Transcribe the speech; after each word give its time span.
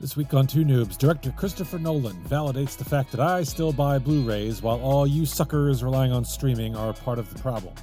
This 0.00 0.16
week 0.16 0.32
on 0.32 0.46
Too 0.46 0.64
Noobs, 0.64 0.96
director 0.96 1.30
Christopher 1.30 1.78
Nolan 1.78 2.16
validates 2.26 2.74
the 2.74 2.86
fact 2.86 3.10
that 3.10 3.20
I 3.20 3.42
still 3.42 3.70
buy 3.70 3.98
Blu 3.98 4.22
rays 4.22 4.62
while 4.62 4.80
all 4.80 5.06
you 5.06 5.26
suckers 5.26 5.84
relying 5.84 6.10
on 6.10 6.24
streaming 6.24 6.74
are 6.74 6.94
part 6.94 7.18
of 7.18 7.30
the 7.30 7.38
problem. 7.42 7.74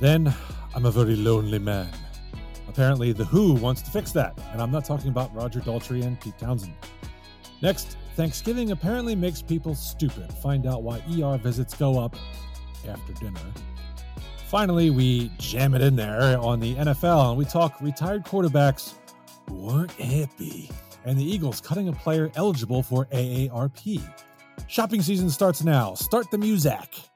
Then, 0.00 0.32
I'm 0.72 0.86
a 0.86 0.90
very 0.92 1.16
lonely 1.16 1.58
man. 1.58 1.90
Apparently, 2.68 3.10
The 3.10 3.24
Who 3.24 3.54
wants 3.54 3.82
to 3.82 3.90
fix 3.90 4.12
that, 4.12 4.38
and 4.52 4.62
I'm 4.62 4.70
not 4.70 4.84
talking 4.84 5.08
about 5.08 5.34
Roger 5.34 5.58
Daltrey 5.58 6.04
and 6.04 6.18
Pete 6.20 6.38
Townshend. 6.38 6.76
Next, 7.60 7.96
Thanksgiving 8.14 8.70
apparently 8.70 9.16
makes 9.16 9.42
people 9.42 9.74
stupid. 9.74 10.32
Find 10.34 10.64
out 10.64 10.84
why 10.84 11.02
ER 11.10 11.38
visits 11.38 11.74
go 11.74 11.98
up 11.98 12.14
after 12.88 13.12
dinner. 13.14 13.40
Finally, 14.46 14.90
we 14.90 15.32
jam 15.38 15.74
it 15.74 15.82
in 15.82 15.96
there 15.96 16.38
on 16.38 16.60
the 16.60 16.76
NFL 16.76 17.30
and 17.30 17.38
we 17.38 17.44
talk 17.44 17.80
retired 17.80 18.24
quarterbacks 18.24 18.94
who 19.48 19.54
weren't 19.54 19.92
happy 19.92 20.70
and 21.04 21.18
the 21.18 21.24
Eagles 21.24 21.60
cutting 21.60 21.88
a 21.88 21.92
player 21.92 22.30
eligible 22.34 22.82
for 22.82 23.06
AARP. 23.06 24.02
Shopping 24.66 25.02
season 25.02 25.30
starts 25.30 25.64
now. 25.64 25.94
Start 25.94 26.30
the 26.30 26.38
music. 26.38 27.09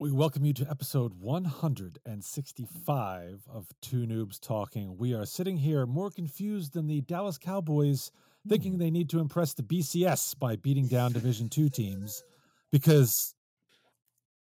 We 0.00 0.10
welcome 0.10 0.44
you 0.46 0.54
to 0.54 0.66
episode 0.70 1.12
165 1.20 3.42
of 3.52 3.66
Too 3.82 4.06
Noobs 4.06 4.40
Talking. 4.40 4.96
We 4.96 5.12
are 5.12 5.26
sitting 5.26 5.58
here 5.58 5.84
more 5.84 6.10
confused 6.10 6.72
than 6.72 6.86
the 6.86 7.02
Dallas 7.02 7.36
Cowboys, 7.36 8.10
thinking 8.48 8.72
hmm. 8.72 8.78
they 8.78 8.90
need 8.90 9.10
to 9.10 9.18
impress 9.18 9.52
the 9.52 9.62
BCS 9.62 10.38
by 10.38 10.56
beating 10.56 10.86
down 10.86 11.12
Division 11.12 11.50
Two 11.50 11.68
teams 11.68 12.24
because 12.72 13.34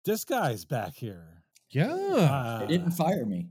this 0.05 0.27
guy's 0.27 0.67
back 0.67 0.97
here. 0.97 1.45
Yeah. 1.71 2.59
They 2.61 2.67
didn't 2.67 2.93
uh, 2.93 2.97
fire 2.97 3.25
me. 3.25 3.49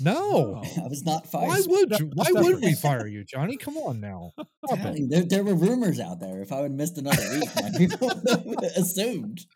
No. 0.00 0.60
I 0.76 0.88
was 0.88 1.04
not 1.04 1.30
fired. 1.30 1.46
Why 1.46 1.60
would 1.68 2.00
you? 2.00 2.10
Why 2.14 2.32
That's 2.32 2.46
would 2.46 2.62
we 2.62 2.74
fire 2.74 3.06
you, 3.06 3.22
Johnny? 3.22 3.56
Come 3.56 3.76
on 3.76 4.00
now. 4.00 4.32
Stop 4.66 4.80
Johnny, 4.80 5.06
there, 5.08 5.22
there 5.22 5.44
were 5.44 5.54
rumors 5.54 6.00
out 6.00 6.18
there. 6.18 6.42
If 6.42 6.50
I 6.50 6.62
would 6.62 6.72
missed 6.72 6.98
another 6.98 7.22
week, 7.32 7.48
my 7.62 7.70
people 7.78 8.10
assumed. 8.76 9.46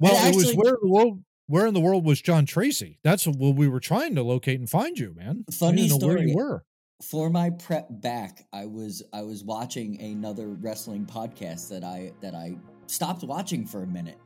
Well, 0.00 0.16
And 0.16 0.34
it 0.34 0.36
was 0.36 0.54
where 0.54 0.74
in 0.74 0.80
the 0.82 0.88
world. 0.88 1.20
Where 1.46 1.66
in 1.66 1.74
the 1.74 1.80
world 1.80 2.06
was 2.06 2.22
John 2.22 2.46
Tracy? 2.46 2.98
That's 3.04 3.26
what 3.26 3.54
we 3.56 3.68
were 3.68 3.80
trying 3.80 4.14
to 4.14 4.22
locate 4.22 4.58
and 4.58 4.68
find 4.68 4.98
you, 4.98 5.12
man. 5.14 5.44
Funny 5.52 5.88
know 5.88 5.98
where 5.98 6.16
you 6.18 6.30
story. 6.30 6.34
were. 6.34 6.64
For 7.02 7.28
my 7.28 7.50
prep 7.50 7.86
back, 7.90 8.46
I 8.50 8.64
was 8.64 9.02
I 9.12 9.20
was 9.22 9.44
watching 9.44 10.00
another 10.00 10.48
wrestling 10.48 11.04
podcast 11.04 11.68
that 11.68 11.84
I 11.84 12.12
that 12.22 12.34
I 12.34 12.56
stopped 12.86 13.24
watching 13.24 13.66
for 13.66 13.82
a 13.82 13.86
minute. 13.86 14.18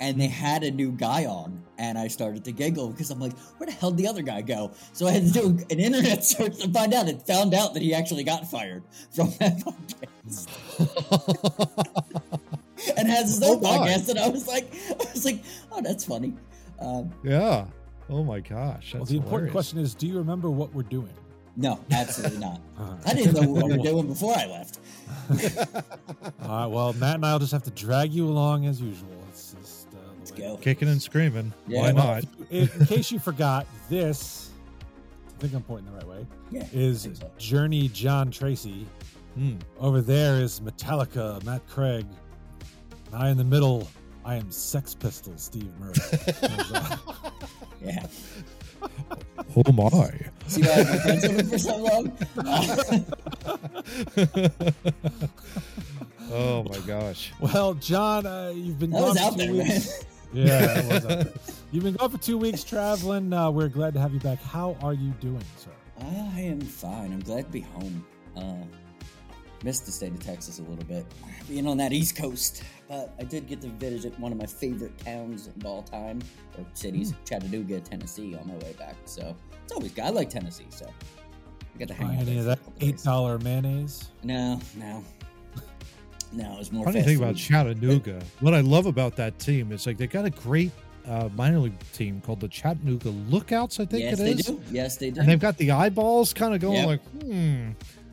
And 0.00 0.20
they 0.20 0.28
had 0.28 0.62
a 0.62 0.70
new 0.70 0.92
guy 0.92 1.24
on, 1.24 1.60
and 1.78 1.98
I 1.98 2.06
started 2.06 2.44
to 2.44 2.52
giggle 2.52 2.90
because 2.90 3.10
I'm 3.10 3.18
like, 3.18 3.36
where 3.56 3.66
the 3.66 3.72
hell 3.72 3.90
did 3.90 3.96
the 3.98 4.06
other 4.06 4.22
guy 4.22 4.42
go? 4.42 4.70
So 4.92 5.08
I 5.08 5.10
had 5.10 5.26
to 5.26 5.32
do 5.32 5.58
an 5.70 5.80
internet 5.80 6.24
search 6.32 6.58
to 6.58 6.70
find 6.70 6.94
out. 6.94 7.08
And 7.08 7.20
found 7.26 7.52
out 7.52 7.74
that 7.74 7.82
he 7.82 7.92
actually 7.94 8.22
got 8.22 8.48
fired 8.48 8.84
from 9.10 9.32
that 9.40 9.58
podcast. 10.28 10.48
and 12.96 13.08
has 13.08 13.28
his 13.30 13.42
Oh 13.42 13.54
own 13.56 13.62
my. 13.62 13.68
podcast. 13.88 14.08
And 14.08 14.18
I 14.18 14.28
was 14.28 14.46
like, 14.46 14.72
I 14.90 14.94
was 15.12 15.24
like, 15.24 15.42
oh, 15.72 15.80
that's 15.82 16.04
funny. 16.04 16.34
Um, 16.80 17.12
yeah. 17.24 17.66
Oh 18.10 18.24
my 18.24 18.40
gosh. 18.40 18.94
Well, 18.94 19.02
That's 19.02 19.10
the 19.10 19.16
important 19.18 19.50
question 19.52 19.78
is 19.78 19.94
do 19.94 20.06
you 20.06 20.16
remember 20.18 20.50
what 20.50 20.72
we're 20.74 20.82
doing? 20.84 21.12
no, 21.56 21.80
absolutely 21.90 22.38
not. 22.38 22.60
Uh, 22.78 22.96
I 23.04 23.12
didn't 23.14 23.34
know 23.34 23.48
what 23.48 23.64
we 23.64 23.76
were 23.76 23.82
doing 23.82 24.06
before 24.06 24.34
I 24.36 24.46
left. 24.46 24.78
all 26.42 26.48
right, 26.48 26.66
well, 26.66 26.92
Matt 26.92 27.16
and 27.16 27.26
I 27.26 27.32
will 27.32 27.40
just 27.40 27.50
have 27.50 27.64
to 27.64 27.70
drag 27.72 28.12
you 28.12 28.28
along 28.28 28.66
as 28.66 28.80
usual. 28.80 29.08
It's 29.30 29.52
just, 29.60 29.88
uh, 29.88 29.96
Let's 30.18 30.30
go. 30.30 30.56
Kicking 30.58 30.86
and 30.88 31.02
screaming. 31.02 31.52
Yeah, 31.66 31.80
Why 31.80 31.90
not? 31.90 32.24
In, 32.50 32.70
in 32.78 32.86
case 32.86 33.10
you 33.10 33.18
forgot, 33.18 33.66
this, 33.90 34.50
I 35.26 35.40
think 35.40 35.54
I'm 35.54 35.62
pointing 35.64 35.90
the 35.90 35.96
right 35.98 36.06
way, 36.06 36.26
Yeah, 36.52 36.64
is 36.72 37.02
so. 37.14 37.28
Journey 37.38 37.88
John 37.88 38.30
Tracy. 38.30 38.86
Hmm. 39.34 39.56
Over 39.80 40.00
there 40.00 40.40
is 40.40 40.60
Metallica, 40.60 41.42
Matt 41.44 41.66
Craig. 41.68 42.06
And 43.12 43.22
I 43.22 43.28
in 43.30 43.36
the 43.38 43.44
middle, 43.44 43.88
I 44.24 44.34
am 44.36 44.50
Sex 44.50 44.94
Pistols, 44.94 45.42
Steve 45.42 45.70
Murray. 45.80 45.94
Uh, 46.42 46.96
Yeah. 47.82 48.06
Oh 49.56 49.72
my. 49.72 49.88
See 50.46 50.62
why 50.62 50.72
I've 50.72 50.86
been 50.86 51.00
friends 51.00 51.26
with 51.28 51.40
him 51.40 51.48
for 51.48 51.58
so 51.58 51.76
long? 51.78 52.12
oh 56.30 56.62
my 56.64 56.78
gosh. 56.86 57.32
well, 57.40 57.74
John, 57.74 58.26
uh, 58.26 58.52
you've 58.54 58.78
been 58.78 58.90
That 58.90 59.00
gone 59.00 59.08
was 59.08 59.18
for 59.18 59.24
out 59.24 59.32
two 59.32 59.38
there, 59.38 59.52
man. 59.54 59.66
weeks. 59.68 60.04
Yeah, 60.32 60.60
that 60.60 60.84
was 60.84 60.92
out 61.06 61.24
there. 61.24 61.32
You've 61.72 61.84
been 61.84 61.94
gone 61.94 62.10
for 62.10 62.18
two 62.18 62.36
weeks 62.38 62.62
traveling. 62.62 63.32
Uh, 63.32 63.50
we're 63.50 63.68
glad 63.68 63.94
to 63.94 64.00
have 64.00 64.12
you 64.12 64.20
back. 64.20 64.40
How 64.42 64.76
are 64.82 64.92
you 64.94 65.10
doing, 65.20 65.42
sir? 65.56 65.70
I 66.00 66.40
am 66.40 66.60
fine. 66.60 67.12
I'm 67.12 67.20
glad 67.20 67.46
to 67.46 67.50
be 67.50 67.60
home. 67.62 68.04
Uh, 68.36 68.54
missed 69.62 69.86
the 69.86 69.92
state 69.92 70.12
of 70.12 70.20
Texas 70.20 70.58
a 70.58 70.62
little 70.62 70.84
bit, 70.84 71.04
being 71.48 71.66
on 71.66 71.76
that 71.78 71.92
East 71.92 72.16
Coast. 72.16 72.62
But 72.88 73.14
I 73.18 73.24
did 73.24 73.46
get 73.46 73.60
to 73.62 73.68
visit 73.68 74.18
one 74.18 74.32
of 74.32 74.38
my 74.38 74.46
favorite 74.46 74.96
towns 74.98 75.46
of 75.48 75.64
all 75.66 75.82
time, 75.82 76.20
or 76.56 76.64
cities, 76.74 77.12
Chattanooga, 77.24 77.80
Tennessee, 77.80 78.34
on 78.34 78.46
my 78.48 78.54
way 78.54 78.74
back. 78.78 78.96
So 79.04 79.34
it's 79.62 79.72
always 79.72 79.92
good. 79.92 80.04
I 80.04 80.10
like 80.10 80.30
Tennessee, 80.30 80.66
so 80.70 80.86
I 81.74 81.78
got 81.78 81.88
to 81.88 81.94
hang 81.94 82.16
out 82.16 82.22
any 82.22 82.38
of 82.38 82.44
that 82.46 82.58
eight 82.80 83.02
dollar 83.02 83.38
mayonnaise? 83.38 84.10
No, 84.22 84.60
no, 84.76 85.04
no. 86.32 86.56
It's 86.58 86.72
more. 86.72 86.84
Funny 86.84 87.02
thing 87.02 87.18
about. 87.18 87.36
Chattanooga, 87.36 88.22
what 88.40 88.54
I 88.54 88.60
love 88.60 88.86
about 88.86 89.16
that 89.16 89.38
team 89.38 89.72
is 89.72 89.86
like 89.86 89.98
they 89.98 90.06
got 90.06 90.24
a 90.24 90.30
great 90.30 90.72
uh, 91.06 91.28
minor 91.36 91.58
league 91.58 91.78
team 91.92 92.20
called 92.20 92.40
the 92.40 92.48
Chattanooga 92.48 93.10
Lookouts. 93.10 93.80
I 93.80 93.84
think 93.86 94.04
it 94.04 94.12
is. 94.12 94.20
Yes, 94.20 94.46
they 94.46 94.52
do. 94.52 94.62
Yes, 94.70 94.96
they 94.96 95.10
do. 95.10 95.20
and 95.20 95.28
they've 95.28 95.40
got 95.40 95.56
the 95.58 95.70
eyeballs 95.70 96.32
kind 96.32 96.54
of 96.54 96.60
going 96.60 96.74
Yep. 96.74 96.86
like, 96.86 97.22
hmm. 97.22 97.70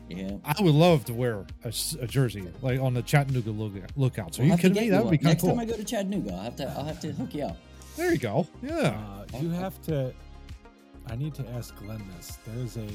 Yeah. 0.08 0.36
I 0.44 0.60
would 0.62 0.74
love 0.74 1.04
to 1.06 1.14
wear 1.14 1.44
a 1.64 2.06
jersey 2.06 2.46
like 2.62 2.80
on 2.80 2.94
the 2.94 3.02
Chattanooga 3.02 3.50
look, 3.50 3.72
Lookouts. 3.96 4.38
Are 4.38 4.42
We'll 4.42 4.52
you 4.52 4.56
kidding 4.58 4.82
me? 4.84 4.90
That 4.90 5.02
would 5.04 5.10
be 5.10 5.18
kind 5.18 5.24
Next 5.30 5.42
of 5.42 5.48
cool. 5.48 5.56
time 5.56 5.60
I 5.60 5.64
go 5.64 5.76
to 5.76 5.84
Chattanooga, 5.84 6.32
I'll 6.32 6.42
have 6.42 6.56
to. 6.56 6.68
I'll 6.76 6.84
have 6.84 7.00
to 7.00 7.12
hook 7.12 7.34
you 7.34 7.44
up. 7.44 7.56
There 7.96 8.12
you 8.12 8.18
go. 8.18 8.46
Yeah. 8.62 8.74
Uh, 9.34 9.38
you 9.40 9.50
have 9.50 9.80
to. 9.82 10.12
I 11.08 11.16
need 11.16 11.34
to 11.34 11.48
ask 11.50 11.74
Glenn 11.76 12.02
this. 12.16 12.38
There's 12.46 12.76
a. 12.76 12.86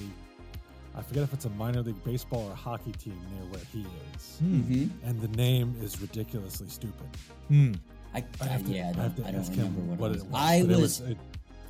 I 0.96 1.02
forget 1.02 1.24
if 1.24 1.34
it's 1.34 1.46
a 1.46 1.50
minor 1.52 1.82
league 1.82 2.02
baseball 2.04 2.48
or 2.50 2.56
hockey 2.56 2.92
team 2.94 3.18
near 3.34 3.44
where 3.50 3.62
he 3.72 3.86
is, 4.16 4.38
Hmm. 4.40 4.60
Mm-hmm. 4.62 5.08
and 5.10 5.22
the 5.22 5.30
name 5.38 5.76
is 5.82 6.00
ridiculously 6.02 6.68
stupid. 6.70 7.08
Hmm. 7.48 7.74
I, 8.14 8.24
I 8.42 8.46
have 8.48 8.66
to, 8.66 8.72
yeah, 8.74 8.88
I 8.88 8.90
I 8.90 8.94
don't, 8.94 9.02
have 9.04 9.16
to 9.16 9.28
I 9.28 9.32
don't 9.32 9.40
ask 9.40 9.52
remember 9.52 9.80
him 9.80 9.98
what, 9.98 10.12
it 10.12 10.14
was. 10.16 10.24
was. 10.26 10.34
I 10.34 10.62
but 10.64 10.72
it 10.72 10.80
was, 10.82 11.00
it- 11.02 11.18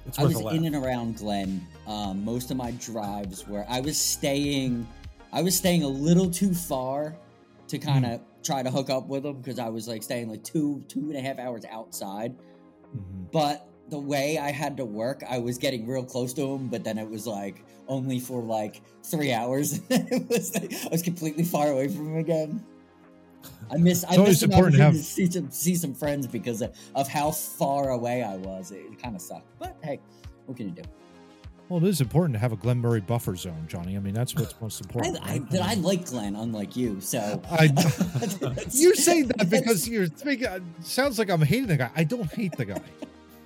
it's 0.07 0.17
I 0.17 0.23
was 0.23 0.39
in 0.53 0.65
and 0.65 0.75
around 0.75 1.17
Glenn. 1.17 1.63
Um, 1.85 2.25
most 2.25 2.49
of 2.49 2.57
my 2.57 2.71
drives 2.71 3.47
were 3.47 3.63
I 3.69 3.79
was 3.81 3.95
staying, 3.99 4.87
I 5.33 5.41
was 5.41 5.55
staying 5.57 5.83
a 5.83 5.87
little 5.87 6.29
too 6.29 6.53
far 6.53 7.15
to 7.67 7.77
kind 7.79 8.05
Hmm. 8.05 8.11
of 8.13 8.21
try 8.43 8.63
to 8.63 8.69
hook 8.71 8.89
up 8.89 9.07
with 9.07 9.23
them 9.23 9.37
because 9.37 9.59
I 9.59 9.69
was 9.69 9.87
like 9.87 10.03
staying 10.03 10.29
like 10.29 10.43
two 10.43 10.83
two 10.87 10.99
and 11.09 11.15
a 11.15 11.21
half 11.21 11.39
hours 11.39 11.63
outside. 11.69 12.35
Mhm. 12.95 13.31
But 13.31 13.67
the 13.89 13.99
way 13.99 14.37
I 14.37 14.51
had 14.51 14.77
to 14.77 14.85
work, 14.85 15.23
I 15.29 15.37
was 15.39 15.57
getting 15.57 15.85
real 15.87 16.03
close 16.03 16.33
to 16.33 16.53
him, 16.53 16.67
but 16.67 16.83
then 16.83 16.97
it 16.97 17.09
was 17.09 17.27
like 17.27 17.63
only 17.87 18.19
for 18.19 18.41
like 18.41 18.81
three 19.03 19.31
hours. 19.33 19.81
it 19.89 20.29
was 20.29 20.53
like, 20.55 20.73
I 20.85 20.87
was 20.89 21.01
completely 21.01 21.43
far 21.43 21.71
away 21.71 21.87
from 21.87 22.07
him 22.13 22.17
again. 22.17 22.63
I 23.69 23.77
miss. 23.77 24.03
It's 24.03 24.17
missed 24.17 24.43
an 24.43 24.51
important 24.51 24.75
to 24.77 24.83
have- 24.83 24.93
to 24.93 24.99
see 25.03 25.29
some 25.31 25.49
see 25.49 25.75
some 25.75 25.93
friends 25.93 26.27
because 26.27 26.61
of, 26.61 26.75
of 26.93 27.07
how 27.07 27.31
far 27.31 27.89
away 27.91 28.21
I 28.23 28.35
was. 28.37 28.71
It, 28.71 28.99
kind 29.01 29.15
of 29.15 29.21
sucked, 29.21 29.47
but 29.59 29.77
hey, 29.83 29.99
what 30.45 30.57
can 30.57 30.67
you 30.69 30.73
do? 30.75 30.81
Well, 31.71 31.81
it 31.81 31.87
is 31.87 32.01
important 32.01 32.33
to 32.33 32.39
have 32.39 32.51
a 32.51 32.57
Glenn 32.57 32.79
Murray 32.79 32.99
buffer 32.99 33.33
zone, 33.37 33.63
Johnny. 33.69 33.95
I 33.95 33.99
mean, 34.01 34.13
that's 34.13 34.35
what's 34.35 34.59
most 34.59 34.81
important. 34.81 35.17
I, 35.23 35.37
right? 35.37 35.61
I 35.61 35.73
like 35.75 36.05
Glenn, 36.05 36.35
unlike 36.35 36.75
you. 36.75 36.99
So 36.99 37.41
I- 37.49 37.67
You're 38.71 38.93
saying 38.93 39.29
that 39.29 39.49
because 39.49 39.87
you're 39.87 40.07
thinking. 40.07 40.47
Uh, 40.47 40.59
sounds 40.81 41.17
like 41.17 41.29
I'm 41.29 41.41
hating 41.41 41.67
the 41.67 41.77
guy. 41.77 41.89
I 41.95 42.03
don't 42.03 42.29
hate 42.29 42.57
the 42.57 42.65
guy. 42.65 42.81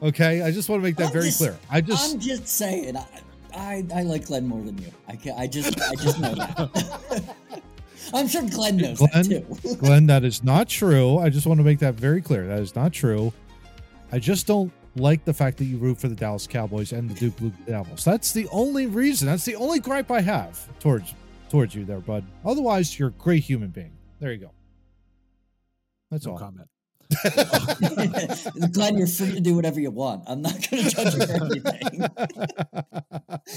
Okay, 0.02 0.42
I 0.42 0.50
just 0.50 0.70
want 0.70 0.80
to 0.82 0.84
make 0.84 0.96
that 0.96 1.08
I'm 1.10 1.14
very 1.14 1.26
just- 1.26 1.38
clear. 1.38 1.56
I 1.70 1.82
just 1.82 2.16
I'm 2.16 2.20
just 2.20 2.48
saying. 2.48 2.98
I, 2.98 3.06
I 3.54 3.86
I 3.94 4.02
like 4.02 4.26
Glenn 4.26 4.48
more 4.48 4.64
than 4.64 4.80
you. 4.80 4.92
I 5.08 5.18
can, 5.18 5.38
I 5.38 5.46
just 5.46 5.80
I 5.80 5.94
just 5.94 6.20
know 6.20 6.34
that. 6.34 7.36
I'm 8.16 8.28
sure 8.28 8.42
Glenn 8.50 8.78
knows 8.78 8.98
Glenn? 8.98 9.30
that 9.30 9.60
too. 9.62 9.76
Glenn, 9.76 10.08
that 10.08 10.24
is 10.24 10.44
not 10.44 10.68
true. 10.68 11.20
I 11.20 11.30
just 11.30 11.46
want 11.46 11.60
to 11.60 11.64
make 11.64 11.78
that 11.78 11.94
very 11.94 12.24
clear. 12.24 12.48
That 12.48 12.60
is 12.60 12.76
not 12.76 12.92
true. 12.92 13.32
I 14.12 14.18
just 14.18 14.48
don't 14.48 14.72
like 14.96 15.26
the 15.26 15.34
fact 15.34 15.58
that 15.58 15.66
you 15.66 15.78
root 15.78 15.98
for 16.00 16.08
the 16.08 16.16
Dallas 16.16 16.48
Cowboys 16.48 16.92
and 16.94 17.10
the 17.10 17.14
Duke 17.16 17.36
Blue 17.38 17.52
Devils. 17.68 18.04
That's 18.04 18.32
the 18.32 18.48
only 18.52 18.88
reason. 18.88 19.28
That's 19.28 19.46
the 19.46 19.56
only 19.56 19.80
gripe 19.80 20.10
I 20.12 20.22
have 20.22 20.68
towards 20.80 21.14
towards 21.50 21.76
you 21.76 21.86
there, 21.86 22.00
bud. 22.00 22.24
Otherwise, 22.46 22.98
you're 22.98 23.10
a 23.10 23.12
great 23.12 23.44
human 23.44 23.70
being. 23.70 23.92
There 24.20 24.32
you 24.32 24.40
go. 24.40 24.52
That's 26.12 26.26
No 26.26 26.34
all. 26.34 26.40
comment. 26.40 26.68
Glenn, 28.74 28.98
you're 28.98 29.06
free 29.08 29.32
to 29.34 29.40
do 29.40 29.56
whatever 29.56 29.80
you 29.80 29.92
want. 29.92 30.24
I'm 30.28 30.42
not 30.42 30.54
going 30.70 30.84
to 30.84 30.90
judge 30.90 31.14
you 31.14 31.26
for 31.28 31.46
anything. 31.46 32.08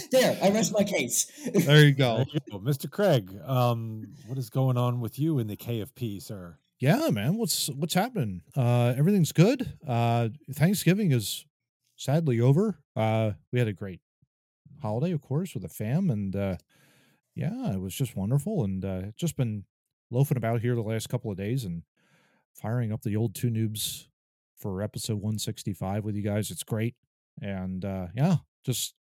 there, 0.12 0.38
I 0.42 0.50
rest 0.50 0.72
my 0.74 0.84
case. 0.84 1.30
there 1.54 1.84
you 1.86 1.92
go. 1.92 2.16
There 2.18 2.26
you 2.34 2.40
go. 2.52 2.58
Mr. 2.58 2.90
Craig, 2.90 3.34
um, 3.46 4.06
what 4.26 4.36
is 4.38 4.50
going 4.50 4.76
on 4.76 5.00
with 5.00 5.18
you 5.18 5.38
in 5.38 5.46
the 5.46 5.56
KFP, 5.56 6.22
sir? 6.22 6.58
Yeah, 6.80 7.10
man. 7.10 7.36
What's 7.36 7.68
what's 7.68 7.94
happening? 7.94 8.42
Uh 8.56 8.94
everything's 8.96 9.32
good. 9.32 9.72
Uh 9.86 10.28
Thanksgiving 10.52 11.12
is 11.12 11.44
sadly 11.96 12.40
over. 12.40 12.78
Uh 12.94 13.32
we 13.52 13.58
had 13.58 13.68
a 13.68 13.72
great 13.72 14.00
holiday, 14.82 15.12
of 15.12 15.22
course, 15.22 15.54
with 15.54 15.62
the 15.64 15.68
fam 15.68 16.10
and 16.10 16.36
uh 16.36 16.56
yeah, 17.36 17.72
it 17.74 17.80
was 17.80 17.94
just 17.94 18.16
wonderful 18.16 18.64
and 18.64 18.84
uh 18.84 19.02
just 19.16 19.36
been 19.36 19.64
loafing 20.10 20.38
about 20.38 20.60
here 20.62 20.74
the 20.76 20.82
last 20.82 21.08
couple 21.08 21.30
of 21.30 21.36
days 21.38 21.64
and 21.64 21.82
firing 22.54 22.92
up 22.92 23.02
the 23.02 23.16
old 23.16 23.34
too 23.34 23.50
noobs 23.50 24.06
for 24.56 24.82
episode 24.82 25.20
165 25.20 26.04
with 26.04 26.16
you 26.16 26.22
guys. 26.22 26.50
It's 26.50 26.64
great. 26.64 26.96
And 27.42 27.84
uh 27.84 28.08
yeah, 28.14 28.36
just 28.64 28.94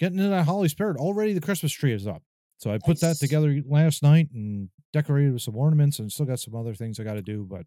getting 0.00 0.18
into 0.18 0.30
that 0.30 0.46
holiday 0.46 0.68
spirit. 0.68 0.98
Already 0.98 1.34
the 1.34 1.40
Christmas 1.42 1.72
tree 1.72 1.94
is 1.94 2.06
up. 2.06 2.22
So 2.58 2.70
I 2.70 2.78
put 2.78 3.00
that 3.00 3.16
together 3.18 3.60
last 3.66 4.02
night 4.02 4.28
and 4.34 4.68
decorated 4.92 5.32
with 5.32 5.42
some 5.42 5.56
ornaments 5.56 5.98
and 6.00 6.10
still 6.12 6.26
got 6.26 6.40
some 6.40 6.54
other 6.54 6.74
things 6.74 6.98
I 7.00 7.04
got 7.04 7.14
to 7.14 7.22
do. 7.22 7.44
But 7.48 7.66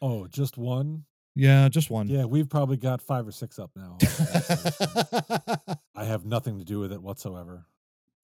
Oh, 0.00 0.26
just 0.26 0.58
one? 0.58 1.04
yeah, 1.34 1.68
just 1.68 1.90
one. 1.90 2.08
Yeah, 2.08 2.24
we've 2.24 2.48
probably 2.50 2.76
got 2.76 3.00
five 3.00 3.26
or 3.26 3.32
six 3.32 3.58
up 3.58 3.70
now. 3.76 3.96
I 5.94 6.04
have 6.04 6.24
nothing 6.24 6.58
to 6.58 6.64
do 6.64 6.78
with 6.80 6.92
it 6.92 7.02
whatsoever. 7.02 7.66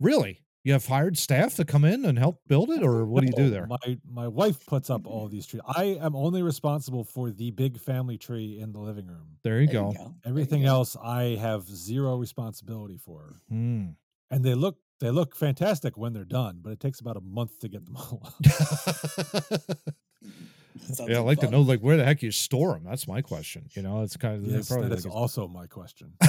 really? 0.01 0.41
You 0.65 0.73
have 0.73 0.85
hired 0.85 1.17
staff 1.17 1.55
to 1.55 1.65
come 1.65 1.85
in 1.85 2.05
and 2.05 2.19
help 2.19 2.41
build 2.47 2.69
it, 2.71 2.83
or 2.83 3.07
what 3.07 3.21
do 3.23 3.29
you 3.29 3.33
do 3.33 3.49
there? 3.49 3.67
My 3.67 3.99
my 4.05 4.29
wife 4.29 4.67
puts 4.67 4.91
up 4.91 5.07
all 5.07 5.27
these 5.29 5.47
trees. 5.47 5.63
I 5.67 5.97
am 6.03 6.15
only 6.17 6.43
responsible 6.43 7.05
for 7.05 7.31
the 7.31 7.53
big 7.53 7.79
family 7.79 8.19
tree 8.19 8.59
in 8.61 8.73
the 8.73 8.81
living 8.81 9.07
room. 9.07 9.39
There 9.45 9.61
you 9.63 9.67
There 9.69 9.75
go. 9.81 9.93
you 9.93 9.97
go. 9.97 10.03
There 10.05 10.13
you 10.13 10.15
Everything 10.27 10.63
go. 10.63 10.69
else 10.69 10.97
I 11.03 11.37
have 11.37 11.63
zero 11.69 12.17
responsibility 12.17 12.99
for. 12.99 13.37
Hmm. 13.49 13.91
And 14.31 14.45
they 14.45 14.55
look 14.55 14.77
they 15.01 15.11
look 15.11 15.35
fantastic 15.37 15.97
when 15.97 16.13
they're 16.13 16.25
done, 16.25 16.59
but 16.63 16.71
it 16.71 16.81
takes 16.81 17.01
about 17.01 17.17
a 17.17 17.21
month 17.21 17.59
to 17.61 17.69
get 17.69 17.85
them 17.87 17.97
all 17.97 18.23
up. 18.25 18.35
Yeah, 21.07 21.19
I'd 21.19 21.25
like 21.25 21.41
to 21.41 21.51
know 21.51 21.61
like 21.63 21.81
where 21.81 21.97
the 21.99 22.05
heck 22.05 22.23
you 22.23 22.31
store 22.31 22.73
them. 22.73 22.85
That's 22.85 23.07
my 23.09 23.21
question. 23.21 23.69
You 23.73 23.83
know, 23.83 24.03
it's 24.03 24.17
kind 24.17 24.37
of 24.37 24.45
yes, 24.51 24.69
probably 24.69 24.89
that 24.89 24.99
is 24.99 25.05
like, 25.07 25.15
also 25.15 25.47
my 25.49 25.67
question. 25.67 26.13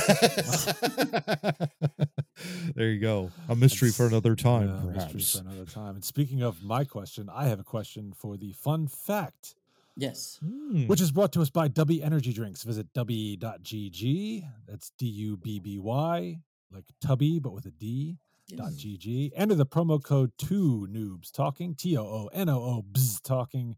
there 2.76 2.90
you 2.90 3.00
go. 3.00 3.32
A 3.48 3.56
mystery 3.56 3.92
for 3.92 4.08
another 4.08 4.36
time, 4.36 4.68
Yeah, 4.68 4.92
mystery 4.92 4.94
perhaps. 4.94 5.36
for 5.36 5.42
another 5.48 5.66
time. 5.66 5.96
And 5.96 6.04
speaking 6.04 6.42
of 6.42 6.64
my 6.64 6.84
question, 6.84 7.30
I 7.34 7.48
have 7.48 7.60
a 7.60 7.64
question 7.64 8.14
for 8.18 8.38
the 8.38 8.52
fun 8.54 8.88
fact, 8.88 9.56
Yes. 9.96 10.40
Hmm. 10.44 10.88
which 10.88 11.02
is 11.02 11.12
brought 11.12 11.32
to 11.34 11.42
us 11.42 11.50
by 11.50 11.68
Dubby 11.70 12.04
Energy 12.04 12.34
Drinks. 12.34 12.64
Visit 12.64 12.92
dubby.gg. 12.94 14.44
That's 14.68 14.92
D 14.98 15.06
U 15.06 15.38
B 15.38 15.60
B 15.60 15.78
Y, 15.80 16.40
like 16.72 16.86
Tubby, 17.02 17.40
but 17.40 17.54
with 17.54 17.66
a 17.66 17.72
D. 17.72 18.18
Dot. 18.58 18.72
GG. 18.72 19.32
Enter 19.36 19.56
the 19.56 19.66
promo 19.66 20.02
code 20.04 20.32
too 20.38 20.88
noobs 20.92 21.32
talking 21.32 21.76
T 21.76 21.98
O 21.98 22.04
O 22.04 22.30
N 22.34 22.50
O 22.50 22.58
O 22.58 22.86
bzz 22.92 23.22
talking. 23.24 23.76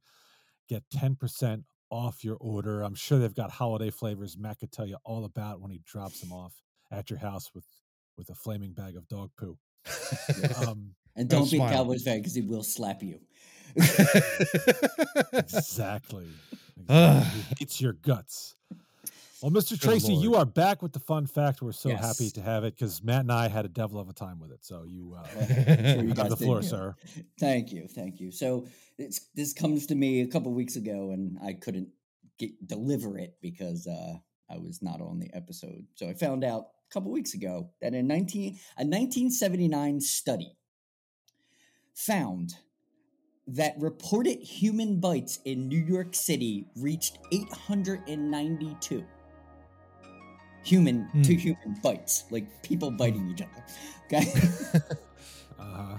Get 0.70 0.84
ten 0.92 1.16
percent 1.16 1.66
off 1.90 2.24
your 2.24 2.38
order. 2.40 2.82
I'm 2.82 2.96
sure 2.96 3.20
they've 3.20 3.36
got 3.36 3.52
holiday 3.52 3.90
flavors. 3.90 4.38
Matt 4.38 4.60
could 4.60 4.72
tell 4.72 4.88
you 4.88 4.98
all 5.04 5.26
about 5.26 5.60
when 5.62 5.72
he 5.72 5.82
drops 5.86 6.22
them 6.22 6.32
off 6.32 6.54
at 6.92 7.10
your 7.10 7.20
house 7.20 7.52
with 7.54 7.66
with 8.18 8.30
a 8.30 8.36
flaming 8.36 8.74
bag 8.74 8.96
of 8.96 9.08
dog 9.08 9.32
poo. 9.38 9.58
Um, 10.68 10.96
And 11.16 11.28
Don't 11.28 11.42
don't 11.42 11.52
be 11.52 11.58
a 11.58 11.60
smile. 11.60 11.72
Cowboys 11.74 12.04
fan 12.04 12.20
because 12.20 12.34
he 12.36 12.42
will 12.42 12.64
slap 12.64 13.04
you. 13.04 13.20
exactly. 15.34 16.28
Ugh. 16.90 17.24
exactly. 17.24 17.40
He 17.42 17.56
hates 17.60 17.82
your 17.82 17.94
guts. 17.94 18.56
Well, 19.42 19.50
Mr. 19.50 19.72
Good 19.72 19.82
Tracy, 19.82 20.14
you 20.14 20.36
are 20.36 20.46
back 20.46 20.84
with 20.84 20.94
the 20.94 21.00
fun 21.00 21.26
fact. 21.26 21.64
We're 21.64 21.72
so 21.72 21.90
happy 21.96 22.30
to 22.30 22.42
have 22.44 22.64
it 22.64 22.76
because 22.76 23.02
Matt 23.02 23.22
and 23.22 23.32
I 23.32 23.48
had 23.48 23.66
a 23.66 23.70
devil 23.70 24.00
of 24.00 24.08
a 24.08 24.14
time 24.14 24.40
with 24.40 24.52
it. 24.52 24.64
So 24.64 24.84
you 24.88 25.18
uh, 25.18 25.24
sure 25.48 26.04
you 26.04 26.14
have 26.14 26.30
the 26.30 26.38
floor, 26.38 26.62
too. 26.62 26.68
sir. 26.68 26.96
Thank 27.40 27.72
you, 27.72 27.88
thank 27.88 28.20
you. 28.20 28.32
So 28.32 28.68
it's, 29.00 29.30
this 29.34 29.52
comes 29.52 29.88
to 29.88 29.96
me 29.96 30.22
a 30.22 30.28
couple 30.28 30.54
weeks 30.54 30.76
ago, 30.76 31.10
and 31.10 31.40
I 31.44 31.54
couldn't 31.54 31.90
get 32.38 32.68
deliver 32.68 33.18
it 33.18 33.38
because 33.42 33.88
uh, 33.88 34.14
I 34.48 34.60
was 34.60 34.84
not 34.84 35.02
on 35.02 35.18
the 35.18 35.32
episode. 35.34 35.88
So 35.96 36.08
I 36.08 36.14
found 36.14 36.44
out 36.44 36.68
a 36.90 36.94
couple 36.94 37.12
weeks 37.12 37.34
ago 37.34 37.72
that 37.82 37.96
in 37.96 38.06
19 38.06 38.44
a 38.44 38.86
1979 38.86 40.02
study 40.02 40.56
found 41.96 42.54
that 43.48 43.74
reported 43.80 44.38
human 44.38 45.00
bites 45.00 45.40
in 45.46 45.68
New 45.68 45.84
York 45.84 46.14
City 46.14 46.68
reached 46.76 47.18
892 47.32 49.04
human 50.64 51.04
Hmm. 51.06 51.22
to 51.24 51.36
human 51.36 51.76
bites, 51.84 52.26
like 52.32 52.46
people 52.64 52.92
biting 52.92 53.30
each 53.32 53.42
other. 53.42 53.64
Okay. 54.06 54.32
Uh-huh. 55.60 55.98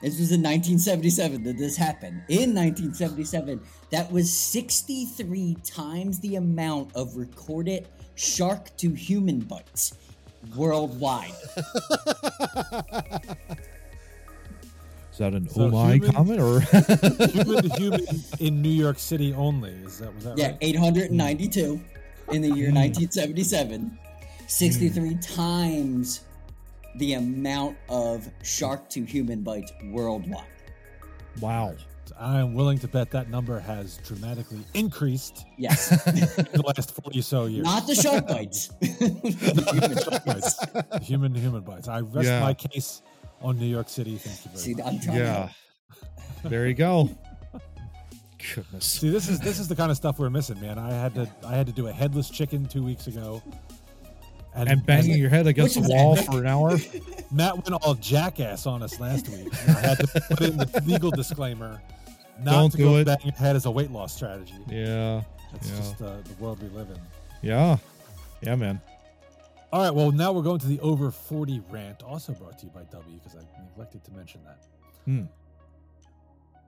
This 0.00 0.18
was 0.20 0.30
in 0.30 0.40
1977 0.42 1.42
that 1.44 1.58
this 1.58 1.76
happened. 1.76 2.22
In 2.28 2.54
1977, 2.54 3.60
that 3.90 4.10
was 4.12 4.30
63 4.32 5.56
times 5.64 6.20
the 6.20 6.36
amount 6.36 6.94
of 6.94 7.16
recorded 7.16 7.88
shark 8.14 8.76
to 8.76 8.90
human 8.94 9.40
bites 9.40 9.94
worldwide. 10.56 11.32
Is 15.12 15.18
that 15.18 15.32
an 15.34 15.48
So 15.48 15.62
oh 15.62 15.70
my 15.70 15.94
human- 15.94 16.12
comment 16.12 16.40
or 16.40 16.60
human 17.28 17.62
to 17.62 17.68
human 17.76 18.06
in 18.40 18.62
New 18.62 18.68
York 18.70 18.98
City 18.98 19.32
only. 19.34 19.70
Is 19.70 19.98
that 19.98 20.14
was 20.14 20.24
that 20.24 20.38
Yeah, 20.38 20.48
right? 20.48 20.58
892 20.60 21.80
in 22.30 22.42
the 22.42 22.48
year 22.48 22.70
hmm. 22.70 22.76
1977. 22.76 23.98
63 24.46 25.08
hmm. 25.14 25.18
times 25.20 26.20
the 26.96 27.14
amount 27.14 27.76
of 27.88 28.28
shark 28.42 28.88
to 28.90 29.04
human 29.04 29.42
bites 29.42 29.72
worldwide. 29.90 30.44
wow? 31.40 31.74
I 32.20 32.38
am 32.38 32.54
willing 32.54 32.78
to 32.80 32.88
bet 32.88 33.10
that 33.12 33.30
number 33.30 33.58
has 33.58 33.96
dramatically 34.06 34.60
increased 34.74 35.46
Yes, 35.56 35.90
in 36.06 36.14
the 36.52 36.62
last 36.66 36.94
forty 36.94 37.22
so 37.22 37.46
years. 37.46 37.64
not 37.64 37.86
the 37.86 37.94
shark 37.94 38.28
bites. 38.28 38.70
Human 38.80 39.98
shark 39.98 40.24
bites. 40.24 40.56
human 41.02 41.32
to 41.32 41.40
human 41.40 41.62
bites. 41.62 41.88
I 41.88 42.00
rest 42.00 42.28
Yeah. 42.28 42.40
my 42.40 42.54
case 42.54 43.00
on 43.40 43.58
New 43.58 43.66
York 43.66 43.88
City. 43.88 44.16
Thank 44.16 44.44
you 44.44 44.50
very 44.50 44.62
See, 44.62 44.74
much. 44.74 44.86
I'm 44.86 45.00
trying 45.00 45.16
Yeah. 45.18 45.34
help. 45.34 45.50
There 46.44 46.66
you 46.68 46.74
go. 46.74 47.08
Goodness. 48.54 48.84
See, 48.84 49.10
this 49.10 49.28
is 49.28 49.38
this 49.40 49.58
is 49.58 49.68
the 49.68 49.76
kind 49.76 49.90
of 49.90 49.96
stuff 49.96 50.18
we're 50.18 50.30
missing, 50.30 50.60
man. 50.60 50.78
I 50.78 50.90
had 50.92 51.14
to 51.14 51.28
I 51.46 51.54
had 51.54 51.66
to 51.66 51.72
do 51.72 51.86
a 51.86 51.92
headless 51.92 52.28
chicken 52.30 52.66
two 52.66 52.82
weeks 52.82 53.06
ago, 53.06 53.42
And 54.54 54.84
banging 54.84 55.16
your 55.18 55.30
head 55.30 55.46
against 55.46 55.74
the 55.80 55.88
wall 55.88 56.14
epic. 56.18 56.26
for 56.30 56.38
an 56.40 56.46
hour. 56.46 56.76
Matt 57.32 57.54
went 57.56 57.72
all 57.82 57.94
jackass 57.94 58.66
on 58.66 58.82
us 58.82 59.00
last 59.00 59.28
week. 59.28 59.48
and 59.66 59.76
I 59.76 59.80
had 59.80 59.98
to 59.98 60.06
put 60.30 60.40
in 60.42 60.56
the 60.56 60.82
legal 60.86 61.10
disclaimer. 61.10 61.80
Not 62.42 62.50
Don't 62.52 62.70
to 62.72 62.76
do 62.76 62.84
go 62.84 62.96
it. 62.96 63.04
bang 63.06 63.16
your 63.22 63.32
head 63.34 63.54
as 63.56 63.64
a 63.66 63.70
weight 63.70 63.90
loss 63.90 64.14
strategy. 64.14 64.54
Yeah. 64.68 65.22
That's 65.52 65.70
Yeah. 65.70 65.76
just 65.76 66.02
uh, 66.02 66.16
the 66.24 66.34
world 66.42 66.60
we 66.62 66.68
live 66.70 66.90
in. 66.90 66.98
Yeah. 67.42 67.76
Yeah, 68.42 68.56
man. 68.56 68.80
All 69.72 69.80
right, 69.82 69.92
well, 69.94 70.12
now 70.12 70.32
we're 70.32 70.42
going 70.42 70.58
to 70.60 70.66
the 70.68 70.78
over 70.80 71.10
40 71.10 71.60
rant, 71.70 72.02
also 72.02 72.32
brought 72.32 72.58
to 72.60 72.66
you 72.66 72.72
by 72.72 72.82
W, 72.92 73.18
because 73.18 73.36
I 73.36 73.62
neglected 73.64 74.04
to 74.04 74.10
mention 74.12 74.40
that. 74.44 74.58
Hmm. 75.04 75.22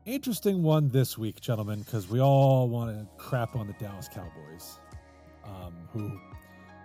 Interesting 0.06 0.62
one 0.62 0.88
this 0.90 1.18
week, 1.18 1.40
gentlemen, 1.40 1.80
because 1.80 2.08
we 2.08 2.20
all 2.20 2.68
want 2.68 2.96
to 2.96 3.06
crap 3.22 3.56
on 3.56 3.66
the 3.66 3.72
Dallas 3.72 4.08
Cowboys, 4.08 4.78
um, 5.44 5.74
who, 5.92 6.12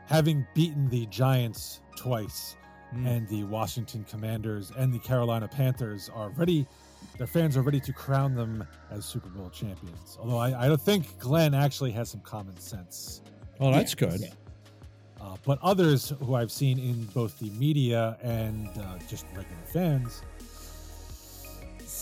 having 0.08 0.46
beaten 0.56 0.90
the 0.90 1.06
Giants 1.08 1.82
twice 1.96 2.56
Hmm. 2.92 3.08
and 3.08 3.28
the 3.30 3.44
Washington 3.46 4.04
Commanders 4.10 4.72
and 4.76 4.94
the 4.94 5.00
Carolina 5.00 5.48
Panthers, 5.48 6.10
are 6.14 6.30
ready. 6.32 6.68
Their 7.18 7.28
fans 7.28 7.56
are 7.56 7.62
ready 7.62 7.80
to 7.80 7.94
crown 7.94 8.36
them 8.36 8.68
as 8.90 9.06
Super 9.06 9.30
Bowl 9.30 9.50
champions. 9.50 10.18
Although 10.20 10.38
I, 10.40 10.66
I 10.66 10.68
don't 10.68 10.82
think 10.82 11.18
Glenn 11.18 11.54
actually 11.54 11.92
has 11.92 12.10
some 12.10 12.20
common 12.22 12.58
sense. 12.58 13.22
Oh, 13.62 13.72
that's 13.72 13.96
good. 13.96 14.30
Uh, 15.22 15.36
but 15.46 15.60
others 15.62 16.12
who 16.22 16.34
I've 16.36 16.52
seen 16.52 16.80
in 16.80 17.06
both 17.14 17.38
the 17.40 17.50
media 17.52 18.18
and 18.24 18.68
uh, 18.78 18.98
just 19.08 19.26
regular 19.36 19.64
fans 19.72 20.24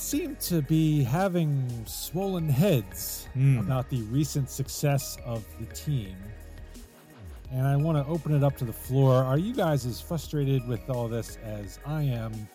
seem 0.10 0.36
to 0.38 0.62
be 0.63 1.04
having 1.04 1.68
swollen 1.86 2.50
heads 2.50 3.28
Hmm. 3.34 3.60
about 3.60 3.89
the 3.89 4.01
recent 4.04 4.50
success 4.50 5.18
of 5.24 5.46
the 5.60 5.66
team. 5.68 6.16
And 7.51 7.68
I 7.68 7.75
want 7.75 7.98
to 8.04 8.12
open 8.12 8.34
it 8.34 8.44
up 8.44 8.58
to 8.58 8.66
the 8.66 8.74
floor. 8.74 9.24
Are 9.24 9.38
you 9.38 9.54
guys 9.54 9.86
as 9.86 10.01
frustrated 10.01 10.68
with 10.68 10.89
all 10.89 11.08
this 11.08 11.38
as 11.44 11.78
I 11.86 12.04
am? 12.04 12.48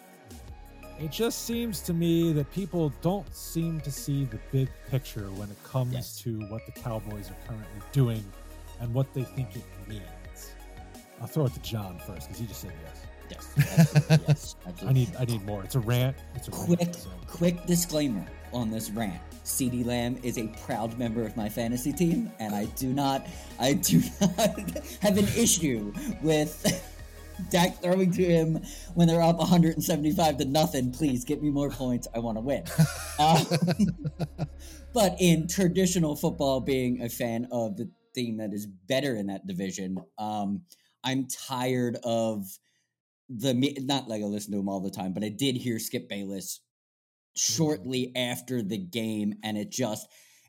It 0.99 1.11
just 1.13 1.45
seems 1.45 1.81
to 1.83 1.93
me 1.93 2.33
that 2.33 2.51
people 2.53 2.93
don't 3.03 3.33
seem 3.35 3.81
to 3.83 3.91
see 3.91 4.25
the 4.25 4.39
big 4.51 4.69
picture 4.91 5.29
when 5.33 5.49
it 5.51 5.63
comes 5.65 5.93
Yes. 5.93 6.19
to 6.23 6.41
what 6.49 6.63
the 6.67 6.73
Cowboys 6.73 7.31
are 7.31 7.37
currently 7.47 7.83
doing 7.93 8.25
and 8.81 8.93
what 8.93 9.13
they 9.15 9.23
think 9.25 9.55
it 9.57 9.65
means. 9.89 10.03
I'll 11.21 11.27
throw 11.29 11.47
it 11.47 11.55
to 11.55 11.61
John 11.61 11.99
first 12.01 12.27
because 12.29 12.39
he 12.41 12.47
just 12.47 12.61
said 12.63 12.73
yes. 12.85 13.04
Yes, 13.57 13.57
absolutely, 13.57 14.25
yes, 14.29 14.57
I 14.87 14.93
need 14.93 15.17
I 15.19 15.25
need 15.25 15.45
more. 15.45 15.63
It's 15.65 15.75
a 15.75 15.81
rant. 15.81 16.17
It's 16.35 16.49
a 16.49 16.51
quick, 16.51 16.81
rant. 16.81 16.95
so. 16.95 17.11
quick 17.27 17.67
disclaimer 17.67 18.25
on 18.53 18.71
this 18.71 18.91
rant. 18.91 19.21
CeeDee 19.45 19.85
Lamb 19.85 20.19
is 20.23 20.39
a 20.39 20.49
proud 20.65 20.99
member 20.99 21.23
of 21.23 21.37
my 21.37 21.49
fantasy 21.49 21.93
team, 21.93 22.31
and 22.39 22.55
I 22.55 22.65
do 22.77 22.93
not, 22.93 23.27
I 23.61 23.75
do 23.75 24.03
not 24.21 24.39
have 25.03 25.19
an 25.19 25.29
issue 25.37 25.93
with 26.23 26.83
Dak 27.51 27.83
throwing 27.83 28.11
to 28.13 28.25
him 28.25 28.63
when 28.95 29.07
they're 29.09 29.23
up 29.23 29.37
175 29.37 30.39
to 30.39 30.45
nothing. 30.45 30.93
Please 30.93 31.25
get 31.25 31.43
me 31.43 31.51
more 31.51 31.69
points. 31.71 32.09
I 32.15 32.21
want 32.21 32.39
to 32.39 32.41
win. 32.41 32.65
Um, 33.19 33.47
but 34.95 35.17
in 35.19 35.47
traditional 35.49 36.17
football, 36.17 36.61
being 36.61 37.03
a 37.03 37.09
fan 37.09 37.49
of 37.51 37.77
the 37.77 37.91
team 38.15 38.39
that 38.39 38.53
is 38.53 38.67
better 38.67 39.17
in 39.17 39.27
that 39.27 39.47
division, 39.47 39.99
um, 40.19 40.63
I'm 41.03 41.27
tired 41.27 41.99
of 42.03 42.47
the 43.29 43.55
me- 43.55 43.77
not 43.81 44.09
like 44.09 44.23
I 44.23 44.27
listen 44.27 44.53
to 44.53 44.59
him 44.59 44.69
all 44.69 44.81
the 44.81 44.91
time, 44.91 45.13
but 45.13 45.25
I 45.25 45.29
did 45.29 45.57
hear 45.57 45.79
Skip 45.79 46.09
Bayless 46.09 46.61
shortly 47.37 48.13
after 48.15 48.63
the 48.63 48.79
game, 48.79 49.35
and 49.43 49.57
it 49.59 49.71
just 49.71 50.07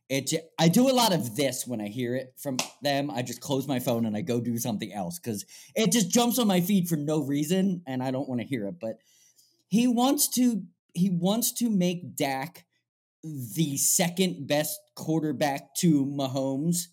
it. 0.10 0.34
I 0.60 0.68
do 0.68 0.90
a 0.90 0.94
lot 0.94 1.14
of 1.14 1.36
this 1.36 1.66
when 1.66 1.82
I 1.82 1.88
hear 1.88 2.16
it 2.16 2.34
from 2.38 2.58
them. 2.82 3.10
I 3.10 3.22
just 3.24 3.42
close 3.42 3.68
my 3.68 3.80
phone 3.80 4.06
and 4.06 4.16
I 4.16 4.22
go 4.22 4.40
do 4.40 4.58
something 4.58 4.94
else 4.94 5.20
because 5.20 5.46
it 5.76 5.92
just 5.92 6.10
jumps 6.12 6.38
on 6.38 6.48
my 6.48 6.62
feed 6.62 6.88
for 6.88 6.96
no 6.96 7.22
reason, 7.24 7.82
and 7.88 8.04
I 8.04 8.12
don't 8.12 8.30
want 8.30 8.42
to 8.42 8.48
hear 8.48 8.68
it. 8.68 8.76
But 8.80 8.98
he 9.68 9.88
wants 9.88 10.28
to 10.36 10.64
he 10.94 11.10
wants 11.10 11.52
to 11.54 11.70
make 11.70 12.16
Dak 12.16 12.66
the 13.24 13.78
second 13.78 14.48
best 14.48 14.80
quarterback 14.96 15.74
to 15.76 16.06
Mahomes 16.06 16.88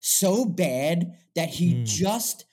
so 0.00 0.44
bad 0.44 1.12
that 1.34 1.48
he 1.50 1.74
Hmm. 1.76 1.84
just 1.84 2.44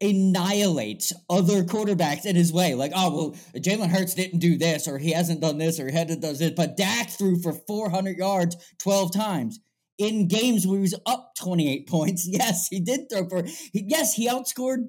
annihilates 0.00 1.12
other 1.28 1.62
quarterbacks 1.62 2.24
in 2.24 2.36
his 2.36 2.52
way. 2.52 2.74
Like, 2.74 2.92
oh 2.94 3.14
well, 3.14 3.36
Jalen 3.60 3.90
Hurts 3.90 4.14
didn't 4.14 4.38
do 4.38 4.56
this, 4.56 4.88
or 4.88 4.98
he 4.98 5.12
hasn't 5.12 5.40
done 5.40 5.58
this, 5.58 5.78
or 5.78 5.88
he 5.88 5.96
hadn't 5.96 6.20
done 6.20 6.36
this, 6.36 6.52
but 6.52 6.76
Dak 6.76 7.10
threw 7.10 7.40
for 7.40 7.52
400 7.52 8.16
yards 8.16 8.56
12 8.78 9.12
times 9.12 9.60
in 9.98 10.28
games 10.28 10.66
where 10.66 10.78
he 10.78 10.82
was 10.82 10.98
up 11.06 11.32
28 11.38 11.88
points. 11.88 12.26
Yes, 12.26 12.68
he 12.68 12.80
did 12.80 13.10
throw 13.10 13.28
for. 13.28 13.42
He, 13.44 13.84
yes, 13.86 14.14
he 14.14 14.28
outscored 14.28 14.88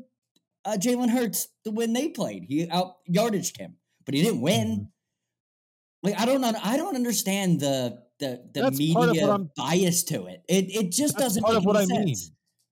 uh, 0.66 0.78
Jalen 0.80 1.10
Hurts 1.10 1.48
the 1.66 1.72
when 1.72 1.94
they 1.94 2.10
played. 2.10 2.46
He 2.48 2.70
out 2.70 2.94
yardaged 3.10 3.58
him, 3.58 3.76
but 4.06 4.16
he 4.16 4.22
didn't 4.22 4.42
win. 4.42 4.68
Mhm. 4.68 4.88
Like 6.04 6.20
I 6.20 6.26
don't 6.26 6.42
know. 6.42 6.54
I 6.64 6.78
don't 6.78 6.96
understand 6.96 7.60
the 7.60 8.02
the 8.20 8.42
the 8.54 8.62
That's 8.62 8.78
media 8.78 9.38
bias 9.56 10.04
to 10.06 10.26
it. 10.26 10.44
It 10.48 10.74
it 10.74 10.92
just 10.92 11.18
doesn't 11.18 11.44
part 11.44 11.54
make 11.54 11.60
of 11.60 11.66
what 11.66 11.78
I 11.78 11.86
mean. 11.86 12.16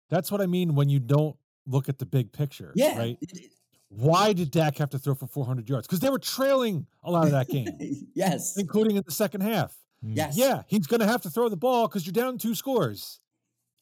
That's 0.10 0.32
what 0.32 0.39
I 0.39 0.46
mean 0.46 0.75
when 0.75 0.88
you 0.88 1.00
don't 1.00 1.36
look 1.67 1.89
at 1.89 2.00
the 2.00 2.05
big 2.05 2.31
picture. 2.31 2.71
Yeah. 2.75 2.97
Right. 2.97 3.17
it- 3.21 3.31
it- 3.33 3.51
Why 3.89 4.33
did 4.33 4.51
Dak 4.51 4.77
have 4.79 4.89
to 4.89 5.00
throw 5.00 5.13
for 5.15 5.27
400 5.27 5.69
yards? 5.69 5.88
Because 5.88 6.00
they 6.00 6.09
were 6.09 6.19
trailing 6.19 6.88
a 7.03 7.12
lot 7.12 7.25
of 7.25 7.31
that 7.31 7.47
game, 7.47 7.67
yes. 8.15 8.57
including 8.57 8.97
in 8.97 9.03
the 9.05 9.12
second 9.13 9.41
half. 9.41 9.77
Mm. 10.03 10.15
Yes. 10.17 10.36
Yeah, 10.38 10.63
he's 10.67 10.88
going 10.88 11.00
to 11.00 11.07
have 11.07 11.21
to 11.21 11.29
throw 11.29 11.47
the 11.50 11.55
ball 11.57 11.88
because 11.88 12.05
you're 12.05 12.12
down 12.13 12.38
two 12.38 12.53
scores. 12.55 13.19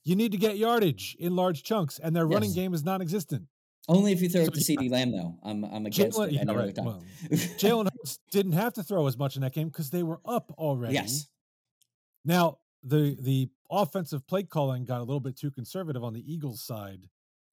You 0.04 0.16
need 0.16 0.32
to 0.34 0.38
get 0.38 0.58
yardage 0.60 1.16
in 1.20 1.36
large 1.36 1.64
chunks, 1.64 1.98
and 1.98 2.16
their 2.16 2.28
running 2.28 2.54
game 2.54 2.74
is 2.76 2.84
non-existent. 2.84 3.48
Only 3.88 4.12
if 4.12 4.22
you 4.22 4.30
throw 4.30 4.44
So 4.44 4.50
it 4.50 4.54
to. 4.54 4.60
CeeDee 4.60 4.92
Lamb, 4.92 5.12
though. 5.12 5.36
I'm 5.44 5.64
I'm 5.66 5.86
against 5.88 6.18
Jalen, 6.20 6.28
it 6.28 6.34
yeah, 6.34 6.42
any 6.42 6.50
other 6.52 6.60
right, 6.60 6.76
time. 6.76 6.86
well, 6.86 7.04
Jalen 7.32 7.86
Hurts 7.92 8.20
didn't 8.32 8.52
have 8.54 8.74
to 8.74 8.84
throw 8.84 9.08
as 9.08 9.18
much 9.18 9.36
in 9.36 9.42
that 9.42 9.54
game 9.54 9.70
because 9.70 9.90
they 9.90 10.04
were 10.04 10.20
up 10.26 10.52
already. 10.58 10.94
yes. 10.94 11.28
Now 12.24 12.60
the 12.84 13.18
the 13.20 13.50
offensive 13.72 14.26
play 14.28 14.44
calling 14.44 14.86
got 14.86 15.00
a 15.00 15.04
little 15.04 15.20
bit 15.20 15.36
too 15.36 15.50
conservative 15.52 16.04
on 16.04 16.14
the 16.14 16.32
Eagles 16.32 16.62
side 16.64 17.10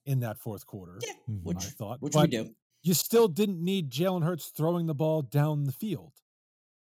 in 0.07 0.21
that 0.21 0.39
fourth 0.39 0.67
quarter. 0.67 0.99
Yeah. 1.03 1.13
Mhm. 1.29 1.43
Which 1.45 1.59
I 1.59 1.71
thought, 1.71 2.03
which 2.03 2.13
but 2.15 2.31
we 2.31 2.37
do. 2.45 2.55
you 2.83 2.95
still 2.95 3.29
didn't 3.29 3.63
need 3.63 3.91
Jalen 3.91 4.25
Hurts 4.25 4.49
throwing 4.49 4.87
the 4.87 4.95
ball 4.95 5.23
down 5.23 5.65
the 5.65 5.73
field, 5.73 6.13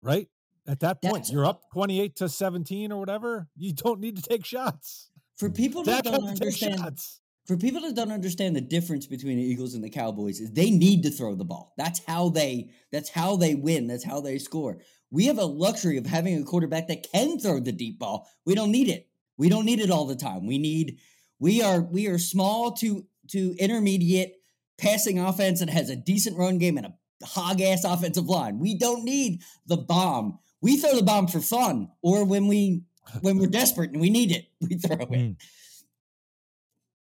right? 0.01 0.29
At 0.65 0.79
that 0.79 1.01
point, 1.01 1.13
That's- 1.15 1.31
you're 1.31 1.45
up 1.45 1.63
28 1.74 2.15
to 2.17 2.29
17 2.29 2.91
or 2.91 3.00
whatever. 3.00 3.50
You 3.55 3.74
don't 3.74 4.00
need 4.00 4.15
to 4.15 4.22
take 4.22 4.45
shots. 4.45 5.10
For 5.36 5.50
people 5.50 5.83
that 5.83 6.03
don't 6.05 6.24
understand 6.25 6.79
shots. 6.79 7.19
for 7.45 7.57
people 7.57 7.81
that 7.81 7.95
don't 7.95 8.12
understand 8.12 8.55
the 8.55 8.62
difference 8.62 9.05
between 9.05 9.36
the 9.38 9.43
Eagles 9.43 9.74
and 9.74 9.83
the 9.83 9.89
Cowboys 9.89 10.39
is 10.39 10.51
they 10.51 10.72
need 10.72 11.03
to 11.03 11.10
throw 11.12 11.36
the 11.36 11.43
ball. 11.43 11.74
That's 11.77 12.00
how 12.05 12.29
they 12.29 12.69
that's 12.91 13.10
how 13.10 13.36
they 13.36 13.55
win. 13.55 13.88
That's 13.88 14.03
how 14.05 14.22
they 14.22 14.38
score. 14.38 14.79
We 15.12 15.25
have 15.25 15.38
a 15.39 15.45
luxury 15.45 15.98
of 15.98 16.05
having 16.05 16.36
a 16.41 16.43
quarterback 16.45 16.88
that 16.88 17.05
can 17.12 17.38
throw 17.39 17.60
the 17.60 17.72
deep 17.74 18.00
ball. 18.00 18.27
We 18.45 18.55
don't 18.55 18.72
need 18.72 18.88
it. 18.88 19.10
We 19.38 19.50
don't 19.50 19.65
need 19.65 19.79
it 19.81 19.91
all 19.91 20.05
the 20.05 20.15
time. 20.15 20.45
We 20.48 20.57
need 20.60 21.00
we 21.43 21.62
are 21.62 21.81
we 21.81 22.07
are 22.07 22.17
small 22.17 22.71
to 22.71 23.05
to 23.27 23.53
intermediate 23.59 24.35
passing 24.77 25.19
offense 25.19 25.59
that 25.59 25.69
has 25.69 25.89
a 25.89 25.95
decent 25.95 26.38
run 26.38 26.57
game 26.57 26.77
and 26.77 26.85
a 26.88 26.93
hog 27.25 27.59
ass 27.62 27.83
offensive 27.83 28.25
line. 28.27 28.59
We 28.59 28.77
don't 28.77 29.03
need 29.03 29.41
the 29.67 29.75
bomb. 29.75 30.39
We 30.62 30.77
throw 30.77 30.95
the 30.95 31.03
bomb 31.03 31.27
for 31.27 31.41
fun 31.41 31.89
or 32.01 32.23
when 32.23 32.47
we 32.47 32.83
when 33.19 33.38
we're 33.38 33.47
desperate 33.47 33.91
and 33.91 34.00
we 34.00 34.09
need 34.09 34.31
it, 34.31 34.45
we 34.62 34.75
throw 34.77 34.95
it. 34.95 35.12
Mm. 35.12 35.35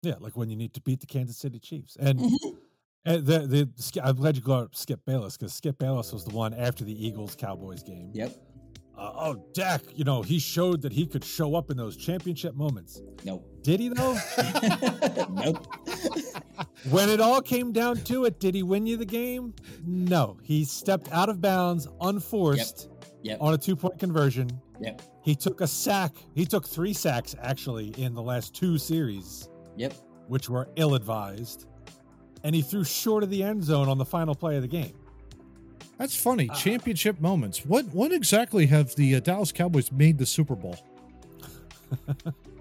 Yeah, 0.03 0.15
like 0.22 0.38
when 0.38 0.50
you 0.50 0.56
need 0.56 0.74
to 0.75 0.82
beat 0.82 1.01
the 1.01 1.06
Kansas 1.06 1.38
City 1.38 1.60
Chiefs. 1.60 1.98
And, 2.00 2.20
Mhm. 2.20 2.58
and 3.06 3.25
the 3.25 3.39
the 3.39 4.01
I'm 4.01 4.15
glad 4.15 4.38
you 4.38 4.42
got 4.42 4.63
up 4.63 4.75
Skip 4.75 5.06
Bayless 5.06 5.36
because 5.38 5.53
Skip 5.53 5.77
Bayless 5.80 6.13
was 6.13 6.24
the 6.24 6.34
one 6.34 6.53
after 6.53 6.86
the 6.86 7.08
Eagles 7.08 7.36
Cowboys 7.36 7.84
game. 7.84 8.12
Yep. 8.13 8.34
Uh, 8.98 9.12
oh, 9.16 9.46
Dak, 9.54 9.82
you 9.96 10.04
know 10.04 10.22
he 10.22 10.38
showed 10.40 10.82
that 10.84 10.92
he 10.94 11.06
could 11.08 11.24
show 11.24 11.56
up 11.56 11.72
in 11.72 11.78
those 11.78 11.98
championship 11.98 12.56
moments. 12.56 13.02
Nope. 13.24 13.44
Did 13.64 13.80
he 13.80 13.90
though? 13.90 14.18
nope. 15.32 15.66
when 16.92 17.10
it 17.10 17.20
all 17.20 17.42
came 17.42 17.72
down 17.72 17.98
to 18.04 18.26
it, 18.26 18.40
did 18.40 18.54
he 18.54 18.62
win 18.64 18.86
you 18.86 18.98
the 18.98 19.06
game? 19.06 19.54
No, 19.86 20.38
he 20.44 20.64
stepped 20.64 21.12
out 21.12 21.30
of 21.30 21.42
bounds, 21.42 21.88
unforced, 22.02 22.90
Yep. 23.24 23.38
on 23.42 23.54
a 23.54 23.58
two 23.58 23.76
point 23.76 23.98
conversion. 24.00 24.50
Yep. 24.82 25.02
He 25.24 25.34
took 25.36 25.62
a 25.62 25.68
sack. 25.68 26.12
He 26.36 26.46
took 26.46 26.68
three 26.68 26.94
sacks 26.94 27.36
actually 27.42 27.88
in 27.98 28.14
the 28.14 28.22
last 28.22 28.54
two 28.54 28.78
series, 28.78 29.50
Yep. 29.78 29.94
which 30.28 30.50
were 30.50 30.70
ill 30.76 30.94
advised. 30.96 31.66
And 32.44 32.54
he 32.54 32.62
threw 32.62 32.84
short 32.84 33.24
of 33.24 33.30
the 33.30 33.42
end 33.42 33.64
zone 33.64 33.88
on 33.88 33.98
the 33.98 34.06
final 34.06 34.36
play 34.36 34.58
of 34.58 34.62
the 34.62 34.68
game. 34.68 34.94
That's 35.98 36.16
funny. 36.16 36.50
Uh, 36.50 36.56
Championship 36.56 37.20
moments. 37.22 37.66
What 37.66 37.86
what 37.94 38.12
exactly 38.12 38.66
have 38.68 38.96
the 38.96 39.16
uh, 39.16 39.20
Dallas 39.20 39.52
Cowboys 39.52 39.92
made 39.92 40.18
the 40.18 40.26
Super 40.26 40.56
Bowl? 40.56 40.76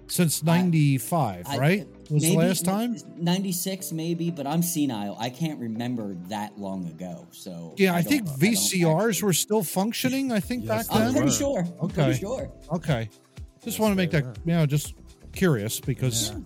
Since 0.07 0.43
'95, 0.43 1.47
I- 1.47 1.57
right? 1.57 1.87
Was 2.11 2.21
the 2.21 2.29
maybe 2.35 2.37
last 2.37 2.65
time? 2.65 2.97
96 3.17 3.91
maybe, 3.93 4.29
but 4.29 4.45
I'm 4.45 4.61
senile. 4.61 5.17
I 5.19 5.29
can't 5.31 5.59
remember 5.59 6.13
that 6.27 6.59
long 6.59 6.85
ago. 6.87 7.25
So 7.31 7.73
Yeah, 7.77 7.95
I, 7.95 8.01
don't- 8.03 8.09
think 8.09 8.27
VCRs 8.27 9.07
actually- 9.09 9.25
were 9.25 9.33
still 9.33 9.63
functioning. 9.63 10.31
I 10.31 10.39
think 10.39 10.65
Yes, 10.65 10.87
back 10.87 10.93
they 10.95 10.99
I'm 11.05 11.05
then. 11.05 11.13
pretty 11.13 11.29
were. 11.29 11.31
sure. 11.31 11.59
I'm 11.79 11.85
Okay. 11.85 12.03
pretty 12.03 12.19
sure. 12.19 12.51
Okay, 12.73 13.09
just 13.63 13.65
Yes, 13.65 13.79
want 13.79 13.91
to 13.93 13.95
make 13.95 14.11
that. 14.11 14.23
were. 14.25 14.33
You 14.45 14.53
know, 14.53 14.65
just 14.67 14.93
curious 15.31 15.79
because 15.79 16.29
Yeah. 16.29 16.39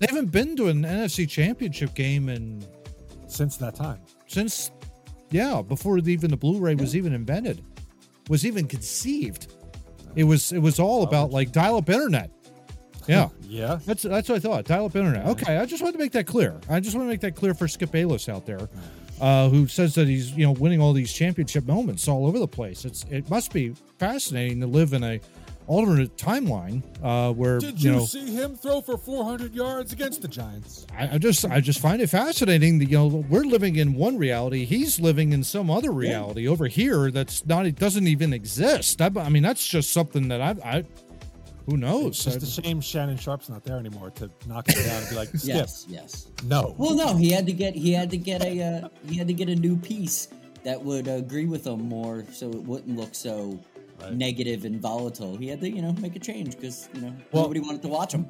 they 0.00 0.06
haven't 0.08 0.32
been 0.32 0.56
to 0.56 0.66
an 0.68 0.82
NFC 0.84 1.26
Championship 1.28 1.94
game 1.94 2.28
in 2.28 2.64
Since 3.28 3.56
that 3.58 3.76
time. 3.76 4.00
since 4.26 4.72
yeah 5.32 5.62
before 5.62 5.98
even 5.98 6.30
the 6.30 6.36
Blu-ray 6.36 6.74
was 6.76 6.94
even 6.94 7.12
invented, 7.12 7.62
was 8.28 8.46
even 8.46 8.68
conceived. 8.68 9.52
It 10.14 10.24
was 10.24 10.52
it 10.52 10.60
was 10.60 10.78
all 10.78 11.02
about 11.02 11.30
like 11.30 11.52
dial-up 11.52 11.88
internet. 11.88 12.30
Yeah. 13.06 13.28
Yeah. 13.52 13.80
That's 13.84 14.02
that's 14.02 14.30
what 14.30 14.36
I 14.36 14.38
thought. 14.38 14.64
Dial 14.64 14.86
up 14.86 14.96
internet. 14.96 15.26
Okay, 15.26 15.58
I 15.58 15.66
just 15.66 15.82
wanted 15.82 15.92
to 15.92 15.98
make 15.98 16.12
that 16.12 16.26
clear. 16.26 16.58
I 16.70 16.80
just 16.80 16.96
want 16.96 17.06
to 17.06 17.10
make 17.10 17.20
that 17.20 17.36
clear 17.36 17.52
for 17.52 17.68
Skip 17.68 17.90
Bayless 17.92 18.26
out 18.26 18.46
there, 18.46 18.66
uh, 19.20 19.50
who 19.50 19.66
says 19.66 19.94
that 19.96 20.08
he's 20.08 20.32
you 20.32 20.46
know 20.46 20.52
winning 20.52 20.80
all 20.80 20.94
these 20.94 21.12
championship 21.12 21.66
moments 21.66 22.08
all 22.08 22.26
over 22.26 22.38
the 22.38 22.48
place. 22.48 22.86
It's 22.86 23.04
it 23.10 23.28
must 23.28 23.52
be 23.52 23.74
fascinating 23.98 24.58
to 24.62 24.66
live 24.66 24.94
in 24.94 25.04
a 25.04 25.20
alternate 25.66 26.16
timeline 26.16 26.82
uh, 27.02 27.32
where 27.32 27.58
Did 27.58 27.82
you 27.82 27.90
you, 27.90 27.96
know 27.96 28.04
see 28.04 28.34
him 28.34 28.56
throw 28.56 28.80
for 28.80 28.96
400 28.96 29.54
yards 29.54 29.92
against 29.92 30.22
the 30.22 30.28
Giants? 30.28 30.86
I, 30.96 31.14
I 31.14 31.18
just 31.18 31.44
I 31.44 31.60
just 31.60 31.80
find 31.80 32.02
it 32.02 32.08
fascinating 32.08 32.78
that 32.78 32.86
you 32.90 32.98
know 32.98 33.06
we're 33.06 33.44
living 33.44 33.76
in 33.76 33.94
one 33.94 34.16
reality, 34.18 34.64
he's 34.64 35.00
living 35.00 35.32
in 35.32 35.44
some 35.44 35.70
other 35.70 35.90
reality 35.92 36.48
over 36.48 36.66
here 36.66 37.10
that's 37.10 37.46
not 37.46 37.66
it 37.66 37.76
doesn't 37.76 38.06
even 38.06 38.32
exist. 38.32 39.00
I, 39.00 39.10
I 39.16 39.28
mean 39.28 39.42
that's 39.42 39.66
just 39.66 39.92
something 39.92 40.28
that 40.28 40.40
I 40.40 40.78
I 40.78 40.84
who 41.66 41.76
knows. 41.76 42.26
It's 42.26 42.36
just 42.36 42.58
a 42.58 42.62
shame 42.62 42.80
Shannon 42.80 43.16
Sharpe's 43.16 43.48
not 43.48 43.64
there 43.64 43.76
anymore 43.78 44.10
to 44.10 44.30
knock 44.46 44.68
him 44.68 44.84
down 44.84 45.00
and 45.02 45.10
be 45.10 45.16
like, 45.16 45.28
Skip, 45.36 45.42
Yes, 45.44 45.86
yes. 45.88 46.26
no. 46.44 46.74
Well, 46.76 46.94
no, 46.94 47.16
he 47.16 47.30
had 47.30 47.46
to 47.46 47.52
get 47.52 47.74
he 47.74 47.92
had 47.92 48.10
to 48.10 48.16
get 48.16 48.42
a 48.42 48.62
uh, 48.62 48.88
he 49.08 49.16
had 49.16 49.28
to 49.28 49.34
get 49.34 49.48
a 49.48 49.56
new 49.56 49.76
piece 49.76 50.28
that 50.64 50.82
would 50.82 51.08
agree 51.08 51.46
with 51.46 51.66
him 51.66 51.88
more, 51.88 52.24
so 52.32 52.48
it 52.50 52.62
wouldn't 52.62 52.96
look 52.96 53.14
so 53.14 53.58
Right. 54.02 54.14
negative 54.14 54.64
and 54.64 54.80
volatile. 54.80 55.36
He 55.36 55.48
had 55.48 55.60
to 55.60 55.70
you 55.70 55.82
know 55.82 55.92
make 55.94 56.16
a 56.16 56.18
change 56.18 56.56
because 56.56 56.88
you 56.94 57.00
know 57.02 57.12
Well- 57.32 57.42
nobody 57.44 57.60
wanted 57.60 57.82
to 57.82 57.88
watch 57.88 58.12
him. 58.12 58.26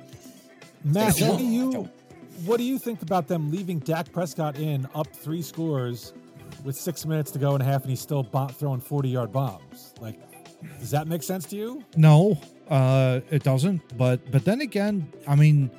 Matt, 0.85 1.15
Still, 1.15 1.31
what 1.33 1.39
do 1.39 1.45
you 1.47 1.89
what 2.45 2.57
do 2.59 2.65
you 2.65 2.79
think 2.79 3.03
about 3.03 3.29
them 3.29 3.51
leaving 3.51 3.79
Dak 3.79 4.11
Prescott 4.13 4.59
in 4.59 4.87
up 4.95 5.07
three 5.09 5.43
scores 5.43 6.13
with 6.65 6.77
six 6.77 7.07
minutes 7.07 7.31
to 7.33 7.39
go 7.39 7.53
and 7.53 7.63
a 7.63 7.65
half, 7.65 7.83
and 7.83 7.91
he's 7.91 8.01
still 8.01 8.23
bo- 8.23 8.49
throwing 8.49 8.81
40 8.81 9.09
yard 9.09 9.33
bombs? 9.33 9.95
Like, 10.01 10.19
does 10.81 10.91
that 10.91 11.07
make 11.07 11.23
sense 11.23 11.45
to 11.47 11.57
you? 11.57 11.85
No, 11.97 12.39
uh, 12.69 13.21
it 13.31 13.43
doesn't. 13.45 13.81
But 13.97 14.31
but 14.33 14.45
then 14.45 14.61
again, 14.61 15.07
I 15.29 15.37
mean, 15.37 15.71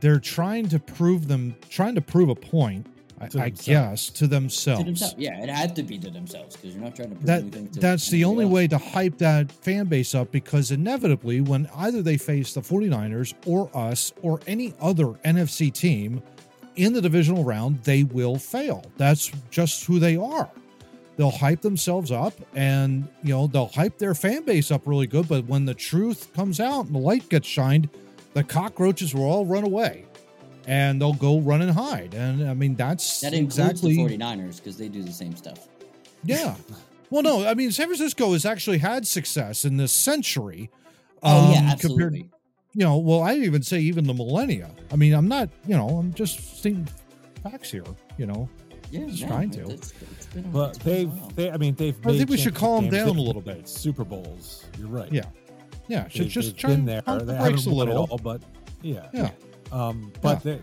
they're 0.00 0.20
trying 0.20 0.68
to 0.70 0.78
prove 0.78 1.28
them, 1.28 1.54
trying 1.70 1.94
to 1.94 2.00
prove 2.02 2.28
a 2.28 2.34
point. 2.34 2.86
I, 3.22 3.28
To 3.28 3.42
I 3.42 3.48
guess 3.50 4.10
to 4.10 4.26
themselves. 4.26 4.80
To 4.80 4.84
themselves. 4.84 5.14
Yeah, 5.16 5.42
it 5.42 5.48
had 5.48 5.76
to 5.76 5.82
be 5.82 5.98
to 5.98 6.10
themselves 6.10 6.56
because 6.56 6.74
you're 6.74 6.82
not 6.84 6.96
trying 6.96 7.10
to 7.10 7.14
prove 7.14 7.26
that 7.26 7.40
anything 7.42 7.68
to 7.68 7.80
that's 7.80 8.10
the 8.10 8.24
only 8.24 8.44
else. 8.44 8.52
way 8.52 8.66
to 8.68 8.78
hype 8.78 9.18
that 9.18 9.50
fan 9.52 9.86
base 9.86 10.14
up 10.14 10.32
because 10.32 10.70
inevitably 10.72 11.40
when 11.40 11.68
either 11.76 12.02
they 12.02 12.16
face 12.16 12.52
the 12.52 12.60
49ers 12.60 13.34
or 13.46 13.70
us 13.74 14.12
or 14.22 14.40
any 14.46 14.74
other 14.80 15.06
NFC 15.24 15.72
team 15.72 16.22
in 16.76 16.92
the 16.92 17.00
divisional 17.00 17.44
round 17.44 17.82
they 17.84 18.02
will 18.02 18.36
fail 18.38 18.82
that's 18.96 19.30
just 19.50 19.84
who 19.84 19.98
they 19.98 20.16
are 20.16 20.50
they'll 21.16 21.30
hype 21.30 21.60
themselves 21.60 22.10
up 22.10 22.32
and 22.54 23.06
you 23.22 23.28
know 23.34 23.46
they'll 23.46 23.66
hype 23.68 23.98
their 23.98 24.14
fan 24.14 24.42
base 24.44 24.70
up 24.70 24.86
really 24.86 25.06
good 25.06 25.28
but 25.28 25.44
when 25.44 25.66
the 25.66 25.74
truth 25.74 26.32
comes 26.32 26.58
out 26.60 26.86
and 26.86 26.94
the 26.94 26.98
light 26.98 27.28
gets 27.28 27.46
shined 27.46 27.90
the 28.32 28.42
cockroaches 28.42 29.14
will 29.14 29.24
all 29.24 29.44
run 29.44 29.64
away 29.64 30.06
and 30.66 31.00
they'll 31.00 31.12
go 31.14 31.40
run 31.40 31.60
and 31.62 31.72
hide 31.72 32.14
and 32.14 32.48
i 32.48 32.54
mean 32.54 32.74
that's 32.76 33.20
That 33.20 33.32
includes 33.34 33.58
exactly 33.58 33.96
the 33.96 34.16
49ers 34.16 34.56
because 34.58 34.76
they 34.76 34.88
do 34.88 35.02
the 35.02 35.12
same 35.12 35.34
stuff. 35.36 35.68
yeah. 36.24 36.54
Well, 37.10 37.22
no, 37.22 37.46
I 37.46 37.52
mean, 37.52 37.70
San 37.72 37.88
Francisco 37.88 38.32
has 38.32 38.46
actually 38.46 38.78
had 38.78 39.06
success 39.06 39.66
in 39.66 39.76
this 39.76 39.92
century. 39.92 40.70
Oh, 41.22 41.52
yeah, 41.52 41.58
um, 41.58 41.64
absolutely. 41.66 42.20
Compared, 42.20 42.30
you 42.72 42.84
know, 42.86 42.96
well, 42.96 43.20
I 43.22 43.34
even 43.34 43.62
say 43.62 43.80
even 43.80 44.06
the 44.06 44.14
millennia. 44.14 44.70
I 44.90 44.96
mean, 44.96 45.12
I'm 45.12 45.28
not, 45.28 45.50
you 45.66 45.76
know, 45.76 45.88
I'm 45.90 46.14
just 46.14 46.56
stating 46.56 46.88
facts 47.42 47.70
here, 47.70 47.84
you 48.16 48.24
know. 48.24 48.48
yeah, 48.90 49.04
just 49.08 49.20
no, 49.24 49.28
trying 49.28 49.50
to. 49.50 49.68
It's, 49.68 49.92
it's 50.10 50.24
been 50.28 50.50
But 50.52 50.70
it's 50.70 50.78
been 50.78 50.92
a 50.92 50.96
they've, 50.96 51.10
while. 51.10 51.30
they, 51.36 51.50
I 51.50 51.56
mean, 51.58 51.74
they've. 51.74 52.06
I 52.06 52.16
think 52.16 52.30
we 52.30 52.38
should 52.38 52.54
calm 52.54 52.84
games. 52.88 52.94
down 52.94 53.16
a 53.18 53.20
little 53.20 53.42
bit. 53.42 53.68
Super 53.68 54.04
Bowls. 54.04 54.64
You're 54.78 54.88
right. 54.88 55.12
Yeah. 55.12 55.24
Yeah, 55.88 56.08
should 56.08 56.22
They've, 56.22 56.30
just 56.32 56.56
try 56.56 56.70
been 56.70 56.78
and 56.80 56.88
there. 56.88 57.02
pump 57.02 57.26
the 57.26 57.32
They 57.34 57.38
brakes 57.40 57.60
a 57.60 57.64
haven't 57.64 57.74
won 57.76 57.88
it 57.88 57.90
little. 57.90 58.06
all, 58.10 58.16
but 58.18 58.40
yeah. 58.80 59.08
Yeah. 59.12 59.30
Um, 59.72 60.12
but 60.20 60.42
they, 60.42 60.60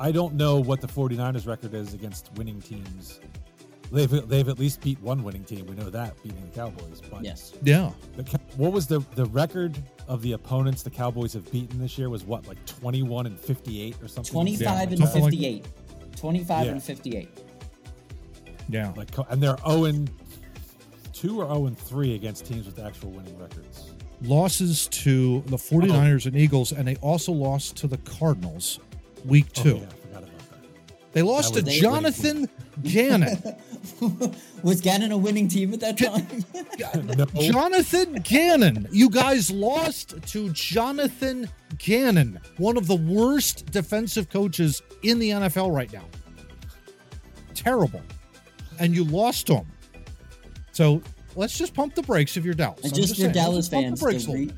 I 0.00 0.10
don't 0.10 0.34
know 0.34 0.58
what 0.58 0.80
the 0.80 0.86
49ers 0.88 1.46
record 1.46 1.74
is 1.74 1.94
against 1.94 2.30
winning 2.34 2.60
teams. 2.60 3.20
They've 3.92 4.28
they've 4.28 4.48
at 4.48 4.58
least 4.58 4.80
beat 4.82 5.00
one 5.02 5.24
winning 5.24 5.42
team. 5.44 5.66
We 5.66 5.74
know 5.74 5.90
that 5.90 6.20
beating 6.22 6.40
the 6.42 6.54
Cowboys. 6.54 7.00
But 7.10 7.24
yes. 7.24 7.54
Yeah. 7.62 7.90
the, 8.16 8.22
what 8.56 8.72
was 8.72 8.86
the 8.86 9.00
the 9.16 9.26
record 9.26 9.76
of 10.06 10.22
the 10.22 10.32
opponents 10.32 10.82
the 10.84 10.90
Cowboys 10.90 11.32
have 11.32 11.50
beaten 11.50 11.80
this 11.80 11.98
year? 11.98 12.08
Was 12.08 12.24
what 12.24 12.46
like 12.46 12.64
21 12.66 13.26
and 13.26 13.38
58 13.38 13.96
or 14.00 14.06
something? 14.08 14.32
25 14.32 14.60
Yeah, 14.62 14.82
and 14.82 14.98
something 14.98 15.22
like- 15.22 15.32
58. 15.32 15.66
25 16.16 16.66
Yeah. 16.66 16.72
and 16.72 16.82
58. 16.82 17.28
Yeah. 18.68 18.92
Like 18.96 19.08
and 19.28 19.42
they're 19.42 19.56
0 19.66 19.84
and 19.86 20.10
2 21.12 21.40
or 21.40 21.46
0 21.46 21.66
and 21.66 21.76
3 21.76 22.14
against 22.14 22.46
teams 22.46 22.66
with 22.66 22.78
actual 22.78 23.10
winning 23.10 23.36
records. 23.38 23.90
Losses 24.22 24.86
to 24.88 25.40
the 25.46 25.56
49ers 25.56 26.26
and 26.26 26.36
Eagles, 26.36 26.72
and 26.72 26.86
they 26.86 26.96
also 26.96 27.32
lost 27.32 27.76
to 27.78 27.86
the 27.86 27.96
Cardinals 27.98 28.78
week 29.24 29.46
Oh, 29.58 29.62
two. 29.62 29.68
yeah, 29.76 29.84
I 29.84 29.88
forgot 29.88 30.22
about 30.22 30.38
that. 30.50 31.12
They 31.12 31.22
lost 31.22 31.54
to 31.54 31.62
That 31.62 31.66
was- 31.70 31.78
Jonathan 31.78 32.48
Gannon. 32.82 33.42
Was 34.62 34.82
Gannon 34.82 35.10
a 35.10 35.16
winning 35.16 35.48
team 35.48 35.72
at 35.72 35.80
that 35.80 35.96
time? 35.98 36.26
No, 37.16 37.24
Jonathan 37.40 38.14
Gannon. 38.22 38.86
You 38.92 39.08
guys 39.08 39.50
lost 39.50 40.14
to 40.28 40.50
Jonathan 40.50 41.48
Gannon, 41.78 42.38
one 42.58 42.76
of 42.76 42.86
the 42.86 42.96
worst 42.96 43.66
defensive 43.72 44.28
coaches 44.28 44.82
in 45.02 45.18
the 45.18 45.30
NFL 45.30 45.74
right 45.74 45.90
now. 45.92 46.04
Terrible. 47.54 48.02
And 48.78 48.94
you 48.94 49.04
lost 49.04 49.46
to 49.48 49.56
him. 49.56 49.66
So 50.72 51.02
let's 51.36 51.56
just 51.56 51.74
pump 51.74 51.94
the 51.94 52.02
brakes 52.02 52.36
if 52.36 52.44
you're 52.44 52.54
Dallas. 52.54 52.82
and 52.84 52.92
I'm 52.92 52.96
just 52.96 53.14
for 53.14 53.20
saying, 53.20 53.34
let's 53.34 53.38
Dallas 53.38 53.68
pump 53.68 53.84
fans, 53.84 54.00
the 54.00 54.04
brakes 54.06 54.24
the, 54.26 54.32
re- 54.32 54.50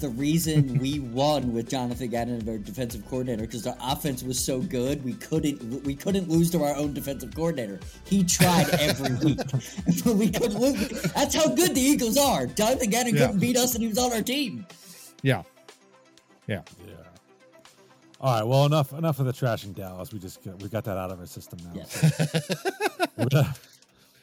the 0.00 0.08
reason 0.10 0.78
we 0.78 0.98
won 1.00 1.54
with 1.54 1.70
Jonathan 1.70 2.08
Gannon 2.10 2.42
as 2.42 2.48
our 2.48 2.58
defensive 2.58 3.06
coordinator 3.08 3.42
because 3.42 3.66
our 3.66 3.76
offense 3.80 4.22
was 4.22 4.38
so 4.38 4.60
good 4.60 5.02
we 5.04 5.14
couldn't 5.14 5.84
we 5.84 5.94
couldn't 5.94 6.28
lose 6.28 6.50
to 6.50 6.62
our 6.62 6.74
own 6.76 6.92
defensive 6.92 7.34
coordinator. 7.34 7.80
He 8.04 8.22
tried 8.22 8.68
every 8.78 9.14
week, 9.24 9.38
but 10.04 10.14
we 10.14 10.30
couldn't 10.30 10.58
lose. 10.58 11.02
That's 11.14 11.34
how 11.34 11.48
good 11.48 11.74
the 11.74 11.80
Eagles 11.80 12.18
are. 12.18 12.46
Jonathan 12.46 12.90
Gannon 12.90 13.14
Yeah. 13.14 13.26
couldn't 13.26 13.40
beat 13.40 13.56
us, 13.56 13.74
and 13.74 13.82
he 13.82 13.88
was 13.88 13.96
on 13.98 14.12
our 14.12 14.22
team. 14.22 14.66
Yeah. 15.22 15.44
Yeah. 16.46 16.60
Yeah. 16.86 16.92
All 18.20 18.34
right. 18.34 18.46
Well, 18.46 18.66
enough 18.66 18.92
enough 18.92 19.18
of 19.18 19.24
the 19.26 19.32
trash 19.32 19.64
in 19.64 19.72
Dallas. 19.72 20.12
We 20.12 20.18
just 20.18 20.42
got, 20.44 20.62
we 20.62 20.68
got 20.68 20.84
that 20.84 20.98
out 20.98 21.10
of 21.10 21.20
our 21.20 21.26
system 21.26 21.58
now. 21.64 21.72
Yes. 21.74 22.96
So 23.32 23.42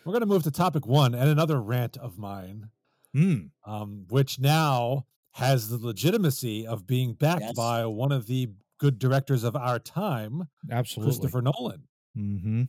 we're, 0.05 0.13
gonna, 0.13 0.25
move 0.25 0.43
to 0.43 0.51
topic 0.51 0.85
one 0.85 1.13
and 1.15 1.29
another 1.29 1.61
rant 1.61 1.97
of 1.97 2.17
mine, 2.17 2.69
Hmm. 3.13 3.47
um, 3.65 4.05
which 4.09 4.39
now 4.39 5.05
has 5.31 5.69
the 5.69 5.77
legitimacy 5.77 6.65
of 6.67 6.85
being 6.87 7.13
backed 7.13 7.41
Yes. 7.41 7.55
by 7.55 7.85
one 7.85 8.11
of 8.11 8.27
the 8.27 8.49
good 8.79 8.99
directors 8.99 9.43
of 9.43 9.55
our 9.55 9.79
time, 9.79 10.47
Absolutely. 10.69 11.11
Christopher 11.11 11.41
Nolan. 11.41 11.87
Mm-hmm. 12.17 12.63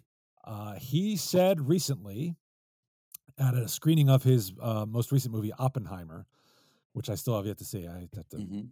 Uh, 0.45 0.75
he 0.75 1.17
said 1.17 1.61
recently 1.69 2.37
at 3.39 3.55
a 3.55 3.67
screening 3.69 4.09
of 4.09 4.23
his 4.23 4.53
uh, 4.61 4.87
most 4.87 5.11
recent 5.13 5.35
movie, 5.35 5.53
Oppenheimer, 5.59 6.27
which 6.93 7.11
I 7.11 7.15
still 7.17 7.37
have 7.37 7.47
yet 7.47 7.59
to 7.59 7.65
see. 7.65 7.87
I 7.89 8.07
have 8.15 8.29
to 8.31 8.37
Mhm. 8.37 8.69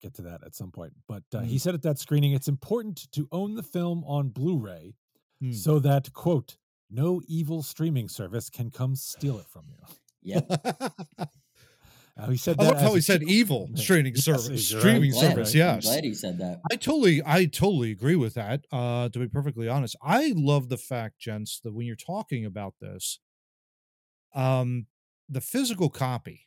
get 0.00 0.14
to 0.14 0.22
that 0.22 0.42
at 0.44 0.54
some 0.54 0.70
point. 0.72 0.94
But 1.06 1.24
uh, 1.34 1.40
he 1.40 1.58
said 1.58 1.74
at 1.74 1.82
that 1.82 1.98
screening, 1.98 2.32
it's 2.32 2.48
important 2.48 3.10
to 3.12 3.28
own 3.32 3.54
the 3.54 3.62
film 3.62 4.02
on 4.04 4.28
Blu 4.30 4.56
ray 4.58 4.94
Hmm. 5.40 5.52
so 5.52 5.78
that, 5.80 6.12
quote, 6.14 6.56
no 6.90 7.20
evil 7.26 7.62
streaming 7.62 8.08
service 8.08 8.48
can 8.50 8.70
come 8.70 8.94
steal 8.96 9.38
it 9.38 9.46
from 9.46 9.64
you. 9.68 10.34
Yep. 10.34 10.48
Now, 12.16 12.26
he 12.30 12.36
said 12.36 12.56
I 12.58 12.64
love 12.64 12.80
how 12.80 12.94
he 12.94 13.00
said 13.00 13.20
joke. 13.20 13.30
evil 13.30 13.70
streaming 13.74 14.14
Yes, 14.14 14.24
service. 14.24 14.70
you're. 14.70 14.80
Streaming 14.80 15.10
Glad- 15.12 15.30
service, 15.30 15.52
I'm 15.54 15.58
yes. 15.58 15.84
glad 15.84 16.04
he 16.04 16.14
said 16.14 16.38
that. 16.38 16.60
I 16.70 16.76
totally, 16.76 17.22
I 17.24 17.44
totally 17.46 17.90
agree 17.90 18.16
with 18.16 18.34
that. 18.34 18.64
Uh, 18.72 19.08
to 19.10 19.18
be 19.18 19.28
perfectly 19.28 19.68
honest, 19.68 19.96
I 20.02 20.32
love 20.36 20.68
the 20.68 20.78
fact, 20.78 21.18
gents, 21.18 21.60
that 21.60 21.74
when 21.74 21.86
you're 21.86 21.96
talking 21.96 22.44
about 22.44 22.74
this, 22.80 23.18
um, 24.34 24.86
the 25.28 25.40
physical 25.40 25.90
copy 25.90 26.42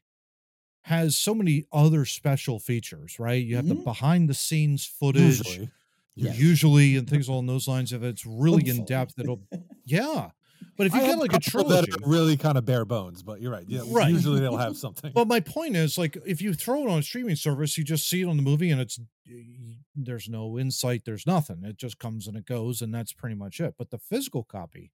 has 0.84 1.17
so 1.17 1.36
many 1.36 1.65
other 1.71 2.06
special 2.06 2.60
features, 2.60 3.19
right? 3.19 3.43
You 3.43 3.58
have 3.58 3.67
the 3.67 3.75
Mhm. 3.75 3.84
behind 3.84 4.30
the 4.30 4.34
scenes 4.34 4.86
footage, 4.86 5.39
Usually. 5.47 5.69
Yes. 6.25 6.39
usually, 6.39 6.95
and 6.97 7.10
things 7.10 7.27
along 7.27 7.47
those 7.47 7.67
lines. 7.67 7.93
If 7.93 8.03
it's 8.03 8.25
really 8.25 8.67
in 8.69 8.86
depth, 8.86 9.19
it'll, 9.19 9.41
yeah. 9.86 10.32
But 10.77 10.88
if 10.88 10.93
you 10.93 11.01
get 11.01 11.17
like 11.17 11.34
a 11.34 11.39
trilogy, 11.39 11.91
really 12.05 12.38
kind 12.38 12.58
of 12.58 12.65
bare 12.65 12.86
bones, 12.86 13.21
but 13.21 13.41
you're 13.41 13.51
right. 13.51 13.65
Yeah, 13.67 13.82
Right. 13.88 14.12
Usually 14.12 14.39
they'll 14.39 14.58
have 14.58 14.77
something. 14.77 15.12
But 15.13 15.27
my 15.27 15.41
point 15.41 15.75
is, 15.75 15.97
like, 15.97 16.17
if 16.25 16.41
you 16.41 16.53
throw 16.53 16.84
it 16.84 16.89
on 16.89 16.99
a 16.99 17.03
streaming 17.03 17.36
service, 17.36 17.77
you 17.77 17.84
just 17.84 18.08
see 18.08 18.21
it 18.21 18.27
on 18.27 18.38
the 18.38 18.43
movie, 18.43 18.71
and 18.71 18.79
it's 18.79 18.99
there's 19.95 20.29
no 20.29 20.58
insight, 20.58 21.03
there's 21.05 21.27
nothing. 21.27 21.63
It 21.63 21.77
just 21.77 21.99
comes 21.99 22.27
and 22.27 22.38
it 22.38 22.45
goes, 22.45 22.82
and 22.82 22.93
that's 22.93 23.12
pretty 23.13 23.36
much 23.36 23.60
it. 23.60 23.75
But 23.77 23.89
the 23.89 23.97
physical 23.97 24.43
copy, 24.43 24.91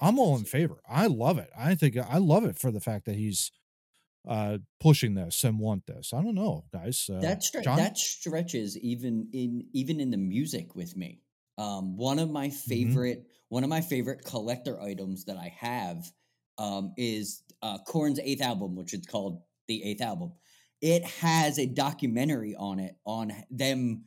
I'm 0.00 0.18
all 0.18 0.36
in 0.36 0.44
favor. 0.44 0.80
I 0.88 1.06
love 1.08 1.38
it. 1.38 1.50
I 1.58 1.74
think 1.74 1.96
I 1.96 2.18
love 2.18 2.44
it 2.44 2.56
for 2.58 2.70
the 2.70 2.80
fact 2.80 3.04
that 3.06 3.16
he's 3.16 3.50
uh 4.26 4.58
pushing 4.80 5.14
this 5.14 5.42
and 5.44 5.58
want 5.58 5.86
this. 5.86 6.12
I 6.14 6.22
don't 6.22 6.34
know, 6.34 6.64
guys. 6.72 7.10
Uh, 7.12 7.20
that 7.20 7.40
stre- 7.42 7.64
John? 7.64 7.76
that 7.78 7.98
stretches 7.98 8.78
even 8.78 9.28
in 9.32 9.66
even 9.72 10.00
in 10.00 10.10
the 10.10 10.16
music 10.16 10.74
with 10.76 10.96
me. 10.96 11.20
Um, 11.58 11.96
one 11.96 12.18
of 12.18 12.30
my 12.30 12.48
Mm-hmm. 12.48 12.70
favorite 12.70 13.26
one 13.48 13.64
of 13.64 13.70
my 13.70 13.80
favorite 13.82 14.24
collector 14.24 14.80
items 14.80 15.24
that 15.26 15.36
I 15.36 15.52
have 15.58 16.10
um, 16.58 16.92
is 16.96 17.42
uh, 17.62 17.78
Korn's 17.86 18.18
eighth 18.20 18.40
album, 18.42 18.76
which 18.76 18.94
is 18.94 19.04
called 19.06 19.42
the 19.68 19.82
Eighth 19.84 20.00
Album. 20.02 20.32
It 20.80 21.04
has 21.04 21.58
a 21.58 21.66
documentary 21.66 22.54
on 22.56 22.78
it 22.80 22.96
on 23.04 23.32
them 23.50 24.04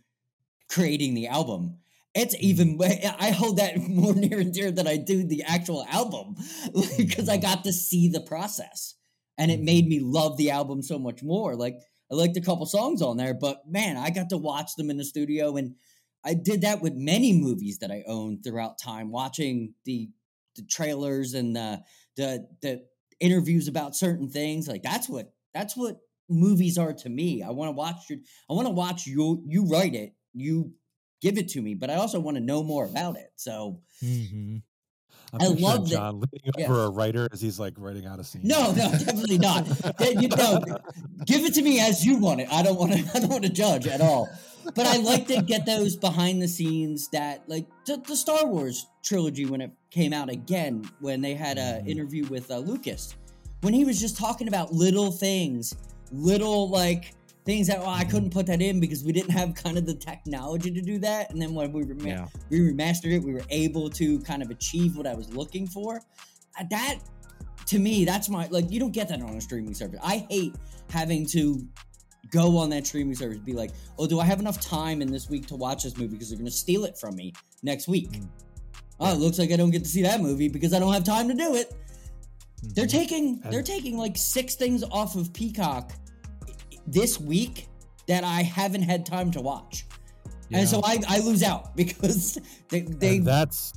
creating 0.69 1.13
the 1.13 1.27
album. 1.27 1.77
It's 2.13 2.35
even 2.39 2.77
Mm-hmm. 2.77 3.15
I 3.23 3.31
hold 3.31 3.57
that 3.57 3.77
more 3.77 4.13
near 4.15 4.39
and 4.39 4.53
dear 4.53 4.71
than 4.71 4.87
I 4.87 4.97
do 4.97 5.23
the 5.25 5.43
actual 5.43 5.85
album 5.89 6.35
because 6.97 7.29
I 7.29 7.37
Mhm. 7.37 7.41
got 7.41 7.63
to 7.65 7.73
see 7.73 8.07
the 8.09 8.21
process 8.21 8.95
and 9.37 9.51
it 9.51 9.59
Mm-hmm. 9.59 9.65
made 9.65 9.87
me 9.87 9.99
love 9.99 10.37
the 10.37 10.51
album 10.51 10.81
so 10.81 10.97
much 10.99 11.23
more. 11.23 11.55
Like 11.55 11.75
I 12.11 12.15
liked 12.15 12.37
a 12.37 12.41
couple 12.41 12.65
songs 12.65 13.01
on 13.01 13.17
there, 13.17 13.33
but 13.33 13.67
man, 13.67 13.97
I 13.97 14.09
got 14.09 14.29
to 14.29 14.37
watch 14.37 14.75
them 14.75 14.89
in 14.89 14.97
the 14.97 15.05
studio 15.05 15.55
and 15.57 15.75
I 16.23 16.33
did 16.33 16.61
that 16.61 16.81
with 16.81 16.93
many 16.95 17.33
movies 17.33 17.79
that 17.79 17.91
I 17.91 18.03
owned 18.07 18.43
throughout 18.43 18.79
time, 18.79 19.11
watching 19.11 19.75
the 19.85 20.09
the 20.55 20.63
trailers 20.63 21.33
and 21.33 21.55
the 21.55 21.83
the 22.15 22.47
the 22.61 22.85
interviews 23.19 23.67
about 23.67 23.95
certain 23.95 24.29
things. 24.29 24.67
Like 24.67 24.81
that's 24.83 25.07
what 25.09 25.33
that's 25.53 25.75
what 25.77 25.99
movies 26.29 26.77
are 26.77 26.93
to 26.93 27.09
me. 27.09 27.43
I 27.43 27.51
want 27.51 27.69
to 27.69 27.73
watch 27.73 28.09
your 28.09 28.19
I 28.49 28.53
want 28.53 28.67
to 28.67 28.73
watch 28.73 29.05
you 29.05 29.43
you 29.45 29.65
write 29.67 29.93
it, 29.93 30.15
you 30.33 30.73
give 31.21 31.37
it 31.37 31.49
to 31.49 31.61
me, 31.61 31.75
but 31.75 31.89
I 31.89 31.95
also 31.95 32.19
want 32.19 32.37
to 32.37 32.41
know 32.43 32.63
more 32.63 32.85
about 32.85 33.17
it. 33.17 33.31
So 33.35 33.81
Mhm. 34.01 34.63
I 35.39 35.47
love 35.47 35.89
that- 35.89 35.95
John 35.95 36.15
leaning 36.15 36.51
yeah. 36.57 36.65
over 36.65 36.83
a 36.83 36.89
writer 36.89 37.27
as 37.31 37.41
he's 37.41 37.59
like 37.59 37.73
writing 37.77 38.05
out 38.05 38.19
a 38.19 38.23
scene. 38.23 38.41
no, 38.43 38.71
no, 38.73 38.91
definitely 38.91 39.37
not. 39.37 39.67
You 40.01 40.27
know, 40.29 40.61
give 41.25 41.43
it 41.45 41.53
to 41.55 41.61
me 41.61 41.79
as 41.79 42.05
you 42.05 42.17
want 42.17 42.41
it. 42.41 42.47
I 42.51 42.61
don't 42.63 42.77
want 42.79 42.93
to. 42.93 42.99
I 43.15 43.19
don't 43.19 43.29
want 43.29 43.43
to 43.43 43.49
judge 43.51 43.87
at 43.87 44.01
all. 44.01 44.29
But 44.73 44.87
I 44.87 44.97
like 44.97 45.27
to 45.27 45.41
get 45.43 45.65
those 45.67 45.95
behind 45.95 46.41
the 46.41 46.47
scenes 46.47 47.07
that, 47.09 47.43
like 47.47 47.67
the, 47.85 47.97
the 47.97 48.15
Star 48.15 48.47
Wars 48.47 48.87
trilogy 49.03 49.45
when 49.45 49.61
it 49.61 49.69
came 49.91 50.11
out 50.11 50.29
again, 50.29 50.89
when 51.01 51.21
they 51.21 51.35
had 51.35 51.59
an 51.59 51.85
Mhm. 51.85 51.89
interview 51.89 52.25
with 52.27 52.49
uh, 52.49 52.57
Lucas, 52.57 53.15
when 53.61 53.73
he 53.75 53.85
was 53.85 53.99
just 54.01 54.17
talking 54.17 54.47
about 54.47 54.73
little 54.73 55.11
things, 55.11 55.75
little 56.11 56.67
like 56.69 57.13
things 57.45 57.67
that 57.67 57.79
well, 57.79 57.89
I 57.89 58.03
couldn't 58.03 58.31
put 58.31 58.47
that 58.47 58.61
in 58.61 58.79
because 58.79 59.03
we 59.03 59.11
didn't 59.11 59.29
have 59.31 59.53
kind 59.53 59.77
of 59.77 59.85
the 59.85 59.93
technology 59.93 60.71
to 60.71 60.81
do 60.81 60.97
that. 60.99 61.29
And 61.31 61.41
then 61.41 61.53
when 61.53 61.71
we 61.71 61.83
rema- 61.83 62.07
Yeah. 62.07 62.27
we 62.49 62.59
remastered 62.59 63.13
it, 63.13 63.23
we 63.23 63.33
were 63.33 63.45
able 63.49 63.89
to 63.91 64.19
kind 64.21 64.41
of 64.41 64.49
achieve 64.49 64.97
what 64.97 65.05
I 65.07 65.13
was 65.13 65.31
looking 65.33 65.67
for. 65.67 66.01
Uh, 66.59 66.63
That 66.71 66.99
to 67.67 67.79
me, 67.79 68.03
that's 68.05 68.29
my 68.29 68.47
like 68.47 68.69
you 68.71 68.79
don't 68.79 68.91
get 68.91 69.07
that 69.09 69.21
on 69.21 69.29
a 69.35 69.41
streaming 69.41 69.73
service. 69.75 69.99
I 70.03 70.25
hate 70.29 70.55
having 70.89 71.25
to 71.27 71.67
go 72.31 72.57
on 72.57 72.69
that 72.71 72.87
streaming 72.87 73.13
service 73.15 73.37
be 73.37 73.53
like, 73.53 73.71
oh, 73.99 74.07
do 74.07 74.19
I 74.19 74.25
have 74.25 74.39
enough 74.39 74.59
time 74.59 75.01
in 75.03 75.11
this 75.11 75.29
week 75.29 75.45
to 75.47 75.55
watch 75.55 75.83
this 75.83 75.95
movie 75.95 76.09
because 76.13 76.29
they're 76.29 76.39
gonna 76.39 76.49
steal 76.51 76.85
it 76.85 76.97
from 76.97 77.15
me 77.15 77.31
next 77.61 77.87
week? 77.87 78.11
Mm. 78.13 78.27
Oh, 78.99 79.13
it 79.13 79.19
looks 79.19 79.37
like 79.37 79.51
I 79.51 79.55
don't 79.57 79.69
get 79.71 79.83
to 79.83 79.89
see 79.89 80.01
that 80.03 80.21
movie 80.21 80.47
because 80.47 80.73
I 80.73 80.79
don't 80.79 80.93
have 80.93 81.03
time 81.03 81.27
to 81.27 81.33
do 81.35 81.53
it. 81.55 81.71
They're 82.63 82.85
Mhm. 82.87 82.89
taking 82.89 83.39
they're 83.51 83.61
taking 83.61 83.97
like 83.97 84.17
six 84.17 84.55
things 84.55 84.83
off 84.91 85.15
of 85.15 85.31
Peacock 85.33 85.93
this 86.87 87.19
week 87.19 87.67
that 88.07 88.23
I 88.23 88.41
haven't 88.43 88.83
had 88.83 89.05
time 89.05 89.31
to 89.31 89.41
watch. 89.41 89.85
And 90.51 90.67
so 90.69 90.81
I, 90.83 90.99
I 91.07 91.19
lose 91.19 91.41
out 91.43 91.75
because 91.75 92.37
they, 92.69 92.81
they 92.81 93.17
and 93.17 93.25
that's 93.25 93.73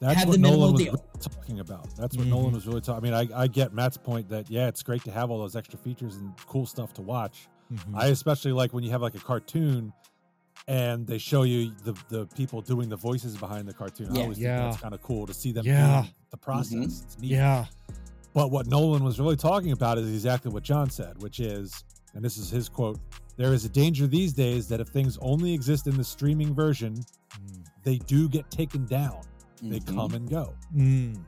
that's 0.00 0.18
have 0.18 0.28
what 0.28 0.34
the 0.34 0.38
Nolan 0.42 0.72
was 0.72 0.82
deal. 0.82 0.92
really 0.92 1.04
talking 1.20 1.60
about. 1.60 1.88
That's 1.96 2.16
what 2.16 2.26
Mhm. 2.26 2.30
Nolan 2.30 2.52
was 2.54 2.66
really 2.66 2.80
talking. 2.80 3.12
I 3.12 3.18
mean, 3.24 3.30
I, 3.32 3.42
I 3.42 3.46
get 3.46 3.72
Matt's 3.74 3.96
point 3.96 4.28
that 4.30 4.50
yeah, 4.50 4.68
it's 4.68 4.82
great 4.82 5.04
to 5.04 5.10
have 5.10 5.30
all 5.30 5.38
those 5.38 5.56
extra 5.56 5.78
features 5.78 6.16
and 6.16 6.32
cool 6.46 6.66
stuff 6.66 6.92
to 6.94 7.02
watch. 7.02 7.48
Mhm. 7.72 7.94
I 7.94 8.06
especially 8.08 8.52
like 8.52 8.72
when 8.72 8.84
you 8.84 8.90
have 8.90 9.02
like 9.02 9.14
a 9.14 9.20
cartoon 9.20 9.92
and 10.68 11.06
they 11.06 11.18
show 11.18 11.42
you 11.42 11.72
the 11.84 11.94
the 12.08 12.26
people 12.36 12.60
doing 12.62 12.88
the 12.88 12.96
voices 12.96 13.36
behind 13.36 13.68
the 13.68 13.74
cartoon. 13.74 14.08
I 14.10 14.14
Yeah. 14.16 14.22
always 14.22 14.38
Yeah. 14.38 14.58
think 14.60 14.70
that's 14.72 14.82
kind 14.82 14.94
of 14.94 15.02
cool 15.02 15.26
to 15.26 15.34
see 15.34 15.52
them 15.52 15.64
Yeah. 15.66 16.00
doing 16.02 16.14
the 16.30 16.36
process. 16.38 17.02
It's 17.04 17.18
neat. 17.18 17.30
yeah. 17.32 17.66
But 18.34 18.50
what 18.50 18.66
Nolan 18.66 19.02
was 19.04 19.18
really 19.18 19.36
talking 19.36 19.72
about 19.72 19.96
is 19.98 20.08
exactly 20.12 20.50
what 20.52 20.62
John 20.62 20.90
said, 20.90 21.22
which 21.22 21.40
is, 21.40 21.84
and 22.16 22.24
this 22.24 22.36
is 22.38 22.50
his 22.50 22.68
quote: 22.68 22.98
"There 23.36 23.52
is 23.54 23.64
a 23.64 23.68
danger 23.68 24.06
these 24.06 24.32
days 24.32 24.66
that 24.68 24.80
if 24.80 24.88
things 24.88 25.18
only 25.20 25.52
exist 25.52 25.86
in 25.86 25.96
the 25.96 26.04
streaming 26.04 26.54
version, 26.54 26.94
Mm. 26.94 27.64
they 27.84 27.98
do 27.98 28.28
get 28.28 28.50
taken 28.50 28.86
down. 28.86 29.20
They 29.62 29.80
Mhm. 29.80 29.94
come 29.94 30.14
and 30.14 30.28
go." 30.28 30.54
Mm. 30.74 31.18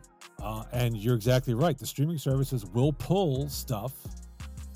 Uh, 0.41 0.65
and 0.73 0.97
you're 0.97 1.15
exactly 1.17 1.55
right. 1.55 1.77
The 1.79 1.87
streaming 1.87 2.19
services 2.19 2.65
will 2.67 2.93
pull 2.93 3.49
stuff, 3.49 3.93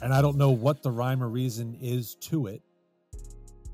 and 0.03 0.13
I 0.13 0.21
don't 0.23 0.37
know 0.37 0.51
what 0.51 0.83
the 0.83 0.91
rhyme 0.91 1.23
or 1.23 1.29
reason 1.29 1.75
is 1.81 2.15
to 2.17 2.47
it. 2.47 2.63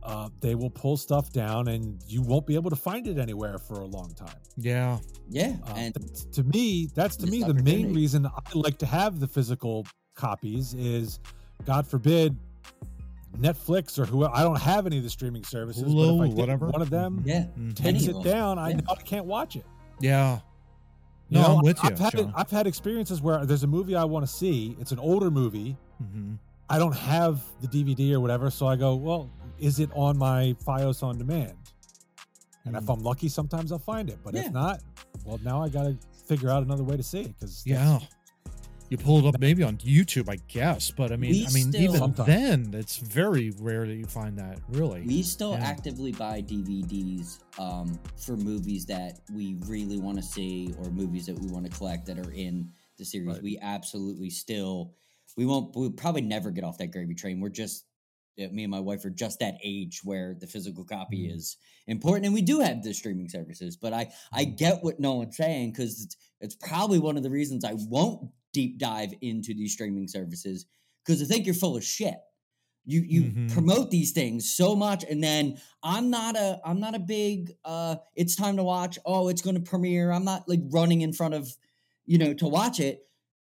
Uh, 0.03 0.29
they 0.41 0.55
will 0.55 0.71
pull 0.71 0.97
stuff 0.97 1.33
down, 1.33 1.69
and 1.69 2.01
you 2.07 2.23
won't 2.23 2.47
be 2.47 2.55
able 2.55 2.71
to 2.71 2.77
find 2.77 3.07
it 3.07 3.19
anywhere 3.19 3.59
for 3.59 3.81
a 3.81 3.85
long 3.87 4.11
time. 4.15 4.39
Yeah. 4.57 4.99
yeah, 5.29 5.57
Uh, 5.67 5.73
and 5.77 5.95
that's- 5.95 6.25
to 6.33 6.45
me, 6.45 6.87
that's 6.95 7.17
to 7.17 7.27
me 7.27 7.43
the 7.43 7.53
main 7.55 7.93
reason 7.93 8.27
I 8.27 8.31
like 8.55 8.79
to 8.79 8.87
have 8.87 9.21
the 9.21 9.27
physical 9.29 9.87
copies 10.15 10.73
is, 10.75 11.19
God 11.65 11.87
forbid, 11.87 12.37
Netflix 13.37 13.99
or 13.99 14.07
whoever. 14.07 14.35
I 14.35 14.43
don't 14.43 14.59
have 14.61 14.87
any 14.87 14.97
of 14.99 15.05
the 15.05 15.11
streaming 15.11 15.45
services, 15.45 15.83
but 15.95 16.01
if 16.15 16.21
I 16.21 16.27
whatever. 16.35 16.67
one 16.69 16.83
of 16.83 16.91
them 16.91 17.23
yeah, 17.25 17.45
Mhm. 17.59 17.75
takes 17.77 18.05
it 18.05 18.17
of 18.17 18.23
them. 18.25 18.33
down, 18.33 18.59
I 18.59 18.73
know 18.73 18.83
I 18.89 18.95
can't 18.97 19.27
watch 19.27 19.55
it. 19.57 19.67
Yeah. 20.01 20.41
You 21.29 21.37
No, 21.41 21.43
know, 21.43 21.57
I'm 21.59 21.65
with 21.65 21.83
you, 21.83 21.91
I've 21.91 21.99
had, 21.99 22.13
John. 22.17 22.33
I've 22.35 22.51
had 22.51 22.67
experiences 22.67 23.21
where 23.21 23.45
there's 23.45 23.63
a 23.63 23.67
movie 23.67 23.95
I 23.95 24.05
want 24.05 24.27
to 24.27 24.33
see. 24.33 24.77
It's 24.81 24.93
an 24.93 24.99
older 24.99 25.31
movie. 25.31 25.77
hmm 25.99 26.35
I 26.71 26.79
don't 26.79 26.95
have 26.95 27.43
the 27.63 27.67
DVD 27.69 28.13
or 28.13 28.21
whatever, 28.21 28.51
so 28.51 28.67
I 28.67 28.77
go, 28.77 28.95
well, 28.95 29.31
is 29.59 29.79
it 29.81 29.89
on 29.95 30.19
my 30.19 30.55
FiOS 30.67 31.03
on 31.03 31.17
demand? 31.17 31.57
And 32.67 32.77
if 32.77 32.85
Mm. 32.85 32.93
I'm 32.95 33.03
lucky, 33.03 33.29
sometimes 33.31 33.73
I'll 33.73 33.79
find 33.79 34.11
it. 34.11 34.19
But 34.23 34.35
Yeah. 34.35 34.43
if 34.47 34.53
not, 34.53 34.81
well, 35.25 35.39
now 35.43 35.63
I 35.63 35.71
got 35.71 35.85
to 35.85 35.97
figure 36.27 36.51
out 36.51 36.63
another 36.63 36.85
way 36.85 36.97
to 36.99 37.03
see 37.03 37.21
it 37.21 37.35
because 37.39 37.63
Yeah. 37.65 38.01
You 38.91 38.97
pull 38.97 39.19
it 39.19 39.27
up 39.35 39.39
maybe 39.39 39.63
on 39.63 39.77
YouTube, 39.79 40.31
I 40.31 40.37
guess, 40.49 40.91
but 40.91 41.13
I 41.13 41.17
mean, 41.17 41.33
We 41.33 41.47
I 41.47 41.51
mean, 41.51 41.69
still- 41.73 41.83
even 41.83 41.97
Sometimes. 41.99 42.27
then, 42.27 42.71
it's 42.75 42.97
very 42.97 43.51
rare 43.51 43.87
that 43.87 43.95
you 43.95 44.07
find 44.07 44.39
that. 44.39 44.61
Really, 44.71 45.03
we 45.03 45.23
still 45.23 45.53
Yeah. 45.53 45.59
actively 45.65 46.13
buy 46.13 46.41
DVDs 46.41 47.39
um, 47.59 47.99
for 48.17 48.37
movies 48.37 48.87
that 48.87 49.21
we 49.33 49.55
really 49.67 49.99
want 49.99 50.17
to 50.17 50.23
see 50.23 50.73
or 50.79 50.91
movies 50.91 51.27
that 51.27 51.39
we 51.39 51.49
want 51.49 51.67
to 51.67 51.71
collect 51.77 52.07
that 52.07 52.19
are 52.19 52.33
in 52.33 52.73
the 52.97 53.05
series. 53.05 53.29
Right. 53.29 53.43
We 53.43 53.59
absolutely 53.59 54.31
still 54.31 54.95
we 55.37 55.45
won't 55.47 55.77
we'll 55.77 55.91
probably 55.93 56.23
never 56.23 56.51
get 56.51 56.65
off 56.65 56.79
that 56.79 56.89
gravy 56.89 57.15
train. 57.15 57.41
We're 57.41 57.51
just 57.51 57.85
uh, 58.41 58.49
me 58.53 58.63
and 58.65 58.71
my 58.71 58.81
wife 58.81 59.05
are 59.05 59.11
just 59.11 59.41
that 59.41 59.59
age 59.65 60.01
where 60.05 60.35
the 60.35 60.47
physical 60.47 60.85
copy 60.85 61.27
Mhm. 61.29 61.35
is 61.37 61.57
important, 61.89 62.25
and 62.25 62.35
we 62.35 62.41
do 62.43 62.61
have 62.61 62.83
the 62.83 62.95
streaming 62.95 63.29
services. 63.29 63.77
But 63.77 63.93
I 63.93 64.13
I 64.33 64.45
get 64.45 64.83
what 64.83 64.99
Nolan's 64.99 65.37
saying 65.37 65.73
because 65.73 66.03
it's, 66.05 66.17
it's 66.41 66.55
probably 66.55 66.99
one 67.01 67.17
of 67.17 67.23
the 67.23 67.31
reasons 67.31 67.65
I 67.65 67.75
won't 67.75 68.31
deep 68.53 68.79
dive 68.79 69.13
into 69.21 69.55
these 69.55 69.73
streaming 69.73 70.09
services 70.09 70.67
because 71.05 71.23
I 71.23 71.27
think 71.27 71.47
you're 71.47 71.55
full 71.55 71.77
of 71.77 71.85
shit. 71.85 72.17
You 72.85 73.03
you 73.03 73.37
Mhm. 73.37 73.49
promote 73.49 73.91
these 73.91 74.13
things 74.13 74.55
so 74.55 74.75
much, 74.75 75.05
and 75.05 75.23
then 75.23 75.61
I'm 75.83 76.09
not 76.11 76.37
a 76.37 76.61
I'm 76.65 76.81
not 76.81 76.95
a 76.95 76.99
big 76.99 77.53
uh 77.65 77.97
it's 78.17 78.35
time 78.37 78.57
to 78.57 78.65
watch. 78.65 78.99
Oh, 79.05 79.29
it's 79.29 79.43
going 79.43 79.57
to 79.57 79.63
premiere. 79.63 80.11
I'm 80.11 80.25
not 80.25 80.49
like 80.49 80.61
running 80.71 81.03
in 81.03 81.13
front 81.13 81.35
of 81.35 81.55
you 82.07 82.17
know 82.19 82.33
to 82.35 82.49
watch 82.49 82.81
it. 82.81 83.03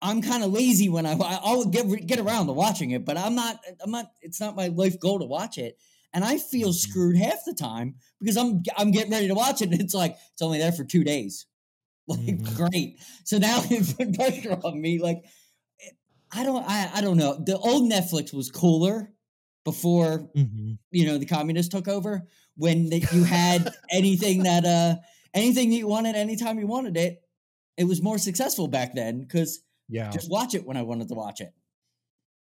I'm 0.01 0.21
kind 0.21 0.43
of 0.43 0.51
lazy 0.53 0.87
when 0.89 1.05
I 1.05 1.13
I'll 1.19 1.65
get 1.65 2.07
get 2.07 2.19
around 2.19 2.47
to 2.47 2.53
watching 2.53 2.91
it, 2.91 3.03
but 3.05 3.17
I'm 3.17 3.35
not 3.35 3.59
I'm 3.83 3.91
not 3.91 4.11
it's 4.21 4.39
not 4.39 4.55
my 4.55 4.67
life 4.67 4.99
goal 4.99 5.19
to 5.19 5.25
watch 5.25 5.57
it. 5.57 5.77
And 6.13 6.23
I 6.23 6.37
feel 6.37 6.71
Mhm. 6.71 6.73
screwed 6.73 7.17
half 7.17 7.39
the 7.45 7.53
time 7.53 7.95
because 8.21 8.37
I'm 8.37 8.63
I'm 8.77 8.91
getting 8.91 9.11
ready 9.11 9.27
to 9.27 9.35
watch 9.35 9.61
it 9.61 9.71
and 9.71 9.81
it's 9.81 9.93
like 9.93 10.15
it's 10.31 10.41
only 10.41 10.59
there 10.59 10.71
for 10.71 10.85
2 10.85 11.03
days. 11.03 11.45
Like 12.07 12.37
Mhm. 12.37 12.55
great. 12.55 12.99
So 13.23 13.39
now 13.39 13.61
it 13.69 13.97
put 13.97 14.13
pressure 14.13 14.59
on 14.63 14.79
me 14.79 14.99
like 14.99 15.23
I 16.31 16.43
don't 16.43 16.63
I, 16.67 16.91
I 16.95 17.01
don't 17.01 17.17
know. 17.17 17.41
The 17.43 17.57
old 17.57 17.91
Netflix 17.91 18.33
was 18.33 18.51
cooler 18.51 19.11
before 19.63 20.29
hmm 20.35 20.73
you 20.91 21.05
know 21.05 21.17
the 21.17 21.25
communists 21.25 21.71
took 21.73 21.87
over 21.87 22.27
when 22.55 22.89
that 22.89 23.11
you 23.11 23.23
had 23.39 23.73
anything 23.91 24.43
that 24.43 24.63
uh 24.63 24.95
anything 25.33 25.69
that 25.71 25.75
you 25.77 25.87
wanted 25.87 26.15
anytime 26.15 26.59
you 26.59 26.67
wanted 26.67 26.95
it 26.95 27.21
it 27.75 27.83
was 27.85 28.01
more 28.01 28.17
successful 28.17 28.67
back 28.67 28.93
then 28.93 29.19
because 29.19 29.59
yeah. 29.89 30.09
just 30.11 30.29
watch 30.29 30.53
it 30.53 30.65
when 30.65 30.77
i 30.77 30.83
wanted 30.83 31.07
to 31.07 31.15
watch 31.15 31.41
it 31.41 31.51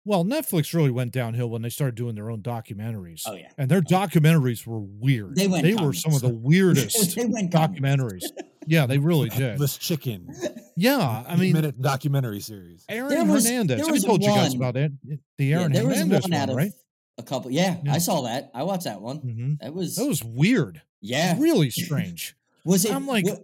Well, 0.05 0.25
Netflix 0.25 0.75
really 0.75 0.91
went 0.91 1.13
downhill 1.13 1.49
when 1.49 1.63
they 1.63 1.69
started 1.69 1.95
doing 1.95 2.15
their 2.17 2.29
own 2.31 2.43
documentaries. 2.43 3.23
oh 3.27 3.35
yeah 3.35 3.49
And 3.57 3.71
their 3.71 3.81
documentaries 3.81 4.67
were 4.67 4.81
weird. 4.81 5.37
They 5.37 5.47
went 5.47 5.63
They 5.65 5.75
were 5.75 5.93
some 5.93 6.13
of 6.15 6.21
the 6.21 6.29
weirdest 6.29 7.15
they 7.17 7.25
went 7.27 7.53
documentaries. 7.53 8.25
Yeah, 8.67 8.87
they 8.87 8.99
really 8.99 9.29
did. 9.29 9.59
This 9.59 9.77
Chicken. 9.77 10.29
Yeah, 10.77 11.25
I 11.27 11.37
mean, 11.37 11.53
minute 11.53 11.81
documentary 11.81 12.41
series. 12.41 12.85
Aaron 12.89 13.09
There 13.11 13.25
was- 13.25 13.45
Hernandez. 13.45 13.79
there 13.81 13.89
I 13.89 13.93
was 13.93 14.05
told 14.05 14.23
you 14.23 14.29
guys 14.31 14.55
about 14.55 14.77
it. 14.77 14.93
The 15.39 15.45
Yeah, 15.45 15.61
Aaron 15.61 15.73
there 15.73 15.87
was 15.87 15.97
Hernandez 15.99 16.23
one 16.23 16.31
one, 16.33 16.41
out 16.41 16.49
of 16.51 16.57
right? 16.57 16.73
a 17.19 17.23
couple 17.23 17.51
yeah, 17.51 17.77
Yeah. 17.85 17.93
i 17.93 17.99
saw 17.99 18.23
that 18.23 18.51
i 18.55 18.63
watched 18.63 18.85
that 18.85 19.03
one 19.03 19.19
hmm 19.19 19.53
that 19.61 19.75
was 19.75 19.97
That 19.97 20.07
was 20.07 20.25
weird. 20.25 20.81
yeah 21.03 21.37
Really 21.39 21.71
strange. 21.85 22.35
was 22.65 22.85
it 22.87 22.93
I'm 22.95 23.07
like- 23.07 23.27
wa- 23.27 23.37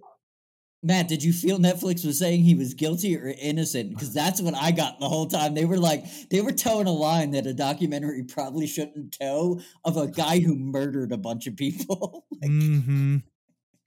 Matt, 0.82 1.08
did 1.08 1.24
you 1.24 1.32
feel 1.32 1.58
Netflix 1.58 2.06
was 2.06 2.20
saying 2.20 2.42
he 2.42 2.54
was 2.54 2.74
guilty 2.74 3.16
or 3.16 3.34
innocent? 3.40 3.90
Because 3.90 4.14
that's 4.14 4.40
what 4.40 4.54
I 4.54 4.70
got 4.70 5.00
the 5.00 5.08
whole 5.08 5.26
time. 5.26 5.54
They 5.54 5.64
were 5.64 5.76
like, 5.78 6.04
they 6.30 6.40
were 6.40 6.52
toeing 6.52 6.86
a 6.86 6.92
line 6.92 7.32
that 7.32 7.46
a 7.46 7.52
documentary 7.54 8.22
probably 8.22 8.68
shouldn't 8.68 9.16
toe 9.20 9.60
of 9.84 9.96
a 9.96 10.06
guy 10.06 10.38
who 10.38 10.54
murdered 10.54 11.10
a 11.10 11.16
bunch 11.16 11.46
of 11.46 11.56
people. 11.56 12.24
Like, 12.40 12.50
mm-hmm. 12.52 13.16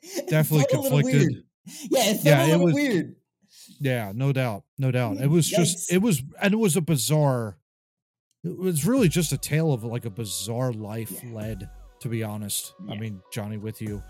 it 0.01 0.27
Definitely 0.27 0.65
conflicted. 0.69 1.43
Yeah, 1.89 2.09
it 2.09 2.13
felt 2.15 2.25
Yeah, 2.25 2.45
a 2.47 2.59
it 2.59 2.59
was- 2.59 2.73
weird. 2.73 3.15
Yeah, 3.79 4.11
no 4.13 4.33
doubt, 4.33 4.63
no 4.77 4.91
doubt. 4.91 5.17
It 5.17 5.29
was 5.29 5.47
just, 5.47 5.89
it 5.91 5.99
was, 5.99 6.21
and 6.41 6.53
it 6.53 6.57
was 6.57 6.75
a 6.75 6.81
bizarre. 6.81 7.57
It 8.43 8.57
was 8.57 8.85
really 8.85 9.07
just 9.07 9.31
a 9.31 9.37
tale 9.37 9.71
of 9.71 9.85
like 9.85 10.03
a 10.03 10.09
bizarre 10.09 10.73
life 10.73 11.23
Yeah. 11.23 11.33
led. 11.33 11.69
To 12.01 12.09
be 12.09 12.23
honest, 12.23 12.73
I 12.89 12.95
mean 12.95 13.21
Johnny 13.31 13.57
with 13.57 13.81
you 13.81 14.01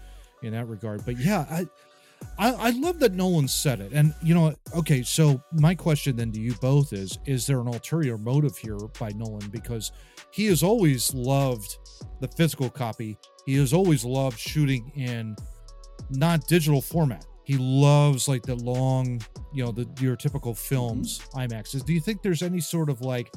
in 0.42 0.54
that 0.54 0.68
regard, 0.68 1.06
but 1.06 1.20
yeah, 1.20 1.46
I, 1.52 1.68
I, 2.38 2.54
I 2.54 2.70
love 2.72 3.00
that 3.00 3.14
Nolan 3.14 3.48
said 3.48 3.82
it, 3.82 3.92
and 3.94 4.14
you 4.24 4.34
know, 4.34 4.56
okay. 4.76 5.04
So 5.04 5.42
my 5.54 5.76
question 5.76 6.16
then 6.16 6.32
to 6.32 6.40
you 6.40 6.54
both 6.56 6.94
is: 6.94 7.20
Is 7.26 7.46
there 7.46 7.60
an 7.60 7.68
ulterior 7.68 8.18
motive 8.18 8.58
here 8.58 8.78
by 9.00 9.10
Nolan? 9.10 9.50
Because 9.50 9.92
he 10.32 10.46
has 10.48 10.64
always 10.64 11.14
loved 11.14 11.78
the 12.20 12.28
physical 12.28 12.70
copy. 12.70 13.18
He 13.46 13.56
has 13.58 13.74
always 13.74 14.04
loved 14.04 14.40
shooting 14.40 14.92
in 14.96 15.36
not 16.10 16.48
digital 16.48 16.82
format. 16.82 17.26
He 17.44 17.58
loves 17.58 18.28
like 18.28 18.44
the 18.44 18.56
long, 18.56 19.22
you 19.54 19.66
know, 19.66 19.72
the 19.72 19.88
your 20.00 20.16
typical 20.16 20.56
films 20.56 21.20
IMAXs. 21.36 21.86
Do 21.86 21.94
you 21.94 22.00
think 22.00 22.22
there's 22.22 22.44
any 22.44 22.60
sort 22.60 22.90
of 22.90 23.02
like, 23.02 23.32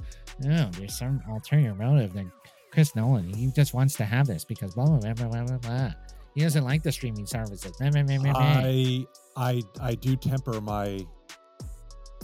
oh, 0.47 0.71
there's 0.79 0.99
some 0.99 1.21
ulterior 1.29 1.75
motive 1.75 2.13
that 2.15 2.27
Chris 2.71 2.97
Nolan 2.97 3.33
he 3.33 3.51
just 3.53 3.73
wants 3.73 3.95
to 3.97 4.05
have 4.05 4.27
this 4.27 4.45
because 4.45 4.75
blah 4.75 4.87
blah 4.87 4.99
blah 4.99 5.29
blah 5.29 5.45
blah 5.45 5.59
blah. 5.59 5.93
Blah. 6.35 6.41
He 6.41 6.45
doesn't 6.45 6.65
like 6.65 6.83
the 6.83 6.93
streaming 6.93 7.27
services. 7.27 7.79
Meh, 7.81 7.91
meh, 7.91 8.03
meh, 8.03 8.19
meh, 8.19 8.33
meh. 8.33 8.39
I 8.39 9.07
I 9.37 9.63
I 9.81 9.95
do 9.95 10.17
temper 10.17 10.61
my 10.61 11.07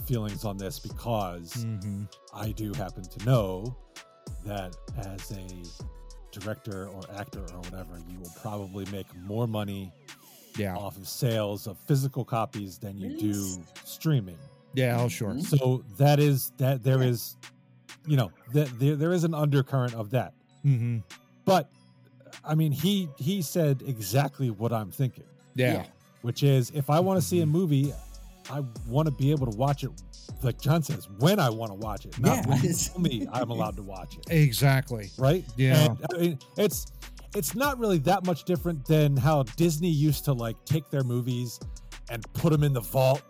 feelings 0.05 0.43
on 0.45 0.57
this 0.57 0.79
because 0.79 1.53
Mhm. 1.65 2.07
I 2.33 2.51
do 2.51 2.73
happen 2.73 3.03
to 3.03 3.25
know 3.25 3.75
that 4.45 4.75
as 4.97 5.31
a 5.31 5.47
director 6.39 6.87
or 6.89 7.01
actor 7.15 7.41
or 7.53 7.59
whatever, 7.59 7.99
you 8.09 8.19
will 8.19 8.31
probably 8.41 8.85
make 8.91 9.13
more 9.15 9.47
money 9.47 9.91
Yeah, 10.57 10.75
off 10.75 10.97
of 10.97 11.07
sales 11.07 11.67
of 11.67 11.77
physical 11.77 12.25
copies 12.25 12.77
than 12.77 12.97
you 12.97 13.17
do 13.17 13.63
streaming. 13.85 14.37
yeah, 14.73 14.99
oh 14.99 15.07
sure. 15.07 15.33
Mhm. 15.33 15.43
So 15.59 15.83
that 15.97 16.19
is 16.19 16.51
that 16.57 16.83
there 16.83 17.01
Yeah. 17.03 17.09
is 17.09 17.37
you 18.07 18.17
know, 18.17 18.31
th- 18.51 18.69
there 18.79 18.95
there 18.95 19.13
is 19.13 19.23
an 19.23 19.35
undercurrent 19.35 19.93
of 19.93 20.09
that. 20.09 20.33
hmm 20.63 20.99
But 21.45 21.69
I 22.43 22.55
mean, 22.55 22.71
he 22.71 23.09
he 23.17 23.41
said 23.41 23.83
exactly 23.85 24.49
what 24.49 24.73
I'm 24.73 24.91
thinking, 24.91 25.25
Yeah. 25.55 25.85
which 26.21 26.43
is 26.43 26.71
if 26.71 26.89
I 26.89 26.99
want 26.99 27.21
to 27.21 27.25
see 27.25 27.39
a 27.39 27.43
mm-hmm. 27.43 27.51
movie, 27.51 27.93
I 28.49 28.63
want 28.87 29.07
to 29.07 29.11
be 29.11 29.31
able 29.31 29.49
to 29.51 29.57
watch 29.57 29.83
it, 29.83 29.91
like 30.41 30.59
John 30.59 30.81
says, 30.81 31.07
when 31.19 31.39
I 31.39 31.49
want 31.49 31.71
to 31.71 31.75
watch 31.75 32.05
it, 32.05 32.17
not 32.19 32.37
Yeah, 32.37 32.47
when 32.47 32.57
you 32.57 32.69
it's- 32.69 32.89
tell 32.89 33.01
me 33.01 33.27
I'm 33.31 33.51
allowed 33.51 33.75
to 33.77 33.83
watch 33.83 34.17
it. 34.17 34.31
Exactly. 34.31 35.09
right? 35.17 35.45
Yeah. 35.55 35.85
And, 35.85 36.05
I 36.13 36.17
mean, 36.17 36.39
it's 36.57 36.87
it's 37.35 37.55
not 37.55 37.79
really 37.79 37.99
that 37.99 38.25
much 38.25 38.43
different 38.43 38.85
than 38.85 39.15
how 39.15 39.43
Disney 39.55 39.89
used 39.89 40.25
to 40.25 40.33
like 40.33 40.57
take 40.65 40.89
their 40.89 41.03
movies 41.03 41.59
and 42.09 42.25
put 42.33 42.51
them 42.51 42.63
in 42.63 42.73
the 42.73 42.81
vault. 42.81 43.21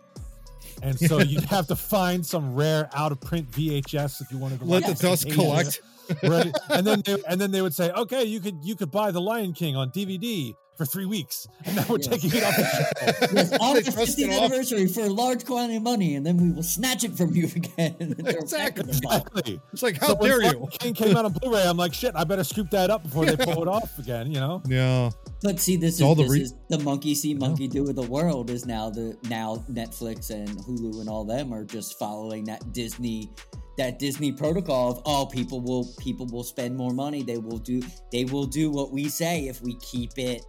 And 0.82 0.98
so 0.98 1.18
you'd 1.22 1.44
have 1.44 1.66
to 1.68 1.76
find 1.76 2.24
some 2.24 2.54
rare 2.54 2.90
out 2.94 3.12
of 3.12 3.20
print 3.20 3.50
VHS 3.52 4.20
if 4.20 4.32
you 4.32 4.38
wanted 4.38 4.58
to 4.60 4.64
Let 4.64 4.86
the 4.86 4.94
dust 4.94 5.30
collect. 5.30 5.80
Right? 6.22 6.52
And 6.70 6.86
then 6.86 7.02
they, 7.04 7.16
and 7.28 7.40
then 7.40 7.50
they 7.50 7.62
would 7.62 7.74
say, 7.74 7.90
"Okay, 7.90 8.24
you 8.24 8.40
could 8.40 8.58
you 8.62 8.74
could 8.76 8.90
buy 8.90 9.10
The 9.10 9.20
Lion 9.20 9.52
King 9.52 9.76
on 9.76 9.90
DVD 9.90 10.54
for 10.76 10.86
3 10.86 11.04
weeks." 11.06 11.46
And 11.64 11.76
now 11.76 11.84
we're 11.88 11.98
Yes. 12.00 12.06
taking 12.08 12.30
it 12.34 12.44
off 12.44 12.56
the 12.56 12.64
shelf. 12.64 13.32
Yes, 13.32 13.52
on 13.60 13.74
They 13.74 13.80
the 13.82 13.90
50th 13.90 14.32
anniversary 14.38 14.86
for 14.86 15.00
a 15.02 15.08
large 15.08 15.44
quantity 15.44 15.76
of 15.76 15.82
money, 15.82 16.16
and 16.16 16.24
then 16.26 16.36
we 16.38 16.50
will 16.50 16.62
snatch 16.62 17.04
it 17.04 17.16
from 17.16 17.34
you 17.34 17.44
again. 17.44 17.96
and 18.00 18.16
throw 18.16 18.26
it 18.30 18.50
back 18.50 18.78
in 18.78 18.88
Exactly. 18.88 18.90
Exactly. 18.90 19.60
It's 19.72 19.82
like, 19.82 19.96
how 19.98 20.08
So 20.08 20.14
dare 20.16 20.38
Lion 20.40 20.60
you? 20.60 20.68
King 20.78 20.94
came 20.94 21.16
out 21.16 21.24
on 21.24 21.32
Blu-ray, 21.32 21.62
I'm 21.66 21.76
like, 21.76 21.92
"Shit, 21.94 22.14
I 22.16 22.24
better 22.24 22.44
scoop 22.44 22.70
that 22.70 22.90
up 22.90 23.02
before 23.02 23.24
they 23.26 23.36
pull 23.36 23.62
it 23.62 23.68
off 23.76 23.98
again," 23.98 24.30
you 24.32 24.40
know? 24.40 24.62
Yeah. 24.66 25.10
But 25.42 25.58
see, 25.58 25.76
this 25.76 25.96
is 25.96 26.02
all 26.02 26.14
the 26.14 26.22
this 26.22 26.32
re- 26.32 26.40
is 26.42 26.54
the 26.68 26.78
monkey 26.78 27.14
see, 27.16 27.34
monkey 27.34 27.66
do 27.68 27.88
of 27.88 27.96
the 27.96 28.02
world. 28.02 28.48
Is 28.48 28.64
now 28.64 28.90
the 28.90 29.16
now 29.28 29.56
Netflix 29.70 30.30
and 30.30 30.48
Hulu 30.48 31.00
and 31.00 31.08
all 31.08 31.24
them 31.24 31.52
are 31.52 31.64
just 31.64 31.98
following 31.98 32.44
that 32.44 32.72
Disney 32.72 33.28
that 33.78 33.98
Disney 33.98 34.32
protocol 34.32 34.90
of 34.92 35.02
oh 35.06 35.26
people 35.26 35.60
will 35.60 35.88
people 35.98 36.26
will 36.26 36.44
spend 36.44 36.76
more 36.76 36.92
money. 36.92 37.22
They 37.22 37.38
will 37.38 37.58
do 37.58 37.82
they 38.10 38.24
will 38.24 38.46
do 38.46 38.70
what 38.70 38.92
we 38.92 39.08
say 39.08 39.48
if 39.48 39.60
we 39.62 39.76
keep 39.76 40.18
it 40.18 40.44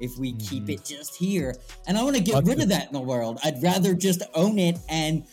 if 0.00 0.16
we 0.18 0.32
keep 0.34 0.64
Mhm. 0.64 0.70
it 0.74 0.84
just 0.84 1.16
here. 1.16 1.54
And 1.86 1.96
I 1.96 2.02
want 2.02 2.16
to 2.16 2.22
get 2.22 2.34
But 2.34 2.44
rid 2.46 2.60
of 2.60 2.68
that 2.68 2.86
in 2.88 2.92
the 2.92 3.00
world. 3.00 3.38
I'd 3.44 3.62
rather 3.62 3.94
just 3.94 4.22
own 4.34 4.58
it 4.58 4.78
and. 4.88 5.24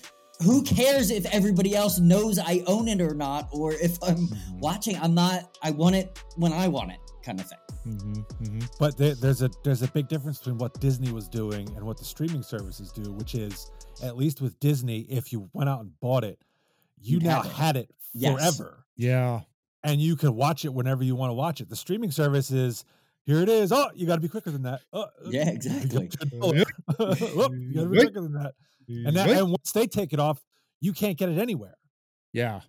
Who 0.44 0.62
cares 0.62 1.10
if 1.10 1.26
everybody 1.34 1.76
else 1.76 1.98
knows 1.98 2.38
I 2.38 2.62
own 2.68 2.88
it 2.88 3.02
or 3.02 3.16
not, 3.16 3.50
or 3.52 3.74
if 3.74 3.98
I'm 4.04 4.28
Mhm. 4.28 4.60
watching? 4.60 4.96
I'm 4.96 5.16
not. 5.16 5.58
I 5.64 5.72
want 5.72 5.96
it 5.96 6.16
when 6.36 6.54
I 6.54 6.68
want 6.68 6.92
it, 6.92 7.00
kind 7.24 7.40
of 7.40 7.48
thing. 7.50 7.58
hmm 7.98 8.14
hmm 8.46 8.60
But 8.78 8.98
there, 8.98 9.16
there's 9.16 9.42
a 9.42 9.50
there's 9.64 9.82
a 9.82 9.88
big 9.88 10.08
difference 10.08 10.38
between 10.38 10.60
what 10.60 10.80
Disney 10.80 11.12
was 11.12 11.28
doing 11.28 11.68
and 11.76 11.84
what 11.84 11.98
the 11.98 12.06
streaming 12.06 12.44
services 12.44 12.92
do, 12.92 13.12
which 13.14 13.34
is 13.34 13.72
at 14.04 14.16
least 14.16 14.40
with 14.40 14.60
Disney, 14.60 15.08
if 15.10 15.34
you 15.34 15.50
went 15.54 15.70
out 15.72 15.80
and 15.82 16.00
bought 16.02 16.24
it, 16.24 16.38
you 17.00 17.16
You'd 17.16 17.24
now 17.24 17.42
it. 17.42 17.48
had 17.52 17.78
it 17.78 17.90
Yes. 18.14 18.34
forever, 18.58 18.86
Yeah. 18.96 19.42
and 19.84 20.02
you 20.02 20.16
could 20.16 20.32
watch 20.32 20.66
it 20.66 20.74
whenever 20.74 21.04
you 21.04 21.16
want 21.16 21.30
to 21.30 21.34
watch 21.36 21.62
it. 21.62 21.70
The 21.70 21.76
streaming 21.76 22.12
service 22.12 22.52
is 22.52 22.84
here 23.26 23.42
it 23.42 23.50
is. 23.50 23.72
Oh, 23.72 23.90
you 23.94 24.08
got 24.08 24.16
to 24.16 24.22
be 24.22 24.30
quicker 24.30 24.50
than 24.52 24.64
that. 24.64 24.82
Oh, 24.94 25.02
uh, 25.02 25.08
Yeah, 25.30 25.50
exactly. 25.50 26.10
oh, 26.42 26.54
you 26.54 26.64
got 26.98 27.84
to 27.84 27.90
be 27.90 27.98
quicker 28.00 28.22
than 28.22 28.34
that. 28.34 28.54
And 28.88 29.16
that, 29.18 29.30
and 29.30 29.50
once 29.50 29.72
they 29.74 29.86
take 29.88 30.14
it 30.14 30.20
off, 30.20 30.44
you 30.80 30.94
can't 30.94 31.18
get 31.18 31.30
it 31.30 31.38
anywhere. 31.38 31.76
yeah. 32.34 32.62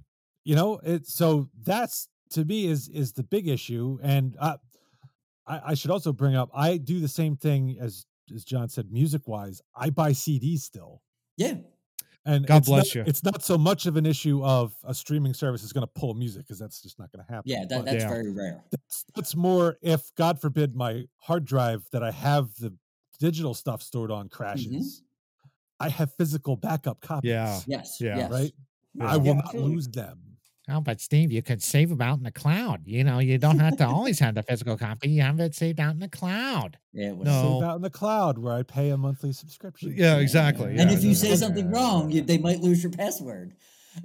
you 0.45 0.55
know 0.57 0.79
it 0.83 1.07
so 1.07 1.49
that's 1.63 2.09
to 2.31 2.45
me 2.45 2.67
is 2.67 2.89
is 2.89 3.13
the 3.13 3.23
big 3.23 3.47
issue 3.49 3.99
and 4.03 4.35
uh, 4.41 4.57
I, 5.47 5.61
I 5.67 5.75
should 5.75 5.91
also 5.91 6.13
bring 6.13 6.35
up 6.37 6.49
i 6.55 6.77
do 6.79 7.01
the 7.01 7.09
same 7.09 7.37
thing 7.37 7.77
as 7.81 8.07
as 8.35 8.45
john 8.45 8.69
said 8.71 8.91
music 8.91 9.27
wise 9.29 9.61
i 9.77 9.91
buy 9.91 10.13
cds 10.13 10.61
still 10.61 11.03
Yeah, 11.37 11.55
and 12.29 12.47
God 12.47 12.65
bless 12.65 12.89
not, 12.89 12.95
you. 12.95 13.05
it's 13.07 13.25
not 13.25 13.43
so 13.43 13.57
much 13.57 13.87
of 13.87 13.97
an 13.97 14.07
issue 14.07 14.45
of 14.45 14.75
a 14.85 14.95
streaming 14.95 15.35
service 15.35 15.63
is 15.63 15.73
going 15.73 15.87
to 15.87 15.93
pull 16.01 16.15
music 16.15 16.43
because 16.43 16.59
that's 16.59 16.83
just 16.83 16.99
not 16.99 17.11
going 17.11 17.25
to 17.25 17.33
happen 17.33 17.51
yeah, 17.51 17.65
that, 17.69 17.85
that's 17.85 18.05
Yeah. 18.05 18.09
very 18.09 18.31
rare. 18.31 18.63
that's, 18.71 19.05
that's 19.15 19.35
more 19.35 19.79
if 19.83 20.15
god 20.15 20.41
forbid 20.41 20.77
my 20.77 21.05
hard 21.17 21.45
drive 21.45 21.85
that 21.93 22.03
i 22.03 22.11
have 22.11 22.55
the 22.61 22.73
digital 23.19 23.55
stuff 23.55 23.83
stored 23.83 24.11
on 24.11 24.27
mm-hmm. 24.27 24.37
crashes 24.37 25.03
i 25.81 25.89
have 25.89 26.13
physical 26.15 26.57
backup 26.57 27.01
copies 27.01 27.31
Yeah. 27.31 27.61
Yes, 27.67 27.97
Yeah. 28.01 28.17
yes. 28.19 28.31
right 28.31 28.53
Yeah. 28.95 29.13
i 29.13 29.17
will 29.17 29.27
Yeah, 29.27 29.33
not 29.45 29.55
lose 29.55 29.89
them 29.89 30.19
Oh, 30.71 30.81
but 30.81 31.01
Steve, 31.01 31.33
you 31.33 31.41
could 31.43 31.63
save 31.63 31.89
them 31.89 32.01
out 32.03 32.19
in 32.19 32.25
the 32.25 32.31
cloud. 32.31 32.83
You 32.87 33.03
know, 33.05 33.21
you 33.21 33.39
don't 33.39 33.59
have 33.59 33.77
to 33.79 33.87
always 33.87 34.19
have 34.19 34.35
the 34.35 34.43
physical 34.43 34.77
copy. 34.77 35.09
You 35.09 35.23
have 35.23 35.41
it 35.41 35.55
saved 35.55 35.81
out 35.81 35.95
in 35.95 35.99
the 36.01 36.09
cloud. 36.09 36.77
Yeah, 36.93 37.09
it 37.09 37.17
was- 37.17 37.27
No. 37.27 37.43
saved 37.55 37.65
out 37.65 37.77
in 37.77 37.83
the 37.83 37.91
cloud 37.91 38.37
where 38.39 38.53
I 38.55 38.63
pay 38.63 38.91
a 38.91 38.97
monthly 38.99 39.33
subscription. 39.33 39.95
Yeah, 39.97 40.19
exactly. 40.19 40.77
and 40.77 40.91
yeah, 40.91 40.97
if 40.97 41.03
you 41.05 41.15
say 41.15 41.35
something 41.37 41.67
yeah, 41.71 41.77
wrong, 41.77 42.11
you, 42.11 42.21
they 42.23 42.39
might 42.39 42.61
lose 42.61 42.83
your 42.83 42.93
password. 42.93 43.55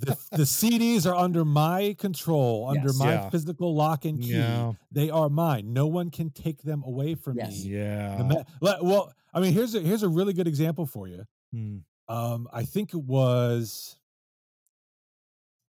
The, 0.00 0.18
the 0.32 0.42
CDs 0.42 1.06
are 1.10 1.14
under 1.14 1.46
my 1.46 1.96
control, 1.98 2.68
under 2.68 2.92
my 2.92 3.12
Yeah. 3.12 3.30
physical 3.30 3.74
lock 3.74 4.04
and 4.04 4.20
key. 4.20 4.34
Yeah. 4.34 4.72
They 4.92 5.08
are 5.08 5.30
mine. 5.30 5.72
No 5.72 5.86
one 5.86 6.10
can 6.10 6.28
take 6.30 6.62
them 6.62 6.82
away 6.84 7.14
from 7.14 7.38
Yes. 7.38 7.64
me. 7.64 7.70
Yeah. 7.70 8.42
Ma- 8.60 8.74
well, 8.82 9.14
I 9.32 9.40
mean, 9.40 9.54
here's 9.54 9.74
a 9.74 9.80
here's 9.80 10.02
a 10.02 10.08
really 10.08 10.34
good 10.34 10.46
example 10.46 10.84
for 10.84 11.08
you. 11.08 11.24
Hmm. 11.54 11.76
Um, 12.08 12.48
I 12.52 12.64
think 12.64 12.92
it 12.92 13.02
was 13.02 13.96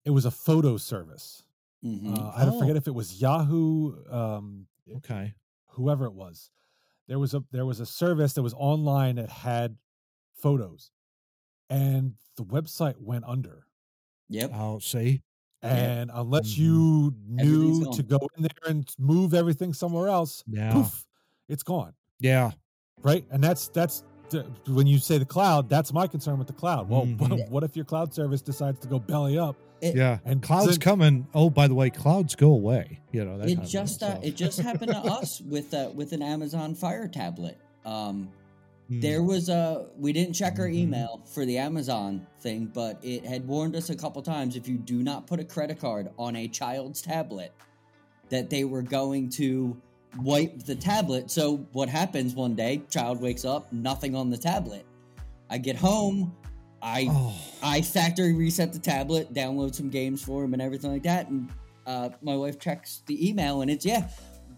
it 0.05 0.11
was 0.11 0.25
a 0.25 0.31
photo 0.31 0.77
service. 0.77 1.45
Mhm. 1.85 2.19
Uh, 2.19 2.33
I 2.37 2.45
don't 2.45 2.55
Oh. 2.55 2.59
forget 2.59 2.77
if 2.77 2.87
it 2.89 2.95
was 2.95 3.21
Yahoo, 3.21 4.05
um, 4.13 4.69
Okay. 4.89 5.35
whoever 5.71 6.07
it 6.07 6.15
was. 6.15 6.51
There 7.09 7.19
was 7.19 7.35
a 7.35 7.45
there 7.53 7.67
was 7.67 7.81
a 7.81 7.87
service 7.87 8.35
that 8.35 8.43
was 8.43 8.55
online 8.55 9.17
that 9.17 9.31
had 9.31 9.79
photos, 10.35 10.93
and 11.71 12.17
the 12.37 12.45
website 12.45 12.99
went 12.99 13.25
under. 13.27 13.67
Yep. 14.29 14.53
I'll 14.53 14.81
see. 14.81 15.23
Yeah. 15.63 15.93
And 15.99 16.11
unless 16.15 16.57
Mhm. 16.57 16.59
you 16.59 17.15
Everything's 17.39 17.81
knew 17.81 17.87
to 17.89 18.03
go 18.03 18.19
in 18.37 18.43
there 18.45 18.51
and 18.69 18.89
move 18.99 19.35
everything 19.35 19.75
somewhere 19.75 20.09
else, 20.09 20.45
Yeah. 20.47 20.73
poof, 20.73 21.07
it's 21.49 21.63
gone. 21.65 21.95
Yeah. 22.21 22.53
Right. 23.03 23.27
And 23.31 23.43
that's 23.43 23.69
that's 23.69 24.03
the, 24.03 24.07
when 24.67 24.87
you 24.87 24.99
say 24.99 25.19
the 25.19 25.25
cloud, 25.25 25.69
that's 25.69 25.93
my 25.93 26.07
concern 26.07 26.39
with 26.39 26.47
the 26.47 26.53
cloud. 26.53 26.89
Well, 26.89 27.07
Mhm. 27.07 27.49
what 27.51 27.63
if 27.65 27.77
your 27.77 27.85
cloud 27.85 28.13
service 28.15 28.43
decides 28.43 28.81
to 28.81 28.89
go 28.89 28.99
belly 28.99 29.39
up? 29.39 29.57
It, 29.81 29.97
Yeah. 29.97 30.19
And 30.25 30.43
Clouds 30.43 30.67
doesn't- 30.67 30.83
coming. 30.83 31.27
Oh, 31.35 31.49
by 31.51 31.67
the 31.67 31.75
way, 31.75 31.89
clouds 31.91 32.35
go 32.35 32.53
away. 32.53 33.01
You 33.13 33.25
know 33.25 33.39
that. 33.39 33.49
it 33.49 33.63
just 33.65 34.01
thing, 34.01 34.09
uh, 34.11 34.15
so. 34.21 34.27
it 34.27 34.37
just 34.37 34.61
happened 34.61 34.93
to 34.93 34.99
us 34.99 35.41
with 35.41 35.73
uh, 35.75 35.91
with 35.95 36.13
an 36.13 36.23
Amazon 36.23 36.75
Fire 36.75 37.09
tablet. 37.09 37.59
Um, 37.85 38.29
Hmm. 38.89 38.99
There 39.01 39.23
was 39.23 39.49
a 39.49 39.87
we 39.99 40.13
didn't 40.13 40.33
check 40.35 40.59
our 40.59 40.67
Mhm. 40.67 40.75
email 40.75 41.21
for 41.25 41.47
the 41.47 41.59
Amazon 41.59 42.27
thing, 42.41 42.69
but 42.75 42.99
it 43.05 43.25
had 43.25 43.47
warned 43.47 43.77
us 43.77 43.89
a 43.89 43.95
couple 43.95 44.21
times 44.21 44.57
if 44.57 44.67
you 44.69 44.77
do 44.79 45.03
not 45.03 45.29
put 45.29 45.39
a 45.39 45.45
credit 45.45 45.79
card 45.79 46.11
on 46.19 46.35
a 46.35 46.49
child's 46.49 47.01
tablet, 47.01 47.53
that 48.31 48.51
they 48.51 48.65
were 48.65 48.83
going 48.83 49.29
to 49.31 49.77
wipe 50.19 50.65
the 50.65 50.75
tablet. 50.75 51.31
So 51.31 51.59
what 51.73 51.89
happens 51.89 52.35
one 52.35 52.55
day? 52.55 52.83
Child 52.91 53.21
wakes 53.21 53.45
up, 53.45 53.73
nothing 53.73 54.15
on 54.15 54.31
the 54.31 54.39
tablet. 54.39 54.85
I 55.49 55.59
get 55.59 55.77
home, 55.77 56.35
I 56.83 57.09
Oh. 57.11 57.35
I 57.63 57.83
factory 57.83 58.33
reset 58.33 58.73
the 58.73 58.79
tablet, 58.79 59.35
download 59.35 59.75
some 59.75 59.91
games 59.91 60.23
for 60.23 60.45
him, 60.45 60.53
and 60.53 60.63
everything 60.63 60.93
like 60.93 61.03
that. 61.03 61.29
And 61.29 61.51
uh, 61.87 62.11
my 62.23 62.37
wife 62.37 62.59
checks 62.59 63.03
the 63.07 63.29
email, 63.29 63.63
and 63.63 63.71
it's 63.71 63.85
yeah, 63.85 64.09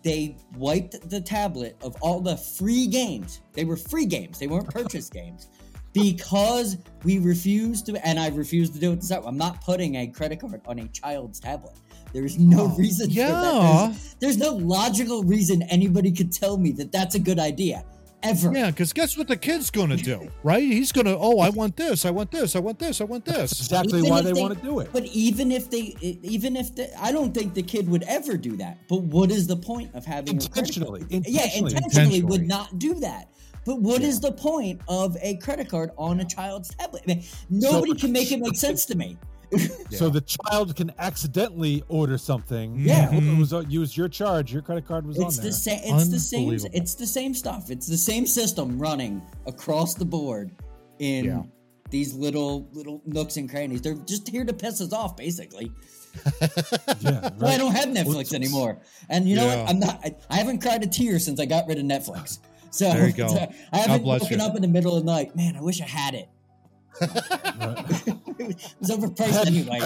they 0.02 0.36
wiped 0.56 1.08
the 1.08 1.20
tablet 1.20 1.76
of 1.82 1.96
all 2.00 2.20
the 2.20 2.36
free 2.36 2.86
games. 2.86 3.40
They 3.52 3.64
were 3.64 3.76
free 3.76 4.06
games; 4.06 4.38
they 4.38 4.46
weren't 4.46 4.68
purchase 4.68 5.08
games 5.10 5.48
because 5.92 6.78
we 7.04 7.18
refused 7.18 7.86
to, 7.86 8.06
and 8.06 8.18
I 8.18 8.28
refused 8.28 8.74
to 8.74 8.80
do 8.80 8.92
it. 8.92 9.00
This 9.00 9.10
I'm 9.10 9.36
not 9.36 9.60
putting 9.64 9.96
a 9.96 10.06
credit 10.06 10.40
card 10.40 10.60
on 10.66 10.78
a 10.78 10.88
child's 10.88 11.40
tablet. 11.40 11.74
There's 12.12 12.38
no 12.38 12.64
Oh, 12.72 12.76
reason 12.76 13.08
for 13.08 13.14
that. 13.14 13.30
yeah. 13.30 13.86
There's, 13.88 14.14
there's 14.20 14.36
no 14.38 14.54
logical 14.54 15.22
reason 15.24 15.62
anybody 15.62 16.12
could 16.12 16.32
tell 16.32 16.56
me 16.58 16.72
that 16.72 16.92
that's 16.92 17.14
a 17.14 17.18
good 17.18 17.38
idea 17.38 17.84
ever. 18.22 18.52
Yeah, 18.54 18.70
because 18.70 18.92
guess 18.92 19.16
what 19.18 19.26
the 19.28 19.36
kid's 19.36 19.70
gonna 19.70 19.96
do, 19.96 20.28
right? 20.44 20.62
He's 20.62 20.92
gonna, 20.92 21.16
oh, 21.18 21.40
I 21.40 21.48
want 21.48 21.76
this, 21.76 22.04
I 22.04 22.10
want 22.10 22.30
this, 22.30 22.54
I 22.54 22.60
want 22.60 22.78
this, 22.78 23.00
I 23.00 23.04
want 23.04 23.24
That's 23.24 23.38
this. 23.50 23.60
exactly 23.62 23.98
Even 23.98 24.10
why 24.10 24.20
they, 24.22 24.32
they- 24.32 24.40
want 24.40 24.56
to 24.56 24.62
do 24.64 24.78
it. 24.80 24.90
But 24.92 25.06
even 25.06 25.50
if 25.50 25.70
they, 25.70 25.96
even 26.22 26.54
if 26.56 26.74
the, 26.74 26.88
I 27.02 27.10
don't 27.10 27.34
think 27.34 27.54
the 27.54 27.62
kid 27.64 27.88
would 27.88 28.04
ever 28.04 28.36
do 28.36 28.56
that. 28.58 28.78
But 28.88 29.02
what 29.02 29.30
is 29.32 29.46
the 29.48 29.56
point 29.56 29.92
of 29.94 30.04
having 30.04 30.36
a 30.38 30.40
Intentionally. 30.42 31.00
Yeah, 31.08 31.18
intentionally. 31.18 31.56
intentionally, 31.56 31.74
Intentionally. 31.76 32.22
would 32.22 32.46
not 32.46 32.78
do 32.78 32.94
that. 33.00 33.28
But 33.64 33.80
what 33.80 34.02
is 34.02 34.18
the 34.20 34.32
point 34.32 34.80
of 34.88 35.16
a 35.22 35.36
credit 35.38 35.68
card 35.68 35.90
on 35.96 36.18
a 36.20 36.24
child's 36.24 36.74
tablet? 36.74 37.02
I 37.04 37.14
mean, 37.14 37.24
nobody 37.48 37.94
can 37.94 38.10
make 38.12 38.30
it 38.32 38.40
make 38.40 38.56
sense 38.56 38.84
to 38.86 38.96
me. 38.96 39.16
So 39.92 40.08
the 40.08 40.22
child 40.22 40.74
can 40.74 40.90
accidentally 40.98 41.84
order 41.88 42.16
something. 42.16 42.74
Yeah. 42.78 43.10
Well, 43.10 43.22
it 43.22 43.38
was 43.38 43.52
uh, 43.52 43.60
use 43.68 43.94
your 43.96 44.08
charge. 44.08 44.52
Your 44.52 44.62
credit 44.62 44.86
card 44.88 45.06
was 45.06 45.16
It's 45.18 45.24
on 45.38 45.44
the 45.44 45.50
there. 45.50 45.52
same. 45.52 45.80
It's 45.84 46.08
the 46.08 46.18
same. 46.18 46.40
Unbelievable. 46.40 46.70
It's 46.74 46.94
the 46.94 47.06
same 47.06 47.34
stuff. 47.34 47.70
It's 47.70 47.86
the 47.86 47.96
same 47.98 48.26
system 48.26 48.78
running 48.78 49.20
across 49.46 49.94
the 49.94 50.04
board 50.06 50.50
in 50.98 51.26
Yeah. 51.26 51.42
these 51.90 52.14
little 52.14 52.66
little 52.72 53.02
nooks 53.04 53.36
and 53.36 53.48
crannies. 53.50 53.82
They're 53.82 53.94
just 53.94 54.26
here 54.28 54.44
to 54.46 54.52
piss 54.54 54.80
us 54.80 54.92
off, 54.94 55.16
basically. 55.16 55.70
yeah, 56.40 56.40
Well, 57.00 57.12
I 57.12 57.30
right. 57.38 57.58
don't 57.58 57.72
have 57.74 57.88
Netflix 57.90 58.32
anymore. 58.32 58.78
And 59.10 59.28
you 59.28 59.36
know 59.36 59.46
Yeah. 59.46 59.60
what? 59.62 59.68
I'm 59.70 59.78
not. 59.80 60.00
I, 60.04 60.14
I 60.30 60.36
haven't 60.36 60.60
cried 60.62 60.82
a 60.82 60.86
tear 60.86 61.18
since 61.18 61.38
I 61.40 61.44
got 61.46 61.66
rid 61.68 61.78
of 61.78 61.84
Netflix. 61.84 62.38
So 62.74 62.90
There 62.90 63.06
you 63.06 63.12
go. 63.12 63.26
I 63.70 63.76
haven't 63.76 64.02
bless 64.02 64.22
woken 64.22 64.38
you. 64.40 64.44
up 64.46 64.56
in 64.56 64.62
the 64.62 64.68
middle 64.68 64.96
of 64.96 65.04
the 65.04 65.12
night. 65.12 65.36
Man, 65.36 65.56
I 65.56 65.60
wish 65.60 65.82
I 65.82 65.84
had 65.84 66.14
it. 66.14 66.30
It 67.00 68.72
was 68.80 68.90
overpriced 68.90 69.46
anyway. 69.46 69.80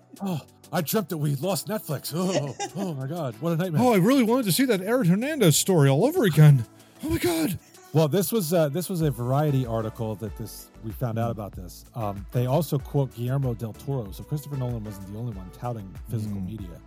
Oh, 0.20 0.40
I 0.72 0.80
dreamt 0.80 1.10
that 1.10 1.18
we 1.18 1.36
lost 1.36 1.68
Netflix. 1.68 2.12
Oh, 2.12 2.52
oh 2.76 2.92
my 2.94 3.06
God, 3.06 3.36
what 3.40 3.52
a 3.52 3.56
nightmare! 3.56 3.80
Oh, 3.80 3.92
I 3.94 3.98
really 3.98 4.24
wanted 4.24 4.46
to 4.46 4.52
see 4.52 4.64
that 4.64 4.80
Aaron 4.80 5.06
Hernandez 5.06 5.56
story 5.56 5.88
all 5.88 6.04
over 6.04 6.24
again. 6.24 6.66
Oh 7.04 7.10
my 7.10 7.18
god. 7.18 7.56
Well, 7.92 8.08
this 8.08 8.32
was 8.32 8.52
uh, 8.52 8.68
this 8.68 8.88
was 8.88 9.00
a 9.02 9.12
Variety 9.12 9.64
article 9.64 10.16
that 10.16 10.36
this 10.36 10.70
we 10.84 10.90
found 10.90 11.20
out 11.20 11.30
about 11.30 11.52
this. 11.52 11.84
Um, 11.94 12.26
they 12.32 12.46
also 12.46 12.78
quote 12.80 13.14
Guillermo 13.14 13.54
del 13.54 13.72
Toro. 13.74 14.10
So 14.10 14.24
Christopher 14.24 14.56
Nolan 14.56 14.82
wasn't 14.82 15.06
the 15.12 15.16
only 15.18 15.34
one 15.36 15.48
touting 15.50 15.88
physical 16.10 16.38
Mm. 16.38 16.46
media. 16.46 16.80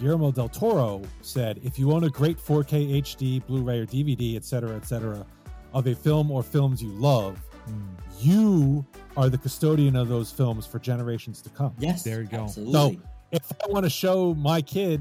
Guillermo 0.00 0.32
del 0.32 0.48
Toro 0.48 1.00
said, 1.22 1.60
"If 1.62 1.78
you 1.78 1.92
own 1.92 2.02
a 2.02 2.10
great 2.10 2.38
4K 2.40 3.00
HD, 3.00 3.38
Blu-ray, 3.46 3.78
or 3.78 3.86
DVD, 3.86 4.34
etc., 4.34 4.74
etc., 4.74 5.24
of 5.72 5.86
a 5.86 5.94
film 5.94 6.32
or 6.32 6.42
films 6.42 6.82
you 6.82 6.90
love, 6.90 7.38
Mm. 7.68 7.86
you 8.20 8.86
are 9.16 9.28
the 9.28 9.38
custodian 9.38 9.96
of 9.96 10.08
those 10.08 10.30
films 10.30 10.66
for 10.66 10.78
generations 10.78 11.40
to 11.42 11.50
come. 11.50 11.74
yes, 11.78 12.02
There 12.02 12.22
you 12.22 12.28
go. 12.28 12.44
Absolutely. 12.44 13.00
If 13.32 13.50
I 13.62 13.66
want 13.68 13.84
to 13.84 13.90
show 13.90 14.34
my 14.34 14.60
kid 14.62 15.00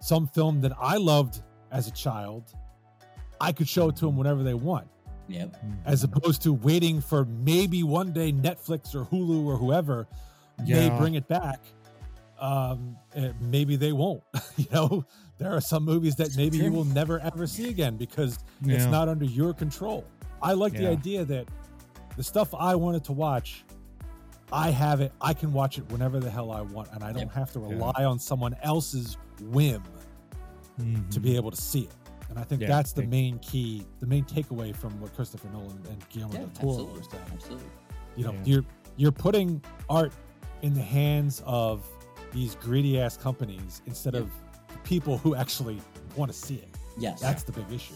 some 0.00 0.26
film 0.26 0.60
that 0.62 0.72
I 0.80 0.96
loved 0.96 1.42
as 1.70 1.86
a 1.86 1.92
child, 1.92 2.44
I 3.40 3.52
could 3.52 3.68
show 3.68 3.88
it 3.88 3.96
to 3.96 4.06
them 4.06 4.16
whenever 4.16 4.42
they 4.42 4.54
want." 4.54 4.88
Yep. 5.28 5.56
as 5.84 6.04
opposed 6.04 6.40
to 6.42 6.54
waiting 6.54 7.02
for 7.02 7.26
maybe 7.26 7.82
one 7.82 8.12
day 8.12 8.32
Netflix 8.32 8.94
or 8.94 9.04
Hulu 9.04 9.44
or 9.44 9.58
whoever 9.58 10.06
may 10.66 10.88
bring 10.98 11.14
it 11.16 11.28
back. 11.28 11.60
Um, 12.40 12.96
maybe 13.40 13.76
they 13.76 13.92
won't. 13.92 14.22
you 14.56 14.66
know, 14.72 15.04
there 15.36 15.52
are 15.52 15.60
some 15.60 15.84
movies 15.84 16.16
that 16.16 16.34
maybe 16.36 16.56
you 16.56 16.72
will 16.72 16.84
never 16.86 17.20
ever 17.20 17.46
see 17.46 17.68
again 17.68 17.96
because 17.96 18.38
it's 18.64 18.86
not 18.86 19.08
under 19.08 19.24
your 19.26 19.52
control. 19.52 20.04
I 20.40 20.52
like 20.54 20.72
the 20.72 20.86
idea 20.88 21.24
that 21.26 21.46
the 22.18 22.24
stuff 22.24 22.52
I 22.52 22.74
wanted 22.74 23.04
to 23.04 23.12
watch, 23.12 23.64
I 24.52 24.70
have 24.70 25.00
it. 25.00 25.12
I 25.20 25.32
can 25.34 25.52
watch 25.52 25.78
it 25.78 25.90
whenever 25.92 26.18
the 26.18 26.28
hell 26.28 26.50
I 26.50 26.62
want, 26.62 26.88
and 26.92 27.04
I 27.04 27.12
don't 27.12 27.28
Yep. 27.28 27.32
have 27.32 27.52
to 27.52 27.60
Yeah. 27.60 27.68
rely 27.68 28.04
on 28.04 28.18
someone 28.18 28.56
else's 28.62 29.16
whim 29.40 29.84
to 30.78 30.82
Mhm. 30.82 31.22
be 31.22 31.36
able 31.36 31.52
to 31.52 31.56
see 31.60 31.82
it. 31.82 31.94
And 32.28 32.38
I 32.40 32.42
think 32.42 32.62
Yeah, 32.62 32.68
that's 32.68 32.92
the 32.92 33.02
big- 33.02 33.10
main 33.10 33.38
key, 33.38 33.86
the 34.00 34.06
main 34.06 34.24
takeaway 34.24 34.74
from 34.74 35.00
what 35.00 35.14
Christopher 35.14 35.48
Nolan 35.50 35.80
and 35.88 36.08
Guillermo 36.08 36.32
Yeah, 36.34 36.38
del 36.40 36.48
Toro 36.50 36.70
absolutely. 36.72 36.98
were 36.98 37.04
saying. 37.08 37.24
Absolutely. 37.32 37.70
You 38.16 38.24
know, 38.24 38.32
Yeah. 38.32 38.42
you're 38.44 38.64
you're 38.96 39.12
putting 39.12 39.62
art 39.88 40.12
in 40.62 40.74
the 40.74 40.82
hands 40.82 41.40
of 41.46 41.86
these 42.32 42.56
greedy 42.56 43.00
ass 43.00 43.16
companies 43.16 43.80
instead 43.86 44.14
Yeah. 44.14 44.22
of 44.22 44.30
people 44.82 45.18
who 45.18 45.36
actually 45.36 45.80
want 46.16 46.32
to 46.32 46.36
see 46.36 46.56
it. 46.56 46.68
Yes. 46.98 47.20
That's 47.20 47.44
the 47.44 47.52
big 47.52 47.70
issue. 47.70 47.94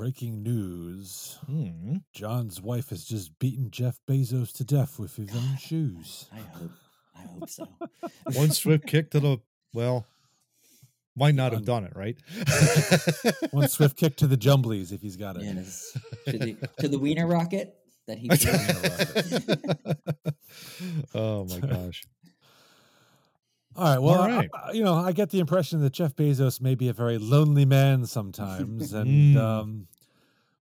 Breaking 0.00 0.42
news. 0.42 1.38
Mm. 1.46 2.00
John's 2.14 2.58
wife 2.58 2.88
has 2.88 3.04
just 3.04 3.38
beaten 3.38 3.70
Jeff 3.70 4.00
Bezos 4.08 4.50
to 4.54 4.64
death 4.64 4.98
with 4.98 5.14
his 5.16 5.28
own 5.36 5.58
shoes. 5.58 6.24
I 6.32 6.38
hope. 6.58 6.70
I 7.14 7.20
hope 7.20 7.50
so. 7.50 7.68
One 8.32 8.50
swift 8.50 8.86
kick 8.86 9.10
to 9.10 9.20
the 9.20 9.36
well, 9.74 10.06
might 11.14 11.34
not 11.34 11.52
have 11.52 11.66
done 11.66 11.84
it, 11.84 11.92
right? 11.94 12.16
One 13.50 13.68
swift 13.68 13.98
kick 13.98 14.16
to 14.16 14.26
the 14.26 14.38
jumblies 14.38 14.90
if 14.90 15.02
he's 15.02 15.16
got 15.16 15.36
it. 15.36 15.42
Yes. 15.42 15.94
To 16.28 16.38
the 16.38 16.56
to 16.78 16.88
the 16.88 16.98
wiener 16.98 17.26
rocket 17.26 17.74
that 18.06 18.16
he. 18.16 18.30
oh 21.14 21.44
my 21.44 21.58
gosh. 21.60 22.04
All 23.76 23.84
right. 23.84 23.98
Well, 23.98 24.14
All 24.14 24.22
I- 24.30 24.48
I- 24.52 24.72
you 24.72 24.82
know, 24.82 24.94
I 24.94 25.12
get 25.12 25.28
the 25.28 25.40
impression 25.40 25.80
that 25.82 25.92
Jeff 25.92 26.16
Bezos 26.16 26.60
may 26.60 26.74
be 26.74 26.88
a 26.88 26.92
very 26.94 27.18
lonely 27.18 27.64
man 27.66 28.06
sometimes, 28.06 28.92
and 28.94 29.36
Mm. 29.36 29.40
um, 29.40 29.86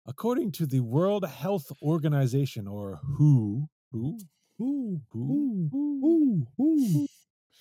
according 0.06 0.52
to 0.52 0.66
the 0.66 0.80
World 0.80 1.24
Health 1.26 1.72
Organization, 1.82 2.66
or 2.66 3.00
WHO, 3.16 3.68
who, 3.92 4.18
who, 4.58 5.00
who, 5.12 5.70
ooh, 5.74 6.46
ooh. 6.60 7.06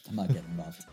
I'm 0.10 0.16
not 0.16 0.28
getting 0.28 0.44
involved. 0.52 0.86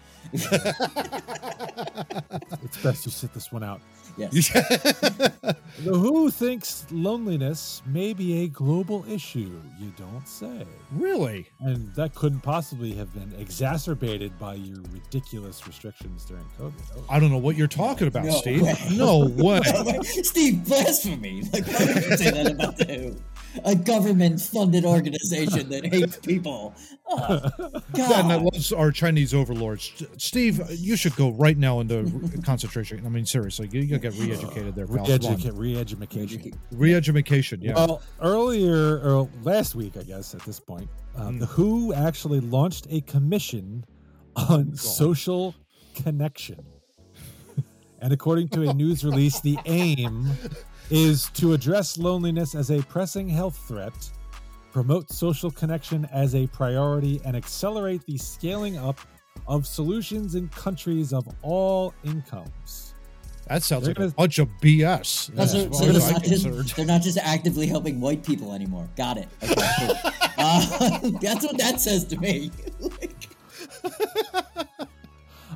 it's 2.63 2.83
best 2.83 3.05
you 3.07 3.13
sit 3.13 3.33
this 3.35 3.53
one 3.53 3.63
out. 3.63 3.81
Yes. 4.17 4.51
The 5.85 5.99
WHO 5.99 6.31
thinks 6.31 6.85
loneliness 6.93 7.83
may 7.87 8.13
be 8.13 8.43
a 8.45 8.49
global 8.49 9.05
issue. 9.11 9.59
You 9.81 9.93
don't 9.97 10.29
say. 10.29 10.65
really? 10.93 11.49
And 11.61 11.93
that 11.95 12.15
couldn't 12.15 12.41
possibly 12.41 12.93
have 12.93 13.13
been 13.15 13.33
exacerbated 13.41 14.39
by 14.39 14.55
your 14.55 14.79
ridiculous 14.93 15.67
restrictions 15.67 16.25
during 16.27 16.45
COVID. 16.61 16.73
Oh, 16.97 17.05
I 17.09 17.19
don't 17.19 17.31
know 17.33 17.39
what 17.39 17.57
you're 17.57 17.67
talking 17.67 18.07
about, 18.07 18.27
No 18.27 18.33
Steve. 18.33 18.63
way. 18.63 18.77
No 18.93 19.27
way. 19.29 19.61
Steve, 20.03 20.65
blasphemy! 20.67 21.43
Like, 21.53 21.67
why 21.67 21.87
would 21.87 21.97
you 22.05 22.17
say 22.19 22.31
that 22.31 22.53
about 22.53 22.77
the 22.77 22.85
WHO? 22.85 23.17
A 23.65 23.75
government-funded 23.75 24.85
organization 24.85 25.69
that 25.71 25.85
hates 25.87 26.17
people. 26.17 26.75
Oh, 27.09 27.19
and 27.59 27.75
that 27.93 28.41
God. 28.43 28.73
our 28.79 28.91
Chinese 28.91 29.35
overlords. 29.35 29.93
Steve, 30.17 30.61
you 30.71 30.97
should 30.97 31.15
go 31.17 31.31
right 31.33 31.59
now 31.59 31.81
into 31.81 32.11
concentration. 32.45 33.05
I 33.05 33.09
mean, 33.09 33.27
seriously, 33.27 33.69
you, 33.73 33.81
you'll 33.83 33.99
get 33.99 34.15
re-educated 34.15 34.75
there, 34.75 34.87
pal. 34.87 35.05
Re-educate, 35.05 35.53
re-education. 35.55 36.53
Re-education, 36.73 37.61
yeah. 37.61 37.75
Well, 37.75 38.03
earlier 38.21 38.99
or 38.99 39.29
last 39.43 39.75
week, 39.75 39.97
I 39.99 40.03
guess 40.03 40.35
at 40.35 40.43
this 40.43 40.59
point, 40.61 40.89
uh, 41.17 41.23
Mm. 41.29 41.41
the 41.41 41.47
WHO 41.47 41.93
actually 41.93 42.41
launched 42.41 42.87
a 42.91 43.01
commission 43.03 43.85
on 44.37 44.75
social 44.75 45.55
connection. 45.95 46.65
and 48.01 48.13
according 48.13 48.49
to 48.49 48.63
a 48.69 48.73
news 48.73 49.05
release, 49.05 49.41
the 49.41 49.59
aim 49.67 50.27
is 50.91 51.31
to 51.35 51.53
address 51.53 51.99
loneliness 51.99 52.55
as 52.55 52.71
a 52.71 52.83
pressing 52.83 53.29
health 53.29 53.57
threat, 53.69 53.93
promote 54.73 55.11
social 55.11 55.51
connection 55.51 56.07
as 56.13 56.35
a 56.35 56.47
priority, 56.49 57.21
and 57.25 57.37
accelerate 57.37 58.05
the 58.07 58.17
scaling 58.19 58.77
up 58.79 58.99
of 59.47 59.67
solutions 59.67 60.35
in 60.35 60.49
countries 60.51 61.13
of 61.13 61.27
all 61.43 61.93
incomes. 62.05 62.95
that 63.49 63.63
sounds 63.63 63.85
they're 63.85 63.91
like 63.91 63.97
gonna- 63.99 64.09
a 64.11 64.13
bunch 64.13 64.39
of 64.39 64.49
BS. 64.61 65.31
Oh, 65.37 65.37
so- 65.37 65.43
as 65.43 65.51
so 65.53 65.59
as 65.59 65.79
they're, 65.81 65.89
I'm 65.89 66.13
not 66.13 66.23
just, 66.25 66.45
concerned. 66.45 66.69
they're 66.77 66.87
not 66.87 67.03
just 67.03 67.19
actively 67.19 67.67
helping 67.67 68.01
white 68.01 68.23
people 68.25 68.53
anymore. 68.53 68.89
Got 68.97 69.19
it. 69.19 69.29
Okay, 69.43 69.55
cool. 69.81 69.97
uh, 70.39 70.99
that's 71.21 71.45
what 71.45 71.59
that 71.59 71.81
says 71.81 72.05
to 72.07 72.17
me. 72.19 72.51
Like, 73.01 73.29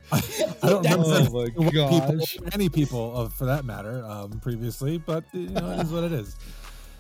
I 0.12 0.69
don't 0.69 0.83
remember 0.85 1.49
Oh 1.59 1.62
my 1.62 1.71
people, 1.71 2.21
any 2.53 2.69
people 2.69 3.16
uh, 3.16 3.29
for 3.29 3.47
that 3.47 3.64
matter 3.64 4.05
um, 4.05 4.38
previously, 4.40 4.99
but 4.99 5.25
you 5.33 5.49
know, 5.49 5.71
it 5.73 5.81
is 5.81 5.90
what 5.92 6.05
it 6.05 6.12
is. 6.12 6.37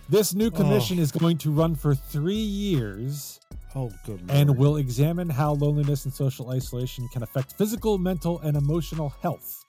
This 0.08 0.34
new 0.34 0.50
commission 0.50 0.98
is 0.98 1.10
going 1.12 1.38
to 1.38 1.50
run 1.50 1.74
for 1.74 1.94
three 1.94 2.34
years 2.34 3.40
Oh, 3.74 3.90
good 4.04 4.20
lord. 4.20 4.30
and 4.30 4.56
will 4.56 4.76
examine 4.76 5.28
how 5.28 5.52
loneliness 5.52 6.04
and 6.04 6.14
social 6.14 6.50
isolation 6.50 7.08
can 7.12 7.22
affect 7.22 7.52
physical, 7.58 7.98
mental, 7.98 8.40
and 8.40 8.56
emotional 8.56 9.10
health. 9.20 9.64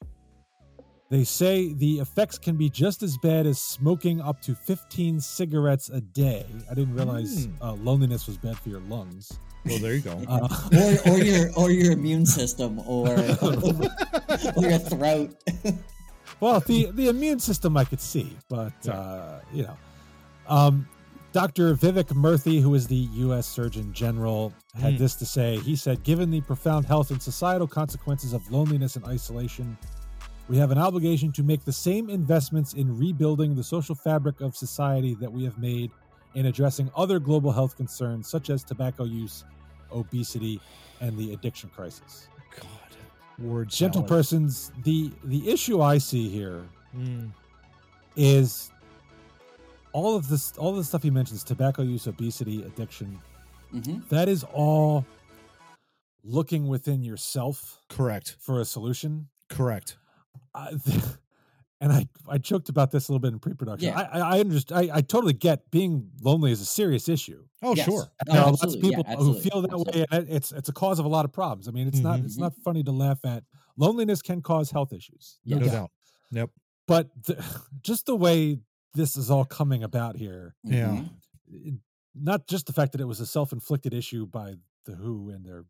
They 1.10 1.24
say 1.24 1.74
the 1.74 2.00
effects 2.00 2.38
can 2.38 2.58
be 2.58 2.70
just 2.70 3.02
as 3.02 3.18
bad 3.18 3.46
as 3.46 3.62
smoking 3.62 4.20
up 4.22 4.42
to 4.42 4.54
15 4.56 5.20
cigarettes 5.22 5.90
a 5.90 6.02
day. 6.02 6.46
I 6.70 6.74
didn't 6.74 6.96
realize 6.96 7.46
Hmm. 7.46 7.64
uh, 7.64 7.74
loneliness 7.74 8.28
was 8.28 8.38
bad 8.38 8.58
for 8.58 8.70
your 8.70 8.82
lungs. 8.82 9.40
Well, 9.70 9.80
there 9.80 9.94
you 9.96 10.02
go. 10.02 10.22
Uh, 10.28 10.48
or, 11.06 11.12
or 11.14 11.18
your 11.20 11.50
or 11.56 11.72
your 11.72 11.92
immune 11.94 12.26
system 12.26 12.80
or, 12.88 13.08
or 13.42 14.64
your 14.64 14.80
throat. 14.80 15.36
Well, 16.40 16.60
the 16.60 16.92
the 16.92 17.08
immune 17.08 17.40
system 17.40 17.76
I 17.78 17.84
could 17.84 18.00
see, 18.02 18.38
but 18.48 18.88
uh, 18.88 19.40
you 19.52 19.64
know, 19.64 19.76
um, 20.48 20.88
Dr. 21.32 21.74
Vivek 21.74 22.10
Murthy, 22.14 22.62
who 22.62 22.76
is 22.76 22.86
the 22.86 23.08
U.S. 23.26 23.48
Surgeon 23.48 23.92
General, 23.92 24.54
had 24.80 24.94
Hmm. 24.94 24.98
this 25.00 25.16
to 25.16 25.26
say. 25.26 25.58
He 25.58 25.76
said, 25.76 26.04
"Given 26.04 26.30
the 26.30 26.42
profound 26.42 26.86
health 26.86 27.10
and 27.10 27.20
societal 27.20 27.66
consequences 27.68 28.34
of 28.34 28.52
loneliness 28.52 28.96
and 28.98 29.06
isolation, 29.06 29.76
we 30.48 30.58
have 30.58 30.70
an 30.70 30.78
obligation 30.78 31.32
to 31.32 31.44
make 31.44 31.66
the 31.66 31.74
same 31.74 32.08
investments 32.08 32.74
in 32.74 32.96
rebuilding 32.96 33.56
the 33.56 33.64
social 33.64 33.96
fabric 33.96 34.40
of 34.40 34.56
society 34.56 35.16
that 35.16 35.32
we 35.32 35.44
have 35.44 35.58
made 35.58 35.90
in 36.36 36.46
addressing 36.46 36.92
other 36.96 37.18
global 37.20 37.52
health 37.52 37.76
concerns 37.76 38.28
such 38.30 38.52
as 38.52 38.64
tobacco 38.64 39.06
use, 39.06 39.44
obesity, 39.92 40.60
and 41.02 41.18
the 41.18 41.34
addiction 41.34 41.70
crisis." 41.76 42.28
God, 42.56 42.66
word 43.40 43.70
Gentle 43.70 44.02
salad. 44.02 44.10
persons, 44.10 44.72
the 44.84 45.12
the 45.26 45.50
issue 45.50 45.82
I 45.82 45.98
see 46.00 46.30
here 46.30 46.64
Mm, 46.96 47.30
is 48.16 48.72
all 49.94 50.16
of 50.16 50.28
this 50.30 50.54
all 50.58 50.74
the 50.74 50.84
stuff 50.84 51.04
he 51.04 51.10
mentions 51.10 51.44
tobacco 51.44 51.82
use 51.84 52.08
obesity 52.08 52.64
addiction 52.64 53.20
hmm 53.72 54.00
that 54.10 54.30
is 54.30 54.44
all 54.54 55.06
looking 56.24 56.68
within 56.68 57.04
yourself 57.04 57.82
correct. 57.90 58.36
for 58.40 58.60
a 58.62 58.66
solution 58.66 59.28
Correct. 59.50 59.98
I, 60.56 60.72
and 61.82 61.92
i 61.92 62.08
i 62.30 62.38
joked 62.38 62.70
about 62.70 62.92
this 62.92 63.08
a 63.08 63.12
little 63.12 63.20
bit 63.20 63.34
in 63.34 63.40
pre-production 63.40 63.90
Yeah. 63.90 64.00
i 64.12 64.20
i, 64.20 64.38
I 64.38 64.40
understand 64.40 64.92
I, 64.92 64.98
I 64.98 65.02
totally 65.02 65.34
get 65.34 65.70
being 65.72 66.10
lonely 66.22 66.52
is 66.52 66.62
a 66.62 66.66
serious 66.66 67.08
issue 67.10 67.44
Oh, 67.64 67.74
Yes. 67.74 67.86
sure. 67.88 68.12
No, 68.28 68.34
there 68.34 68.42
are 68.44 68.46
lots 68.52 68.62
of 68.62 68.68
absolutely. 68.68 68.90
Yeah, 68.92 68.98
people 69.10 69.24
who 69.26 69.40
feel 69.40 69.62
that 69.64 69.72
Absolutely. 69.72 70.02
way 70.02 70.06
and 70.12 70.30
it's 70.30 70.52
it's 70.52 70.70
a 70.70 70.74
cause 70.74 71.00
of 71.00 71.06
a 71.06 71.10
lot 71.10 71.26
of 71.26 71.34
problems 71.34 71.68
i 71.68 71.72
mean 71.72 71.88
it's 71.88 72.00
not 72.00 72.20
Mhm. 72.20 72.26
it's 72.26 72.38
not 72.38 72.54
funny 72.64 72.84
to 72.84 72.92
laugh 72.92 73.20
at 73.26 73.44
loneliness 73.78 74.22
can 74.22 74.42
cause 74.42 74.70
health 74.72 74.94
issues. 74.94 75.40
no 75.46 75.58
Yeah. 75.60 75.72
doubt. 75.72 75.92
Yep. 76.32 76.50
But 76.88 77.10
the, 77.26 77.36
just 77.82 78.06
the 78.06 78.16
way 78.16 78.60
this 78.94 79.18
is 79.18 79.30
all 79.32 79.46
coming 79.46 79.84
about 79.84 80.16
here, 80.18 80.56
Yeah. 80.64 81.04
Mhm. 81.50 81.80
not 82.16 82.48
just 82.48 82.66
the 82.68 82.74
fact 82.74 82.92
that 82.94 83.02
it 83.02 83.06
was 83.06 83.20
a 83.20 83.26
self-inflicted 83.26 83.94
issue 83.94 84.26
by 84.26 84.56
the 84.86 84.96
WHO 84.96 85.30
and 85.30 85.46
their, 85.46 85.66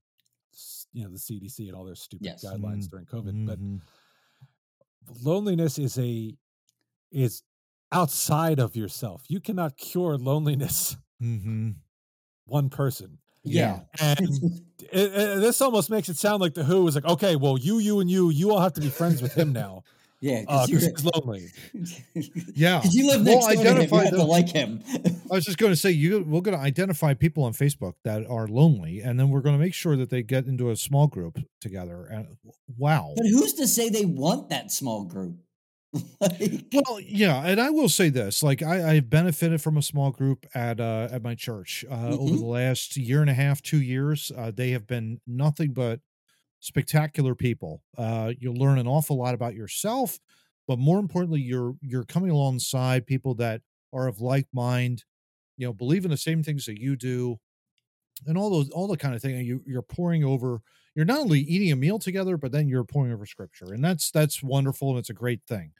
you 0.93 1.03
know, 1.03 1.09
the 1.09 1.17
CDC 1.19 1.67
and 1.67 1.75
all 1.75 1.83
their 1.85 1.95
stupid 1.95 2.25
Yes. 2.25 2.43
guidelines 2.45 2.85
Mm, 2.85 2.89
during 2.89 3.05
COVID, 3.05 3.45
but 3.45 3.59
Mhm. 3.59 3.81
Loneliness 5.23 5.77
is 5.79 5.97
a 5.97 6.35
is 7.11 7.43
outside 7.91 8.59
of 8.59 8.75
yourself. 8.75 9.23
You 9.29 9.39
cannot 9.39 9.77
cure 9.77 10.17
loneliness 10.17 10.97
Mhm. 11.23 11.75
one 12.45 12.69
person. 12.69 13.17
Yeah. 13.43 13.81
And 13.99 14.19
it, 14.79 15.13
it- 15.13 15.39
this 15.41 15.61
almost 15.61 15.89
makes 15.89 16.09
it 16.09 16.17
sound 16.17 16.41
like 16.41 16.53
the 16.53 16.63
Who 16.63 16.87
is 16.87 16.95
like, 16.95 17.05
okay, 17.05 17.35
well, 17.35 17.57
you, 17.57 17.79
you, 17.79 17.99
and 17.99 18.09
you, 18.11 18.29
you 18.29 18.51
all 18.51 18.59
have 18.59 18.73
to 18.73 18.81
be 18.81 18.89
friends 18.89 19.21
with 19.21 19.33
him 19.33 19.53
now 19.53 19.83
yeah. 20.21 20.41
because 20.41 20.67
Because 20.69 20.83
he's 20.83 21.05
lonely. 21.15 21.47
Yeah. 22.55 22.79
Because 22.79 22.95
you 22.95 23.07
live 23.07 23.25
We'll 23.25 23.35
next 23.35 23.45
door 23.45 23.53
to 23.53 23.59
him, 23.59 23.65
you 23.65 23.71
identify 23.71 24.03
have 24.03 24.13
to 24.13 24.23
like 24.23 24.49
him. 24.49 24.83
I 25.31 25.35
was 25.35 25.45
just 25.45 25.57
going 25.57 25.71
to 25.71 25.75
say 25.75 25.91
you 25.91 26.23
we're 26.27 26.41
going 26.41 26.57
to 26.57 26.63
identify 26.63 27.13
people 27.13 27.43
on 27.43 27.53
Facebook 27.53 27.93
that 28.03 28.25
are 28.29 28.47
lonely, 28.47 29.01
and 29.01 29.19
then 29.19 29.29
we're 29.29 29.41
going 29.41 29.55
to 29.55 29.63
make 29.63 29.73
sure 29.73 29.95
that 29.97 30.09
they 30.09 30.23
get 30.23 30.45
into 30.45 30.69
a 30.71 30.75
small 30.75 31.07
group 31.07 31.39
together. 31.61 32.05
And 32.05 32.27
wow. 32.77 33.13
but 33.15 33.25
who's 33.27 33.53
to 33.53 33.67
say 33.67 33.89
they 33.89 34.05
want 34.05 34.49
that 34.49 34.71
small 34.71 35.03
group? 35.05 35.37
like, 36.19 36.65
Well, 36.73 36.99
yeah, 36.99 37.45
and 37.45 37.61
I 37.61 37.69
will 37.69 37.89
say 37.89 38.09
this: 38.09 38.43
like 38.43 38.61
I, 38.61 38.95
I've 38.95 39.09
benefited 39.09 39.61
from 39.61 39.77
a 39.77 39.81
small 39.81 40.11
group 40.11 40.45
at 40.53 40.79
uh, 40.79 41.07
at 41.11 41.23
my 41.23 41.33
church 41.35 41.85
uh, 41.89 42.07
over 42.09 42.33
Mhm. 42.33 42.39
the 42.39 42.45
last 42.45 42.97
year 42.97 43.21
and 43.21 43.29
a 43.29 43.33
half, 43.33 43.61
two 43.61 43.81
years. 43.81 44.31
Uh, 44.35 44.51
they 44.53 44.71
have 44.71 44.85
been 44.87 45.21
nothing 45.25 45.71
but 45.73 46.01
spectacular 46.59 47.35
people. 47.35 47.81
Uh, 47.97 48.33
you'll 48.39 48.55
learn 48.55 48.79
an 48.79 48.87
awful 48.87 49.17
lot 49.17 49.33
about 49.33 49.55
yourself, 49.55 50.19
but 50.67 50.79
more 50.79 50.99
importantly, 50.99 51.41
you're 51.41 51.75
you're 51.81 52.03
coming 52.03 52.31
alongside 52.31 53.05
people 53.05 53.35
that 53.35 53.61
are 53.93 54.07
of 54.07 54.21
like 54.21 54.47
mind. 54.53 55.03
You 55.57 55.67
know, 55.67 55.73
believe 55.73 56.05
in 56.05 56.11
the 56.11 56.17
same 56.17 56.43
things 56.43 56.65
that 56.65 56.79
you 56.79 56.95
do, 56.95 57.39
and 58.25 58.37
all 58.37 58.49
those 58.49 58.69
all 58.69 58.87
the 58.87 58.97
kind 58.97 59.15
of 59.15 59.21
thing. 59.21 59.43
You 59.45 59.61
you're 59.65 59.81
pouring 59.81 60.23
over. 60.23 60.61
You're 60.95 61.05
not 61.05 61.19
only 61.19 61.41
eating 61.41 61.71
a 61.71 61.75
meal 61.75 61.99
together, 61.99 62.37
but 62.37 62.51
then 62.51 62.67
you're 62.67 62.83
pouring 62.83 63.13
over 63.13 63.25
scripture, 63.25 63.73
and 63.73 63.83
that's 63.83 64.11
that's 64.11 64.41
wonderful 64.41 64.89
and 64.89 64.99
it's 64.99 65.09
a 65.09 65.13
great 65.13 65.41
thing. 65.47 65.71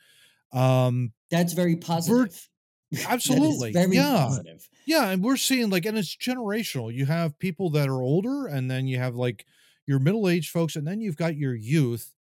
Um, 0.54 1.14
that's 1.30 1.54
very 1.54 1.76
positive. 1.76 2.50
Absolutely, 3.08 3.74
very 3.74 3.96
yeah. 3.96 4.26
positive. 4.28 4.70
yeah, 4.86 5.10
and 5.10 5.22
we're 5.22 5.36
seeing 5.36 5.70
like, 5.70 5.86
and 5.86 5.98
it's 5.98 6.16
generational. 6.16 6.94
You 6.94 7.06
have 7.06 7.38
people 7.38 7.70
that 7.72 7.90
are 7.90 8.02
older, 8.02 8.48
and 8.48 8.72
then 8.72 8.88
you 8.88 8.98
have 8.98 9.16
like 9.16 9.46
your 9.88 10.00
middle 10.00 10.30
aged 10.30 10.52
folks, 10.52 10.76
and 10.76 10.88
then 10.88 11.02
you've 11.02 11.18
got 11.18 11.38
your 11.38 11.56
youth, 11.56 12.14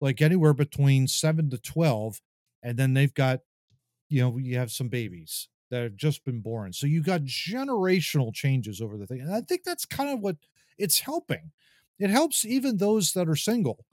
like 0.00 0.22
anywhere 0.22 0.54
between 0.54 1.08
seven 1.08 1.50
to 1.50 1.58
twelve, 1.58 2.20
and 2.62 2.78
then 2.78 2.94
they've 2.94 3.14
got, 3.14 3.40
you 4.08 4.20
know, 4.22 4.38
you 4.38 4.56
have 4.58 4.72
some 4.72 4.88
babies 4.88 5.48
that 5.70 5.82
have 5.82 5.96
just 5.96 6.24
been 6.24 6.40
born. 6.40 6.72
So 6.72 6.86
you 6.86 7.02
got 7.02 7.22
generational 7.22 8.34
changes 8.34 8.80
over 8.80 8.96
the 8.98 9.06
thing, 9.06 9.20
and 9.20 9.34
I 9.34 9.40
think 9.42 9.64
that's 9.64 9.86
kind 9.86 10.10
of 10.10 10.20
what 10.20 10.36
it's 10.78 11.00
helping. 11.00 11.52
It 11.98 12.10
helps 12.10 12.44
even 12.44 12.78
those 12.78 13.12
that 13.12 13.28
are 13.28 13.36
single 13.36 13.86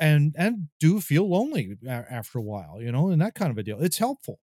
and 0.00 0.34
and 0.38 0.68
do 0.80 1.00
feel 1.00 1.28
lonely 1.28 1.76
after 1.88 2.38
a 2.38 2.42
while, 2.42 2.80
you 2.82 2.92
know, 2.92 3.10
and 3.10 3.20
that 3.22 3.34
kind 3.34 3.50
of 3.50 3.58
a 3.58 3.62
deal. 3.64 3.82
It's 3.82 3.98
helpful 3.98 4.40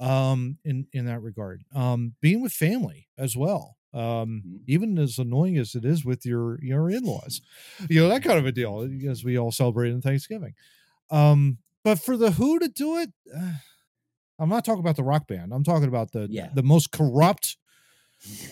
um 0.00 0.58
in 0.64 0.88
in 0.92 1.06
that 1.06 1.22
regard 1.22 1.64
um 1.74 2.16
being 2.20 2.42
with 2.42 2.52
family 2.52 3.08
as 3.18 3.36
well 3.36 3.77
um 3.94 4.42
Mhm. 4.46 4.60
even 4.66 4.98
as 4.98 5.18
annoying 5.18 5.56
as 5.56 5.74
it 5.74 5.84
is 5.84 6.04
with 6.04 6.26
your 6.26 6.62
your 6.62 6.90
in-laws 6.90 7.40
you 7.88 8.00
know 8.00 8.08
that 8.08 8.22
kind 8.22 8.38
of 8.38 8.46
a 8.46 8.52
deal 8.52 8.88
as 9.08 9.24
we 9.24 9.38
all 9.38 9.50
celebrate 9.52 9.90
in 9.90 10.02
thanksgiving 10.02 10.54
um 11.10 11.58
but 11.84 11.98
for 11.98 12.16
the 12.16 12.32
who 12.32 12.58
to 12.58 12.68
do 12.68 12.98
it 12.98 13.12
uh, 13.34 13.52
i'm 14.38 14.48
not 14.50 14.64
talking 14.64 14.80
about 14.80 14.96
the 14.96 15.02
rock 15.04 15.26
band 15.26 15.52
i'm 15.52 15.64
talking 15.64 15.88
about 15.88 16.12
the 16.12 16.28
Yeah. 16.30 16.50
the 16.54 16.62
most 16.62 16.92
corrupt 16.92 17.56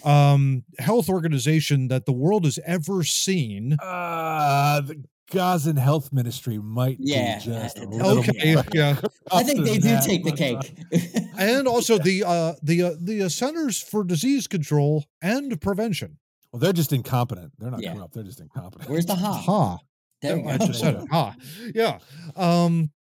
um 0.05 0.65
health 0.79 1.09
organization 1.09 1.89
that 1.89 2.07
the 2.07 2.13
world 2.13 2.45
has 2.45 2.59
ever 2.65 3.03
seen 3.05 3.77
Uh, 3.83 4.81
the 4.83 5.05
Gazan 5.31 5.77
Health 5.77 6.13
Ministry 6.13 6.59
might 6.59 6.99
Yeah, 7.01 7.39
be 7.39 7.45
just 7.45 7.79
a 7.79 7.83
okay 7.87 8.57
yeah 8.73 8.97
I 9.33 9.43
think 9.43 9.65
they 9.65 9.79
do 9.79 9.89
that, 9.91 10.05
take 10.05 10.25
the 10.25 10.33
cake. 10.33 10.75
and 11.39 11.67
also 11.67 11.99
the 11.99 12.25
uh 12.25 12.55
the 12.63 12.83
uh, 12.83 12.91
the 13.01 13.23
uh, 13.25 13.29
centers 13.29 13.81
for 13.83 14.05
disease 14.05 14.47
control 14.47 15.05
and 15.23 15.61
prevention 15.61 16.19
well, 16.53 16.61
they're 16.61 16.73
just 16.73 16.93
incompetent. 16.93 17.53
They're 17.59 17.71
not 17.73 17.83
Yeah. 17.83 17.95
corrupt. 17.95 18.15
They're 18.15 18.23
just 18.23 18.41
incompetent. 18.41 18.89
Where's 18.89 19.05
the 19.07 19.17
ha? 19.17 19.33
ha 19.33 19.79
There 20.23 20.43
I 20.49 20.57
just 20.59 20.79
said 20.81 20.95
it. 20.95 21.05
Ah, 21.13 21.35
yeah. 21.75 21.99
Um, 22.37 22.93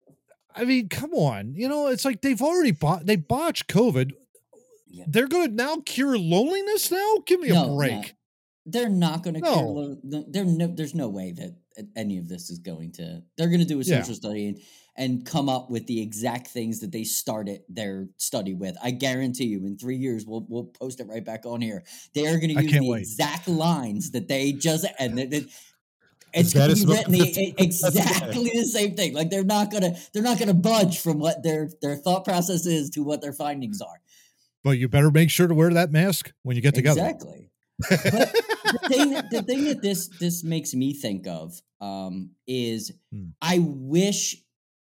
I 0.57 0.65
mean, 0.65 0.89
come 0.89 1.13
on. 1.13 1.55
You 1.55 1.69
know, 1.69 1.89
it's 1.89 2.05
like 2.05 2.23
they've 2.23 2.41
already 2.41 2.73
bought. 2.73 3.07
They 3.07 3.17
botched 3.17 3.69
COVID. 3.69 4.13
Yeah. 4.89 5.05
They're 5.07 5.29
going 5.29 5.51
to 5.51 5.55
now 5.55 5.77
cure 5.85 6.19
loneliness. 6.19 6.91
Now, 6.91 7.17
give 7.27 7.39
me 7.41 7.49
No, 7.51 7.65
a 7.65 7.67
no. 7.67 7.77
break. 7.77 8.15
They're 8.67 8.89
not 8.89 9.23
going 9.23 9.35
to 9.35 9.41
No. 9.41 9.53
cure. 9.55 9.67
Lo- 9.67 9.99
no, 10.03 10.25
there 10.27 10.45
no, 10.45 10.67
there's 10.69 10.95
no 10.95 11.09
way 11.09 11.33
that 11.33 11.55
any 11.97 12.19
of 12.19 12.29
this 12.29 12.51
is 12.51 12.59
going 12.59 12.93
to. 12.93 13.23
They're 13.37 13.49
going 13.49 13.61
to 13.61 13.67
do 13.67 13.81
a 13.81 13.83
Yeah. 13.85 14.01
social 14.01 14.15
study 14.15 14.47
and, 14.49 14.61
and 14.97 15.27
come 15.27 15.49
up 15.49 15.71
with 15.71 15.87
the 15.87 16.01
exact 16.01 16.49
things 16.49 16.81
that 16.81 16.93
they 16.93 17.05
started 17.05 17.63
their 17.69 18.09
study 18.17 18.55
with. 18.55 18.77
I 18.83 18.91
guarantee 18.93 19.47
you, 19.47 19.67
in 19.67 19.77
three 19.77 19.97
years, 19.97 20.25
we'll 20.27 20.47
we'll 20.49 20.65
post 20.65 21.01
it 21.01 21.09
right 21.09 21.25
back 21.25 21.47
on 21.47 21.61
here. 21.61 21.83
They 22.15 22.27
are 22.27 22.39
going 22.39 22.57
to 22.57 22.63
use 22.63 22.73
the 22.73 22.89
wait. 22.89 23.01
exact 23.01 23.49
lines 23.49 24.13
that 24.13 24.29
they 24.29 24.53
just 24.53 24.87
and 24.99 25.19
it, 25.19 25.33
it- 25.33 25.49
it's 26.37 26.53
going 26.53 26.75
to 26.75 26.87
be 26.87 26.93
written 26.93 27.13
the, 27.13 27.19
15 27.25 27.55
exactly 27.59 28.51
the 28.53 28.65
same 28.65 28.97
thing. 28.97 29.15
Like 29.15 29.31
they're 29.31 29.45
not 29.45 29.71
gonna 29.71 29.95
they're 30.13 30.21
not 30.23 30.37
gonna 30.37 30.53
budge 30.53 30.99
from 30.99 31.21
what 31.21 31.45
their 31.45 31.71
their 31.81 31.95
thought 31.95 32.25
process 32.25 32.67
is 32.67 32.91
to 32.91 33.05
what 33.05 33.21
their 33.23 33.33
findings 33.33 33.81
are. 33.81 34.01
But 34.65 34.79
you 34.79 34.89
better 34.89 35.13
make 35.13 35.31
sure 35.31 35.47
to 35.47 35.55
wear 35.55 35.73
that 35.75 35.93
mask 35.93 36.33
when 36.43 36.57
you 36.57 36.63
get 36.63 36.75
together. 36.75 37.01
Exactly. 37.03 37.51
But 37.89 38.35
the 38.75 38.95
thing 38.95 39.11
that, 39.11 39.31
the 39.31 39.43
thing 39.43 39.65
that 39.65 39.83
this 39.83 40.09
this 40.09 40.45
makes 40.45 40.75
me 40.75 40.93
think 40.95 41.27
of 41.27 41.61
um, 41.81 42.31
is 42.47 42.93
Hmm. 43.13 43.31
I 43.43 43.59
wish 43.61 44.37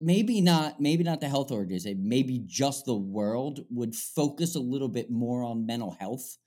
maybe 0.02 0.42
not 0.42 0.80
maybe 0.80 1.04
not 1.04 1.22
the 1.22 1.28
health 1.30 1.52
organization 1.52 2.08
maybe 2.08 2.40
just 2.46 2.86
the 2.86 2.96
world 2.96 3.66
would 3.72 3.96
focus 3.96 4.56
a 4.56 4.60
little 4.60 4.90
bit 4.90 5.10
more 5.10 5.42
on 5.44 5.66
mental 5.66 5.92
health 5.92 6.38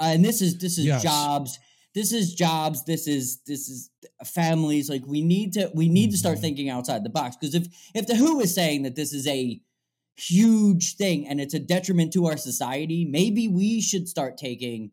uh, 0.00 0.10
and 0.14 0.24
this 0.24 0.40
is 0.40 0.58
this 0.58 0.78
is 0.78 0.86
Yes. 0.86 1.02
jobs 1.02 1.58
this 1.94 2.12
is 2.12 2.34
jobs 2.34 2.84
this 2.84 3.08
is 3.08 3.40
this 3.46 3.68
is 3.68 3.90
families 4.24 4.88
like 4.88 5.04
we 5.06 5.22
need 5.22 5.52
to 5.54 5.70
we 5.74 5.88
need 5.88 6.12
to 6.12 6.16
start 6.16 6.38
Mhm. 6.38 6.42
thinking 6.42 6.68
outside 6.70 7.02
the 7.04 7.10
box 7.10 7.36
because 7.36 7.54
if 7.56 7.66
if 7.94 8.06
the 8.06 8.14
who 8.14 8.40
is 8.40 8.54
saying 8.54 8.84
that 8.84 8.94
this 8.94 9.12
is 9.12 9.26
a 9.26 9.60
huge 10.16 10.96
thing 10.96 11.26
and 11.28 11.40
it's 11.40 11.54
a 11.54 11.58
detriment 11.60 12.12
to 12.12 12.26
our 12.26 12.36
society 12.36 13.04
maybe 13.04 13.48
we 13.48 13.80
should 13.80 14.08
start 14.08 14.36
taking 14.36 14.90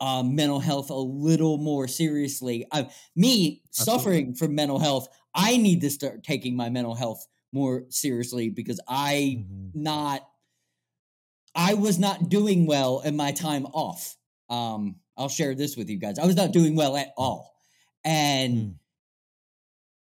uh, 0.00 0.22
mental 0.22 0.60
health 0.60 0.90
a 0.90 0.94
little 0.94 1.58
more 1.58 1.86
seriously 1.88 2.66
uh, 2.72 2.84
me 3.16 3.62
suffering 3.70 4.34
from 4.34 4.54
mental 4.54 4.78
health 4.78 5.08
i 5.34 5.56
need 5.56 5.80
to 5.80 5.90
start 5.90 6.22
taking 6.24 6.56
my 6.56 6.68
mental 6.70 6.94
health 6.94 7.26
more 7.52 7.84
seriously 7.88 8.48
because 8.48 8.80
i 8.88 9.44
Mhm. 9.46 9.70
not 9.74 10.26
I 11.52 11.74
was 11.74 11.98
not 11.98 12.28
doing 12.28 12.64
well 12.66 13.00
in 13.00 13.16
my 13.16 13.32
time 13.32 13.66
off. 13.66 14.16
Um, 14.48 14.96
I'll 15.16 15.28
share 15.28 15.54
this 15.56 15.76
with 15.76 15.90
you 15.90 15.96
guys. 15.98 16.16
I 16.18 16.24
was 16.24 16.36
not 16.36 16.52
doing 16.52 16.76
well 16.76 16.96
at 16.96 17.08
all. 17.16 17.52
And 18.04 18.76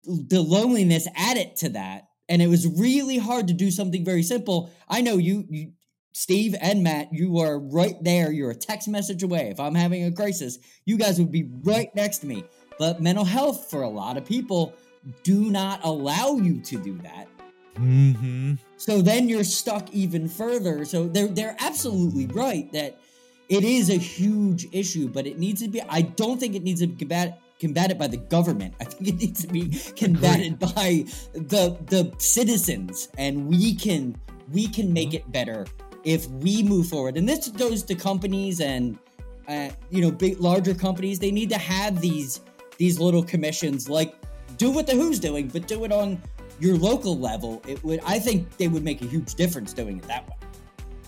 the 0.05 0.41
loneliness 0.41 1.07
added 1.15 1.57
to 1.57 1.69
that. 1.71 2.09
And 2.29 2.41
it 2.41 2.47
was 2.49 2.67
really 2.67 3.19
hard 3.19 3.49
to 3.49 3.55
do 3.55 3.71
something 3.71 4.05
very 4.05 4.23
simple. 4.23 4.71
I 4.89 5.03
know 5.03 5.19
you, 5.19 5.45
you 5.51 5.73
Steve 6.15 6.55
and 6.61 6.83
Matt, 6.85 7.13
you 7.13 7.41
are 7.41 7.59
right 7.59 7.97
there. 8.03 8.31
You're 8.31 8.53
a 8.53 8.55
text 8.55 8.87
message 8.87 9.25
away. 9.25 9.49
If 9.51 9.59
I'm 9.59 9.75
having 9.75 10.05
a 10.05 10.13
crisis, 10.13 10.61
you 10.87 10.97
guys 10.97 11.19
would 11.19 11.33
be 11.33 11.51
right 11.65 11.93
next 11.97 12.19
to 12.19 12.27
me. 12.27 12.45
But 12.79 13.03
mental 13.03 13.25
health 13.25 13.69
for 13.69 13.83
a 13.83 13.89
lot 13.89 14.17
of 14.17 14.25
people 14.25 14.75
do 15.25 15.51
not 15.51 15.81
allow 15.83 16.37
you 16.37 16.61
to 16.61 16.79
do 16.79 16.97
that. 16.99 17.27
Mhm. 17.75 18.59
So 18.77 19.03
then 19.03 19.29
you're 19.29 19.43
stuck 19.43 19.93
even 19.93 20.29
further. 20.29 20.85
So 20.85 21.09
they're 21.09 21.27
they're 21.27 21.57
absolutely 21.59 22.27
right 22.27 22.73
that 22.73 22.97
it 23.49 23.65
is 23.65 23.91
a 23.91 23.97
huge 23.97 24.69
issue, 24.71 25.09
but 25.09 25.27
it 25.27 25.41
needs 25.41 25.63
to 25.63 25.69
be. 25.69 25.83
I 25.83 26.03
don't 26.03 26.39
think 26.39 26.55
it 26.55 26.63
needs 26.63 26.81
to 26.81 26.87
be 26.87 26.95
combat, 26.95 27.41
combated 27.59 27.99
by 27.99 28.07
the 28.07 28.19
government. 28.19 28.75
I 28.81 28.85
think 28.85 29.09
it 29.09 29.17
needs 29.17 29.43
to 29.43 29.49
be 29.49 29.71
combated 29.97 30.61
by 30.61 31.07
the 31.33 31.77
the 31.87 32.13
citizens, 32.19 33.09
and 33.19 33.49
we 33.49 33.75
can 33.75 34.15
we 34.53 34.69
can 34.69 34.93
make 34.93 35.15
it 35.15 35.31
better 35.33 35.67
if 36.05 36.29
we 36.29 36.63
move 36.63 36.87
forward. 36.89 37.17
And 37.17 37.29
this 37.29 37.49
goes 37.49 37.83
to 37.85 37.95
companies 37.95 38.61
and 38.61 38.99
uh, 39.49 39.69
you 39.91 40.01
know 40.01 40.11
big 40.11 40.41
larger 40.41 40.75
companies. 40.75 41.19
They 41.19 41.31
need 41.31 41.51
to 41.51 41.59
have 41.59 42.01
these 42.01 42.41
these 42.79 42.99
little 42.99 43.23
commissions 43.23 43.89
like 43.89 44.15
do 44.57 44.71
what 44.71 44.87
the 44.87 44.93
Who's 44.93 45.19
doing, 45.19 45.49
but 45.49 45.67
do 45.67 45.85
it 45.85 45.93
on 45.93 46.21
your 46.61 46.77
local 46.77 47.19
level. 47.19 47.63
It 47.67 47.83
would 47.85 48.01
I 48.07 48.19
think 48.19 48.57
they 48.57 48.69
would 48.69 48.85
make 48.85 49.03
a 49.03 49.07
huge 49.07 49.35
difference 49.35 49.73
doing 49.73 49.99
it 49.99 50.05
that 50.05 50.27
way. 50.29 50.37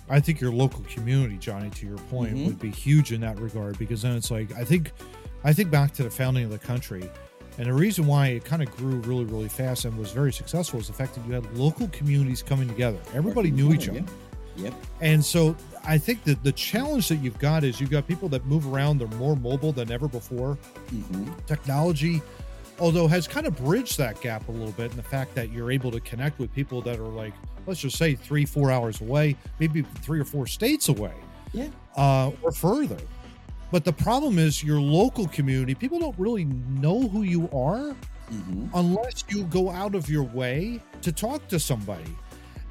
I 0.09 0.20
think 0.20 0.40
your 0.40 0.53
local 0.53 0.82
community, 0.88 1.36
Johnny, 1.36 1.68
to 1.70 1.86
your 1.86 1.99
point, 1.99 2.36
Mhm. 2.36 2.47
would 2.47 2.61
be 2.61 2.70
huge 2.70 3.11
in 3.12 3.20
that 3.22 3.40
regard 3.40 3.76
because 3.78 4.03
then 4.03 4.16
it's 4.16 4.30
like 4.30 4.55
I 4.57 4.64
think 4.64 4.92
I 5.44 5.53
think 5.53 5.70
back 5.70 5.92
to 5.94 6.03
the 6.03 6.11
founding 6.11 6.44
of 6.44 6.51
the 6.51 6.59
country 6.59 7.09
And 7.59 7.66
the 7.66 7.72
reason 7.72 8.07
why 8.07 8.26
it 8.28 8.44
kind 8.44 8.62
of 8.62 8.70
grew 8.76 8.97
really, 9.01 9.24
really 9.24 9.49
fast 9.49 9.86
and 9.86 9.97
was 9.97 10.11
very 10.12 10.30
successful 10.30 10.78
is 10.78 10.88
the 10.88 10.92
fact 10.92 11.14
that 11.14 11.26
you 11.26 11.32
had 11.32 11.57
local 11.57 11.88
communities 11.88 12.42
coming 12.42 12.68
together. 12.68 12.99
Everybody 13.14 13.51
knew 13.51 13.72
each 13.72 13.88
other. 13.88 14.05
Yep. 14.57 14.74
And 15.00 15.24
so 15.24 15.57
I 15.84 15.98
think 15.98 16.24
that 16.24 16.42
the 16.42 16.52
challenge 16.52 17.09
that 17.09 17.16
you've 17.16 17.38
got 17.38 17.62
is 17.64 17.80
you've 17.80 17.90
got 17.90 18.07
people 18.09 18.28
that 18.30 18.44
move 18.46 18.66
around, 18.72 18.98
they're 18.98 19.09
more 19.18 19.36
mobile 19.36 19.72
than 19.72 19.90
ever 19.92 20.09
before. 20.09 20.54
hmm 20.90 21.30
Technology, 21.46 22.22
although, 22.78 23.07
has 23.07 23.28
kind 23.28 23.46
of 23.46 23.57
bridged 23.57 23.98
that 23.98 24.20
gap 24.20 24.48
a 24.48 24.52
little 24.52 24.72
bit 24.72 24.90
in 24.90 24.96
the 24.96 25.02
fact 25.02 25.34
that 25.34 25.50
you're 25.52 25.70
able 25.70 25.90
to 25.90 26.00
connect 26.00 26.38
with 26.38 26.52
people 26.54 26.80
that 26.82 26.98
are 26.98 27.02
like, 27.09 27.34
let's 27.66 27.80
just 27.80 27.96
say 27.96 28.14
three, 28.14 28.44
four 28.44 28.70
hours 28.70 29.00
away, 29.00 29.36
maybe 29.59 29.82
three 30.02 30.20
or 30.20 30.24
four 30.24 30.46
states 30.46 30.88
away 30.88 31.12
Yeah. 31.52 31.68
uh, 31.96 32.30
or 32.42 32.52
further. 32.52 32.98
But 33.72 33.84
the 33.84 33.92
problem 33.92 34.38
is 34.38 34.62
your 34.62 34.80
local 34.80 35.26
community, 35.28 35.74
people 35.74 35.98
don't 35.98 36.16
really 36.18 36.44
know 36.44 37.09
who 37.09 37.22
you 37.22 37.48
are 37.52 37.94
hmm 38.28 38.66
unless 38.74 39.22
you 39.28 39.44
go 39.44 39.70
out 39.70 39.94
of 39.94 40.09
your 40.11 40.24
way 40.24 40.80
to 41.02 41.12
talk 41.12 41.46
to 41.48 41.61
somebody. 41.61 42.11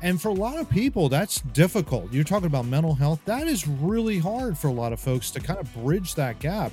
And 0.06 0.22
for 0.22 0.30
a 0.30 0.34
lot 0.34 0.60
of 0.60 0.70
people, 0.70 1.10
that's 1.10 1.42
difficult. 1.42 2.14
You're 2.14 2.24
talking 2.24 2.46
about 2.46 2.68
mental 2.68 2.94
health. 2.94 3.20
That 3.26 3.48
is 3.48 3.68
really 3.68 4.20
hard 4.20 4.56
for 4.56 4.68
a 4.68 4.72
lot 4.72 4.94
of 4.94 5.00
folks 5.00 5.32
to 5.32 5.40
kind 5.40 5.60
of 5.60 5.74
bridge 5.74 6.14
that 6.14 6.38
gap. 6.38 6.72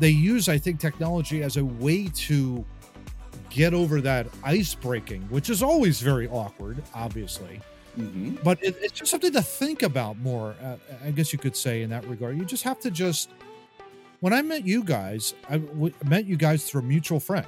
They 0.00 0.10
use, 0.10 0.50
I 0.50 0.58
think, 0.58 0.78
technology 0.78 1.42
as 1.42 1.56
a 1.56 1.64
way 1.64 2.08
to 2.08 2.66
get 3.48 3.72
over 3.72 4.02
that 4.02 4.26
ice 4.44 4.74
breaking, 4.74 5.22
which 5.30 5.48
is 5.48 5.62
always 5.62 6.02
very 6.02 6.28
awkward, 6.28 6.82
obviously. 6.94 7.58
hmm 7.96 8.34
But 8.44 8.62
it, 8.62 8.76
it's 8.82 8.92
just 8.98 9.10
something 9.10 9.32
to 9.32 9.40
think 9.40 9.82
about 9.82 10.18
more, 10.18 10.54
uh, 10.62 10.76
I 11.02 11.10
guess 11.10 11.32
you 11.32 11.38
could 11.38 11.56
say, 11.56 11.80
in 11.80 11.88
that 11.88 12.06
regard. 12.06 12.36
You 12.36 12.44
just 12.44 12.64
have 12.64 12.80
to 12.80 12.90
just. 12.90 13.30
When 14.20 14.34
I 14.34 14.42
met 14.42 14.66
you 14.66 14.84
guys, 14.84 15.32
I 15.48 15.56
w- 15.56 15.94
met 16.04 16.26
you 16.26 16.36
guys 16.36 16.68
through 16.68 16.82
a 16.82 16.84
mutual 16.84 17.18
friend. 17.18 17.46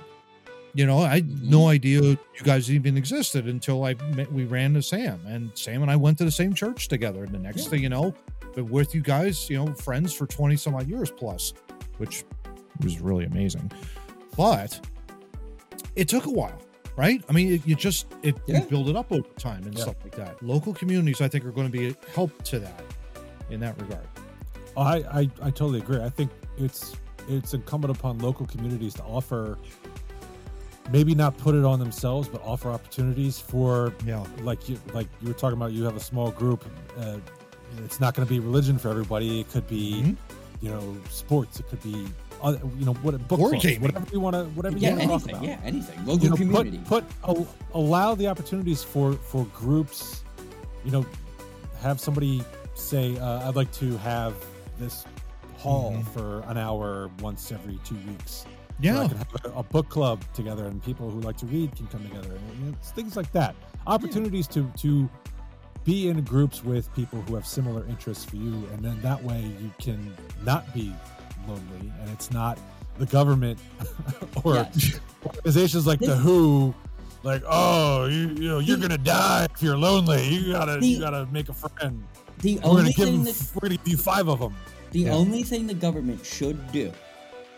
You 0.72 0.86
know, 0.86 0.98
I 1.00 1.16
had 1.16 1.42
no 1.42 1.60
mm-hmm. 1.60 1.68
idea 1.68 2.00
you 2.02 2.18
guys 2.44 2.70
even 2.70 2.96
existed 2.96 3.46
until 3.46 3.84
I 3.84 3.94
met, 4.14 4.32
we 4.32 4.44
ran 4.44 4.74
to 4.74 4.82
Sam, 4.82 5.20
and 5.26 5.50
Sam 5.54 5.82
and 5.82 5.90
I 5.90 5.96
went 5.96 6.18
to 6.18 6.24
the 6.24 6.30
same 6.30 6.54
church 6.54 6.86
together. 6.88 7.24
And 7.24 7.34
the 7.34 7.38
next 7.38 7.64
Yeah. 7.64 7.70
thing 7.70 7.82
you 7.82 7.88
know, 7.88 8.14
been 8.54 8.68
with 8.68 8.94
you 8.94 9.00
guys, 9.00 9.50
you 9.50 9.56
know, 9.56 9.72
friends 9.74 10.12
for 10.12 10.26
twenty 10.26 10.56
some 10.56 10.74
odd 10.74 10.88
years 10.88 11.10
plus, 11.10 11.54
which 11.98 12.24
was 12.82 13.00
really 13.00 13.24
amazing. 13.24 13.70
But 14.36 14.80
it 15.96 16.08
took 16.08 16.26
a 16.26 16.30
while, 16.30 16.60
right? 16.96 17.22
I 17.28 17.32
mean, 17.32 17.54
it, 17.54 17.66
you 17.66 17.74
just 17.74 18.06
it 18.22 18.36
Yeah. 18.46 18.60
you 18.60 18.66
build 18.66 18.88
it 18.88 18.96
up 18.96 19.10
over 19.10 19.28
time 19.38 19.64
and 19.64 19.74
Yeah. 19.74 19.82
stuff 19.82 19.96
like 20.04 20.14
that. 20.16 20.40
Local 20.42 20.72
communities, 20.72 21.20
I 21.20 21.28
think, 21.28 21.44
are 21.44 21.52
going 21.52 21.70
to 21.70 21.76
be 21.76 21.88
a 21.88 21.94
help 22.14 22.42
to 22.44 22.60
that 22.60 22.84
in 23.50 23.58
that 23.60 23.80
regard. 23.80 24.06
Oh, 24.76 24.82
I, 24.82 24.96
I 25.12 25.20
I 25.42 25.50
totally 25.50 25.80
agree. 25.80 26.00
I 26.00 26.10
think 26.10 26.30
it's 26.58 26.94
it's 27.28 27.54
incumbent 27.54 27.96
upon 27.96 28.18
local 28.18 28.46
communities 28.46 28.94
to 28.94 29.02
offer 29.02 29.58
maybe 30.91 31.14
not 31.14 31.37
put 31.39 31.55
it 31.55 31.64
on 31.64 31.78
themselves, 31.78 32.28
but 32.28 32.43
offer 32.45 32.70
opportunities 32.70 33.39
for 33.39 33.93
Yeah, 34.05 34.24
like 34.43 34.68
you 34.68 34.78
like 34.95 35.09
you 35.20 35.28
were 35.28 35.35
talking 35.35 35.57
about. 35.57 35.72
You 35.72 35.85
have 35.85 35.97
a 35.97 36.01
small 36.01 36.31
group. 36.31 36.64
Uh, 36.99 37.18
it's 37.85 38.01
not 38.01 38.14
going 38.14 38.26
to 38.26 38.33
be 38.33 38.41
religion 38.41 38.78
for 38.78 38.89
everybody. 38.91 39.41
It 39.41 39.51
could 39.51 39.66
be 39.68 40.03
Mhm. 40.03 40.16
you 40.61 40.70
know 40.70 40.97
sports. 41.11 41.61
It 41.61 41.68
could 41.68 41.83
be 41.83 42.07
uh, 42.43 42.57
you 42.78 42.87
know 42.87 42.95
what 42.95 43.12
book 43.28 43.39
Board 43.39 43.61
clubs, 43.61 43.78
whatever 43.81 44.07
you 44.12 44.20
want 44.20 44.35
to 44.35 44.45
whatever 44.57 44.76
you 44.78 44.89
want 44.89 45.01
to 45.03 45.07
talk 45.09 45.24
about. 45.28 45.43
Yeah. 45.45 45.59
Anything. 45.64 45.99
Local 46.07 46.24
you 46.24 46.31
know, 46.31 46.37
community. 46.37 46.81
put 46.87 47.05
put 47.22 47.47
allow 47.74 48.14
the 48.14 48.26
opportunities 48.28 48.83
for 48.83 49.12
for 49.12 49.45
groups. 49.55 50.24
You 50.85 50.91
know, 50.93 51.07
have 51.81 52.01
somebody 52.01 52.43
say, 52.74 53.16
uh, 53.18 53.47
"I'd 53.49 53.57
like 53.57 53.70
to 53.72 53.97
have 53.99 54.35
this 54.78 55.05
hall 55.59 55.93
Mhm. 55.93 56.07
for 56.09 56.41
an 56.49 56.57
hour 56.57 57.11
once 57.20 57.53
every 57.53 57.78
two 57.85 57.97
weeks." 58.09 58.47
So 58.83 58.89
I 58.89 59.03
yeah, 59.03 59.09
can 59.09 59.16
have 59.18 59.28
a, 59.45 59.51
a 59.59 59.62
book 59.62 59.89
club 59.89 60.24
together, 60.35 60.64
and 60.66 60.83
people 60.83 61.11
who 61.11 61.20
like 61.20 61.37
to 61.39 61.47
read 61.47 61.74
can 61.76 61.87
come 61.89 62.03
together. 62.05 62.31
And, 62.35 62.59
you 62.59 62.66
know, 62.70 62.76
it's 62.78 62.91
things 62.93 63.16
like 63.16 63.31
that. 63.33 63.55
Opportunities 63.87 64.47
to 64.49 64.70
to 64.78 65.09
be 65.85 66.09
in 66.09 66.22
groups 66.22 66.64
with 66.64 66.93
people 66.95 67.22
who 67.22 67.35
have 67.35 67.47
similar 67.47 67.87
interests 67.89 68.24
for 68.24 68.37
you, 68.37 68.53
and 68.72 68.85
then 68.85 69.01
that 69.03 69.22
way 69.22 69.41
you 69.61 69.72
can 69.78 70.14
not 70.45 70.72
be 70.74 70.93
lonely, 71.47 71.93
and 72.01 72.11
it's 72.11 72.31
not 72.31 72.59
the 72.99 73.07
government 73.07 73.59
or 74.45 74.55
Yeah. 74.57 74.72
organizations 75.24 75.87
like 75.87 76.01
the 76.01 76.16
WHO, 76.16 76.74
like, 77.22 77.43
oh, 77.47 78.07
you, 78.07 78.28
you 78.28 78.49
know, 78.49 78.59
you're 78.59 78.76
gonna 78.78 78.99
die 78.99 79.47
if 79.55 79.62
you're 79.62 79.78
lonely. 79.78 80.26
You 80.28 80.53
gotta, 80.53 80.85
you 80.87 80.99
gotta 81.01 81.26
make 81.26 81.49
a 81.49 81.55
friend. 81.55 82.07
The 82.41 82.61
We're 82.64 82.76
gonna 82.76 82.78
only 82.78 82.93
give 82.93 83.09
thing 83.09 83.24
them, 83.24 83.24
that 83.24 83.51
we're 83.55 83.68
gonna 83.68 83.81
you 83.85 83.97
five 83.97 84.28
of 84.28 84.39
them. 84.41 84.55
The 84.93 85.01
Yeah. 85.01 85.14
only 85.14 85.43
thing 85.43 85.66
the 85.66 85.74
government 85.74 86.24
should 86.24 86.70
do 86.72 86.93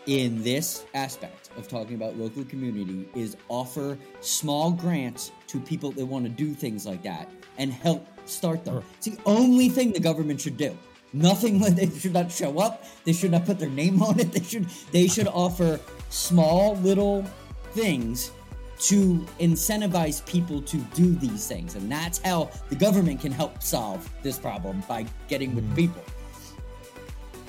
in 0.06 0.42
this 0.42 0.84
aspect 0.94 1.50
of 1.56 1.68
talking 1.68 1.94
about 1.94 2.16
local 2.16 2.44
community 2.44 3.08
is 3.14 3.36
offer 3.48 3.98
small 4.20 4.72
grants 4.72 5.32
to 5.46 5.60
people 5.60 5.92
that 5.92 6.04
want 6.04 6.24
to 6.24 6.30
do 6.30 6.54
things 6.54 6.86
like 6.86 7.02
that 7.02 7.30
and 7.58 7.72
help 7.72 8.06
start 8.24 8.64
them. 8.64 8.74
Sure. 8.74 8.84
It's 8.96 9.06
the 9.06 9.18
only 9.26 9.68
thing 9.68 9.92
the 9.92 10.00
government 10.00 10.40
should 10.40 10.56
do. 10.56 10.76
Nothing 11.12 11.58
they 11.74 11.90
should 11.90 12.14
not 12.14 12.32
show 12.32 12.58
up. 12.58 12.84
They 13.04 13.12
should 13.12 13.30
not 13.30 13.44
put 13.44 13.58
their 13.58 13.70
name 13.70 14.02
on 14.02 14.18
it. 14.18 14.32
They 14.32 14.42
should 14.42 14.66
they 14.90 15.06
should 15.06 15.28
offer 15.28 15.78
small 16.08 16.76
little 16.76 17.24
things 17.72 18.32
to 18.80 19.24
incentivize 19.38 20.24
people 20.26 20.60
to 20.62 20.76
do 20.94 21.14
these 21.14 21.46
things. 21.46 21.76
And 21.76 21.90
that's 21.90 22.18
how 22.18 22.50
the 22.68 22.74
government 22.74 23.20
can 23.20 23.30
help 23.30 23.62
solve 23.62 24.10
this 24.22 24.38
problem 24.38 24.82
by 24.88 25.06
getting 25.28 25.54
with 25.54 25.70
mm. 25.70 25.76
people 25.76 26.02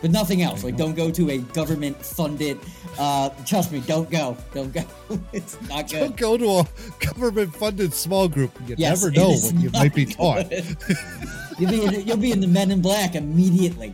but 0.03 0.11
nothing 0.11 0.41
else. 0.41 0.65
Like, 0.65 0.75
don't 0.75 0.95
go 0.95 1.09
to 1.09 1.29
a 1.29 1.37
government 1.37 1.95
funded. 2.05 2.59
Uh, 2.99 3.29
trust 3.45 3.71
me, 3.71 3.79
don't 3.79 4.09
go. 4.11 4.35
Don't 4.53 4.73
go. 4.73 4.83
it's 5.31 5.59
not 5.69 5.89
good. 5.89 5.99
don't 5.99 6.17
go 6.17 6.37
to 6.37 6.59
a 6.59 7.05
government 7.05 7.55
funded 7.55 7.93
small 7.93 8.27
group. 8.27 8.51
You 8.67 8.75
Yes, 8.77 9.01
never 9.01 9.15
know 9.15 9.29
what 9.29 9.55
you 9.55 9.69
might 9.69 9.95
be 9.95 10.05
taught. 10.05 10.51
you'll 11.57 11.71
be 11.71 11.85
in, 11.85 12.05
you'll 12.05 12.17
be 12.17 12.33
in 12.33 12.41
the 12.41 12.47
Men 12.47 12.69
in 12.69 12.81
Black 12.81 13.15
immediately. 13.15 13.93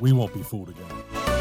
We 0.00 0.12
won't 0.12 0.34
be 0.34 0.42
fooled 0.42 0.70
again. 0.70 1.39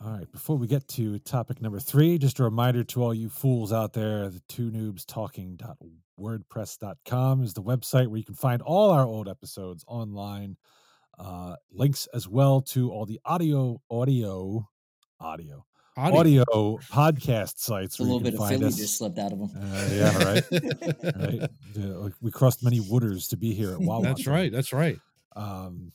All 0.00 0.12
right, 0.12 0.30
before 0.30 0.56
we 0.56 0.68
get 0.68 0.86
to 0.88 1.18
topic 1.18 1.60
number 1.60 1.80
three, 1.80 2.18
just 2.18 2.38
a 2.38 2.44
reminder 2.44 2.84
to 2.84 3.02
all 3.02 3.12
you 3.12 3.28
fools 3.28 3.72
out 3.72 3.92
there 3.94 4.28
the 4.28 4.38
too 4.48 4.70
noobs 4.70 5.04
talking.wordpress.com 5.04 7.42
is 7.42 7.52
the 7.54 7.62
website 7.62 8.06
where 8.06 8.18
you 8.18 8.24
can 8.24 8.36
find 8.36 8.62
all 8.62 8.90
our 8.90 9.04
old 9.04 9.28
episodes 9.28 9.84
online. 9.88 10.56
Uh, 11.18 11.56
links 11.72 12.06
as 12.14 12.28
well 12.28 12.60
to 12.60 12.92
all 12.92 13.06
the 13.06 13.18
audio, 13.24 13.80
audio, 13.90 14.68
audio, 15.18 15.64
Audio. 15.96 16.20
audio 16.20 16.44
podcast 16.92 17.58
sites 17.58 17.98
a 17.98 18.04
where 18.04 18.12
little 18.12 18.24
you 18.24 18.30
bit 18.30 18.34
can 18.34 18.42
of 18.42 18.48
find 18.48 18.60
Philly 18.60 18.68
us. 18.68 18.76
just 18.76 18.98
slipped 18.98 19.18
out 19.18 19.32
of 19.32 19.38
them. 19.40 19.50
Uh, 19.60 19.88
yeah, 19.90 20.16
right. 20.24 20.44
right. 21.16 21.50
Yeah, 21.74 22.08
we 22.20 22.30
crossed 22.30 22.62
many 22.62 22.78
wooders 22.78 23.28
to 23.30 23.36
be 23.36 23.52
here 23.52 23.72
at 23.72 23.80
Wawa. 23.80 24.04
That's 24.04 24.28
right. 24.28 24.52
That's 24.52 24.72
right. 24.72 25.00
Um, 25.34 25.90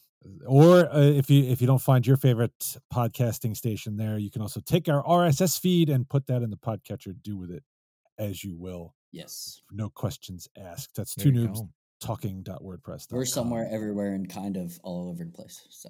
or 0.45 0.93
uh, 0.93 0.99
if 1.01 1.29
you 1.29 1.43
if 1.43 1.61
you 1.61 1.67
don't 1.67 1.81
find 1.81 2.05
your 2.05 2.17
favorite 2.17 2.77
podcasting 2.93 3.55
station 3.55 3.97
there, 3.97 4.17
you 4.17 4.29
can 4.31 4.41
also 4.41 4.59
take 4.59 4.87
our 4.89 5.03
RSS 5.03 5.59
feed 5.59 5.89
and 5.89 6.07
put 6.07 6.27
that 6.27 6.41
in 6.41 6.49
the 6.49 6.57
podcatcher. 6.57 7.15
Do 7.23 7.37
with 7.37 7.51
it 7.51 7.63
as 8.17 8.43
you 8.43 8.55
will. 8.55 8.95
Yes. 9.11 9.61
No 9.71 9.89
questions 9.89 10.47
asked. 10.57 10.95
That's 10.95 11.15
There 11.15 11.31
two 11.31 11.39
you 11.39 11.47
noobs 11.47 11.59
go. 11.59 11.69
talking.wordpress. 12.01 13.11
We're 13.11 13.25
somewhere, 13.25 13.67
everywhere, 13.71 14.13
and 14.13 14.29
kind 14.29 14.57
of 14.57 14.79
all 14.83 15.09
over 15.09 15.23
the 15.23 15.31
place. 15.31 15.61
So, 15.69 15.89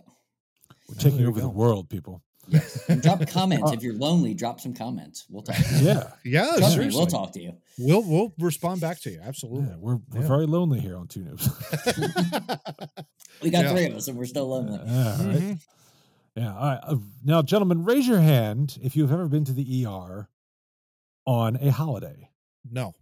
We're 0.90 0.96
taking 0.96 1.18
there 1.18 1.22
you 1.26 1.30
over 1.30 1.40
the 1.42 1.50
world, 1.50 1.90
people. 1.90 2.22
Yes. 2.48 2.90
And 2.90 3.02
drop 3.02 3.26
comments. 3.28 3.72
if 3.72 3.82
you're 3.84 3.94
lonely, 3.96 4.34
drop 4.34 4.60
some 4.60 4.74
comments. 4.74 5.26
We'll 5.30 5.44
talk. 5.44 5.56
Yeah. 5.82 6.10
Yeah, 6.26 6.52
Trust 6.58 6.78
me, 6.78 6.88
we'll 6.92 7.06
talk 7.08 7.32
to 7.34 7.42
you. 7.42 7.54
We'll 7.80 8.04
we'll 8.04 8.34
respond 8.38 8.82
back 8.82 9.00
to 9.02 9.12
you. 9.12 9.20
Absolutely. 9.24 9.70
yeah 9.70 9.76
we're 9.80 9.96
we're 10.12 10.22
Yeah. 10.22 10.28
very 10.28 10.46
lonely 10.46 10.80
here 10.80 10.98
on 10.98 11.08
Too 11.08 11.22
Noobs. 11.22 11.48
We 13.42 13.50
got 13.50 13.66
Yeah. 13.66 13.72
three 13.74 13.86
of 13.88 13.96
us, 13.96 14.08
and 14.08 14.18
we're 14.18 14.26
still 14.26 14.48
lonely. 14.48 14.80
yeah, 14.86 15.10
right. 15.28 15.38
Mhm. 15.42 15.60
Yeah. 16.36 16.56
All 16.56 16.66
right. 16.66 16.80
Uh, 16.84 16.96
now, 17.24 17.42
gentlemen, 17.42 17.84
raise 17.84 18.08
your 18.08 18.20
hand 18.22 18.78
if 18.82 18.96
you've 18.96 19.12
ever 19.12 19.28
been 19.28 19.46
to 19.46 19.54
the 19.54 19.86
ER 19.86 20.30
on 21.26 21.58
a 21.58 21.70
holiday. 21.72 22.30
No. 22.70 22.94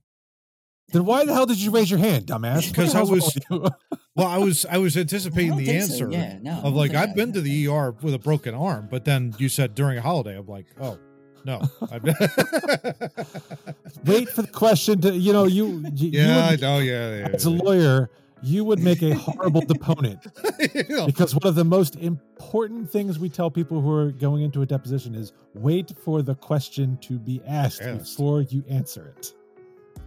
Then 0.92 1.06
why 1.06 1.24
the 1.26 1.34
hell 1.34 1.46
did 1.46 1.58
you 1.62 1.72
raise 1.72 1.90
your 1.90 2.00
hand, 2.00 2.26
dumbass? 2.28 2.68
What 2.68 2.76
'Cause 2.76 2.94
the 2.94 3.00
I 3.00 3.04
was- 3.04 3.38
Well, 4.16 4.28
I 4.28 4.38
was 4.40 4.66
I 4.66 4.78
was 4.78 4.98
anticipating 4.98 5.54
I 5.54 5.58
the 5.58 5.66
think 5.66 5.84
so. 5.84 5.94
answer 5.94 6.12
Yeah, 6.12 6.38
no, 6.42 6.52
of 6.64 6.74
like 6.74 6.94
I've 6.94 7.16
been 7.16 7.32
to 7.34 7.40
the 7.42 7.68
ER 7.68 7.92
with 8.02 8.14
a 8.14 8.20
broken 8.20 8.54
arm, 8.54 8.88
but 8.92 9.06
then 9.06 9.34
you 9.38 9.48
said 9.48 9.74
during 9.74 9.98
a 9.98 10.02
holiday. 10.02 10.38
I'm 10.38 10.46
like, 10.48 10.66
oh 10.82 11.00
no. 11.46 11.62
I've 11.90 12.04
been- 12.04 12.16
Wait 14.06 14.30
for 14.30 14.42
the 14.42 14.50
question 14.52 15.00
to 15.02 15.14
you 15.14 15.32
know 15.34 15.46
you. 15.46 15.86
you 15.94 16.10
yeah, 16.12 16.48
I 16.50 16.56
know. 16.58 16.80
Yeah, 16.80 17.16
yeah. 17.16 17.24
would, 17.24 17.36
as 17.36 17.46
a 17.46 17.50
lawyer, 17.52 18.10
you 18.44 18.66
would 18.66 18.80
make 18.80 19.02
a 19.02 19.14
horrible 19.14 19.62
deponent 19.62 20.20
yeah. 20.90 21.06
because 21.06 21.34
one 21.34 21.48
of 21.48 21.56
the 21.56 21.64
most 21.64 21.96
important 21.98 22.90
things 22.92 23.18
we 23.20 23.30
tell 23.30 23.50
people 23.50 23.80
who 23.82 23.92
are 23.94 24.12
going 24.12 24.42
into 24.44 24.62
a 24.62 24.66
deposition 24.66 25.16
is 25.16 25.32
wait 25.54 25.94
for 26.04 26.22
the 26.22 26.36
question 26.36 26.98
to 27.02 27.18
be 27.20 27.42
asked 27.48 27.82
Asked. 27.82 28.00
before 28.18 28.42
you 28.42 28.64
answer 28.70 29.14
it. 29.18 29.34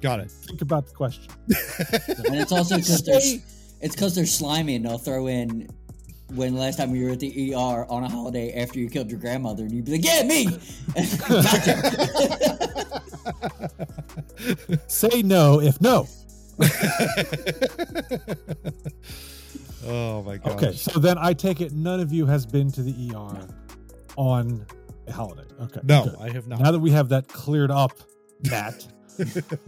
Got 0.00 0.20
it. 0.20 0.30
Think 0.30 0.62
about 0.62 0.86
the 0.86 0.94
question. 0.94 1.32
And 2.26 2.36
it's 2.36 2.52
also 2.52 2.76
because 2.76 3.02
they're 3.02 3.20
it's 3.80 3.94
because 3.94 4.14
they're 4.14 4.26
slimy 4.26 4.76
and 4.76 4.84
they'll 4.84 4.98
throw 4.98 5.26
in 5.26 5.68
when 6.34 6.56
last 6.56 6.78
time 6.78 6.94
you 6.94 7.06
were 7.06 7.12
at 7.12 7.20
the 7.20 7.54
ER 7.54 7.86
on 7.88 8.04
a 8.04 8.08
holiday 8.08 8.52
after 8.54 8.78
you 8.78 8.88
killed 8.88 9.10
your 9.10 9.20
grandmother 9.20 9.64
and 9.64 9.72
you'd 9.72 9.84
be 9.84 9.92
like, 9.92 10.04
Yeah, 10.04 10.22
me 10.22 10.46
Say 14.86 15.22
no 15.22 15.60
if 15.60 15.80
no. 15.80 16.06
oh 19.86 20.22
my 20.22 20.36
god. 20.36 20.52
Okay, 20.52 20.72
so 20.72 21.00
then 21.00 21.18
I 21.18 21.32
take 21.32 21.60
it 21.60 21.72
none 21.72 21.98
of 22.00 22.12
you 22.12 22.26
has 22.26 22.46
been 22.46 22.70
to 22.72 22.82
the 22.82 23.12
ER 23.14 23.48
on 24.16 24.64
a 25.06 25.12
holiday. 25.12 25.44
Okay. 25.60 25.80
No, 25.82 26.04
good. 26.04 26.16
I 26.20 26.30
have 26.30 26.46
not. 26.46 26.60
Now 26.60 26.70
that 26.70 26.78
we 26.78 26.90
have 26.92 27.08
that 27.10 27.28
cleared 27.28 27.70
up, 27.70 27.92
Matt, 28.50 28.86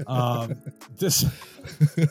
um, 0.07 0.57
this 0.99 1.25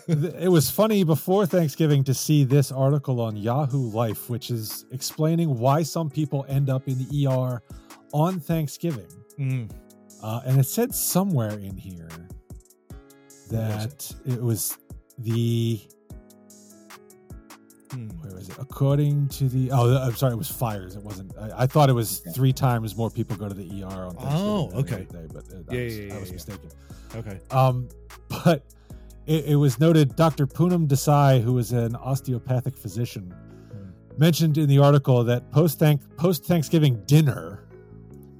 it 0.07 0.51
was 0.51 0.69
funny 0.69 1.03
before 1.03 1.45
Thanksgiving 1.45 2.03
to 2.05 2.13
see 2.13 2.43
this 2.43 2.71
article 2.71 3.21
on 3.21 3.35
Yahoo 3.35 3.89
Life, 3.89 4.29
which 4.29 4.51
is 4.51 4.85
explaining 4.91 5.57
why 5.57 5.83
some 5.83 6.09
people 6.09 6.45
end 6.47 6.69
up 6.69 6.87
in 6.87 6.97
the 6.97 7.27
ER 7.27 7.61
on 8.13 8.39
Thanksgiving. 8.39 9.07
Mm. 9.39 9.69
Uh, 10.21 10.41
and 10.45 10.59
it 10.59 10.65
said 10.65 10.93
somewhere 10.93 11.57
in 11.59 11.77
here 11.77 12.09
that 13.51 14.13
it 14.25 14.41
was 14.41 14.77
the. 15.19 15.81
Where 18.21 18.37
is 18.37 18.49
it? 18.49 18.55
According 18.59 19.27
to 19.29 19.47
the 19.49 19.71
oh, 19.71 19.97
I'm 19.97 20.15
sorry, 20.15 20.33
it 20.33 20.37
was 20.37 20.49
fires. 20.49 20.95
It 20.95 21.03
wasn't. 21.03 21.33
I, 21.37 21.63
I 21.63 21.67
thought 21.67 21.89
it 21.89 21.93
was 21.93 22.21
Okay. 22.21 22.31
three 22.31 22.53
times 22.53 22.95
more 22.95 23.09
people 23.09 23.35
go 23.35 23.47
to 23.47 23.53
the 23.53 23.83
ER 23.83 23.85
on 23.87 24.15
Thanksgiving 24.15 24.47
Oh, 24.47 24.71
okay. 24.75 25.07
day, 25.11 25.27
but 25.33 25.43
uh, 25.53 25.57
Yeah, 25.71 25.81
I 25.81 25.83
was, 25.85 25.97
yeah, 25.97 26.03
yeah, 26.05 26.15
I 26.15 26.19
was 26.19 26.31
mistaken. 26.33 26.69
Okay. 27.15 27.39
Um, 27.51 27.89
but 28.29 28.63
it, 29.25 29.45
it 29.45 29.55
was 29.55 29.79
noted 29.79 30.15
Dr. 30.15 30.45
Poonam 30.47 30.87
Desai, 30.87 31.41
who 31.41 31.57
is 31.57 31.71
an 31.71 31.95
osteopathic 31.95 32.75
physician, 32.77 33.33
Hmm. 33.71 34.19
mentioned 34.19 34.57
in 34.57 34.67
the 34.69 34.77
article 34.79 35.23
that 35.23 35.51
post 35.51 35.81
post 36.17 36.45
Thanksgiving 36.45 37.01
dinner 37.05 37.61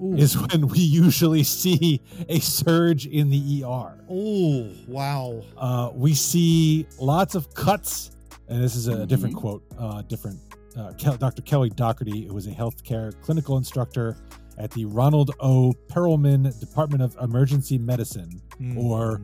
Ooh. 0.02 0.14
is 0.14 0.36
when 0.38 0.68
we 0.68 0.78
usually 0.78 1.42
see 1.42 2.00
a 2.28 2.38
surge 2.40 3.06
in 3.06 3.30
the 3.30 3.62
ER. 3.64 3.98
Oh 4.10 4.70
wow. 4.86 5.42
Uh, 5.56 5.90
we 5.94 6.14
see 6.14 6.86
lots 7.00 7.34
of 7.34 7.52
cuts, 7.54 8.10
and 8.48 8.62
this 8.62 8.74
is 8.76 8.86
a 8.88 9.06
different 9.06 9.34
Mhm. 9.34 9.38
quote, 9.40 9.62
uh, 9.78 10.02
different. 10.02 10.38
Uh, 10.76 10.92
Kel- 10.98 11.16
Dr. 11.16 11.40
Kelly 11.42 11.70
Doherty, 11.70 12.26
who 12.26 12.34
was 12.34 12.46
a 12.46 12.50
healthcare 12.50 13.18
clinical 13.22 13.56
instructor 13.56 14.16
at 14.58 14.70
the 14.72 14.84
Ronald 14.84 15.30
O. 15.40 15.72
Perelman 15.88 16.58
Department 16.60 17.02
of 17.02 17.16
Emergency 17.22 17.78
Medicine, 17.78 18.40
Mm. 18.60 18.76
or 18.76 19.22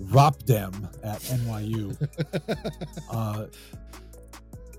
ROPDEM 0.00 0.88
at 1.02 1.20
NYU. 1.32 1.96
uh, 3.10 3.46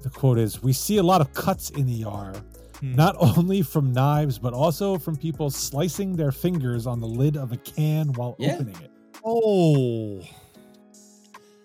the 0.03 0.09
quote 0.09 0.37
is 0.39 0.63
We 0.63 0.71
see 0.73 0.97
a 0.97 1.03
lot 1.03 1.19
of 1.21 1.33
cuts 1.33 1.69
in 1.71 1.85
the 1.85 2.05
ER, 2.05 2.33
Hmm. 2.79 2.95
not 2.95 3.17
only 3.37 3.61
from 3.61 3.91
knives, 3.91 4.39
but 4.39 4.53
also 4.53 4.97
from 4.97 5.17
people 5.17 5.49
slicing 5.49 6.15
their 6.15 6.31
fingers 6.31 6.87
on 6.87 7.01
the 7.01 7.07
lid 7.07 7.35
of 7.35 7.51
a 7.51 7.57
can 7.57 8.13
while 8.13 8.35
Yeah. 8.39 8.53
opening 8.55 8.75
it. 8.81 8.91
Oh. 9.25 10.21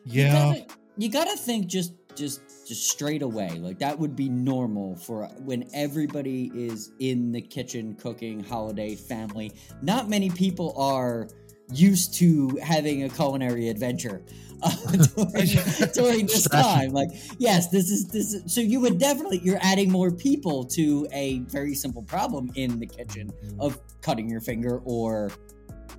Yeah. 0.05 0.55
You 0.97 1.11
gotta 1.11 1.37
think 1.37 1.67
just 1.67 1.93
just 2.15 2.41
just 2.67 2.89
straight 2.89 3.23
away. 3.23 3.51
Like 3.51 3.79
that 3.81 3.99
would 3.99 4.15
be 4.15 4.29
normal 4.29 4.97
for 4.97 5.27
when 5.45 5.69
everybody 5.75 6.51
is 6.55 6.93
in 6.99 7.33
the 7.33 7.41
kitchen 7.41 7.95
cooking, 7.95 8.43
holiday, 8.43 8.95
family. 8.95 9.53
Not 9.83 10.09
many 10.09 10.31
people 10.31 10.75
are 10.77 11.29
used 11.73 12.15
to 12.15 12.59
having 12.63 13.05
a 13.05 13.09
culinary 13.09 13.69
adventure 13.69 14.23
uh, 14.63 14.71
during, 15.17 15.49
during 15.95 16.27
this 16.27 16.49
time. 16.49 16.91
Like, 16.91 17.09
yes, 17.39 17.69
this 17.69 17.91
is 17.91 18.09
this. 18.09 18.35
Is, 18.35 18.55
so 18.55 18.61
you 18.61 18.81
would 18.81 18.99
definitely 18.99 19.41
you're 19.43 19.59
adding 19.61 19.91
more 19.91 20.11
people 20.11 20.65
to 20.67 21.07
a 21.13 21.41
very 21.41 21.75
simple 21.75 22.03
problem 22.03 22.51
in 22.55 22.79
the 22.79 22.87
kitchen 22.87 23.31
of 23.59 23.79
cutting 24.01 24.29
your 24.29 24.41
finger 24.41 24.81
or 24.85 25.31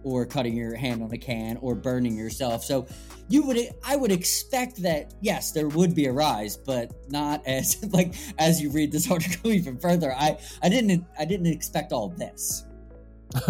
or 0.05 0.25
cutting 0.25 0.55
your 0.55 0.75
hand 0.75 1.01
on 1.03 1.11
a 1.11 1.17
can 1.17 1.57
or 1.57 1.75
burning 1.75 2.15
yourself. 2.15 2.63
So 2.63 2.85
you 3.27 3.43
would 3.47 3.57
I 3.83 3.95
would 3.95 4.11
expect 4.11 4.81
that 4.83 5.13
yes, 5.19 5.51
there 5.51 5.67
would 5.67 5.95
be 5.95 6.05
a 6.05 6.11
rise, 6.13 6.55
but 6.55 6.93
not 7.09 7.41
as 7.47 7.83
like 7.91 8.13
as 8.37 8.61
you 8.61 8.69
read 8.71 8.91
this 8.91 9.09
article 9.11 9.51
even 9.51 9.77
further. 9.79 10.13
I 10.15 10.37
I 10.61 10.69
didn't 10.69 11.03
I 11.19 11.25
didn't 11.25 11.47
expect 11.47 11.91
all 11.91 12.09
this. 12.09 12.63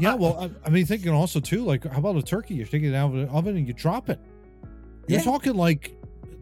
Yeah, 0.00 0.14
well, 0.14 0.38
I, 0.64 0.66
I 0.66 0.70
mean, 0.70 0.86
thinking 0.86 1.10
also 1.12 1.40
too, 1.40 1.62
like, 1.64 1.84
how 1.84 1.98
about 1.98 2.16
a 2.16 2.22
turkey? 2.22 2.54
You're 2.54 2.66
taking 2.66 2.90
it 2.90 2.94
out 2.94 3.14
of 3.14 3.20
the 3.20 3.32
oven 3.32 3.56
and 3.56 3.66
you 3.66 3.72
drop 3.74 4.08
it. 4.10 4.18
You're 5.06 5.18
Yeah. 5.18 5.24
talking 5.24 5.54
like 5.54 5.94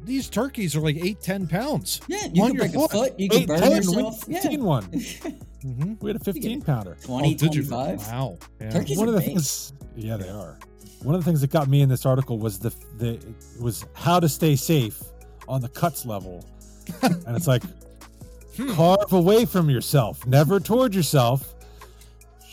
these 0.05 0.29
turkeys 0.29 0.77
are 0.77 0.81
like 0.81 0.97
eight, 0.97 1.21
ten 1.21 1.47
pounds. 1.49 2.01
Yeah, 2.09 2.27
you 2.33 2.43
On 2.43 2.51
can 2.51 2.57
your 2.57 2.65
break 2.65 2.75
a 2.77 2.79
foot. 2.79 2.91
foot, 2.93 3.21
you 3.21 3.29
can 3.29 3.41
Eight, 3.43 3.49
burn 3.49 3.61
10, 3.61 3.73
yourself. 3.77 4.25
Yeah. 4.29 4.57
one. 4.59 4.89
Mm-hmm. 5.67 5.95
We 6.01 6.11
had 6.11 6.21
a 6.21 6.25
15 6.25 6.63
pounder. 6.63 6.97
20, 7.03 7.35
did 7.35 7.55
you? 7.55 7.65
25. 7.65 8.07
Wow. 8.09 8.39
Yeah. 8.61 8.71
Turkeys 8.71 8.99
One 8.99 9.07
are 9.09 9.11
of 9.11 9.15
the 9.15 9.21
big. 9.21 9.29
things, 9.31 9.73
yeah, 9.97 10.17
they 10.17 10.29
are. 10.29 10.59
One 11.03 11.15
of 11.15 11.21
the 11.23 11.25
things 11.29 11.41
that 11.41 11.51
got 11.51 11.69
me 11.69 11.83
in 11.83 11.89
this 11.89 12.07
article 12.07 12.39
was 12.39 12.59
the 12.59 12.71
the 12.99 13.19
was 13.61 13.85
how 13.95 14.19
to 14.21 14.29
stay 14.29 14.57
safe 14.57 15.03
on 15.49 15.61
the 15.61 15.69
cuts 15.69 16.07
level, 16.07 16.45
and 17.03 17.37
it's 17.37 17.47
like 17.47 17.63
Hmm. 18.57 18.73
carve 18.73 19.13
away 19.13 19.45
from 19.45 19.69
yourself, 19.69 20.27
never 20.27 20.59
toward 20.59 20.95
yourself. 20.95 21.55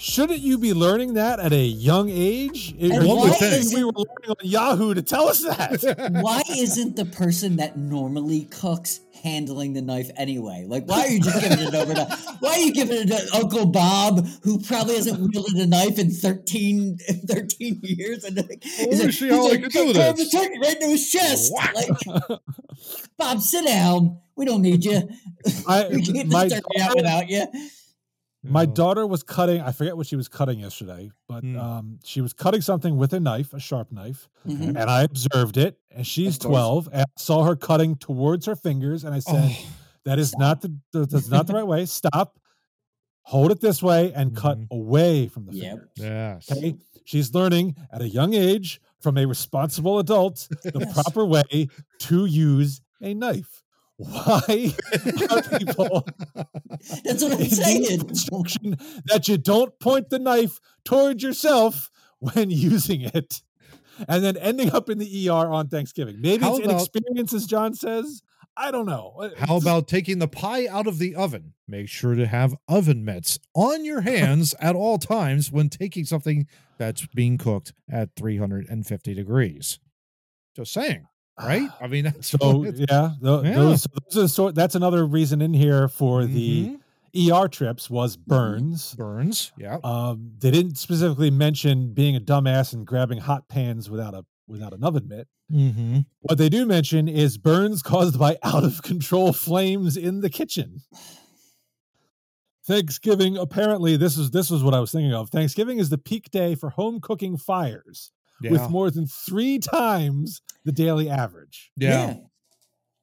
Shouldn't 0.03 0.41
you 0.41 0.57
be 0.57 0.73
learning 0.73 1.13
that 1.13 1.39
at 1.39 1.53
a 1.53 1.63
young 1.65 2.09
age? 2.09 2.75
It 2.77 2.91
And 2.91 3.07
one 3.07 3.19
why 3.19 3.23
would 3.29 3.35
think 3.37 3.53
is 3.53 3.73
we 3.73 3.85
were 3.85 3.93
learning 3.95 4.29
on 4.31 4.35
Yahoo 4.41 4.93
to 4.93 5.01
tell 5.01 5.29
us 5.29 5.41
that. 5.43 6.11
Why 6.21 6.41
isn't 6.49 6.97
the 6.97 7.05
person 7.05 7.55
that 7.55 7.77
normally 7.77 8.43
cooks 8.51 8.99
handling 9.23 9.71
the 9.71 9.81
knife 9.81 10.11
anyway? 10.17 10.65
Like, 10.67 10.89
why 10.89 11.05
are 11.05 11.07
you 11.07 11.21
just 11.21 11.39
giving 11.41 11.65
it 11.67 11.73
over 11.73 11.93
to? 11.93 12.03
Why 12.41 12.49
are 12.51 12.59
you 12.59 12.73
giving 12.73 12.97
it 12.97 13.07
to 13.07 13.29
Uncle 13.33 13.65
Bob, 13.67 14.27
who 14.43 14.59
probably 14.59 14.95
hasn't 14.95 15.21
wielded 15.21 15.55
a 15.55 15.67
knife 15.67 15.97
in 15.97 16.11
13, 16.11 16.97
13 17.25 17.79
years? 17.83 18.25
And 18.25 18.35
like, 18.35 18.61
Well, 18.79 18.89
he's 18.89 18.99
let 18.99 18.99
me 18.99 19.05
like- 19.05 19.13
see 19.13 19.29
how 19.29 19.35
he's 19.47 19.47
I 19.47 19.49
like, 19.55 19.71
do 19.71 19.93
this." 19.93 20.31
the 20.31 20.37
turkey 20.37 20.59
right 20.59 20.75
into 20.75 20.87
his 20.87 21.09
chest. 21.09 21.53
Like, 21.53 22.39
Bob, 23.17 23.39
sit 23.39 23.65
down. 23.65 24.19
We 24.35 24.43
don't 24.43 24.61
need 24.63 24.83
you. 24.83 25.07
I, 25.65 25.87
We 25.93 26.01
can't 26.05 26.29
my 26.29 26.43
this 26.49 26.55
turkey 26.55 26.81
out 26.81 26.95
without 26.97 27.29
you. 27.29 27.45
My 28.43 28.63
Oh. 28.63 28.65
daughter 28.65 29.07
was 29.07 29.23
cutting. 29.23 29.61
I 29.61 29.71
forget 29.71 29.95
what 29.95 30.05
she 30.07 30.15
was 30.17 30.27
cutting 30.27 30.59
yesterday, 30.59 31.11
but 31.29 31.43
Hmm. 31.43 31.57
um, 31.59 31.99
she 32.03 32.19
was 32.21 32.33
cutting 32.33 32.61
something 32.61 32.97
with 32.97 33.13
a 33.13 33.19
knife, 33.19 33.53
a 33.53 33.59
sharp 33.59 33.91
knife, 33.91 34.27
Mhm. 34.45 34.69
and 34.77 34.89
I 34.89 35.03
observed 35.03 35.55
it. 35.57 35.79
And 35.91 36.05
she's 36.05 36.37
twelve, 36.37 36.89
and 36.91 37.01
I 37.03 37.05
saw 37.17 37.43
her 37.45 37.55
cutting 37.55 37.95
towards 37.95 38.45
her 38.45 38.55
fingers, 38.55 39.03
and 39.05 39.15
I 39.15 39.19
said, 39.19 39.49
Oh, 39.49 39.65
"That 40.03 40.19
is 40.19 40.35
not 40.37 40.61
the 40.61 40.73
that's 40.91 41.29
not 41.29 41.47
the 41.47 41.53
right 41.53 41.65
way. 41.67 41.85
Stop. 41.85 42.37
Hold 43.27 43.51
it 43.51 43.61
this 43.61 43.81
way 43.81 44.13
and 44.13 44.35
cut 44.35 44.59
Mhm. 44.59 44.67
away 44.71 45.27
from 45.29 45.45
the 45.45 45.53
Yep. 45.55 45.71
fingers." 45.71 45.89
yes. 45.97 46.51
Okay, 46.51 46.75
she's 47.05 47.33
learning 47.33 47.75
at 47.91 48.01
a 48.01 48.09
young 48.09 48.33
age 48.33 48.81
from 48.99 49.17
a 49.17 49.25
responsible 49.25 49.99
adult 49.99 50.49
the 50.63 50.71
Yes. 50.79 50.93
proper 50.93 51.23
way 51.25 51.69
to 51.99 52.25
use 52.25 52.81
a 53.01 53.13
knife. 53.13 53.62
Why 53.97 54.73
are 55.29 55.57
people 55.59 56.07
That's 57.05 57.23
what 57.23 57.33
I'm 57.33 57.45
saying. 57.45 57.85
instruction 58.09 58.77
that 59.05 59.27
you 59.27 59.37
don't 59.37 59.77
point 59.79 60.09
the 60.09 60.19
knife 60.19 60.59
towards 60.83 61.21
yourself 61.23 61.89
when 62.19 62.49
using 62.49 63.01
it 63.01 63.41
and 64.07 64.23
then 64.23 64.35
ending 64.37 64.71
up 64.71 64.89
in 64.89 64.97
the 64.97 65.29
ER 65.29 65.33
on 65.51 65.67
Thanksgiving. 65.67 66.19
Maybe 66.21 66.43
How 66.43 66.55
it's 66.55 66.65
about- 66.65 66.71
inexperience, 66.75 67.33
as 67.33 67.45
John 67.45 67.73
says. 67.75 68.23
I 68.55 68.69
don't 68.69 68.85
know. 68.85 69.13
Uh, 69.19 69.29
How 69.37 69.57
about 69.57 69.87
taking 69.87 70.19
the 70.19 70.27
pie 70.27 70.67
out 70.67 70.85
of 70.85 70.99
the 70.99 71.15
oven? 71.15 71.53
Make 71.67 71.89
sure 71.89 72.13
to 72.13 72.27
have 72.27 72.55
oven 72.67 73.03
mitts 73.03 73.39
on 73.55 73.83
your 73.83 74.01
hands 74.11 74.53
at 74.59 74.75
all 74.75 74.99
times 74.99 75.51
when 75.51 75.69
taking 75.69 76.05
something 76.05 76.45
that's 76.77 77.05
being 77.07 77.39
cooked 77.39 77.73
at 77.91 78.09
350 78.15 79.13
degrees. 79.15 79.79
Just 80.55 80.71
saying, 80.71 81.07
right? 81.39 81.69
I 81.81 81.87
mean, 81.87 82.05
that's 82.05 82.29
So 82.29 82.63
yeah, 82.65 83.11
tho- 83.21 83.43
Yeah. 83.43 83.53
those, 83.55 83.87
those 84.11 84.23
are 84.23 84.27
sort. 84.27 84.55
That's 84.55 84.75
another 84.75 85.05
reason 85.05 85.41
in 85.41 85.53
here 85.53 85.87
for 85.87 86.25
the 86.25 86.77
Mhm. 87.15 87.31
ER 87.31 87.47
trips 87.47 87.89
was 87.89 88.17
burns. 88.17 88.95
burns. 88.95 89.51
Yeah. 89.57 89.77
Um, 89.83 90.31
they 90.39 90.49
didn't 90.51 90.77
specifically 90.77 91.29
mention 91.31 91.93
being 91.93 92.15
a 92.15 92.19
dumbass 92.21 92.73
and 92.73 92.85
grabbing 92.87 93.19
hot 93.19 93.47
pans 93.47 93.89
without 93.89 94.13
a 94.13 94.25
without 94.47 94.73
an 94.73 94.83
oven 94.83 95.07
mitt. 95.07 95.27
Mm-hmm. 95.51 95.99
What 96.21 96.37
they 96.37 96.49
do 96.49 96.65
mention 96.65 97.07
is 97.07 97.37
burns 97.37 97.81
caused 97.83 98.17
by 98.19 98.37
out 98.43 98.63
of 98.63 98.81
control 98.81 99.31
flames 99.33 99.95
in 99.97 100.21
the 100.21 100.29
kitchen. 100.29 100.81
Thanksgiving, 102.65 103.37
apparently, 103.37 103.97
this 103.97 104.17
is 104.17 104.31
this 104.31 104.49
was 104.49 104.63
what 104.63 104.73
I 104.73 104.79
was 104.79 104.91
thinking 104.91 105.13
of. 105.13 105.29
Thanksgiving 105.29 105.79
is 105.79 105.89
the 105.89 105.97
peak 105.97 106.31
day 106.31 106.55
for 106.55 106.69
home 106.69 107.01
cooking 107.01 107.35
fires, 107.37 108.11
Yeah. 108.41 108.51
with 108.51 108.69
more 108.69 108.89
than 108.91 109.05
three 109.07 109.59
times 109.59 110.41
the 110.65 110.71
daily 110.71 111.09
average. 111.09 111.71
yeah. 111.77 112.15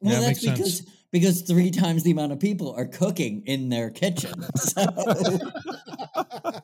Well, 0.03 0.15
Yeah, 0.15 0.21
that's 0.21 0.43
makes 0.45 0.59
because 0.59 0.77
sense. 0.79 0.91
because 1.13 1.43
three 1.43 1.71
times 1.71 2.03
the 2.05 2.11
amount 2.13 2.33
of 2.33 2.41
people 2.41 2.75
are 2.75 2.87
cooking 2.87 3.43
in 3.47 3.69
their 3.69 3.91
kitchen. 3.91 4.33
So 4.57 4.85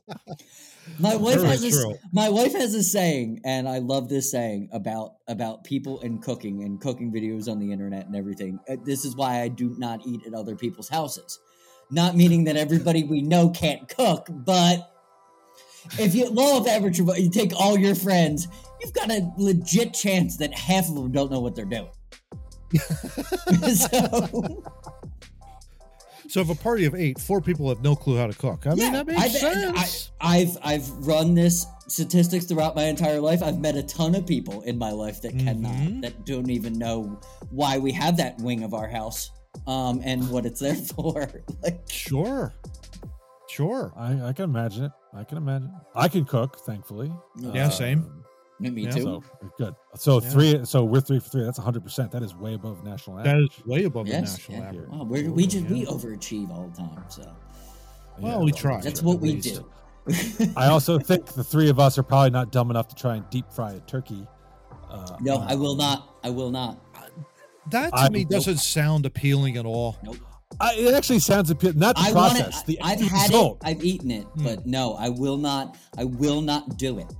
My 0.98 1.16
wife 1.16 1.36
Very 1.36 1.48
has 1.48 1.64
a, 1.64 1.66
s- 1.66 1.74
true. 1.82 1.94
my 2.12 2.28
wife 2.30 2.52
has 2.52 2.72
a 2.74 2.82
saying, 2.82 3.40
and 3.44 3.68
I 3.68 3.78
love 3.78 4.08
this 4.08 4.30
saying 4.30 4.68
about 4.72 5.14
about 5.28 5.64
people 5.64 6.00
and 6.00 6.22
cooking 6.22 6.62
and 6.62 6.80
cooking 6.80 7.12
videos 7.12 7.48
on 7.50 7.58
the 7.58 7.72
internet 7.72 8.06
and 8.06 8.14
everything. 8.16 8.58
Uh, 8.68 8.76
This 8.84 9.04
is 9.04 9.16
why 9.16 9.42
I 9.42 9.48
do 9.48 9.74
not 9.78 10.06
eat 10.06 10.20
at 10.26 10.32
other 10.32 10.54
people's 10.56 10.88
houses. 10.88 11.38
Not 11.90 12.16
meaning 12.16 12.44
that 12.44 12.56
everybody 12.56 13.04
we 13.04 13.20
know 13.20 13.50
can't 13.50 13.88
cook, 13.88 14.28
but 14.30 14.88
if 15.98 16.14
you 16.14 16.28
law 16.30 16.58
of 16.58 16.66
average, 16.66 16.98
you 16.98 17.30
take 17.30 17.52
all 17.58 17.78
your 17.78 17.94
friends, 17.94 18.48
you've 18.80 18.92
got 18.92 19.10
a 19.10 19.30
legit 19.38 19.94
chance 19.94 20.36
that 20.38 20.52
half 20.54 20.88
of 20.88 20.94
them 20.94 21.10
don't 21.12 21.30
know 21.30 21.40
what 21.40 21.54
they're 21.54 21.64
doing. 21.64 21.88
so, 23.74 24.62
So 26.28 26.40
if 26.40 26.50
a 26.50 26.54
party 26.56 26.84
of 26.86 26.94
eight, 26.94 27.20
four 27.20 27.40
people 27.40 27.68
have 27.68 27.82
no 27.82 27.94
clue 27.94 28.16
how 28.16 28.26
to 28.26 28.34
cook. 28.34 28.66
I 28.66 28.70
mean, 28.70 28.78
Yeah, 28.78 28.90
that 28.92 29.06
makes 29.06 29.20
I've, 29.22 29.30
sense. 29.32 30.10
I, 30.20 30.38
have 30.38 30.58
I've 30.62 30.90
run 31.06 31.34
this 31.34 31.64
statistics 31.88 32.46
throughout 32.46 32.74
my 32.74 32.84
entire 32.84 33.20
life. 33.20 33.42
I've 33.42 33.60
met 33.60 33.76
a 33.76 33.82
ton 33.84 34.14
of 34.16 34.26
people 34.26 34.62
in 34.62 34.76
my 34.76 34.90
life 34.90 35.22
that 35.22 35.34
Mhm. 35.34 35.44
cannot, 35.44 36.00
that 36.02 36.24
don't 36.26 36.50
even 36.50 36.76
know 36.78 37.20
why 37.50 37.78
we 37.78 37.92
have 37.92 38.16
that 38.16 38.38
wing 38.40 38.64
of 38.64 38.74
our 38.74 38.88
house, 38.88 39.30
um, 39.68 40.00
and 40.04 40.28
what 40.30 40.44
it's 40.46 40.58
there 40.60 40.74
for. 40.96 41.30
like, 41.62 41.80
sure. 41.88 42.52
Sure. 43.56 43.92
I, 43.96 44.28
I 44.28 44.32
can 44.34 44.44
imagine 44.44 44.84
it. 44.84 44.92
I 45.14 45.24
can 45.24 45.38
imagine. 45.38 45.72
I 45.94 46.08
can 46.08 46.26
cook, 46.26 46.58
thankfully. 46.60 47.10
Yeah, 47.38 47.70
same. 47.70 48.22
me 48.60 48.82
Yeah. 48.82 48.90
too. 48.90 49.00
So 49.02 49.22
good. 49.56 49.74
So 49.94 50.20
Yeah. 50.20 50.28
three. 50.28 50.64
So 50.64 50.84
we're 50.84 51.00
three 51.00 51.18
for 51.20 51.28
three. 51.30 51.42
That's 51.44 51.56
hundred 51.58 51.82
percent. 51.82 52.10
That 52.12 52.22
is 52.22 52.34
way 52.34 52.52
above 52.54 52.84
national 52.84 53.16
That 53.16 53.28
average. 53.28 53.58
is 53.58 53.64
way 53.66 53.84
above 53.84 54.08
yes, 54.08 54.14
the 54.16 54.52
national 54.52 54.58
yeah. 54.58 54.68
average. 54.68 54.88
Wow, 54.90 55.04
we're, 55.04 55.30
we 55.30 55.46
just 55.46 55.66
we 55.68 55.86
overachieve 55.86 56.50
all 56.50 56.68
the 56.68 56.76
time. 56.76 57.04
So 57.08 57.22
Well, 58.18 58.40
we 58.40 58.46
well, 58.52 58.54
try. 58.54 58.80
that's 58.82 59.02
what 59.02 59.20
we 59.20 59.32
least. 59.32 59.54
do. 60.06 60.52
I 60.56 60.66
also 60.68 60.98
think 60.98 61.24
the 61.26 61.42
three 61.42 61.70
of 61.70 61.80
us 61.80 61.96
are 61.98 62.02
probably 62.02 62.30
not 62.30 62.52
dumb 62.52 62.70
enough 62.70 62.88
to 62.88 62.94
try 62.94 63.16
and 63.16 63.28
deep 63.30 63.50
fry 63.50 63.72
a 63.72 63.80
turkey. 63.80 64.26
Uh, 64.90 65.16
no, 65.20 65.38
on 65.38 65.48
I 65.50 65.54
will 65.54 65.76
not. 65.76 66.16
I 66.22 66.28
will 66.30 66.50
not. 66.50 66.78
That 67.70 67.90
to 67.90 67.96
I- 67.96 68.08
me 68.10 68.24
doesn't 68.24 68.58
sound 68.58 69.06
appealing 69.06 69.56
at 69.56 69.64
all. 69.66 69.96
Nope. 70.02 70.18
I, 70.60 70.74
it 70.74 70.94
actually 70.94 71.18
sounds 71.18 71.50
appealing. 71.50 71.78
Not 71.78 71.96
the 71.96 72.02
I 72.06 72.12
want 72.12 72.38
it. 72.38 72.42
process. 72.44 72.62
the 72.64 72.80
I've 72.82 73.00
end 73.00 73.10
had 73.10 73.30
result. 73.30 73.58
it. 73.62 73.68
I've 73.68 73.84
eaten 73.84 74.10
it, 74.10 74.24
Hmm. 74.24 74.44
but 74.44 74.66
no, 74.66 74.94
I 74.94 75.08
will 75.08 75.36
not. 75.36 75.76
I 75.98 76.04
will 76.04 76.40
not 76.40 76.76
do 76.78 76.98
it. 76.98 77.12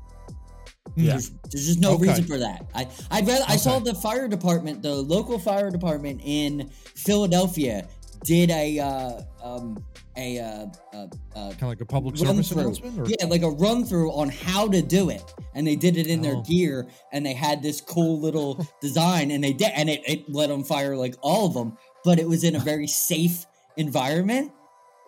Yeah. 0.94 1.10
There's, 1.12 1.30
there's 1.50 1.66
just 1.66 1.80
no 1.80 1.92
Okay. 1.94 2.08
reason 2.08 2.24
for 2.24 2.38
that. 2.38 2.66
I 2.74 2.86
I'd 3.10 3.26
rather. 3.26 3.44
I 3.48 3.56
saw 3.56 3.78
the 3.78 3.94
fire 3.94 4.28
department, 4.28 4.82
the 4.82 4.94
local 4.94 5.38
fire 5.38 5.70
department 5.70 6.20
in 6.24 6.70
Philadelphia, 6.94 7.86
did 8.24 8.50
a 8.50 8.78
uh, 8.78 9.20
um 9.42 9.84
a 10.16 10.38
uh, 10.38 10.66
uh, 10.94 10.96
uh, 10.96 11.50
Kind 11.50 11.62
of 11.62 11.68
like 11.68 11.80
a 11.82 11.84
public 11.84 12.14
run 12.16 12.42
service 12.42 12.48
through. 12.48 12.60
announcement? 12.62 12.98
Or? 13.00 13.04
Yeah, 13.06 13.26
like 13.26 13.42
a 13.42 13.50
run 13.50 13.84
through 13.84 14.10
on 14.12 14.30
how 14.30 14.66
to 14.68 14.80
do 14.80 15.10
it, 15.10 15.22
and 15.54 15.66
they 15.66 15.76
did 15.76 15.98
it 15.98 16.06
in 16.06 16.22
their 16.22 16.36
Oh. 16.36 16.42
gear, 16.42 16.86
and 17.12 17.26
they 17.26 17.34
had 17.34 17.62
this 17.62 17.82
cool 17.82 18.18
little 18.18 18.66
design, 18.80 19.30
and 19.30 19.44
they 19.44 19.52
did, 19.52 19.72
and 19.74 19.90
it, 19.90 20.00
it 20.08 20.24
let 20.30 20.48
them 20.48 20.64
fire 20.64 20.96
like 20.96 21.16
all 21.20 21.46
of 21.48 21.52
them, 21.52 21.76
but 22.06 22.18
it 22.20 22.26
was 22.28 22.44
in 22.44 22.54
a 22.56 22.60
very 22.60 22.86
safe 22.86 23.44
environment. 23.76 24.52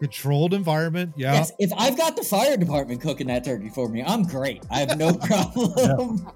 Controlled 0.01 0.53
environment. 0.53 1.15
Yeah. 1.17 1.33
Yes, 1.35 1.53
if 1.59 1.73
I've 1.79 1.97
got 1.97 2.17
the 2.17 2.23
fire 2.23 2.57
department 2.57 3.01
cooking 3.01 3.29
that 3.29 3.45
turkey 3.45 3.69
for 3.71 3.89
me, 3.89 4.03
I'm 4.03 4.25
great. 4.25 4.63
I 4.71 4.81
have 4.81 4.99
no 4.99 5.15
problem. 5.31 6.31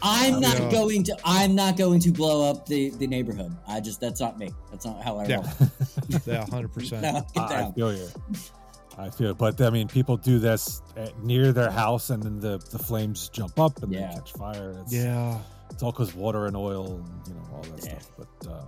I'm 0.00 0.40
not 0.40 0.58
Yeah. 0.58 0.70
going 0.70 1.02
to. 1.04 1.16
I'm 1.24 1.54
not 1.54 1.76
going 1.76 2.00
to 2.00 2.10
blow 2.12 2.48
up 2.48 2.66
the 2.66 2.90
the 2.90 3.06
neighborhood. 3.06 3.54
I 3.66 3.80
just 3.80 4.00
that's 4.00 4.20
not 4.20 4.38
me. 4.38 4.50
That's 4.70 4.84
not 4.86 5.02
how 5.02 5.18
I 5.18 5.26
Yeah. 5.26 5.36
roll. 5.36 5.44
Yeah, 6.26 6.44
100%. 6.46 7.02
No, 7.36 7.42
I, 7.42 7.64
I 7.64 7.72
feel 7.72 7.92
you. 7.94 8.08
I 8.96 9.10
feel, 9.10 9.30
it. 9.30 9.38
but 9.38 9.60
I 9.60 9.70
mean, 9.70 9.86
people 9.88 10.16
do 10.16 10.38
this 10.38 10.82
at, 10.96 11.18
near 11.22 11.52
their 11.52 11.70
house, 11.70 12.10
and 12.10 12.22
then 12.22 12.40
the, 12.40 12.58
the 12.70 12.78
flames 12.78 13.28
jump 13.28 13.58
up 13.60 13.82
and 13.82 13.92
Yeah. 13.92 14.08
they 14.08 14.14
catch 14.14 14.32
fire. 14.32 14.74
It's, 14.82 14.92
Yeah. 14.92 15.38
it's 15.70 15.82
all 15.82 15.92
because 15.92 16.14
water 16.14 16.46
and 16.46 16.56
oil, 16.56 16.96
and 16.96 17.28
you 17.28 17.34
know 17.34 17.46
all 17.54 17.62
that 17.62 17.84
Yeah. 17.84 17.98
stuff. 17.98 18.10
But 18.16 18.50
uh, 18.50 18.64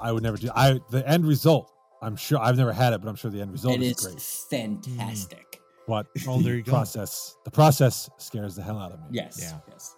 I 0.00 0.12
would 0.12 0.22
never 0.22 0.36
do. 0.36 0.50
I 0.54 0.80
the 0.90 1.06
end 1.08 1.26
result. 1.26 1.72
I'm 2.00 2.14
sure 2.16 2.38
I've 2.38 2.56
never 2.56 2.72
had 2.72 2.92
it, 2.92 3.00
but 3.02 3.08
I'm 3.08 3.16
sure 3.16 3.30
the 3.30 3.40
end 3.40 3.50
result 3.52 3.74
It 3.76 3.82
is 3.82 3.98
is 3.98 4.04
great. 4.06 4.20
fantastic. 4.84 5.60
But 5.86 6.06
Oh, 6.28 6.40
there 6.40 6.54
you 6.54 6.62
the 6.62 6.70
go. 6.70 6.72
process, 6.72 7.34
the 7.44 7.50
process 7.50 8.08
scares 8.18 8.54
the 8.54 8.62
hell 8.62 8.78
out 8.78 8.92
of 8.92 9.00
me. 9.00 9.06
Yes. 9.12 9.38
Yeah. 9.40 9.58
Yes. 9.68 9.96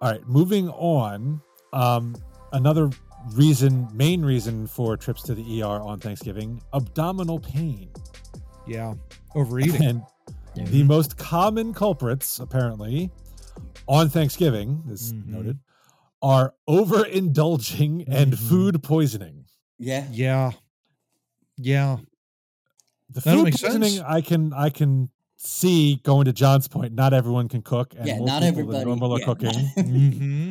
All 0.00 0.10
right, 0.12 0.26
moving 0.28 0.68
on. 0.68 1.40
Um, 1.72 2.14
another 2.52 2.90
reason, 3.32 3.88
main 3.92 4.24
reason 4.24 4.66
for 4.66 4.96
trips 4.96 5.22
to 5.24 5.34
the 5.34 5.62
ER 5.62 5.80
on 5.80 5.98
Thanksgiving: 5.98 6.62
abdominal 6.72 7.40
pain. 7.40 7.90
Yeah. 8.66 8.94
Overeating. 9.34 10.04
And 10.56 10.66
the 10.68 10.82
most 10.84 11.16
common 11.16 11.72
culprits, 11.72 12.38
apparently, 12.38 13.10
on 13.86 14.08
Thanksgiving, 14.08 14.82
is 14.90 15.12
Mhm. 15.12 15.26
noted, 15.26 15.58
are 16.22 16.54
overindulging 16.68 18.04
and 18.08 18.32
Mhm. 18.32 18.38
food 18.48 18.82
poisoning. 18.82 19.44
Yeah. 19.78 20.06
yeah. 20.10 20.52
Yeah. 21.56 21.98
The 23.10 23.20
That 23.20 23.34
food 23.34 23.44
poisoning, 23.52 23.90
sense. 23.90 24.00
I 24.06 24.20
can, 24.20 24.52
I 24.52 24.70
can 24.70 25.10
see 25.36 25.96
going 26.02 26.24
to 26.24 26.32
John's 26.32 26.66
point. 26.68 26.92
Not 26.94 27.14
everyone 27.14 27.48
can 27.48 27.62
cook, 27.62 27.94
and 27.96 28.06
Yeah. 28.06 28.18
Not 28.18 28.42
people 28.42 28.46
everybody. 28.48 28.78
than 28.78 28.88
normal 28.88 29.14
are 29.14 29.18
yeah. 29.20 29.24
cooking. 29.24 29.50
Mm-hmm. 29.76 30.50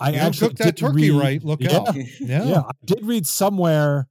I 0.00 0.10
You 0.10 0.16
actually 0.16 0.48
cook 0.48 0.58
that 0.58 0.64
did 0.64 0.76
turkey 0.78 1.10
read- 1.10 1.20
right, 1.22 1.44
look 1.44 1.60
Yeah. 1.60 1.76
out. 1.76 1.94
Yeah. 2.20 2.44
yeah, 2.44 2.60
I 2.60 2.70
did 2.84 3.04
read 3.04 3.26
somewhere. 3.26 4.08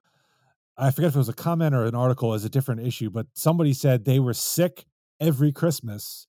I 0.77 0.89
forget 0.91 1.09
if 1.09 1.15
it 1.15 1.17
was 1.19 1.29
a 1.29 1.33
comment 1.33 1.75
or 1.75 1.85
an 1.85 1.95
article 1.95 2.33
as 2.33 2.45
a 2.45 2.49
different 2.49 2.81
issue, 2.81 3.09
but 3.09 3.27
somebody 3.33 3.73
said 3.73 4.05
they 4.05 4.19
were 4.19 4.33
sick 4.33 4.85
every 5.19 5.51
Christmas, 5.51 6.27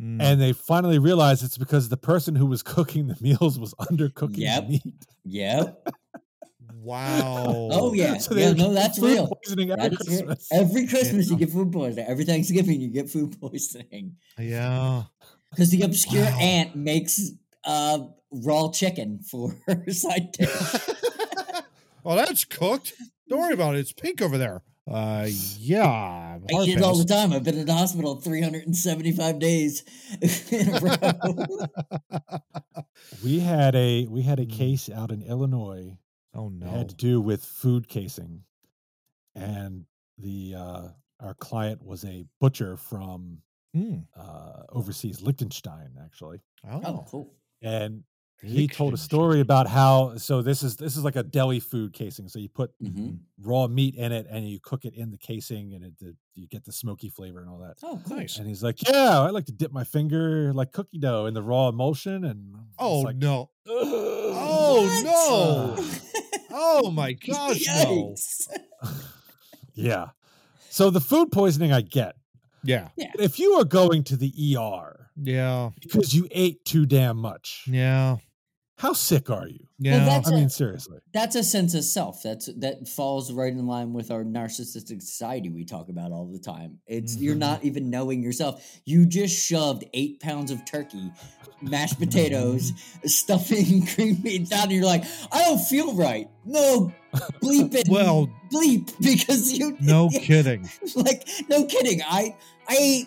Mm. 0.00 0.22
and 0.22 0.40
they 0.40 0.52
finally 0.52 1.00
realized 1.00 1.42
it's 1.42 1.58
because 1.58 1.88
the 1.88 1.96
person 1.96 2.36
who 2.36 2.46
was 2.46 2.62
cooking 2.74 3.08
the 3.08 3.16
meals 3.20 3.58
was 3.58 3.74
undercooking 3.74 4.36
Yep. 4.38 4.62
the 4.62 4.68
meat. 4.70 5.06
Yep. 5.24 5.88
wow. 6.82 7.68
Oh 7.72 7.92
yeah. 7.92 8.16
So 8.18 8.34
yeah. 8.36 8.52
No, 8.52 8.72
that's 8.72 8.98
food 8.98 9.06
real. 9.14 9.26
Poisoning 9.42 9.70
every 9.72 9.88
That's 9.90 10.08
real. 10.08 10.18
Christmas. 10.26 10.48
Every 10.52 10.86
Christmas 10.86 11.30
you 11.30 11.36
get 11.36 11.50
food 11.50 11.72
poisoning. 11.72 12.06
Every 12.08 12.24
Thanksgiving 12.24 12.80
you 12.80 12.88
get 12.90 13.10
food 13.10 13.36
poisoning 13.40 14.16
Yeah. 14.38 15.04
because 15.50 15.70
the 15.70 15.82
obscure 15.82 16.24
Wow. 16.24 16.38
aunt 16.40 16.76
makes 16.76 17.30
uh 17.64 17.98
raw 18.30 18.70
chicken 18.70 19.20
for 19.20 19.56
her 19.66 19.84
side 19.90 20.32
dish. 20.32 20.48
oh, 22.04 22.14
that's 22.16 22.44
cooked. 22.44 22.92
Don't 23.28 23.40
worry 23.40 23.54
about 23.54 23.74
it. 23.74 23.80
It's 23.80 23.92
pink 23.92 24.22
over 24.22 24.38
there. 24.38 24.62
Uh, 24.90 25.26
yeah. 25.58 26.38
I 26.48 26.52
hard 26.52 26.68
eat 26.68 26.78
it 26.78 26.82
all 26.82 26.96
the 26.96 27.04
time. 27.04 27.32
I've 27.32 27.44
been 27.44 27.58
in 27.58 27.66
the 27.66 27.74
hospital 27.74 28.16
375 28.16 29.38
days 29.38 29.84
in 30.50 30.74
a 30.74 30.80
row. 30.80 32.18
we 33.24 33.40
had 33.40 33.74
a 33.74 34.06
we 34.06 34.22
had 34.22 34.38
a 34.40 34.46
Mm. 34.46 34.52
case 34.52 34.88
out 34.90 35.10
in 35.10 35.22
Illinois 35.22 35.98
Oh 36.34 36.48
that 36.50 36.64
no. 36.64 36.70
had 36.70 36.88
to 36.90 36.94
do 36.94 37.20
with 37.20 37.44
food 37.44 37.88
casing, 37.88 38.44
and 39.34 39.84
the 40.16 40.54
uh, 40.56 40.88
our 41.20 41.34
client 41.34 41.82
was 41.84 42.04
a 42.04 42.24
butcher 42.40 42.76
from 42.76 43.42
Mm. 43.76 44.06
uh, 44.16 44.62
overseas, 44.70 45.20
Liechtenstein, 45.20 45.90
actually, 46.02 46.40
Oh. 46.66 46.80
oh, 46.84 47.04
cool. 47.10 47.34
and 47.60 48.02
he 48.42 48.68
told 48.68 48.94
a 48.94 48.96
story 48.96 49.40
about 49.40 49.66
how 49.66 50.16
so 50.16 50.42
this 50.42 50.62
is 50.62 50.76
this 50.76 50.96
is 50.96 51.04
like 51.04 51.16
a 51.16 51.22
deli 51.22 51.60
food 51.60 51.92
casing. 51.92 52.28
So 52.28 52.38
you 52.38 52.48
put 52.48 52.72
hmm 52.80 53.10
raw 53.40 53.66
meat 53.68 53.94
in 53.94 54.10
it 54.12 54.26
and 54.30 54.48
you 54.48 54.58
cook 54.60 54.84
it 54.84 54.94
in 54.94 55.10
the 55.10 55.18
casing, 55.18 55.74
and 55.74 55.84
it, 55.84 55.98
the, 56.00 56.16
you 56.34 56.46
get 56.48 56.64
the 56.64 56.72
smoky 56.72 57.08
flavor 57.08 57.40
and 57.40 57.48
all 57.48 57.58
that. 57.58 57.76
Oh. 57.82 58.00
Nice. 58.08 58.38
And 58.38 58.48
he's 58.48 58.62
like, 58.62 58.86
"Yeah, 58.88 59.20
I 59.20 59.30
like 59.30 59.46
to 59.46 59.52
dip 59.52 59.72
my 59.72 59.84
finger 59.84 60.52
like 60.52 60.72
cookie 60.72 60.98
dough 60.98 61.26
in 61.26 61.34
the 61.34 61.42
raw 61.42 61.68
emulsion." 61.68 62.24
And 62.24 62.54
it's 62.56 62.74
Oh 62.78 63.00
like, 63.00 63.16
no. 63.16 63.50
oh 63.66 65.74
no. 65.76 65.84
Oh 66.50 66.90
my 66.90 67.12
gosh, 67.12 67.66
no. 67.66 68.14
Yeah. 69.74 70.08
So 70.70 70.90
the 70.90 71.00
food 71.00 71.30
poisoning 71.30 71.72
I 71.72 71.82
get. 71.82 72.16
yeah. 72.64 72.88
Yeah. 72.96 73.12
If 73.18 73.38
you 73.38 73.52
are 73.54 73.64
going 73.64 74.02
to 74.04 74.16
the 74.16 74.32
ER 74.56 75.10
Yeah. 75.16 75.70
because 75.80 76.14
you 76.14 76.26
ate 76.30 76.64
too 76.64 76.86
damn 76.86 77.16
much, 77.18 77.64
Yeah. 77.66 78.16
How 78.78 78.92
sick 78.94 79.28
are 79.30 79.46
you? 79.48 79.66
Yeah. 79.80 80.04
that's 80.04 80.28
I 80.28 80.32
a- 80.32 80.36
mean, 80.36 80.48
seriously. 80.48 80.98
That's 81.12 81.36
a 81.36 81.44
sense 81.44 81.74
of 81.74 81.84
self. 81.84 82.22
That's 82.22 82.48
that 82.58 82.88
falls 82.88 83.32
right 83.32 83.52
in 83.52 83.66
line 83.66 83.92
with 83.92 84.10
our 84.10 84.24
narcissistic 84.24 85.02
society 85.02 85.50
we 85.50 85.64
talk 85.64 85.88
about 85.88 86.10
all 86.12 86.26
the 86.26 86.38
time. 86.38 86.78
It's 86.86 87.16
you're 87.16 87.36
Mhm. 87.36 87.38
not 87.38 87.64
even 87.64 87.90
knowing 87.90 88.22
yourself. 88.22 88.80
You 88.84 89.06
just 89.06 89.36
shoved 89.38 89.84
eight 89.94 90.18
pounds 90.20 90.50
of 90.50 90.64
turkey, 90.64 91.12
mashed 91.62 91.98
potatoes, 91.98 92.72
stuffing, 93.04 93.86
cream 93.94 94.14
beans 94.16 94.48
down, 94.48 94.64
and 94.64 94.72
you're 94.72 94.84
like, 94.84 95.04
I 95.30 95.44
don't 95.44 95.60
feel 95.60 95.94
right. 95.94 96.28
No, 96.44 96.92
bleep 97.42 97.74
it. 97.74 97.88
Well- 97.88 98.28
bleep 98.52 98.92
because 99.00 99.52
you 99.58 99.76
no 99.80 100.08
kidding. 100.12 100.68
like 100.96 101.28
no 101.48 101.64
kidding. 101.66 102.00
I 102.02 102.34
I 102.68 102.76
ate 102.76 103.06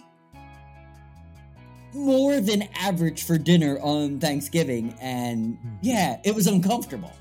more 1.93 2.39
than 2.41 2.67
average 2.75 3.23
for 3.23 3.37
dinner 3.37 3.79
on 3.81 4.19
Thanksgiving, 4.19 4.95
and 5.01 5.57
Mhm. 5.57 5.77
yeah, 5.81 6.17
it 6.23 6.33
was 6.35 6.47
uncomfortable. 6.47 7.11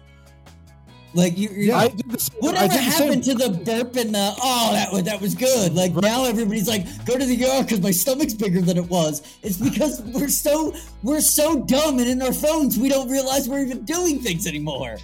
Like 1.12 1.36
you, 1.36 1.48
Yeah. 1.50 1.76
I 1.78 1.88
did 1.88 2.08
the 2.08 2.20
same. 2.20 2.36
I 2.40 2.46
Whatever 2.46 2.68
the 2.68 2.74
same. 2.74 2.82
happened 2.84 3.24
to 3.24 3.34
the 3.34 3.50
burp 3.50 3.96
and 3.96 4.14
the 4.14 4.32
oh 4.40 4.70
that 4.72 4.92
was 4.92 5.02
that 5.02 5.20
was 5.20 5.34
good? 5.34 5.74
Like 5.74 5.92
now 5.96 6.24
everybody's 6.24 6.68
like 6.68 6.86
go 7.04 7.18
to 7.18 7.24
the 7.26 7.34
ER 7.44 7.62
because 7.64 7.80
my 7.80 7.90
stomach's 7.90 8.32
bigger 8.34 8.60
than 8.60 8.76
it 8.76 8.88
was. 8.88 9.22
It's 9.42 9.56
because 9.56 10.02
we're 10.02 10.28
so 10.28 10.72
we're 11.02 11.20
so 11.20 11.62
dumb 11.62 11.98
and 11.98 12.08
in 12.08 12.22
our 12.22 12.32
phones 12.32 12.78
we 12.78 12.88
don't 12.88 13.08
realize 13.10 13.48
we're 13.48 13.64
even 13.64 13.84
doing 13.84 14.20
things 14.20 14.46
anymore. 14.46 14.98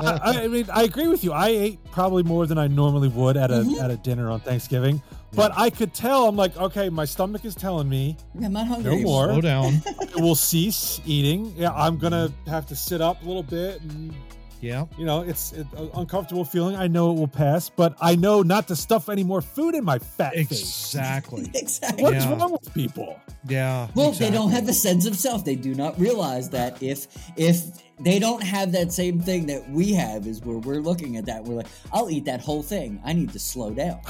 I, 0.00 0.42
I 0.44 0.48
mean, 0.48 0.66
I 0.72 0.82
agree 0.84 1.08
with 1.08 1.24
you. 1.24 1.32
I 1.32 1.48
ate 1.48 1.84
probably 1.92 2.22
more 2.22 2.46
than 2.46 2.58
I 2.58 2.66
normally 2.68 3.08
would 3.08 3.36
at 3.36 3.50
a 3.50 3.54
Mhm. 3.64 3.80
at 3.82 3.90
a 3.90 3.96
dinner 3.96 4.30
on 4.30 4.40
Thanksgiving, 4.40 5.02
but 5.34 5.52
I 5.56 5.70
could 5.70 5.94
tell. 5.94 6.28
I'm 6.28 6.36
like, 6.36 6.56
okay, 6.56 6.88
my 6.88 7.04
stomach 7.04 7.44
is 7.44 7.54
telling 7.54 7.88
me 7.88 8.16
I'm 8.42 8.52
not 8.52 8.66
hungry. 8.66 8.96
No 8.96 9.02
more. 9.02 9.26
Slow 9.28 9.40
down. 9.40 9.82
it 10.00 10.16
will 10.20 10.34
cease 10.34 11.00
eating. 11.04 11.54
Yeah, 11.56 11.72
I'm 11.72 11.98
gonna 11.98 12.30
have 12.46 12.66
to 12.68 12.76
sit 12.76 13.00
up 13.00 13.22
a 13.22 13.26
little 13.26 13.42
bit, 13.42 13.80
and 13.82 14.14
Yeah. 14.60 14.86
you 14.96 15.04
know, 15.04 15.20
it's 15.22 15.52
an 15.52 15.68
uh, 15.76 15.86
uncomfortable 15.94 16.44
feeling. 16.44 16.74
I 16.76 16.86
know 16.86 17.10
it 17.12 17.18
will 17.18 17.28
pass, 17.28 17.68
but 17.68 17.96
I 18.00 18.14
know 18.16 18.42
not 18.42 18.66
to 18.68 18.76
stuff 18.76 19.08
any 19.08 19.22
more 19.24 19.42
food 19.42 19.74
in 19.74 19.84
my 19.84 19.98
fat 19.98 20.32
face. 20.34 20.50
Exactly. 20.50 21.50
Exactly. 21.54 22.02
What 22.02 22.14
is 22.14 22.24
Yeah. 22.24 22.36
wrong 22.38 22.52
with 22.52 22.72
people? 22.74 23.20
Yeah. 23.46 23.88
Well, 23.94 24.08
exactly. 24.10 24.30
they 24.30 24.36
don't 24.36 24.50
have 24.52 24.68
a 24.68 24.72
sense 24.72 25.06
of 25.06 25.16
self. 25.16 25.44
They 25.44 25.56
do 25.56 25.74
not 25.74 25.98
realize 26.00 26.48
that 26.50 26.82
if 26.82 27.06
if 27.36 27.62
they 28.00 28.18
don't 28.18 28.42
have 28.42 28.72
that 28.72 28.92
same 28.92 29.20
thing 29.20 29.46
that 29.46 29.68
we 29.70 29.92
have, 29.92 30.26
is 30.26 30.40
where 30.42 30.58
we're 30.58 30.80
looking 30.80 31.16
at 31.16 31.26
that. 31.26 31.44
We're 31.44 31.56
like, 31.56 31.66
I'll 31.92 32.10
eat 32.10 32.24
that 32.24 32.40
whole 32.40 32.62
thing. 32.62 33.00
I 33.04 33.12
need 33.12 33.32
to 33.32 33.38
slow 33.38 33.70
down. 33.70 34.00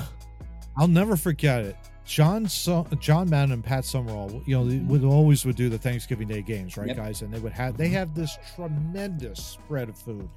I'll 0.77 0.89
never 0.89 1.17
forget 1.17 1.65
it. 1.65 1.77
John 2.07 2.47
so- 2.49 2.87
John 3.01 3.31
Madden 3.31 3.53
and 3.53 3.65
Pat 3.65 3.85
Summerall, 3.85 4.43
you 4.47 4.55
know, 4.57 4.65
they 4.69 4.79
would 4.79 5.05
always 5.05 5.45
would 5.47 5.57
do 5.57 5.69
the 5.69 5.79
Thanksgiving 5.79 6.29
Day 6.29 6.43
games, 6.43 6.77
right, 6.77 6.89
Yep. 6.89 6.97
guys? 6.97 7.23
And 7.23 7.33
they 7.33 7.39
would 7.41 7.53
have 7.53 7.77
they 7.77 7.89
have 7.89 8.15
this 8.15 8.37
tremendous 8.55 9.43
spread 9.45 9.89
of 9.89 9.97
food, 9.99 10.29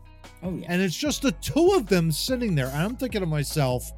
Oh 0.43 0.51
yeah. 0.55 0.65
and 0.69 0.81
it's 0.81 0.95
just 0.95 1.21
the 1.21 1.31
two 1.33 1.73
of 1.73 1.87
them 1.87 2.11
sitting 2.11 2.55
there. 2.55 2.67
And 2.67 2.77
I'm 2.77 2.95
thinking 2.95 3.21
to 3.21 3.27
myself, 3.27 3.91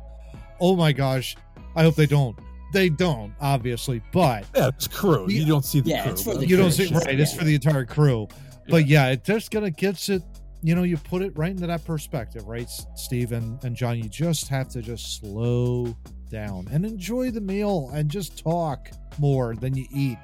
"Oh 0.60 0.76
my 0.76 0.92
gosh, 0.92 1.36
I 1.76 1.84
hope 1.84 1.96
they 1.96 2.08
don't." 2.08 2.38
They 2.72 2.88
don't, 2.90 3.34
obviously, 3.42 4.00
but 4.12 4.46
Yeah, 4.56 4.68
it's 4.68 4.88
crew. 4.88 5.26
Yeah. 5.28 5.40
You 5.40 5.46
don't 5.48 5.66
see 5.66 5.80
the 5.80 5.90
Yeah, 5.90 6.04
crew. 6.04 6.12
it's 6.12 6.24
for 6.24 6.36
the 6.36 6.46
you 6.48 6.56
don't 6.56 6.66
crew, 6.68 6.72
see 6.72 6.88
sure, 6.88 7.00
right. 7.00 7.20
It's 7.20 7.34
yeah. 7.34 7.40
for 7.40 7.46
the 7.46 7.56
entire 7.56 7.84
crew, 7.86 8.28
but 8.68 8.86
yeah, 8.88 9.08
it 9.08 9.24
just 9.24 9.50
kind 9.50 9.66
of 9.66 9.76
gets 9.76 10.08
it. 10.10 10.22
You 10.62 10.76
know, 10.76 10.84
you 10.84 10.98
put 10.98 11.22
it 11.24 11.36
right 11.36 11.50
into 11.50 11.66
that 11.66 11.84
perspective, 11.86 12.48
right, 12.48 12.70
Steve 12.96 13.32
and, 13.32 13.64
and 13.64 13.76
John. 13.76 13.98
You 13.98 14.08
just 14.10 14.50
have 14.50 14.70
to 14.70 14.84
just 14.84 15.20
slow 15.20 15.96
down 16.30 16.68
and 16.72 16.86
enjoy 16.86 17.32
the 17.32 17.42
meal 17.42 17.90
and 17.94 18.10
just 18.10 18.38
talk 18.44 18.92
more 19.18 19.56
than 19.56 19.76
you 19.76 19.86
eat. 19.92 20.18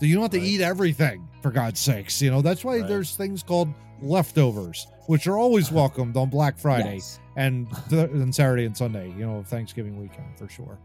So 0.00 0.06
you 0.06 0.14
don't 0.14 0.22
have 0.22 0.30
to 0.32 0.38
Right. 0.38 0.46
eat 0.46 0.60
everything, 0.60 1.28
for 1.42 1.50
God's 1.50 1.78
sakes. 1.80 2.20
You 2.22 2.30
know 2.30 2.42
that's 2.42 2.64
why 2.64 2.78
Right. 2.78 2.88
there's 2.88 3.14
things 3.16 3.42
called 3.42 3.68
leftovers, 4.00 4.86
which 5.06 5.26
are 5.26 5.36
always 5.38 5.70
welcomed 5.80 6.16
on 6.16 6.28
Black 6.28 6.58
Friday 6.58 6.94
Yes. 6.94 7.20
and 7.36 7.66
th- 7.88 8.10
and 8.10 8.34
Saturday 8.34 8.64
and 8.64 8.76
Sunday. 8.76 9.08
You 9.10 9.26
know, 9.26 9.42
Thanksgiving 9.46 9.98
weekend 10.00 10.36
for 10.36 10.48
sure. 10.48 10.78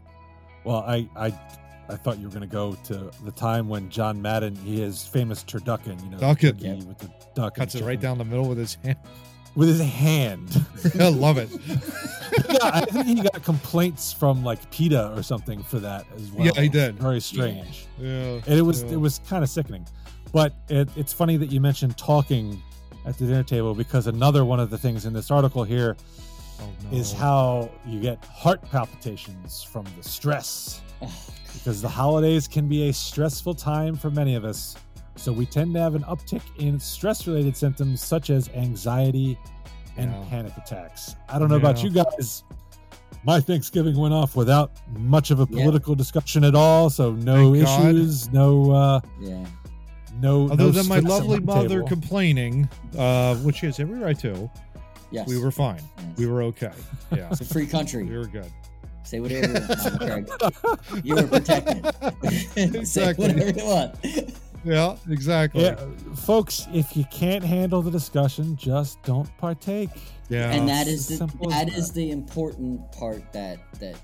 Well, 0.64 0.84
I, 0.86 1.08
I, 1.16 1.26
I 1.88 1.96
thought 1.96 2.18
you 2.18 2.24
were 2.24 2.34
going 2.34 2.42
to 2.42 2.46
go 2.46 2.74
to 2.84 3.10
the 3.24 3.30
time 3.32 3.68
when 3.68 3.88
John 3.88 4.20
Madden, 4.20 4.54
he 4.56 4.82
is 4.82 5.06
famous 5.06 5.42
turducken, 5.44 6.02
you 6.04 6.10
know, 6.10 6.18
turkey 6.34 6.74
with 6.86 6.98
the 6.98 7.10
duck, 7.34 7.54
Cuts 7.54 7.74
it 7.74 7.84
right 7.84 8.00
down 8.00 8.18
the 8.18 8.24
middle 8.24 8.46
with 8.48 8.58
his 8.58 8.74
hand. 8.84 8.98
With 9.58 9.68
his 9.68 9.80
hand. 9.80 10.64
I 11.00 11.08
love 11.08 11.36
it. 11.36 11.50
yeah, 12.48 12.70
I 12.72 12.84
think 12.84 13.06
he 13.06 13.14
got 13.16 13.42
complaints 13.42 14.12
from 14.12 14.44
like 14.44 14.70
PETA 14.70 15.12
or 15.16 15.22
something 15.24 15.62
for 15.64 15.80
that 15.80 16.06
as 16.14 16.30
well. 16.30 16.46
Yeah, 16.46 16.60
he 16.62 16.68
did. 16.68 16.94
Very 16.94 17.20
strange. 17.20 17.86
Yeah. 17.98 18.40
And 18.46 18.54
it 18.58 18.62
was 18.62 18.84
Yeah. 18.84 18.92
it 18.92 19.00
was 19.00 19.20
kind 19.28 19.42
of 19.42 19.50
sickening. 19.50 19.84
But 20.32 20.54
it, 20.68 20.88
it's 20.94 21.12
funny 21.12 21.36
that 21.38 21.50
you 21.50 21.60
mentioned 21.60 21.96
talking 21.98 22.62
at 23.04 23.18
the 23.18 23.26
dinner 23.26 23.42
table 23.42 23.74
because 23.74 24.06
another 24.06 24.44
one 24.44 24.60
of 24.60 24.70
the 24.70 24.78
things 24.78 25.06
in 25.06 25.12
this 25.12 25.30
article 25.30 25.64
here 25.64 25.96
Oh, 26.60 26.68
no. 26.90 26.96
is 26.98 27.12
how 27.12 27.70
you 27.86 28.00
get 28.00 28.24
heart 28.26 28.60
palpitations 28.70 29.62
from 29.62 29.84
the 29.96 30.02
stress. 30.08 30.82
Because 31.54 31.80
the 31.82 31.88
holidays 31.88 32.46
can 32.46 32.68
be 32.68 32.88
a 32.88 32.92
stressful 32.92 33.54
time 33.54 33.96
for 33.96 34.10
many 34.10 34.34
of 34.34 34.44
us. 34.44 34.76
So 35.18 35.32
we 35.32 35.46
tend 35.46 35.74
to 35.74 35.80
have 35.80 35.94
an 35.94 36.02
uptick 36.04 36.42
in 36.58 36.78
stress 36.80 37.26
related 37.26 37.56
symptoms 37.56 38.02
such 38.02 38.30
as 38.30 38.48
anxiety 38.50 39.38
and 39.96 40.10
Yeah. 40.12 40.24
panic 40.30 40.52
attacks. 40.56 41.16
I 41.28 41.38
don't 41.38 41.48
know 41.48 41.56
about 41.56 41.82
you 41.82 41.90
guys. 41.90 42.44
My 43.24 43.40
Thanksgiving 43.40 43.96
went 43.96 44.14
off 44.14 44.36
without 44.36 44.70
much 44.96 45.30
of 45.32 45.40
a 45.40 45.46
Yeah. 45.50 45.58
political 45.64 45.94
discussion 45.96 46.44
at 46.44 46.54
all, 46.54 46.88
so 46.88 47.12
no 47.12 47.52
Thank 47.52 47.66
God. 47.66 47.84
issues, 47.94 48.32
no 48.32 48.70
uh 48.70 49.00
yeah. 49.20 49.44
no 50.22 50.44
Other 50.46 50.56
no 50.64 50.70
than 50.70 50.86
my 50.86 51.00
lovely 51.00 51.40
mother 51.40 51.68
table. 51.68 51.88
complaining, 51.88 52.68
uh, 52.96 53.34
which 53.36 53.56
she 53.56 53.66
has 53.66 53.80
every 53.80 53.98
right 53.98 54.18
to, 54.20 54.48
Yes. 55.10 55.26
we 55.26 55.36
were 55.38 55.50
fine. 55.50 55.80
Yes. 55.98 56.06
We 56.18 56.26
were 56.26 56.42
okay. 56.44 56.70
Yeah, 57.14 57.28
It's 57.32 57.40
a 57.40 57.44
free 57.44 57.66
country. 57.66 58.04
we 58.04 58.16
were 58.16 58.26
good. 58.26 58.50
Say 59.02 59.18
whatever 59.20 59.46
you 59.48 59.66
want, 59.68 60.00
Craig. 60.00 60.28
You 61.04 61.14
were 61.16 61.22
protected. 61.26 61.84
Say 62.52 62.64
Exactly. 62.64 63.28
whatever 63.28 63.58
you 63.58 63.64
want. 63.66 63.94
Yeah, 64.68 64.96
exactly. 65.08 65.62
yeah, 65.62 65.76
folks, 66.14 66.66
if 66.72 66.96
you 66.96 67.04
can't 67.10 67.42
handle 67.42 67.80
the 67.80 67.90
discussion, 67.90 68.56
just 68.56 69.02
don't 69.02 69.34
partake. 69.38 69.90
Yeah. 70.28 70.52
and 70.52 70.68
that 70.68 70.86
it's 70.86 71.00
is 71.00 71.08
the, 71.08 71.16
simple 71.16 71.50
as 71.50 71.58
that 71.58 71.66
that. 71.70 71.78
is 71.78 71.92
the 71.92 72.10
important 72.10 72.92
part 72.92 73.32
that 73.32 73.58
that 73.80 73.96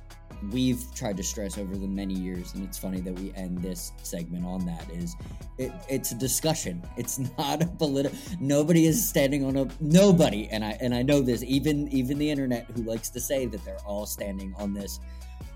we've 0.50 0.82
tried 0.94 1.16
to 1.16 1.22
stress 1.22 1.58
over 1.58 1.76
the 1.76 1.86
many 1.86 2.14
years 2.14 2.54
and 2.54 2.64
it's 2.64 2.78
funny 2.78 3.00
that 3.00 3.18
we 3.18 3.32
end 3.34 3.58
this 3.62 3.92
segment 4.02 4.44
on 4.44 4.64
that 4.66 4.88
is 4.90 5.14
it, 5.58 5.72
it's 5.88 6.12
a 6.12 6.14
discussion 6.14 6.82
it's 6.96 7.18
not 7.38 7.62
a 7.62 7.66
political 7.66 8.18
nobody 8.40 8.86
is 8.86 9.06
standing 9.06 9.44
on 9.44 9.56
a 9.56 9.68
nobody 9.80 10.48
and 10.50 10.64
i 10.64 10.76
and 10.80 10.94
i 10.94 11.02
know 11.02 11.20
this 11.20 11.42
even 11.44 11.88
even 11.88 12.18
the 12.18 12.30
internet 12.30 12.66
who 12.74 12.82
likes 12.82 13.10
to 13.10 13.20
say 13.20 13.46
that 13.46 13.64
they're 13.64 13.78
all 13.86 14.06
standing 14.06 14.54
on 14.58 14.74
this 14.74 15.00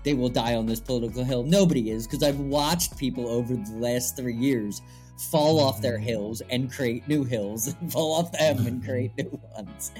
they 0.09 0.15
will 0.15 0.29
die 0.29 0.55
on 0.55 0.65
this 0.65 0.79
political 0.79 1.23
hill 1.23 1.43
nobody 1.43 1.91
is 1.91 2.07
because 2.07 2.23
i've 2.23 2.39
watched 2.39 2.97
people 2.97 3.27
over 3.29 3.55
the 3.55 3.71
last 3.77 4.17
three 4.17 4.33
years 4.33 4.81
fall 5.31 5.59
off 5.59 5.81
their 5.83 5.99
hills 5.99 6.41
and 6.49 6.71
create 6.71 7.07
new 7.07 7.23
hills 7.23 7.67
and 7.67 7.91
fall 7.95 8.13
off 8.13 8.31
them 8.31 8.65
and 8.65 8.83
create 8.83 9.11
new 9.17 9.39
ones 9.55 9.91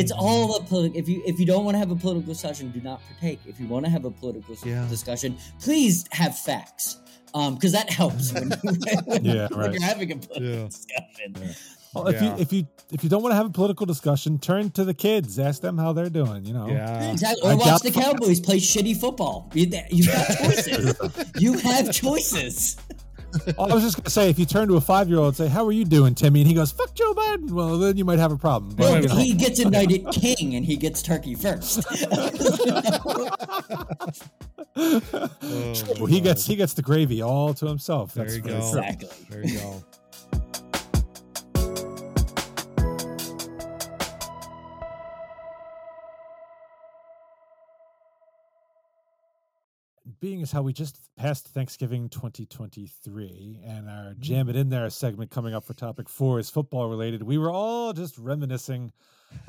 it's 0.00 0.12
Mm. 0.12 0.16
all 0.18 0.56
a 0.56 0.62
political. 0.64 0.98
If 0.98 1.08
you 1.08 1.22
if 1.24 1.38
you 1.38 1.46
don't 1.46 1.64
want 1.64 1.74
to 1.76 1.78
have 1.78 1.90
a 1.90 1.96
political 1.96 2.32
discussion, 2.32 2.70
do 2.70 2.80
not 2.80 3.00
partake. 3.08 3.40
If 3.46 3.58
you 3.60 3.66
want 3.66 3.84
to 3.86 3.90
have 3.90 4.04
a 4.04 4.10
political 4.10 4.54
Yeah. 4.64 4.86
discussion, 4.88 5.36
please 5.60 6.04
have 6.12 6.36
facts, 6.38 6.98
um, 7.34 7.54
because 7.54 7.72
that 7.72 7.90
helps 7.90 8.32
when, 8.32 8.50
when, 9.04 9.24
Yeah, 9.24 9.48
when 9.50 9.58
right. 9.58 9.72
you're 9.72 9.82
having 9.82 10.12
a 10.12 10.16
political 10.16 10.48
Yeah. 10.58 10.66
discussion. 10.66 11.54
Yeah. 11.94 12.00
Well, 12.02 12.08
if 12.08 12.20
Yeah. 12.22 12.34
you 12.36 12.42
if 12.42 12.52
you 12.52 12.66
if 12.92 13.02
you 13.04 13.10
don't 13.10 13.22
want 13.22 13.32
to 13.32 13.36
have 13.36 13.46
a 13.46 13.50
political 13.50 13.86
discussion, 13.86 14.38
turn 14.38 14.70
to 14.72 14.84
the 14.84 14.94
kids. 14.94 15.38
Ask 15.38 15.60
them 15.62 15.78
how 15.78 15.92
they're 15.92 16.10
doing. 16.10 16.44
You 16.44 16.52
know. 16.54 16.68
Yeah. 16.68 17.10
Exactly. 17.12 17.48
I 17.50 17.54
Or 17.54 17.56
watch 17.58 17.82
the 17.82 17.90
Cowboys 17.90 18.40
play 18.40 18.58
shitty 18.58 18.96
football. 18.98 19.50
You, 19.54 19.66
you've 19.90 20.06
got 20.06 20.26
choices. 20.38 20.96
you 21.38 21.54
have 21.58 21.92
choices. 21.92 22.76
I 23.58 23.66
was 23.74 23.82
just 23.82 23.96
gonna 23.96 24.10
say, 24.10 24.30
if 24.30 24.38
you 24.38 24.46
turn 24.46 24.68
to 24.68 24.76
a 24.76 24.80
five 24.80 25.08
year 25.08 25.18
old 25.18 25.26
and 25.28 25.36
say, 25.36 25.48
"How 25.48 25.66
are 25.66 25.72
you 25.72 25.84
doing, 25.84 26.14
Timmy?" 26.14 26.42
and 26.42 26.46
he 26.48 26.54
goes, 26.54 26.70
"Fuck 26.70 26.94
Joe 26.94 27.12
Biden," 27.14 27.50
well, 27.50 27.78
then 27.78 27.96
you 27.96 28.04
might 28.04 28.20
have 28.20 28.30
a 28.30 28.36
problem. 28.36 28.76
But, 28.76 28.84
Well, 28.84 29.02
you 29.02 29.08
know. 29.08 29.16
he 29.16 29.32
gets 29.34 29.58
a 29.58 29.68
knighted 29.68 30.06
king 30.12 30.54
and 30.54 30.64
he 30.64 30.76
gets 30.76 31.02
turkey 31.02 31.34
first. 31.34 31.80
Oh, 31.92 33.30
True, 35.74 36.06
he 36.06 36.20
gets 36.20 36.46
he 36.46 36.54
gets 36.56 36.74
the 36.74 36.82
gravy 36.82 37.22
all 37.22 37.54
to 37.54 37.66
himself. 37.66 38.14
There 38.14 38.24
That's 38.24 38.36
you 38.36 38.42
very 38.42 38.58
go. 38.60 38.66
exactly. 38.68 39.08
There 39.30 39.44
you 39.44 39.58
go. 39.58 39.84
Being 50.24 50.40
is 50.40 50.52
how 50.52 50.62
we 50.62 50.72
just 50.72 50.98
passed 51.18 51.48
Thanksgiving 51.48 52.08
2023 52.08 53.60
and 53.62 53.90
our 53.90 54.14
mm. 54.14 54.20
Jam 54.20 54.48
It 54.48 54.56
In 54.56 54.70
There 54.70 54.88
segment 54.88 55.30
coming 55.30 55.54
up 55.54 55.66
for 55.66 55.74
topic 55.74 56.08
four 56.08 56.38
is 56.38 56.48
football 56.48 56.88
related, 56.88 57.22
we 57.22 57.36
were 57.36 57.50
all 57.50 57.92
just 57.92 58.16
reminiscing 58.16 58.90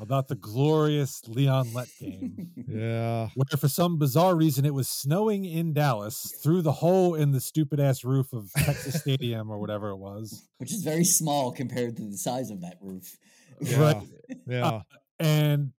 about 0.00 0.28
the 0.28 0.34
glorious 0.34 1.26
Leon 1.28 1.72
Lett 1.72 1.88
game. 1.98 2.50
Yeah. 2.68 3.28
where 3.34 3.58
for 3.58 3.68
some 3.68 3.96
bizarre 3.96 4.36
reason 4.36 4.66
it 4.66 4.74
was 4.74 4.86
snowing 4.86 5.46
in 5.46 5.72
Dallas 5.72 6.38
through 6.42 6.60
the 6.60 6.72
hole 6.72 7.14
in 7.14 7.30
the 7.30 7.40
stupid 7.40 7.80
ass 7.80 8.04
roof 8.04 8.34
of 8.34 8.52
Texas 8.52 8.96
Stadium 9.00 9.50
or 9.50 9.58
whatever 9.58 9.88
it 9.92 9.96
was. 9.96 10.46
Which 10.58 10.72
is 10.72 10.82
very 10.82 11.04
small 11.04 11.52
compared 11.52 11.96
to 11.96 12.02
the 12.02 12.18
size 12.18 12.50
of 12.50 12.60
that 12.60 12.76
roof. 12.82 13.16
Yeah. 13.62 13.80
Right. 13.80 14.08
Yeah. 14.46 14.66
Uh, 14.66 14.80
and 15.18 15.72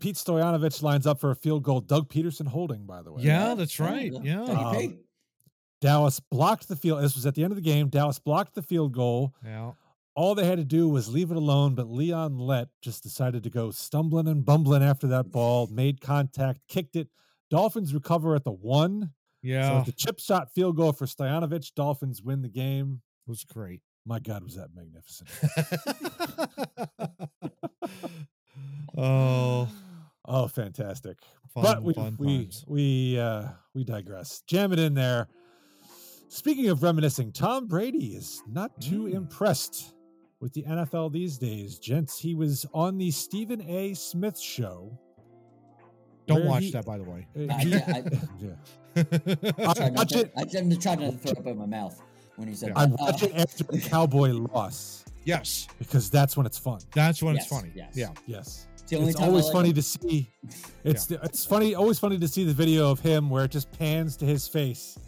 Pete 0.00 0.16
Stoyanovich 0.16 0.82
lines 0.82 1.06
up 1.06 1.20
for 1.20 1.30
a 1.30 1.36
field 1.36 1.62
goal. 1.62 1.80
Doug 1.80 2.08
Pederson 2.08 2.48
holding, 2.48 2.86
by 2.86 3.02
the 3.02 3.12
way. 3.12 3.22
Yeah, 3.22 3.54
that's 3.54 3.78
right. 3.78 4.10
Dougie 4.10 4.24
Yeah. 4.24 4.42
Um, 4.42 4.98
Dallas 5.80 6.20
blocked 6.20 6.68
the 6.68 6.76
field. 6.76 7.02
This 7.02 7.14
was 7.14 7.26
at 7.26 7.34
the 7.34 7.42
end 7.44 7.52
of 7.52 7.56
the 7.56 7.62
game. 7.62 7.88
Dallas 7.88 8.18
blocked 8.18 8.54
the 8.54 8.62
field 8.62 8.92
goal. 8.92 9.34
Yeah. 9.44 9.72
All 10.14 10.34
they 10.34 10.44
had 10.44 10.58
to 10.58 10.64
do 10.64 10.88
was 10.88 11.08
leave 11.08 11.30
it 11.30 11.36
alone, 11.36 11.74
but 11.74 11.88
Leon 11.88 12.38
Lett 12.38 12.68
just 12.82 13.02
decided 13.02 13.42
to 13.44 13.50
go 13.50 13.70
stumbling 13.70 14.28
and 14.28 14.44
bumbling 14.44 14.82
after 14.82 15.06
that 15.06 15.30
ball, 15.30 15.68
made 15.68 16.00
contact, 16.00 16.60
kicked 16.68 16.96
it. 16.96 17.08
Dolphins 17.48 17.94
recover 17.94 18.34
at 18.34 18.44
the 18.44 18.50
one. 18.50 19.12
Yeah. 19.42 19.80
it's 19.80 19.88
a 19.88 19.92
chip 19.92 20.20
shot 20.20 20.52
field 20.52 20.76
goal 20.76 20.92
for 20.92 21.06
Stoyanovich. 21.06 21.72
Dolphins 21.74 22.22
win 22.22 22.42
the 22.42 22.48
game. 22.48 23.00
It 23.26 23.30
was 23.30 23.44
great. 23.44 23.80
My 24.04 24.18
God, 24.18 24.42
was 24.44 24.56
that 24.56 24.68
magnificent. 24.74 25.28
Oh, 28.96 29.68
Oh, 30.26 30.46
fantastic! 30.48 31.18
fun, 31.54 31.62
but 31.62 31.82
we 31.82 31.94
fun 31.94 32.16
we 32.18 32.38
times. 32.38 32.64
we 32.68 33.18
uh, 33.18 33.44
we 33.74 33.84
digress. 33.84 34.42
Jam 34.46 34.72
it 34.72 34.78
in 34.78 34.94
there. 34.94 35.28
Speaking 36.28 36.68
of 36.68 36.82
reminiscing, 36.82 37.32
Tom 37.32 37.66
Brady 37.66 38.14
is 38.16 38.42
not 38.46 38.80
too 38.80 39.04
Mm. 39.04 39.14
impressed 39.14 39.94
with 40.40 40.52
the 40.52 40.62
NFL 40.62 41.12
these 41.12 41.38
days, 41.38 41.78
gents. 41.78 42.18
He 42.18 42.34
was 42.34 42.64
on 42.72 42.98
the 42.98 43.10
Stephen 43.10 43.60
A. 43.62 43.94
Smith 43.94 44.38
show. 44.38 44.96
Don't 46.26 46.44
watch 46.46 46.64
he- 46.64 46.70
that, 46.70 46.84
by 46.86 46.98
the 46.98 47.04
way. 47.04 47.26
uh, 47.36 47.52
I- 47.52 47.64
he- 47.64 47.74
I- 47.74 48.04
yeah. 48.40 48.54
I 49.68 49.74
tried 49.74 49.92
not 49.92 49.96
watch 49.96 50.08
to, 50.10 50.20
it. 50.20 50.32
I, 50.36 50.42
I'm 50.58 50.68
just 50.70 50.82
trying 50.82 50.98
to 50.98 51.10
throw 51.12 51.32
up 51.32 51.46
in 51.46 51.58
my 51.58 51.66
mouth 51.66 52.00
when 52.36 52.46
he 52.48 52.54
said 52.54 52.68
Yeah. 52.70 52.78
I 52.80 52.86
that. 52.86 53.00
watch 53.00 53.22
Uh, 53.22 53.26
it 53.26 53.34
after 53.36 53.64
the 53.64 53.80
Cowboy 53.80 54.30
loss 54.30 55.04
yes, 55.24 55.66
because 55.80 56.10
that's 56.10 56.36
when 56.36 56.46
it's 56.46 56.58
fun. 56.58 56.78
that's 56.94 57.22
when 57.22 57.34
Yes, 57.34 57.44
it's 57.44 57.52
funny. 57.52 57.72
yes. 57.74 57.92
Yeah. 57.96 58.12
Yes. 58.26 58.68
It's 58.90 58.96
the 58.96 58.96
only 58.98 59.10
it's 59.10 59.18
time 59.20 59.28
always 59.28 59.44
like 59.46 59.52
funny 59.52 59.68
him. 59.70 59.74
to 59.76 59.82
see. 59.82 60.30
It's 60.84 61.10
it's 61.10 61.44
funny, 61.44 61.74
always 61.74 61.98
funny 61.98 62.18
to 62.18 62.28
see 62.28 62.44
the 62.44 62.52
video 62.54 62.90
of 62.90 63.00
him 63.00 63.30
where 63.30 63.44
it 63.44 63.50
just 63.50 63.70
pans 63.72 64.16
to 64.18 64.24
his 64.24 64.48
face 64.48 64.98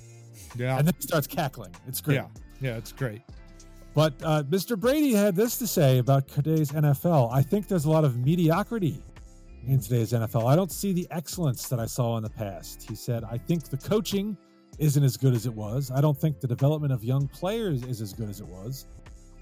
Yeah. 0.56 0.78
and 0.78 0.86
then 0.86 0.94
he 0.96 1.02
starts 1.02 1.26
cackling. 1.26 1.74
It's 1.88 2.00
great. 2.00 2.16
Yeah. 2.16 2.26
Yeah. 2.60 2.76
It's 2.76 2.92
great. 2.92 3.22
But 3.94 4.14
uh, 4.22 4.42
Mr. 4.44 4.78
Brady 4.78 5.12
had 5.12 5.34
this 5.36 5.58
to 5.58 5.66
say 5.66 5.98
about 5.98 6.26
today's 6.28 6.70
NFL. 6.72 7.30
I 7.32 7.42
think 7.42 7.68
there's 7.68 7.84
a 7.84 7.90
lot 7.90 8.04
of 8.04 8.16
mediocrity 8.18 9.02
in 9.66 9.80
today's 9.80 10.12
NFL. 10.12 10.46
I 10.50 10.56
don't 10.56 10.72
see 10.72 10.92
the 10.92 11.06
excellence 11.10 11.68
that 11.68 11.78
I 11.78 11.86
saw 11.86 12.16
in 12.16 12.22
the 12.22 12.30
past. 12.30 12.88
He 12.88 12.94
said, 12.94 13.22
I 13.24 13.36
think 13.38 13.64
the 13.64 13.76
coaching 13.76 14.36
isn't 14.78 15.02
as 15.04 15.16
good 15.18 15.34
as 15.34 15.44
it 15.46 15.52
was. 15.52 15.90
I 15.94 16.00
don't 16.00 16.18
think 16.18 16.40
the 16.40 16.48
development 16.48 16.92
of 16.92 17.04
young 17.04 17.28
players 17.28 17.82
is 17.84 18.00
as 18.00 18.12
good 18.14 18.30
as 18.30 18.40
it 18.40 18.46
was. 18.46 18.86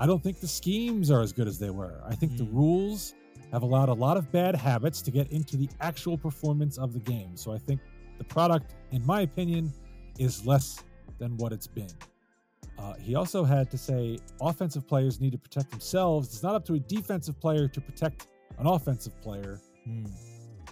I 0.00 0.06
don't 0.06 0.22
think 0.22 0.40
the 0.40 0.48
schemes 0.48 1.10
are 1.10 1.20
as 1.20 1.32
good 1.32 1.46
as 1.46 1.58
they 1.58 1.70
were. 1.70 2.00
I 2.06 2.14
think 2.16 2.36
the 2.36 2.44
Mm. 2.44 2.54
rules 2.54 3.14
have 3.52 3.62
allowed 3.62 3.88
a 3.88 3.94
lot 3.94 4.16
of 4.16 4.30
bad 4.32 4.54
habits 4.54 5.02
to 5.02 5.10
get 5.10 5.30
into 5.32 5.56
the 5.56 5.68
actual 5.80 6.16
performance 6.16 6.78
of 6.78 6.92
the 6.92 7.00
game. 7.00 7.36
So 7.36 7.52
I 7.52 7.58
think 7.58 7.80
the 8.18 8.24
product, 8.24 8.74
in 8.92 9.04
my 9.04 9.22
opinion, 9.22 9.72
is 10.18 10.46
less 10.46 10.82
than 11.18 11.36
what 11.36 11.52
it's 11.52 11.66
been. 11.66 11.90
Uh, 12.78 12.94
he 12.94 13.14
also 13.14 13.44
had 13.44 13.70
to 13.70 13.78
say 13.78 14.18
offensive 14.40 14.86
players 14.86 15.20
need 15.20 15.32
to 15.32 15.38
protect 15.38 15.70
themselves. 15.70 16.28
It's 16.28 16.42
not 16.42 16.54
up 16.54 16.64
to 16.66 16.74
a 16.74 16.78
defensive 16.78 17.38
player 17.40 17.68
to 17.68 17.80
protect 17.80 18.28
an 18.58 18.66
offensive 18.66 19.20
player. 19.20 19.60
Hmm. 19.84 20.06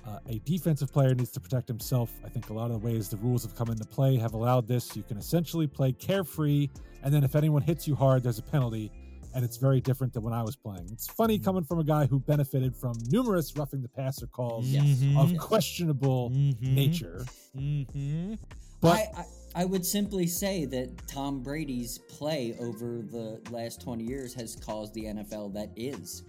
Uh, 0.07 0.19
a 0.29 0.39
defensive 0.41 0.91
player 0.91 1.15
needs 1.15 1.31
to 1.33 1.41
protect 1.41 1.69
himself. 1.69 2.11
I 2.25 2.31
think 2.31 2.49
a 2.49 2.55
lot 2.55 2.71
of 2.71 2.81
the 2.81 2.87
ways 2.87 3.11
the 3.11 3.19
rules 3.19 3.43
have 3.43 3.55
come 3.55 3.69
into 3.69 3.85
play 3.85 4.17
have 4.17 4.33
allowed 4.33 4.67
this. 4.67 4.97
You 4.97 5.03
can 5.03 5.19
essentially 5.19 5.67
play 5.67 5.93
carefree, 5.93 6.69
and 7.03 7.13
then 7.13 7.25
if 7.25 7.35
anyone 7.35 7.61
hits 7.61 7.87
you 7.87 7.95
hard, 7.95 8.23
there's 8.23 8.39
a 8.39 8.43
penalty. 8.43 8.91
And 9.35 9.45
it's 9.45 9.57
very 9.59 9.81
different 9.81 10.13
than 10.15 10.23
when 10.23 10.33
I 10.33 10.43
was 10.43 10.57
playing. 10.57 10.89
It's 10.91 11.07
funny 11.07 11.39
coming 11.39 11.63
from 11.65 11.79
a 11.79 11.85
guy 11.85 12.07
who 12.07 12.19
benefited 12.19 12.75
from 12.75 12.95
numerous 13.09 13.55
roughing 13.57 13.83
the 13.83 13.89
passer 13.89 14.27
calls 14.27 14.67
Yes. 14.67 15.03
of 15.17 15.37
questionable 15.39 16.31
Mhm. 16.31 16.61
nature. 16.63 17.25
Mhm. 17.57 18.39
But 18.81 18.97
I, 18.97 19.11
I, 19.17 19.25
I 19.63 19.65
would 19.65 19.85
simply 19.85 20.27
say 20.27 20.65
that 20.67 21.07
Tom 21.09 21.43
Brady's 21.43 21.99
play 21.99 22.57
over 22.59 23.03
the 23.03 23.41
last 23.51 23.81
20 23.81 24.05
years 24.05 24.33
has 24.35 24.57
caused 24.57 24.95
the 24.95 25.05
NFL 25.07 25.51
that 25.55 25.71
is. 25.77 26.23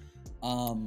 Um, 0.43 0.85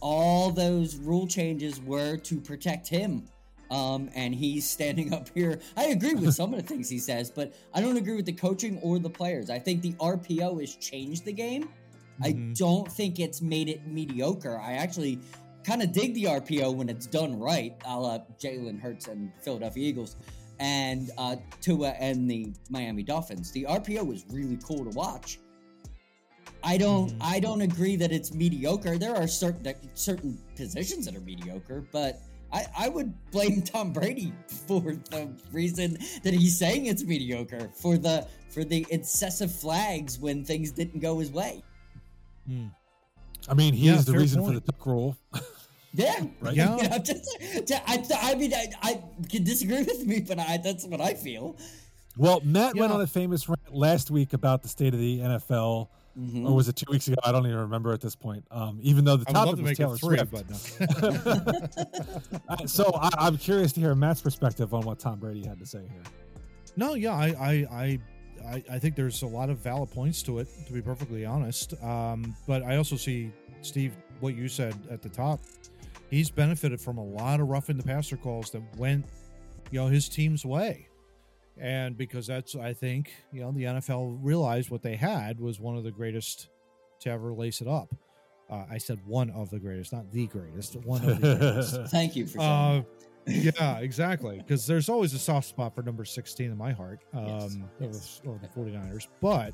all 0.00 0.50
those 0.50 0.96
rule 0.96 1.26
changes 1.26 1.80
were 1.80 2.16
to 2.18 2.40
protect 2.40 2.88
him. 2.88 3.26
Um, 3.70 4.10
and 4.14 4.34
he's 4.34 4.68
standing 4.68 5.12
up 5.18 5.28
here. 5.34 5.58
I 5.76 5.86
agree 5.86 6.14
with 6.14 6.34
some 6.34 6.54
of 6.54 6.60
the 6.60 6.66
things 6.66 6.88
he 6.88 6.98
says, 6.98 7.30
but 7.30 7.54
I 7.74 7.80
don't 7.80 7.96
agree 7.96 8.14
with 8.16 8.26
the 8.26 8.32
coaching 8.32 8.78
or 8.82 8.98
the 8.98 9.10
players. 9.10 9.50
I 9.50 9.58
think 9.58 9.82
the 9.82 9.92
RPO 9.94 10.60
has 10.60 10.76
changed 10.76 11.24
the 11.24 11.32
game. 11.32 11.68
I 12.22 12.32
Mhm. 12.32 12.56
don't 12.56 12.90
think 12.90 13.18
it's 13.18 13.42
made 13.42 13.68
it 13.68 13.86
mediocre. 13.86 14.58
I 14.58 14.74
actually 14.74 15.18
kind 15.64 15.82
of 15.82 15.92
dig 15.92 16.14
the 16.14 16.24
RPO 16.28 16.70
when 16.70 16.88
it's 16.88 17.06
done 17.06 17.38
right, 17.38 17.74
a 17.84 17.98
la 17.98 18.20
Jalen 18.40 18.80
Hurts 18.80 19.08
and 19.08 19.30
Philadelphia 19.42 19.88
Eagles, 19.88 20.16
and 20.60 21.10
uh, 21.18 21.36
Tua 21.60 21.90
and 21.90 22.30
the 22.30 22.52
Miami 22.70 23.02
Dolphins. 23.02 23.50
The 23.50 23.64
RPO 23.68 24.06
was 24.06 24.24
really 24.30 24.58
cool 24.62 24.84
to 24.84 24.90
watch. 24.96 25.40
I 26.62 26.78
don't. 26.78 27.10
Mhm. 27.10 27.16
I 27.20 27.40
don't 27.40 27.60
agree 27.60 27.96
that 27.96 28.12
it's 28.12 28.32
mediocre. 28.32 28.96
There 28.96 29.14
are 29.14 29.28
certain 29.28 29.62
that- 29.64 29.76
certain 29.94 30.38
positions 30.56 31.04
that 31.04 31.14
are 31.14 31.20
mediocre, 31.20 31.84
but 31.92 32.22
I, 32.52 32.66
I 32.78 32.88
would 32.88 33.12
blame 33.30 33.62
Tom 33.62 33.92
Brady 33.92 34.32
for 34.66 34.80
the 34.80 35.28
reason 35.52 35.98
that 36.22 36.32
he's 36.32 36.58
saying 36.58 36.86
it's 36.86 37.04
mediocre 37.04 37.70
for 37.74 37.98
the 37.98 38.26
for 38.50 38.64
the 38.64 38.86
excessive 38.90 39.52
flags 39.52 40.18
when 40.18 40.44
things 40.44 40.70
didn't 40.70 41.00
go 41.00 41.18
his 41.18 41.30
way. 41.30 41.62
Hmm. 42.46 42.66
I 43.48 43.54
mean, 43.54 43.74
he 43.74 43.86
Yeah, 43.86 43.96
is 43.96 44.04
the 44.06 44.12
fair 44.12 44.20
reason 44.20 44.44
for 44.44 44.52
the 44.52 44.60
tuck 44.60 44.84
rule. 44.86 45.16
Yeah, 45.92 46.26
Right. 46.40 46.54
Yeah. 46.54 46.76
You 46.76 46.88
know, 46.90 46.98
just, 46.98 47.38
I, 47.72 48.04
I 48.20 48.34
mean, 48.34 48.52
I, 48.52 48.66
I 48.82 49.02
can 49.30 49.44
disagree 49.44 49.82
with 49.82 50.06
me, 50.06 50.20
but 50.20 50.38
I, 50.38 50.58
that's 50.58 50.84
what 50.84 51.00
I 51.00 51.14
feel. 51.14 51.56
Well, 52.18 52.40
Matt 52.44 52.76
went 52.76 52.92
on 52.92 53.00
a 53.00 53.06
famous 53.06 53.48
rant 53.48 53.74
last 53.74 54.10
week 54.10 54.34
about 54.34 54.62
the 54.62 54.68
state 54.68 54.92
of 54.92 55.00
the 55.00 55.20
NFL, 55.20 55.88
Mhm. 56.18 56.46
or 56.48 56.54
was 56.54 56.68
it 56.68 56.76
two 56.76 56.90
weeks 56.90 57.08
ago? 57.08 57.16
I 57.22 57.30
don't 57.32 57.44
even 57.46 57.58
remember 57.58 57.92
at 57.92 58.00
this 58.00 58.16
point. 58.16 58.44
Um, 58.50 58.78
even 58.82 59.04
though 59.04 59.16
the 59.18 59.26
I 59.28 59.44
would 59.44 59.58
love 59.58 59.58
topic 59.60 59.76
to 59.76 59.86
was 59.86 60.00
Taylor 60.00 60.16
three, 60.16 60.18
Swift. 60.18 60.32
but 60.32 61.24
no. 61.30 62.40
Uh, 62.48 62.66
so 62.66 62.90
I, 62.94 63.10
I'm 63.18 63.36
curious 63.36 63.72
to 63.74 63.80
hear 63.80 63.94
Matt's 63.94 64.20
perspective 64.22 64.72
on 64.72 64.84
what 64.84 64.98
Tom 64.98 65.18
Brady 65.18 65.44
had 65.46 65.58
to 65.58 65.66
say 65.66 65.80
here. 65.90 66.02
No, 66.76 66.94
yeah, 66.94 67.14
I, 67.14 67.26
I, 67.28 67.50
I, 67.70 67.98
I, 68.48 68.64
I 68.72 68.78
think 68.78 68.94
there's 68.96 69.22
a 69.22 69.26
lot 69.26 69.50
of 69.50 69.58
valid 69.58 69.90
points 69.90 70.22
to 70.24 70.38
it, 70.38 70.48
to 70.66 70.72
be 70.72 70.80
perfectly 70.82 71.24
honest. 71.26 71.74
Um, 71.82 72.34
but 72.46 72.62
I 72.62 72.76
also 72.76 72.96
see 72.96 73.32
Steve, 73.62 73.96
what 74.20 74.34
you 74.36 74.48
said 74.48 74.74
at 74.90 75.02
the 75.02 75.08
top. 75.08 75.40
He's 76.10 76.30
benefited 76.30 76.80
from 76.80 76.98
a 76.98 77.04
lot 77.04 77.40
of 77.40 77.48
roughing 77.48 77.76
the 77.76 77.82
passer 77.82 78.16
calls 78.16 78.50
that 78.50 78.62
went, 78.78 79.06
you 79.72 79.80
know, 79.80 79.88
his 79.88 80.08
team's 80.08 80.44
way, 80.44 80.88
and 81.58 81.96
because 81.96 82.26
that's, 82.26 82.54
I 82.54 82.72
think, 82.72 83.12
you 83.32 83.40
know, 83.40 83.52
the 83.52 83.64
NFL 83.64 84.18
realized 84.20 84.70
what 84.70 84.82
they 84.82 84.96
had 84.96 85.40
was 85.40 85.60
one 85.60 85.76
of 85.76 85.84
the 85.84 85.90
greatest 85.90 86.48
to 87.00 87.10
ever 87.10 87.32
lace 87.32 87.60
it 87.60 87.68
up. 87.68 87.94
Uh, 88.48 88.64
I 88.70 88.78
said 88.78 89.00
one 89.04 89.30
of 89.30 89.50
the 89.50 89.58
greatest, 89.58 89.92
not 89.92 90.10
the 90.12 90.26
greatest. 90.26 90.76
One 90.76 91.04
of 91.08 91.20
the 91.20 91.36
greatest. 91.38 91.90
Thank 91.90 92.14
you 92.14 92.26
for 92.26 92.38
saying. 92.38 92.42
Uh, 92.50 92.82
yeah, 93.26 93.78
exactly. 93.78 94.38
Because 94.38 94.66
there's 94.66 94.88
always 94.88 95.12
a 95.14 95.18
soft 95.18 95.48
spot 95.48 95.74
for 95.74 95.82
number 95.82 96.04
16 96.04 96.50
in 96.50 96.56
my 96.56 96.72
heart, 96.72 97.00
um, 97.12 97.68
Yes, 97.80 98.20
or, 98.24 98.34
or 98.34 98.40
the 98.40 98.48
49ers. 98.48 99.08
But 99.20 99.52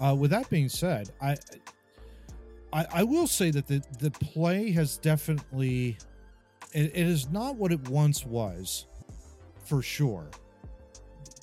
uh, 0.00 0.14
with 0.14 0.30
that 0.32 0.50
being 0.50 0.68
said, 0.68 1.10
I, 1.20 1.36
I 2.72 2.86
I 2.92 3.02
will 3.02 3.26
say 3.26 3.50
that 3.52 3.66
the 3.66 3.82
the 3.98 4.10
play 4.10 4.70
has 4.72 4.98
definitely 4.98 5.96
it, 6.72 6.92
it 6.94 7.06
is 7.06 7.30
not 7.30 7.56
what 7.56 7.72
it 7.72 7.88
once 7.88 8.26
was, 8.26 8.86
for 9.64 9.82
sure. 9.82 10.28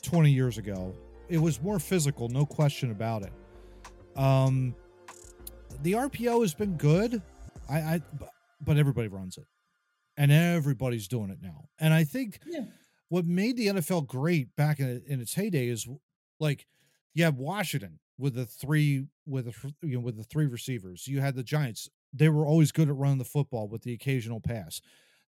20 0.08 0.32
years 0.32 0.58
ago, 0.58 0.96
it 1.28 1.38
was 1.38 1.62
more 1.62 1.80
physical, 1.80 2.30
no 2.30 2.46
question 2.46 2.92
about 2.92 3.24
it. 3.24 3.34
Um, 4.18 4.74
the 5.84 5.92
RPO 5.94 6.42
has 6.42 6.54
been 6.54 6.78
good. 6.78 7.22
I, 7.70 7.78
I 7.80 8.02
but, 8.66 8.78
everybody 8.78 9.10
runs 9.10 9.38
it 9.38 9.44
and 10.16 10.32
everybody's 10.32 11.08
doing 11.10 11.30
it 11.30 11.40
now. 11.42 11.66
And 11.78 11.94
I 11.94 12.06
think 12.06 12.40
Yeah. 12.48 12.66
what 13.10 13.26
made 13.26 13.58
the 13.58 13.68
NFL 13.68 14.08
great 14.08 14.56
back 14.56 14.80
in, 14.80 15.04
in 15.06 15.20
its 15.20 15.34
heyday 15.34 15.68
is 15.68 15.86
like 16.40 16.66
you 17.14 17.26
have 17.26 17.36
Washington 17.36 18.00
with 18.18 18.34
the 18.36 18.46
three 18.46 19.08
with 19.26 19.46
the 19.46 19.74
you 19.86 19.96
know 19.96 20.00
with 20.00 20.16
the 20.16 20.24
three 20.24 20.46
receivers. 20.48 21.06
You 21.08 21.20
had 21.20 21.36
the 21.36 21.44
Giants; 21.44 21.90
they 22.14 22.30
were 22.30 22.46
always 22.48 22.72
good 22.72 22.88
at 22.90 22.96
running 22.96 23.18
the 23.18 23.26
football 23.26 23.68
with 23.68 23.84
the 23.84 23.94
occasional 23.94 24.40
pass. 24.40 24.82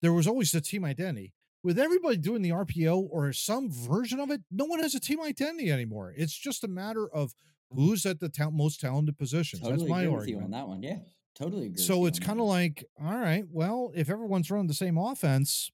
There 0.03 0.13
was 0.13 0.27
always 0.27 0.53
the 0.53 0.61
team 0.61 0.85
identity. 0.85 1.33
With 1.67 1.81
everybody 1.81 2.17
doing 2.17 2.43
the 2.43 2.51
RPO 2.51 3.09
or 3.11 3.33
some 3.33 3.73
version 3.73 4.21
of 4.21 4.31
it, 4.31 4.41
no 4.53 4.67
one 4.67 4.79
has 4.79 4.95
a 4.95 5.01
team 5.01 5.21
identity 5.21 5.73
anymore. 5.73 6.15
It's 6.17 6.33
just 6.37 6.63
a 6.63 6.69
matter 6.69 7.09
of 7.13 7.35
who's 7.73 8.07
at 8.07 8.21
the 8.21 8.29
ta- 8.29 8.51
most 8.51 8.81
talented 8.81 9.19
position. 9.19 9.59
totally 9.59 9.79
That's 9.79 9.91
my 9.91 10.03
agree 10.03 10.15
with 10.17 10.29
you 10.29 10.37
argument 10.37 10.45
on 10.45 10.51
that 10.53 10.69
one. 10.69 10.83
Yeah, 10.85 10.99
totally 11.35 11.67
agree. 11.67 11.83
so 11.83 12.07
it's 12.07 12.21
kind 12.21 12.39
of 12.39 12.47
like 12.47 12.85
all 13.05 13.11
right 13.19 13.45
well 13.51 13.91
if 13.97 14.09
everyone's 14.09 14.49
running 14.49 14.69
the 14.69 14.75
same 14.75 14.97
offense 14.97 15.71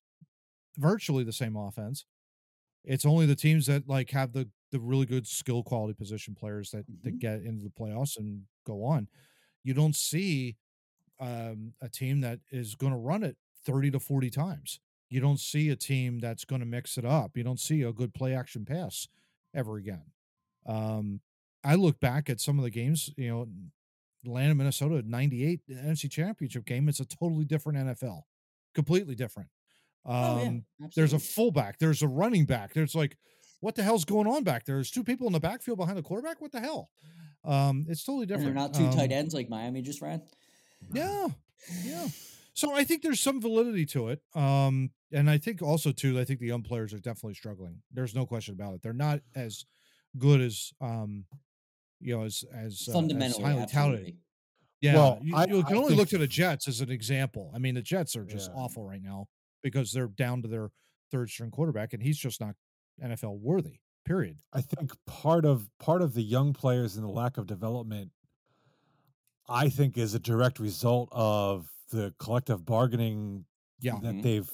virtually 0.79 1.23
the 1.25 1.33
same 1.33 1.57
offense 1.57 2.07
it's 2.85 3.05
only 3.05 3.27
the 3.27 3.37
teams 3.37 3.67
that 3.67 3.87
like 3.87 4.11
have 4.11 4.33
the 4.33 4.49
the 4.71 4.81
really 4.81 5.05
good 5.07 5.27
skill 5.27 5.63
quality 5.63 5.93
position 5.93 6.35
players 6.35 6.71
that 6.71 6.87
that 7.03 7.15
Mhm. 7.17 7.21
get 7.21 7.43
into 7.43 7.63
the 7.63 7.71
playoffs 7.71 8.17
and 8.17 8.45
go 8.67 8.83
on 8.83 9.09
you 9.63 9.75
don't 9.75 9.95
see 9.95 10.57
um, 11.21 11.75
a 11.83 11.89
team 11.91 12.21
that 12.23 12.41
is 12.51 12.75
going 12.75 12.93
to 12.95 12.99
run 12.99 13.23
it 13.23 13.37
30 13.67 13.91
to 13.93 14.01
40 14.01 14.31
times 14.31 14.81
you 15.13 15.21
don't 15.21 15.41
see 15.41 15.69
a 15.69 15.77
team 15.77 16.19
that's 16.19 16.45
going 16.45 16.61
to 16.61 16.67
mix 16.67 16.97
it 16.97 17.05
up 17.05 17.37
you 17.37 17.45
don't 17.45 17.61
see 17.61 17.83
a 17.83 17.93
good 17.93 18.15
play 18.15 18.35
action 18.35 18.65
pass 18.65 19.09
ever 19.55 19.77
again 19.77 20.03
um, 20.67 21.21
i 21.65 21.75
look 21.75 22.01
back 22.01 22.31
at 22.31 22.41
some 22.41 22.59
of 22.59 22.65
the 22.65 22.71
games 22.71 23.11
you 23.17 23.29
know 23.29 23.47
Atlanta, 24.25 24.55
Minnesota, 24.55 25.03
98 25.05 25.61
the 25.67 25.75
NFC 25.75 26.11
Championship 26.11 26.65
game. 26.65 26.89
It's 26.89 27.01
a 27.01 27.05
totally 27.05 27.45
different 27.45 27.79
NFL, 27.79 28.23
completely 28.75 29.15
different. 29.15 29.49
Um, 30.05 30.15
Oh, 30.15 30.39
yeah, 30.81 30.87
there's 30.95 31.13
a 31.13 31.19
fullback, 31.19 31.79
there's 31.79 32.03
a 32.03 32.09
running 32.09 32.45
back. 32.45 32.73
There's 32.73 32.95
like, 32.95 33.17
what 33.61 33.75
the 33.75 33.83
hell's 33.83 34.05
going 34.05 34.27
on 34.27 34.45
back 34.45 34.65
there? 34.65 34.77
There's 34.77 34.91
two 34.91 35.05
people 35.05 35.27
in 35.27 35.33
the 35.33 35.41
backfield 35.41 35.79
behind 35.79 35.97
the 35.97 36.03
quarterback. 36.03 36.41
What 36.41 36.53
the 36.53 36.61
hell? 36.61 36.91
Um, 37.45 37.87
it's 37.89 38.05
totally 38.05 38.23
and 38.23 38.29
different. 38.29 38.47
they're 38.47 38.55
not 38.55 38.75
two 38.75 38.97
tight 38.97 39.13
Um, 39.13 39.19
ends 39.19 39.35
like 39.35 39.49
Miami 39.49 39.83
just 39.83 40.01
ran. 40.01 40.23
Yeah, 40.93 41.29
yeah. 41.85 42.09
So 42.55 42.75
I 42.75 42.85
think 42.85 43.03
there's 43.03 43.21
some 43.21 43.41
validity 43.41 43.87
to 43.87 44.09
it. 44.09 44.21
Um, 44.35 44.91
and 45.13 45.29
I 45.31 45.39
think 45.39 45.63
also 45.63 45.93
too, 45.93 46.19
I 46.19 46.25
think 46.25 46.41
the 46.41 46.47
young 46.47 46.63
players 46.63 46.93
are 46.95 46.99
definitely 47.01 47.35
struggling. 47.35 47.83
There's 47.93 48.15
no 48.15 48.27
question 48.27 48.55
about 48.55 48.75
it. 48.75 48.83
They're 48.83 48.93
not 48.93 49.21
as 49.35 49.65
good 50.19 50.41
as 50.41 50.73
um, 50.81 51.25
you 52.01 52.17
know, 52.17 52.25
as 52.25 52.45
as, 52.53 52.87
uh, 52.89 52.91
as 52.91 52.95
Fundamentally, 52.95 53.43
highly 53.45 53.61
touted. 53.67 53.73
absolutely. 53.73 54.17
Yeah, 54.81 54.95
Well, 54.95 55.19
you, 55.23 55.37
I- 55.37 55.45
you 55.47 55.63
can 55.65 55.77
I 55.77 55.79
only 55.81 55.95
look 55.95 56.09
to 56.09 56.19
the 56.19 56.27
Jets 56.27 56.67
as 56.67 56.81
an 56.81 56.91
example. 56.91 57.51
I 57.55 57.59
mean, 57.59 57.75
the 57.77 57.83
Jets 57.83 58.17
are 58.17 58.25
just 58.25 58.51
Yeah. 58.51 58.57
awful 58.61 58.85
right 58.85 59.03
now 59.03 59.29
because 59.63 59.93
they're 59.93 60.09
down 60.09 60.43
to 60.43 60.49
their 60.49 60.71
third 61.13 61.31
string 61.31 61.51
quarterback, 61.53 61.93
and 61.93 62.03
he's 62.03 62.19
just 62.19 62.41
not 62.41 62.57
NFL 63.01 63.39
worthy. 63.39 63.79
Period. 64.05 64.39
I 64.53 64.61
think 64.63 64.91
part 65.07 65.45
of 65.45 65.71
part 65.79 66.03
of 66.03 66.15
the 66.15 66.23
young 66.23 66.53
players 66.53 66.97
and 66.97 67.05
the 67.05 67.11
lack 67.11 67.39
of 67.39 67.47
development, 67.47 68.11
I 69.49 69.69
think, 69.69 69.97
is 69.97 70.15
a 70.15 70.19
direct 70.19 70.59
result 70.59 71.09
of 71.13 71.71
the 71.91 72.13
collective 72.19 72.65
bargaining 72.65 73.45
Yeah. 73.81 73.99
that 74.01 74.15
Mhm. 74.17 74.23
they've 74.23 74.51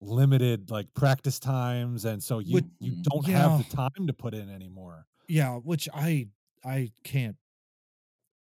limited 0.00 0.70
like 0.70 0.92
practice 0.94 1.38
times, 1.38 2.04
and 2.04 2.22
so 2.22 2.38
you 2.38 2.54
Would- 2.54 2.70
you 2.80 2.92
Mhm. 2.92 3.02
don't 3.04 3.26
have 3.26 3.58
the 3.68 3.76
time 3.76 4.06
to 4.06 4.12
put 4.12 4.34
in 4.34 4.48
anymore. 4.48 5.06
Yeah, 5.28 5.56
which 5.58 5.88
I 5.94 6.28
I 6.64 6.92
can't. 7.04 7.36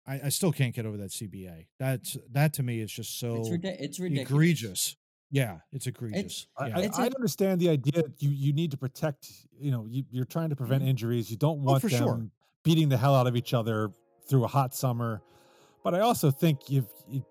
I, 0.06 0.20
I 0.24 0.28
still 0.30 0.52
can't 0.52 0.74
get 0.74 0.86
over 0.86 0.96
that 0.98 1.10
CBA. 1.12 1.66
That's 1.78 2.16
that 2.30 2.54
to 2.54 2.62
me 2.62 2.80
is 2.80 2.90
just 2.90 3.18
so 3.18 3.36
it's, 3.36 3.50
ridi- 3.50 3.68
it's 3.68 4.00
ridiculous. 4.00 4.30
egregious. 4.30 4.96
Yeah, 5.30 5.58
it's 5.72 5.86
egregious. 5.86 6.46
I, 6.56 6.68
yeah. 6.68 6.78
I, 6.78 6.80
It's 6.82 6.98
I 6.98 7.02
a- 7.06 7.14
understand 7.14 7.60
the 7.60 7.68
idea. 7.68 8.02
that 8.02 8.22
You 8.22 8.30
you 8.30 8.52
need 8.54 8.70
to 8.70 8.76
protect. 8.78 9.30
You 9.60 9.70
know, 9.70 9.86
you, 9.86 10.04
you're 10.10 10.24
trying 10.24 10.48
to 10.50 10.56
prevent 10.56 10.82
Mhm. 10.82 10.88
injuries. 10.88 11.30
You 11.30 11.36
don't 11.36 11.62
want 11.62 11.82
for 11.82 11.88
them 11.90 11.98
sure. 11.98 12.30
beating 12.64 12.88
the 12.88 12.96
hell 12.96 13.14
out 13.14 13.26
of 13.26 13.36
each 13.36 13.52
other 13.52 13.92
through 14.26 14.44
a 14.44 14.48
hot 14.48 14.74
summer. 14.74 15.20
But 15.84 15.94
I 15.94 16.00
also 16.00 16.30
think 16.30 16.70
you've 16.70 16.88
you, 17.08 17.24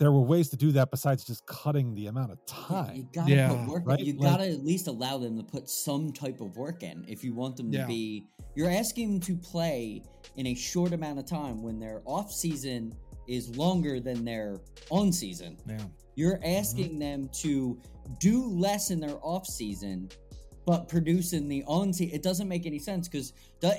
there 0.00 0.10
were 0.10 0.22
ways 0.22 0.48
to 0.48 0.56
do 0.56 0.72
that 0.72 0.90
besides 0.90 1.24
just 1.24 1.44
cutting 1.46 1.94
the 1.94 2.06
amount 2.06 2.32
of 2.32 2.38
Yeah, 2.48 2.54
you 2.94 3.02
time. 3.02 3.08
gotta 3.12 3.30
Yeah, 3.34 3.48
put 3.50 3.68
work. 3.68 3.82
right? 3.86 4.00
You 4.00 4.14
Like- 4.14 4.30
gotta 4.30 4.48
at 4.48 4.64
least 4.64 4.86
allow 4.88 5.18
them 5.18 5.36
to 5.36 5.42
put 5.44 5.68
some 5.68 6.10
type 6.10 6.40
of 6.40 6.56
work 6.56 6.82
in. 6.82 7.04
If 7.06 7.22
you 7.22 7.34
want 7.34 7.58
them 7.58 7.70
to 7.70 7.78
Yeah. 7.78 7.86
be, 7.86 8.26
you're 8.56 8.70
asking 8.70 9.10
them 9.12 9.20
to 9.20 9.36
play 9.36 10.02
in 10.36 10.46
a 10.46 10.54
short 10.54 10.94
amount 10.94 11.18
of 11.18 11.26
time 11.26 11.62
when 11.62 11.78
their 11.78 12.00
off 12.06 12.32
season 12.32 12.94
is 13.28 13.54
longer 13.58 14.00
than 14.00 14.24
their 14.24 14.58
on 14.90 15.12
season. 15.12 15.58
yeah. 15.68 15.84
You're 16.16 16.38
mm-hmm. 16.38 16.58
asking 16.58 16.98
them 16.98 17.28
to 17.34 17.78
do 18.18 18.46
less 18.46 18.90
in 18.90 19.00
their 19.00 19.18
off 19.22 19.46
season, 19.46 20.08
but 20.66 20.88
producing 20.88 21.48
the 21.48 21.64
on 21.66 21.92
season. 21.92 22.14
It 22.14 22.22
doesn't 22.22 22.48
make 22.48 22.66
any 22.66 22.78
sense 22.78 23.08
because 23.08 23.32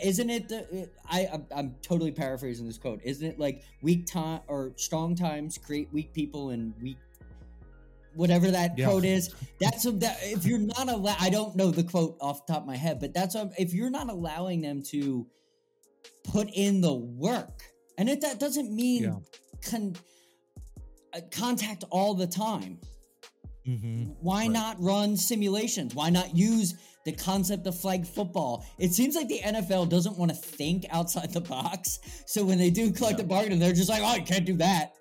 isn't 0.04 0.30
it? 0.30 0.50
The, 0.50 0.90
I 1.10 1.28
I'm, 1.32 1.46
I'm 1.56 1.76
totally 1.82 2.12
paraphrasing 2.12 2.66
this 2.66 2.78
quote. 2.78 3.00
Isn't 3.04 3.28
it 3.28 3.40
like 3.40 3.64
weak 3.82 4.06
time 4.06 4.42
or 4.48 4.74
strong 4.76 5.16
times 5.16 5.58
create 5.58 5.90
weak 5.94 6.14
people 6.14 6.50
and 6.50 6.74
weak 6.82 6.98
whatever 8.16 8.52
that 8.52 8.78
Yeah. 8.78 8.88
quote 8.88 9.06
is? 9.06 9.34
That's 9.60 9.86
a, 9.86 9.92
that 9.92 10.18
if 10.24 10.46
you're 10.46 10.60
not 10.60 10.90
allowed. 10.90 11.18
I 11.20 11.30
don't 11.30 11.56
know 11.56 11.72
the 11.72 11.84
quote 11.84 12.18
off 12.20 12.46
the 12.46 12.54
top 12.54 12.64
of 12.64 12.68
my 12.68 12.76
head, 12.78 13.00
but 13.00 13.14
that's 13.14 13.36
a, 13.36 13.52
if 13.58 13.74
you're 13.74 13.90
not 13.92 14.10
allowing 14.10 14.62
them 14.62 14.82
to 14.92 15.28
put 16.24 16.50
in 16.54 16.82
the 16.82 16.94
work, 16.94 17.62
and 17.98 18.10
it 18.10 18.22
that 18.22 18.40
doesn't 18.40 18.72
mean 18.76 19.04
Yeah. 19.04 19.16
con, 19.70 19.96
uh, 21.14 21.22
contact 21.32 21.84
all 21.90 22.16
the 22.16 22.28
time. 22.28 22.80
Mm-hmm. 23.68 24.12
Why 24.22 24.42
Right. 24.44 24.52
not 24.52 24.82
run 24.82 25.16
simulations? 25.18 25.94
Why 25.96 26.10
not 26.10 26.36
use 26.36 26.74
the 27.06 27.12
concept 27.12 27.68
of 27.68 27.80
flag 27.80 28.06
football? 28.06 28.66
It 28.80 28.92
seems 28.94 29.16
like 29.16 29.28
the 29.28 29.40
NFL 29.40 29.90
doesn't 29.90 30.18
want 30.18 30.32
to 30.32 30.38
think 30.38 30.86
outside 30.90 31.32
the 31.34 31.42
box. 31.42 32.00
So 32.26 32.44
when 32.44 32.58
they 32.58 32.70
do 32.72 32.92
collective 32.92 33.28
bargaining, 33.28 33.60
they're 33.60 33.74
just 33.74 33.90
like, 33.90 34.02
oh, 34.04 34.16
you 34.16 34.24
can't 34.24 34.46
do 34.46 34.58
that. 34.58 34.94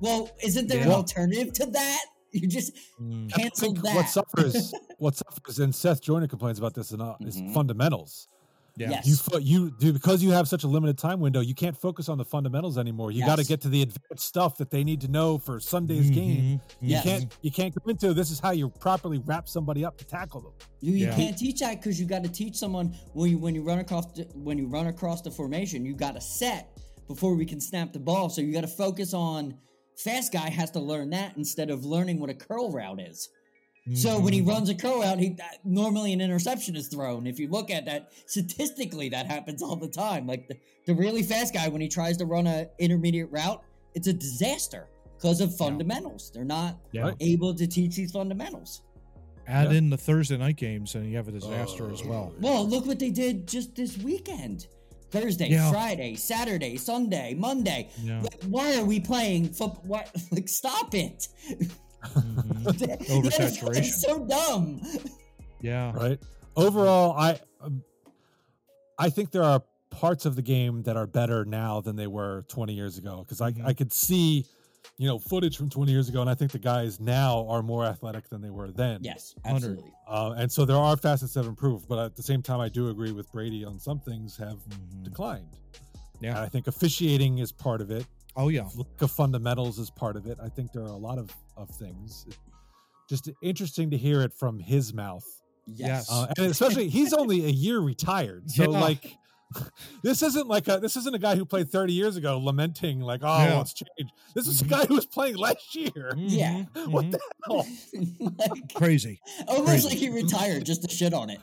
Well, 0.00 0.30
isn't 0.42 0.68
there 0.68 0.82
an 0.82 0.90
alternative 0.90 1.52
to 1.54 1.66
that? 1.66 2.04
You 2.32 2.46
just 2.48 2.72
Mm. 3.02 3.30
I 3.34 3.42
cancel 3.42 3.72
that. 3.74 3.94
what 3.96 4.08
suffers 4.08 4.72
what 4.98 5.16
suffers 5.16 5.58
and 5.58 5.74
Seth 5.74 6.00
Joyner 6.00 6.28
complains 6.28 6.58
about 6.60 6.74
this 6.74 6.92
and 6.92 7.02
uh, 7.02 7.16
is 7.20 7.36
Mhm. 7.36 7.52
fundamentals. 7.54 8.28
Yeah. 8.76 8.90
Yes. 8.90 9.06
You 9.06 9.16
fo- 9.16 9.38
you 9.38 9.70
do 9.78 9.92
because 9.92 10.22
you 10.22 10.30
have 10.30 10.48
such 10.48 10.64
a 10.64 10.68
limited 10.68 10.96
time 10.98 11.20
window. 11.20 11.40
You 11.40 11.54
can't 11.54 11.76
focus 11.76 12.08
on 12.08 12.18
the 12.18 12.24
fundamentals 12.24 12.78
anymore. 12.78 13.10
You 13.12 13.24
got 13.26 13.36
to 13.38 13.44
get 13.44 13.60
to 13.62 13.68
the 13.68 13.82
advanced 13.82 14.26
stuff 14.26 14.56
that 14.58 14.70
they 14.70 14.84
need 14.84 15.00
to 15.02 15.08
know 15.08 15.38
for 15.38 15.60
Sunday's 15.60 16.10
game. 16.10 16.42
Mhm. 16.42 16.60
You 16.80 16.88
Yes. 16.90 17.04
can't 17.04 17.36
you 17.42 17.50
can't 17.50 17.74
go 17.74 17.90
into 17.90 18.14
this 18.14 18.30
is 18.30 18.38
how 18.40 18.50
you 18.52 18.68
properly 18.68 19.18
wrap 19.18 19.48
somebody 19.48 19.84
up 19.84 19.96
to 19.98 20.04
tackle 20.04 20.40
them. 20.40 20.52
You, 20.80 20.92
you 20.92 21.06
Yeah. 21.06 21.16
can't 21.16 21.36
teach 21.36 21.60
that 21.60 21.80
because 21.80 21.98
you 22.00 22.06
got 22.06 22.22
to 22.24 22.30
teach 22.30 22.56
someone 22.56 22.94
when 23.12 23.30
you 23.30 23.38
when 23.38 23.54
you 23.54 23.62
run 23.62 23.78
across 23.80 24.06
the, 24.12 24.24
when 24.34 24.58
you 24.58 24.66
run 24.66 24.86
across 24.86 25.20
the 25.22 25.30
formation, 25.30 25.84
you 25.84 25.94
got 25.94 26.14
to 26.14 26.20
set 26.20 26.78
before 27.08 27.34
we 27.34 27.44
can 27.44 27.60
snap 27.60 27.92
the 27.92 27.98
ball. 27.98 28.28
So 28.30 28.40
you 28.40 28.52
got 28.52 28.60
to 28.62 28.68
focus 28.68 29.14
on 29.14 29.54
fast 29.96 30.32
guy 30.32 30.48
has 30.48 30.70
to 30.70 30.80
learn 30.80 31.10
that 31.10 31.36
instead 31.36 31.68
of 31.70 31.84
learning 31.84 32.18
what 32.20 32.30
a 32.30 32.34
curl 32.34 32.70
route 32.72 33.00
is. 33.00 33.28
So 33.94 34.10
mm-hmm. 34.10 34.24
when 34.24 34.32
he 34.32 34.40
runs 34.40 34.68
a 34.68 34.74
curl 34.74 35.02
out, 35.02 35.18
he 35.18 35.30
that- 35.30 35.58
normally 35.64 36.12
an 36.12 36.20
interception 36.20 36.76
is 36.76 36.88
thrown. 36.88 37.26
If 37.26 37.38
you 37.38 37.48
look 37.48 37.70
at 37.70 37.84
that 37.86 38.12
statistically, 38.26 39.08
that 39.08 39.26
happens 39.26 39.62
all 39.62 39.76
the 39.76 39.88
time. 39.88 40.26
Like 40.26 40.48
the, 40.48 40.56
the 40.86 40.94
really 40.94 41.22
fast 41.22 41.54
guy 41.54 41.68
when 41.68 41.80
he 41.80 41.88
tries 41.88 42.16
to 42.18 42.26
run 42.26 42.46
a 42.46 42.68
intermediate 42.78 43.30
route, 43.30 43.62
it's 43.94 44.06
a 44.06 44.12
disaster 44.12 44.88
because 45.16 45.40
of 45.40 45.54
fundamentals. 45.56 46.30
They're 46.32 46.44
not 46.44 46.78
Yeah. 46.92 47.12
Able 47.20 47.54
to 47.54 47.66
teach 47.66 47.96
these 47.96 48.12
fundamentals. 48.12 48.82
Add 49.46 49.72
Yeah. 49.72 49.78
in 49.78 49.90
the 49.90 49.98
Thursday 49.98 50.36
night 50.36 50.56
games, 50.56 50.94
and 50.94 51.10
you 51.10 51.16
have 51.16 51.28
a 51.28 51.32
disaster 51.32 51.90
as 51.90 52.04
well. 52.04 52.32
Oh, 52.32 52.38
Well, 52.40 52.68
look 52.68 52.86
what 52.86 52.98
they 52.98 53.10
did 53.10 53.48
just 53.48 53.74
this 53.74 53.98
weekend. 53.98 54.68
Thursday, 55.10 55.48
Yeah. 55.48 55.70
Friday, 55.72 56.14
Saturday, 56.14 56.76
Sunday, 56.76 57.34
Monday. 57.34 57.90
Yeah. 58.00 58.22
Like, 58.22 58.42
why 58.44 58.76
are 58.76 58.84
we 58.84 59.00
playing 59.00 59.48
football? 59.48 59.82
Why, 59.84 60.04
like, 60.30 60.48
stop 60.48 60.94
it! 60.94 61.26
Mhm. 62.02 62.78
The 62.78 63.30
NFL 63.30 63.76
is 63.78 64.00
so 64.00 64.24
dumb. 64.26 64.80
Yeah. 65.60 65.92
right? 65.92 66.18
Overall, 66.56 67.12
I 67.16 67.38
um, 67.60 67.82
I 68.98 69.10
think 69.10 69.30
there 69.30 69.42
are 69.44 69.62
parts 69.90 70.24
of 70.24 70.36
the 70.36 70.42
game 70.42 70.82
that 70.84 70.96
are 70.96 71.06
better 71.06 71.44
now 71.44 71.80
than 71.80 71.96
they 71.96 72.06
were 72.06 72.44
20 72.48 72.72
years 72.74 72.96
ago 72.98 73.18
because. 73.24 73.40
I 73.40 73.52
I 73.64 73.72
could 73.72 73.92
see 73.92 74.46
you 74.96 75.06
know 75.06 75.18
footage 75.18 75.56
from 75.56 75.68
20 75.68 75.92
years 75.92 76.08
ago 76.08 76.20
and 76.22 76.28
I 76.30 76.34
think 76.34 76.52
the 76.52 76.58
guys 76.58 77.00
now 77.00 77.46
are 77.48 77.62
more 77.62 77.84
athletic 77.84 78.28
than 78.28 78.40
they 78.40 78.50
were 78.50 78.70
then. 78.70 79.00
Yes, 79.02 79.34
absolutely. 79.44 79.92
Uh, 80.08 80.34
and 80.36 80.50
so 80.50 80.64
there 80.64 80.76
are 80.76 80.96
facets 80.96 81.34
that 81.34 81.40
have 81.40 81.48
improved, 81.48 81.86
but 81.88 81.98
at 81.98 82.16
the 82.16 82.22
same 82.22 82.42
time, 82.42 82.60
I 82.60 82.68
do 82.68 82.88
agree 82.88 83.12
with 83.12 83.30
Brady 83.32 83.64
on 83.64 83.78
some 83.78 83.98
things 84.00 84.36
have 84.38 84.58
Mhm. 84.68 85.04
declined. 85.04 85.56
Yeah. 86.20 86.30
And 86.30 86.38
I 86.38 86.48
think 86.48 86.66
officiating 86.66 87.38
is 87.38 87.50
part 87.52 87.80
of 87.80 87.90
it. 87.90 88.06
Oh 88.40 88.48
yeah. 88.48 88.62
Lack 88.74 89.02
of 89.02 89.10
fundamentals 89.10 89.78
is 89.78 89.90
part 89.90 90.16
of 90.16 90.26
it. 90.26 90.38
I 90.42 90.48
think 90.48 90.72
there 90.72 90.82
are 90.82 90.86
a 90.86 90.96
lot 90.96 91.18
of, 91.18 91.30
of 91.58 91.68
things. 91.68 92.26
Just 93.08 93.28
interesting 93.42 93.90
to 93.90 93.98
hear 93.98 94.22
it 94.22 94.32
from 94.32 94.58
his 94.58 94.94
mouth. 94.94 95.24
Yes. 95.66 96.10
Uh, 96.10 96.26
and 96.38 96.46
especially 96.46 96.88
he's 96.88 97.12
only 97.12 97.44
a 97.44 97.50
year 97.50 97.80
retired. 97.80 98.50
So 98.50 98.62
Yeah. 98.72 98.80
like 98.80 99.14
this 100.02 100.22
isn't 100.22 100.46
like 100.48 100.68
a 100.68 100.78
this 100.78 100.96
isn't 100.96 101.14
a 101.14 101.18
guy 101.18 101.34
who 101.36 101.44
played 101.44 101.68
30 101.70 101.92
years 101.92 102.16
ago 102.16 102.38
lamenting 102.38 103.00
like, 103.00 103.20
oh, 103.22 103.38
Yeah. 103.42 103.60
it's 103.60 103.74
changed. 103.74 104.12
This 104.34 104.46
is 104.46 104.60
a 104.62 104.64
guy 104.64 104.84
who 104.86 104.94
was 104.94 105.06
playing 105.06 105.36
last 105.36 105.74
year. 105.74 106.12
Yeah. 106.16 106.64
Mhm. 106.74 106.86
What 106.92 107.10
the 107.10 107.20
hell? 107.46 107.66
like, 108.50 108.74
Crazy. 108.74 109.20
almost 109.48 109.66
Crazy. 109.68 109.88
like 109.88 109.98
he 109.98 110.08
retired 110.10 110.64
just 110.64 110.82
to 110.82 110.88
shit 110.94 111.12
on 111.14 111.30
it. 111.30 111.40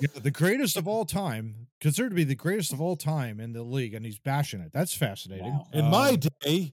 Yeah, 0.00 0.08
the 0.22 0.30
greatest 0.30 0.76
of 0.76 0.88
all 0.88 1.04
time, 1.04 1.66
considered 1.80 2.10
to 2.10 2.14
be 2.14 2.24
the 2.24 2.34
greatest 2.34 2.72
of 2.72 2.80
all 2.80 2.96
time 2.96 3.40
in 3.40 3.52
the 3.52 3.62
league, 3.62 3.94
and 3.94 4.04
he's 4.06 4.18
bashing 4.18 4.60
it. 4.60 4.72
That's 4.72 4.94
fascinating. 4.94 5.52
Wow. 5.52 5.66
In 5.72 5.84
my 5.90 6.10
Um, 6.10 6.20
day, 6.40 6.72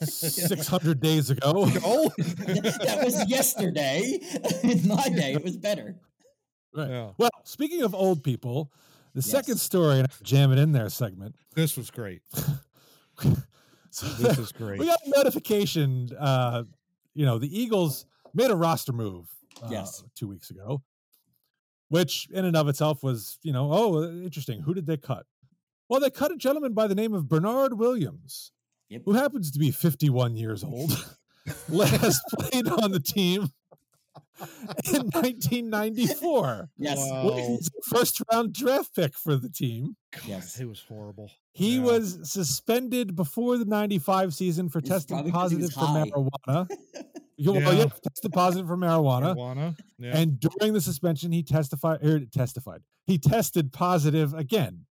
600 0.00 1.00
days 1.00 1.30
ago, 1.30 1.52
oh, 1.84 2.10
that 2.18 3.00
was 3.04 3.28
yesterday. 3.28 4.18
In 4.62 4.88
my 4.88 5.08
day, 5.08 5.34
it 5.34 5.44
was 5.44 5.56
better. 5.56 5.96
Right. 6.74 6.88
yeah, 6.90 7.10
Well, 7.18 7.30
speaking 7.44 7.82
of 7.82 7.94
old 7.94 8.22
people, 8.22 8.70
the 9.14 9.22
second 9.22 9.58
story, 9.58 9.98
and 10.00 10.08
jam 10.22 10.52
it 10.52 10.58
in 10.58 10.72
there 10.72 10.88
segment. 10.90 11.34
this 11.54 11.76
was 11.76 11.90
great. 11.90 12.22
So 13.90 14.06
This 14.06 14.38
is 14.38 14.52
great. 14.52 14.78
we 14.78 14.86
got 14.86 15.00
a 15.04 15.08
notification. 15.10 16.10
Uh, 16.16 16.64
you 17.14 17.24
know, 17.24 17.38
the 17.38 17.48
Eagles 17.60 18.04
made 18.34 18.50
a 18.50 18.54
roster 18.56 18.92
move. 18.92 19.26
Uh, 19.62 19.68
Yes. 19.70 20.04
two 20.14 20.28
weeks 20.28 20.50
ago, 20.50 20.82
which 21.88 22.28
in 22.30 22.44
and 22.44 22.54
of 22.56 22.68
itself 22.68 23.02
was, 23.02 23.38
you 23.42 23.52
know, 23.52 23.72
oh, 23.72 24.04
interesting. 24.22 24.60
Who 24.60 24.72
did 24.74 24.86
they 24.86 24.96
cut? 24.98 25.26
Well, 25.88 25.98
they 26.00 26.10
cut 26.10 26.30
a 26.30 26.36
gentleman 26.36 26.74
by 26.74 26.86
the 26.86 26.94
name 26.94 27.12
of 27.14 27.28
Bernard 27.28 27.76
Williams, 27.78 28.52
Yep. 28.90 29.02
who 29.06 29.14
happens 29.14 29.50
to 29.52 29.58
be 29.58 29.70
51 29.72 30.36
years 30.36 30.62
old. 30.62 30.92
Last 31.70 32.20
played 32.38 32.68
on 32.68 32.92
the 32.92 33.00
team 33.00 33.48
in 34.92 35.06
1994. 35.10 36.70
Yes. 36.78 36.98
Wow. 36.98 37.58
First 37.84 38.22
round 38.32 38.52
draft 38.52 38.94
pick 38.94 39.16
for 39.16 39.36
the 39.36 39.48
team. 39.48 39.96
God, 40.12 40.22
Yes. 40.26 40.58
it 40.60 40.66
was 40.66 40.80
horrible. 40.88 41.30
He 41.52 41.76
Yeah. 41.76 41.82
was 41.82 42.18
suspended 42.30 43.14
before 43.16 43.58
the 43.58 43.64
95 43.64 44.34
season 44.34 44.68
for 44.68 44.78
It's 44.80 44.88
testing 44.88 45.16
probably 45.16 45.32
'cause 45.32 45.50
he 45.50 45.56
was 45.56 45.72
positive 45.72 46.12
for 46.12 46.20
high. 46.20 46.60
marijuana. 46.64 46.68
Yeah, 47.40 47.52
well, 47.52 47.62
Yeah. 47.72 47.84
yeah, 47.84 47.88
tested 48.02 48.32
positive 48.32 48.66
for 48.66 48.76
marijuana. 48.76 49.36
Marijuana. 49.36 49.76
Yeah. 49.96 50.16
And 50.18 50.40
during 50.40 50.72
the 50.72 50.80
suspension, 50.80 51.30
he 51.30 51.44
testified, 51.44 52.04
er, 52.04 52.18
testified. 52.26 52.82
He 53.06 53.16
tested 53.16 53.72
positive 53.72 54.34
again. 54.34 54.86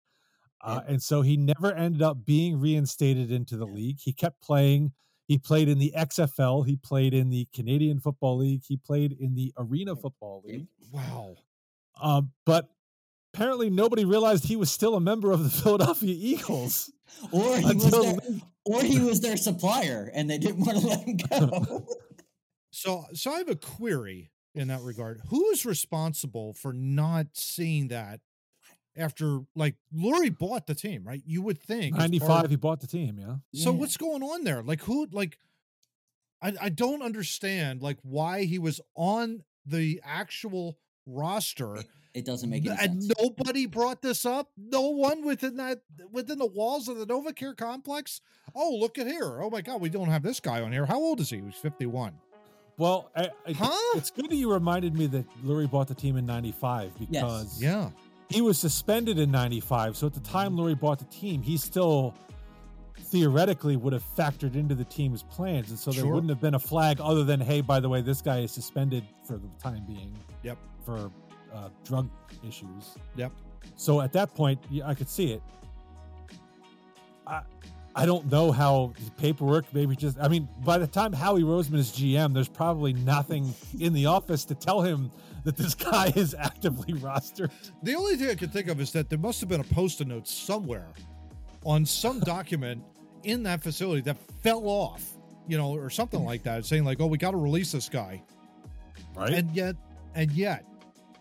Uh, 0.61 0.79
Yep. 0.81 0.89
and 0.89 1.03
so 1.03 1.21
he 1.23 1.35
never 1.35 1.73
ended 1.73 2.01
up 2.01 2.23
being 2.25 2.57
reinstated 2.57 3.31
into 3.33 3.57
the 3.57 3.65
league. 3.67 3.99
He 3.99 4.13
kept 4.13 4.41
playing. 4.41 4.93
He 5.27 5.37
played 5.37 5.67
in 5.67 5.77
the 5.77 5.93
XFL. 5.95 6.65
He 6.65 6.77
played 6.77 7.13
in 7.13 7.29
the 7.29 7.47
Canadian 7.53 7.99
Football 7.99 8.37
League. 8.37 8.63
He 8.65 8.77
played 8.77 9.11
in 9.11 9.35
the 9.35 9.53
Arena 9.57 9.95
Football 9.95 10.41
League. 10.45 10.67
Wow. 10.91 11.35
Um, 12.01 12.31
but 12.45 12.69
apparently 13.33 13.69
nobody 13.69 14.05
realized 14.05 14.45
he 14.45 14.55
was 14.55 14.71
still 14.71 14.95
a 14.95 15.01
member 15.01 15.31
of 15.31 15.43
the 15.43 15.49
Philadelphia 15.63 16.15
Eagles. 16.17 16.91
Or 17.31 17.57
he 17.57 17.73
was 17.73 17.89
their, 17.89 18.17
or 18.65 18.83
he 18.83 18.99
was 18.99 19.21
their 19.21 19.37
supplier, 19.37 20.11
and 20.13 20.29
they 20.29 20.37
didn't 20.37 20.59
want 20.59 20.77
to 20.77 20.87
let 20.87 20.99
him 20.99 21.17
go. 21.17 21.87
So, 22.69 23.05
so 23.13 23.31
I 23.31 23.39
have 23.39 23.49
a 23.49 23.55
query 23.55 24.29
in 24.53 24.67
that 24.67 24.81
regard. 24.81 25.21
Who 25.29 25.49
is 25.49 25.65
responsible 25.65 26.53
for 26.53 26.73
not 26.73 27.27
seeing 27.33 27.87
that 27.87 28.19
after, 28.97 29.41
like, 29.55 29.75
Lurie 29.95 30.35
bought 30.37 30.65
the 30.67 30.75
team, 30.75 31.03
right? 31.05 31.21
You 31.25 31.41
would 31.43 31.59
think. 31.61 31.93
as 31.95 31.99
part 31.99 32.05
of- 32.05 32.11
95, 32.11 32.49
he 32.49 32.55
bought 32.55 32.79
the 32.81 32.87
team, 32.87 33.19
yeah. 33.19 33.35
So 33.53 33.71
Yeah. 33.71 33.77
what's 33.79 33.97
going 33.97 34.23
on 34.23 34.43
there? 34.43 34.63
Like, 34.63 34.81
who? 34.83 35.07
Like, 35.11 35.37
I 36.41 36.53
I 36.61 36.69
don't 36.69 37.01
understand. 37.01 37.81
Like, 37.81 37.97
why 38.03 38.43
he 38.43 38.59
was 38.59 38.79
on 38.95 39.43
the 39.65 39.99
actual 40.03 40.77
roster 41.05 41.83
It 42.13 42.25
doesn't 42.25 42.49
make 42.49 42.65
any 42.65 42.75
and 42.79 43.03
sense. 43.03 43.13
nobody 43.21 43.65
brought 43.65 44.01
this 44.01 44.25
up. 44.25 44.51
No 44.57 44.81
one 44.89 45.23
within 45.25 45.57
that 45.57 45.81
within 46.11 46.37
the 46.37 46.45
walls 46.45 46.87
of 46.87 46.97
the 46.97 47.05
NovaCare 47.07 47.55
complex. 47.57 48.21
Oh, 48.55 48.75
look 48.79 48.97
at 48.97 49.07
here! 49.07 49.41
Oh 49.41 49.49
my 49.49 49.61
God, 49.61 49.81
we 49.81 49.89
don't 49.89 50.09
have 50.09 50.23
this 50.23 50.39
guy 50.39 50.61
on 50.61 50.71
here. 50.71 50.85
How 50.85 50.99
old 50.99 51.19
is 51.19 51.29
he? 51.29 51.39
He's 51.41 51.55
fifty 51.55 51.85
one. 51.85 52.13
Well, 52.77 53.09
I, 53.15 53.29
I, 53.47 53.53
Huh? 53.53 53.97
it's 53.97 54.11
good 54.11 54.29
that 54.29 54.35
you 54.35 54.51
reminded 54.53 54.93
me 54.95 55.07
that 55.07 55.25
Lurie 55.43 55.69
bought 55.69 55.87
the 55.87 55.95
team 55.95 56.15
in 56.15 56.27
95 56.27 56.95
because 56.99 57.59
Yeah. 57.59 57.89
He 58.29 58.41
was 58.41 58.57
suspended 58.59 59.17
in 59.19 59.31
95. 59.31 59.95
So 59.97 60.07
at 60.07 60.13
the 60.13 60.19
time 60.19 60.55
Lurie 60.55 60.79
bought 60.79 60.99
the 60.99 61.05
team, 61.05 61.41
he 61.41 61.57
still 61.57 62.13
theoretically 62.99 63.77
would 63.77 63.93
have 63.93 64.03
factored 64.17 64.55
into 64.55 64.75
the 64.75 64.83
team's 64.83 65.23
plans. 65.23 65.69
And 65.69 65.79
so 65.79 65.91
there 65.91 66.01
Sure. 66.01 66.13
wouldn't 66.13 66.29
have 66.29 66.41
been 66.41 66.55
a 66.55 66.59
flag 66.59 66.99
other 66.99 67.23
than, 67.23 67.39
hey, 67.39 67.61
by 67.61 67.79
the 67.79 67.87
way, 67.87 68.01
this 68.01 68.21
guy 68.21 68.39
is 68.39 68.51
suspended 68.51 69.03
for 69.23 69.37
the 69.37 69.47
time 69.61 69.83
being 69.87 70.13
Yep. 70.43 70.57
for 70.85 71.09
uh, 71.53 71.69
drug 71.85 72.09
issues. 72.45 72.95
Yep. 73.15 73.31
So 73.77 74.01
at 74.01 74.11
that 74.13 74.33
point, 74.35 74.59
yeah, 74.69 74.87
I 74.87 74.93
could 74.93 75.07
see 75.09 75.31
it. 75.31 75.41
I, 77.25 77.41
I 77.95 78.05
don't 78.05 78.29
know 78.31 78.51
how 78.51 78.93
the 79.03 79.11
paperwork 79.11 79.65
maybe 79.73 79.95
just. 79.95 80.17
I 80.19 80.27
mean, 80.27 80.47
by 80.63 80.77
the 80.77 80.87
time 80.87 81.13
Howie 81.13 81.43
Roseman 81.43 81.77
is 81.77 81.91
GM, 81.91 82.33
there's 82.33 82.47
probably 82.49 82.93
nothing 82.93 83.53
in 83.79 83.93
the 83.93 84.05
office 84.07 84.45
to 84.45 84.55
tell 84.55 84.81
him 84.81 85.11
that 85.47 85.55
this 85.55 85.73
guy 85.75 86.11
is 86.13 86.35
actively 86.37 86.93
rostered. 86.95 87.51
The 87.81 87.95
only 87.95 88.17
thing 88.17 88.29
I 88.29 88.35
could 88.35 88.51
think 88.51 88.67
of 88.67 88.81
is 88.81 88.91
that 88.91 89.09
there 89.09 89.17
must 89.17 89.39
have 89.39 89.47
been 89.47 89.61
a 89.61 89.63
post-it 89.63 90.05
note 90.05 90.27
somewhere 90.27 90.89
on 91.65 91.85
some 91.85 92.19
document 92.19 92.83
in 93.23 93.43
that 93.43 93.63
facility 93.63 94.01
that 94.01 94.17
fell 94.43 94.67
off, 94.67 95.13
you 95.47 95.57
know, 95.57 95.73
or 95.73 95.89
something 95.89 96.25
like 96.25 96.43
that, 96.43 96.65
saying 96.65 96.83
like, 96.83 96.99
"Oh, 96.99 97.07
we 97.07 97.17
got 97.17 97.31
to 97.31 97.37
release 97.37 97.71
this 97.71 97.87
guy." 97.87 98.21
Right? 99.15 99.33
and 99.33 99.49
yet 99.55 99.75
and 100.15 100.29
yet 100.33 100.63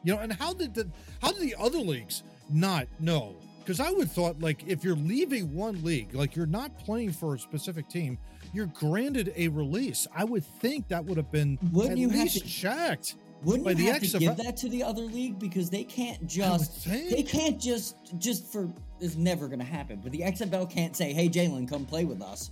you 0.03 0.13
know 0.13 0.21
and 0.21 0.31
how 0.33 0.53
did 0.53 0.75
the 0.75 0.87
how 1.23 1.31
did 1.33 1.41
the 1.41 1.55
other 1.59 1.79
leagues 1.79 2.25
not 2.51 2.87
know 3.01 3.35
because 3.61 3.81
i 3.81 3.91
would 3.91 4.11
thought 4.11 4.39
like 4.39 4.63
if 4.67 4.85
you're 4.85 4.97
leaving 4.97 5.55
one 5.55 5.83
league 5.83 6.15
like 6.15 6.37
you're 6.37 6.45
not 6.45 6.79
playing 6.79 7.11
for 7.11 7.35
a 7.35 7.39
specific 7.39 7.89
team 7.89 8.19
you're 8.53 8.67
granted 8.67 9.33
a 9.35 9.49
release 9.49 10.07
i 10.15 10.25
would 10.25 10.45
think 10.61 10.87
that 10.89 11.03
would 11.07 11.17
have 11.17 11.33
been 11.33 11.59
Wouldn't 11.73 11.93
at 11.93 11.99
you 11.99 12.11
have 12.11 12.25
least 12.25 12.41
to- 12.43 12.47
checked 12.47 13.17
Wouldn't 13.45 13.79
you 13.79 13.93
have 13.93 14.03
to 14.03 14.19
give 14.19 14.37
that 14.39 14.57
to 14.59 14.69
the 14.69 14.83
other 14.83 15.03
league 15.03 15.39
because 15.39 15.71
they 15.71 15.85
can't 15.85 16.27
just 16.27 16.85
they 16.87 17.23
can't 17.23 17.61
just 17.61 17.97
just 18.19 18.51
for 18.51 18.69
it's 19.01 19.15
never 19.17 19.47
going 19.47 19.59
to 19.59 19.65
happen. 19.65 20.01
But 20.03 20.13
the 20.13 20.21
XFL 20.21 20.71
can't 20.71 20.97
say, 20.97 21.13
"Hey, 21.13 21.29
Jalen, 21.29 21.69
come 21.69 21.85
play 21.85 22.05
with 22.07 22.23
us," 22.23 22.51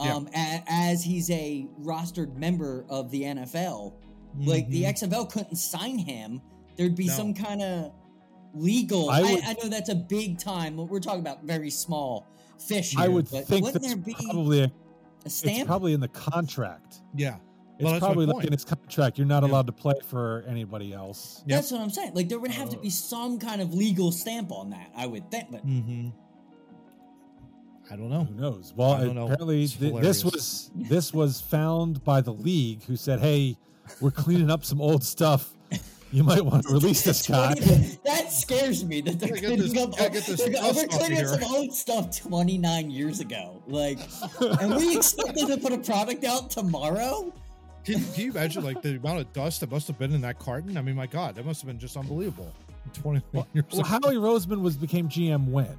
Yeah. 0.00 0.14
um, 0.14 0.28
a, 0.34 0.62
as 0.68 1.02
he's 1.02 1.28
a 1.30 1.66
rostered 1.82 2.36
member 2.36 2.84
of 2.88 3.10
the 3.10 3.22
NFL. 3.24 3.94
Like 4.38 4.68
the 4.68 4.84
Mhm. 4.84 4.90
XFL 4.94 5.26
couldn't 5.30 5.56
sign 5.56 5.98
him. 5.98 6.40
There'd 6.76 6.94
be 6.94 7.06
No. 7.08 7.12
some 7.14 7.34
kind 7.34 7.60
of 7.60 7.92
legal. 8.54 9.10
I 9.10 9.18
I, 9.18 9.22
would- 9.22 9.44
I, 9.44 9.52
know 9.54 9.68
that's 9.68 9.88
a 9.88 9.94
big 9.96 10.38
time. 10.38 10.76
We're 10.76 11.00
talking 11.00 11.20
about 11.20 11.42
very 11.44 11.70
small 11.70 12.26
fish. 12.58 12.96
I 12.96 13.08
would 13.08 13.28
but 13.30 13.46
think 13.46 13.64
wouldn't 13.66 13.82
that's 13.82 13.94
there 13.94 14.02
be 14.02 14.14
probably 14.14 14.60
a, 14.60 14.64
a 14.66 14.70
it's 15.24 15.34
stamp? 15.34 15.66
probably 15.66 15.92
in 15.92 16.00
the 16.00 16.08
contract. 16.08 17.00
yeah 17.16 17.36
It's 17.36 17.49
Well, 17.82 17.92
that's 17.92 18.02
my 18.02 18.08
probably 18.08 18.26
like 18.26 18.34
point. 18.34 18.46
in 18.46 18.52
his 18.52 18.64
contract. 18.64 19.18
You're 19.18 19.26
not 19.26 19.42
Yeah. 19.42 19.50
allowed 19.50 19.66
to 19.66 19.72
play 19.72 19.94
for 20.06 20.44
anybody 20.48 20.92
else. 20.92 21.42
Yep. 21.46 21.56
That's 21.58 21.70
what 21.72 21.80
I'm 21.80 21.90
saying. 21.90 22.12
Like 22.14 22.28
there 22.28 22.38
would 22.38 22.50
have 22.50 22.70
to 22.70 22.78
Uh, 22.78 22.82
be 22.82 22.90
some 22.90 23.38
kind 23.38 23.60
of 23.60 23.74
legal 23.74 24.12
stamp 24.12 24.52
on 24.52 24.70
that. 24.70 24.90
I 24.96 25.06
would 25.06 25.30
think, 25.30 25.50
but 25.50 25.66
mm-hmm. 25.66 26.08
i 27.90 27.96
don't 27.96 28.10
know 28.10 28.24
Who 28.24 28.34
knows? 28.34 28.72
Well, 28.76 28.92
I 28.92 29.04
don't 29.04 29.14
know. 29.14 29.24
apparently 29.24 29.64
It's 29.64 29.76
th- 29.76 29.94
this 30.00 30.24
was 30.24 30.70
this 30.76 31.12
was 31.12 31.40
found 31.40 32.04
by 32.04 32.20
the 32.20 32.32
league, 32.32 32.84
who 32.84 32.96
said, 32.96 33.20
"Hey, 33.20 33.56
we're 34.00 34.10
cleaning 34.12 34.50
up 34.50 34.64
some 34.64 34.80
old 34.80 35.02
stuff. 35.02 35.56
You 36.12 36.24
might 36.24 36.44
want 36.44 36.66
to 36.66 36.72
release 36.78 37.02
this 37.02 37.26
guy." 37.26 37.54
that 38.04 38.32
scares 38.32 38.84
me 38.84 39.00
that 39.02 39.18
they're 39.18 39.28
get 39.30 39.44
cleaning 39.44 39.72
this- 39.72 39.76
up. 39.82 39.96
get 39.96 40.12
this 40.12 40.26
they're, 40.26 40.50
dust 40.50 40.74
they're 40.76 40.86
cleaning 40.88 41.18
up 41.26 41.40
some 41.40 41.54
old 41.54 41.74
stuff 41.74 42.16
29 42.20 42.90
years 42.90 43.18
ago. 43.20 43.62
Like, 43.66 43.98
and 44.40 44.76
we 44.76 44.96
expect 44.96 45.34
them 45.36 45.48
to 45.48 45.56
put 45.58 45.72
a 45.72 45.78
product 45.78 46.24
out 46.24 46.50
tomorrow. 46.50 47.32
Can, 47.84 48.02
can 48.12 48.24
you 48.24 48.30
imagine 48.30 48.62
like 48.64 48.82
the 48.82 48.96
amount 48.96 49.18
of 49.20 49.32
dust 49.32 49.60
that 49.60 49.70
must 49.70 49.86
have 49.88 49.98
been 49.98 50.12
in 50.14 50.20
that 50.20 50.38
carton 50.38 50.76
i 50.76 50.82
mean 50.82 50.94
my 50.96 51.06
god 51.06 51.34
that 51.34 51.44
must 51.46 51.60
have 51.62 51.66
been 51.68 51.78
just 51.78 51.96
unbelievable 51.96 52.52
20 52.94 53.22
Well, 53.32 53.46
years 53.54 53.64
well, 53.72 53.80
ago. 53.82 53.88
Howie 53.88 54.16
Roseman 54.16 54.60
was 54.62 54.76
became 54.76 55.08
GM 55.08 55.48
when? 55.48 55.76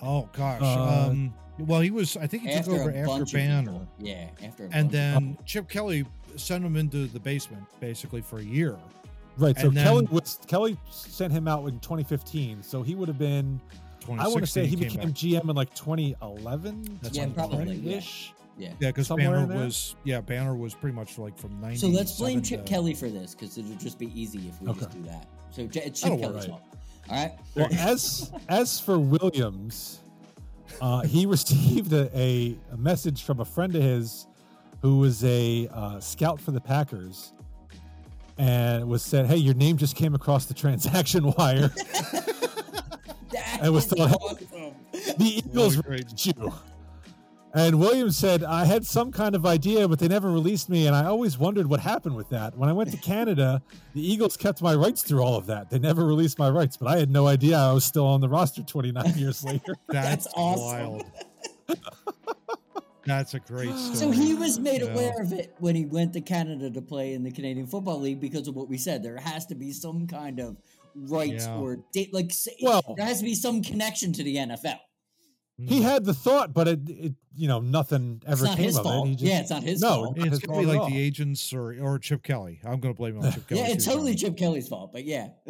Oh 0.00 0.28
gosh. 0.32 0.60
Uh, 0.62 1.08
um 1.10 1.34
well 1.58 1.80
he 1.80 1.90
was 1.90 2.16
I 2.16 2.26
think 2.26 2.44
he 2.44 2.54
took 2.56 2.68
over 2.68 2.94
after 2.94 3.24
Banner. 3.26 3.86
Yeah, 3.98 4.28
after. 4.42 4.64
A 4.64 4.66
And 4.72 4.72
bunch. 4.90 4.92
then 4.92 5.38
Chip 5.44 5.68
Kelly 5.68 6.06
sent 6.36 6.64
him 6.64 6.76
into 6.76 7.06
the 7.08 7.20
basement 7.20 7.64
basically 7.80 8.22
for 8.22 8.38
a 8.38 8.42
year. 8.44 8.76
Right. 9.36 9.58
So 9.58 9.68
And 9.68 9.76
Kelly 9.76 10.08
was 10.10 10.38
Kelly 10.46 10.76
sent 10.90 11.32
him 11.32 11.46
out 11.46 11.66
in 11.68 11.78
2015. 11.80 12.62
So 12.62 12.82
he 12.82 12.94
would 12.94 13.08
have 13.08 13.18
been. 13.18 13.60
I 14.08 14.26
want 14.28 14.40
to 14.40 14.46
say 14.46 14.66
2016 14.66 14.68
he 14.68 14.76
became 14.76 15.08
back. 15.10 15.44
GM 15.44 15.50
in 15.50 15.56
like 15.56 15.74
2011. 15.74 16.98
That's 17.02 17.16
Yeah, 17.16 17.26
probably, 17.34 17.64
2020 17.64 17.90
yeah. 17.90 17.96
ish. 17.98 18.32
Yeah. 18.58 18.68
Yeah, 18.80 18.88
because 18.88 19.08
Banner 19.08 19.46
was 19.46 19.96
yeah, 20.04 20.20
Banner 20.20 20.54
was 20.54 20.74
pretty 20.74 20.94
much 20.94 21.18
like 21.18 21.36
from 21.38 21.60
ninety. 21.60 21.78
So 21.78 21.88
let's 21.88 22.18
blame 22.18 22.42
Chip 22.42 22.66
Kelly 22.66 22.94
for 22.94 23.08
this 23.08 23.34
because 23.34 23.56
it'll 23.58 23.74
just 23.76 23.98
be 23.98 24.08
easy 24.20 24.48
if 24.48 24.60
we 24.60 24.72
just 24.74 24.90
do 24.90 25.02
that. 25.04 25.26
So 25.50 25.66
J- 25.66 25.82
it's 25.84 26.00
That'll 26.00 26.18
Chip 26.18 26.26
work. 26.26 26.34
Kelly's 26.34 26.46
fault. 26.50 26.62
All 27.10 27.16
right. 27.16 27.32
Well, 27.56 27.68
as 27.72 28.30
as 28.48 28.78
for 28.80 28.98
Williams, 28.98 30.00
uh, 30.80 31.02
he 31.02 31.26
received 31.36 31.92
a, 31.92 32.10
a, 32.18 32.56
a 32.72 32.76
message 32.76 33.22
from 33.24 33.40
a 33.40 33.44
friend 33.44 33.74
of 33.74 33.82
his 33.82 34.26
who 34.82 34.98
was 34.98 35.22
a 35.24 35.68
uh, 35.72 36.00
scout 36.00 36.40
for 36.40 36.50
the 36.50 36.60
Packers, 36.60 37.32
and 38.38 38.82
it 38.82 38.86
was 38.86 39.02
said, 39.02 39.26
"Hey, 39.26 39.36
your 39.36 39.54
name 39.54 39.76
just 39.76 39.96
came 39.96 40.14
across 40.14 40.46
the 40.46 40.54
transaction 40.54 41.32
wire. 41.38 41.70
That 43.32 43.60
I 43.62 43.70
was 43.70 43.86
is 43.86 43.92
thought- 43.92 44.10
awesome. 44.20 44.74
the 45.16 45.24
Eagles 45.24 45.76
great. 45.76 46.00
released 46.04 46.26
you." 46.26 46.52
And 47.54 47.78
Williams 47.78 48.16
said, 48.16 48.42
"I 48.42 48.64
had 48.64 48.86
some 48.86 49.12
kind 49.12 49.34
of 49.34 49.44
idea, 49.44 49.86
but 49.86 49.98
they 49.98 50.08
never 50.08 50.30
released 50.30 50.68
me, 50.70 50.86
and 50.86 50.96
I 50.96 51.04
always 51.04 51.36
wondered 51.36 51.66
what 51.66 51.80
happened 51.80 52.16
with 52.16 52.30
that. 52.30 52.56
When 52.56 52.68
I 52.68 52.72
went 52.72 52.90
to 52.92 52.96
Canada, 53.12 53.60
the 53.94 54.00
Eagles 54.00 54.36
kept 54.38 54.62
my 54.62 54.74
rights 54.74 55.02
through 55.02 55.20
all 55.22 55.36
of 55.36 55.46
that. 55.46 55.68
They 55.68 55.78
never 55.78 56.06
released 56.06 56.38
my 56.38 56.48
rights, 56.48 56.76
but 56.78 56.88
I 56.88 56.96
had 56.98 57.10
no 57.10 57.26
idea 57.26 57.58
I 57.58 57.72
was 57.72 57.84
still 57.84 58.06
on 58.06 58.20
the 58.22 58.28
roster 58.28 58.62
29 58.66 59.18
years 59.18 59.44
later." 59.44 59.74
That's, 59.88 60.24
That's 60.24 60.34
awesome. 60.34 60.62
wild. 60.92 61.04
That's 63.04 63.34
a 63.34 63.40
great 63.40 63.74
story. 63.76 63.96
So 63.96 64.10
he 64.10 64.34
was 64.34 64.58
made 64.58 64.80
Yeah. 64.80 64.88
aware 64.92 65.20
of 65.20 65.32
it 65.32 65.54
when 65.58 65.74
he 65.74 65.84
went 65.84 66.12
to 66.14 66.20
Canada 66.20 66.70
to 66.70 66.80
play 66.80 67.14
in 67.14 67.22
the 67.24 67.32
Canadian 67.32 67.66
Football 67.66 68.00
League 68.00 68.20
because 68.20 68.46
of 68.48 68.54
what 68.54 68.68
we 68.68 68.78
said. 68.78 69.02
There 69.02 69.16
has 69.18 69.44
to 69.46 69.54
be 69.54 69.72
some 69.72 70.06
kind 70.06 70.38
of 70.38 70.56
rights 70.94 71.46
Yeah. 71.46 71.56
or 71.56 71.78
date, 71.92 72.14
like 72.14 72.32
say, 72.32 72.56
Well- 72.62 72.94
there 72.96 73.04
has 73.06 73.18
to 73.18 73.24
be 73.24 73.34
some 73.34 73.60
connection 73.62 74.12
to 74.14 74.22
the 74.22 74.36
NFL. 74.36 74.78
He 75.68 75.78
hmm. 75.78 75.84
had 75.84 76.04
the 76.04 76.14
thought, 76.14 76.52
but 76.52 76.68
it, 76.68 76.80
it 76.88 77.14
you 77.34 77.48
know, 77.48 77.60
nothing 77.60 78.22
ever 78.26 78.44
not 78.44 78.56
came 78.56 78.66
his 78.66 78.76
of 78.76 78.84
fault. 78.84 79.06
it. 79.06 79.10
He 79.10 79.14
just, 79.16 79.24
yeah, 79.24 79.40
it's 79.40 79.50
not 79.50 79.62
his 79.62 79.80
no, 79.80 79.88
fault. 79.88 80.16
not 80.16 80.26
It's 80.28 80.38
gonna 80.38 80.60
be 80.60 80.66
like 80.66 80.92
the 80.92 81.00
agents 81.00 81.52
or 81.52 81.74
or 81.80 81.98
Chip 81.98 82.22
Kelly. 82.22 82.60
I'm 82.64 82.80
gonna 82.80 82.94
blame 82.94 83.16
it 83.16 83.24
on 83.24 83.32
Chip 83.32 83.46
Kelly. 83.48 83.60
Yeah, 83.60 83.68
it's 83.68 83.84
totally 83.84 84.14
Chip 84.14 84.36
Kelly's 84.36 84.68
fault, 84.68 84.92
but 84.92 85.04
yeah. 85.04 85.28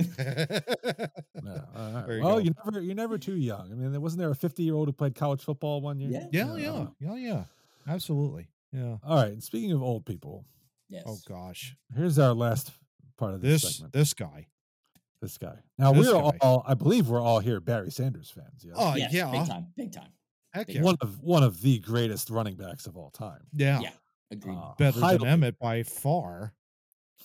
Yeah, 1.45 1.61
all 1.77 1.93
right. 1.93 2.07
There 2.07 2.17
you 2.19 2.23
well, 2.23 2.35
go. 2.37 2.39
you 2.39 2.55
never, 2.65 2.81
you're 2.81 2.95
never 2.95 3.19
too 3.19 3.35
young. 3.35 3.73
I 3.73 3.75
mean, 3.75 4.01
wasn't 4.01 4.21
there 4.21 4.31
a 4.31 4.35
50 4.35 4.63
year 4.63 4.75
old 4.75 4.87
who 4.89 4.93
played 4.93 5.15
college 5.15 5.43
football 5.43 5.81
one 5.81 5.99
year? 5.99 6.11
Yeah. 6.11 6.27
yeah, 6.31 6.57
yeah, 6.57 6.87
yeah, 7.01 7.15
yeah. 7.17 7.45
Absolutely. 7.89 8.47
Yeah. 8.73 8.99
All 9.05 9.17
right. 9.17 9.33
And 9.33 9.43
speaking 9.43 9.73
of 9.73 9.83
old 9.83 10.07
people, 10.07 10.45
Yes. 10.89 11.05
Oh 11.07 11.19
gosh. 11.27 11.75
here's 11.97 12.19
our 12.19 12.35
last 12.35 12.71
part 13.17 13.35
of 13.35 13.41
this, 13.41 13.63
This 13.63 13.77
segment. 13.77 13.93
this 13.95 14.15
guy. 14.15 14.47
This 15.23 15.39
guy. 15.39 15.55
Now 15.78 15.93
this 15.93 16.07
we're 16.09 16.20
guy. 16.20 16.36
all, 16.43 16.65
I 16.66 16.74
believe, 16.74 17.09
we're 17.09 17.20
all 17.23 17.39
here 17.39 17.61
Barry 17.61 17.90
Sanders 17.93 18.28
fans. 18.28 18.65
Yes? 18.66 18.74
Oh 18.77 18.94
yes, 18.97 19.12
yeah. 19.12 19.31
big 19.31 19.47
time, 19.47 19.66
big 19.77 19.93
time. 19.93 20.09
Heck 20.53 20.66
Big 20.66 20.77
yeah. 20.77 20.82
one 20.82 20.97
of 21.01 21.20
one 21.20 21.43
of 21.44 21.62
the 21.62 21.78
greatest 21.78 22.28
running 22.28 22.57
backs 22.57 22.86
of 22.86 22.97
all 22.97 23.11
time. 23.11 23.40
Yeah. 23.55 23.81
Yeah. 23.81 23.90
Agreed. 24.32 24.57
Uh, 24.57 24.73
Better 24.78 24.99
highly- 25.01 25.19
than 25.19 25.40
Emmitt 25.40 25.59
by 25.59 25.82
far. 25.85 26.53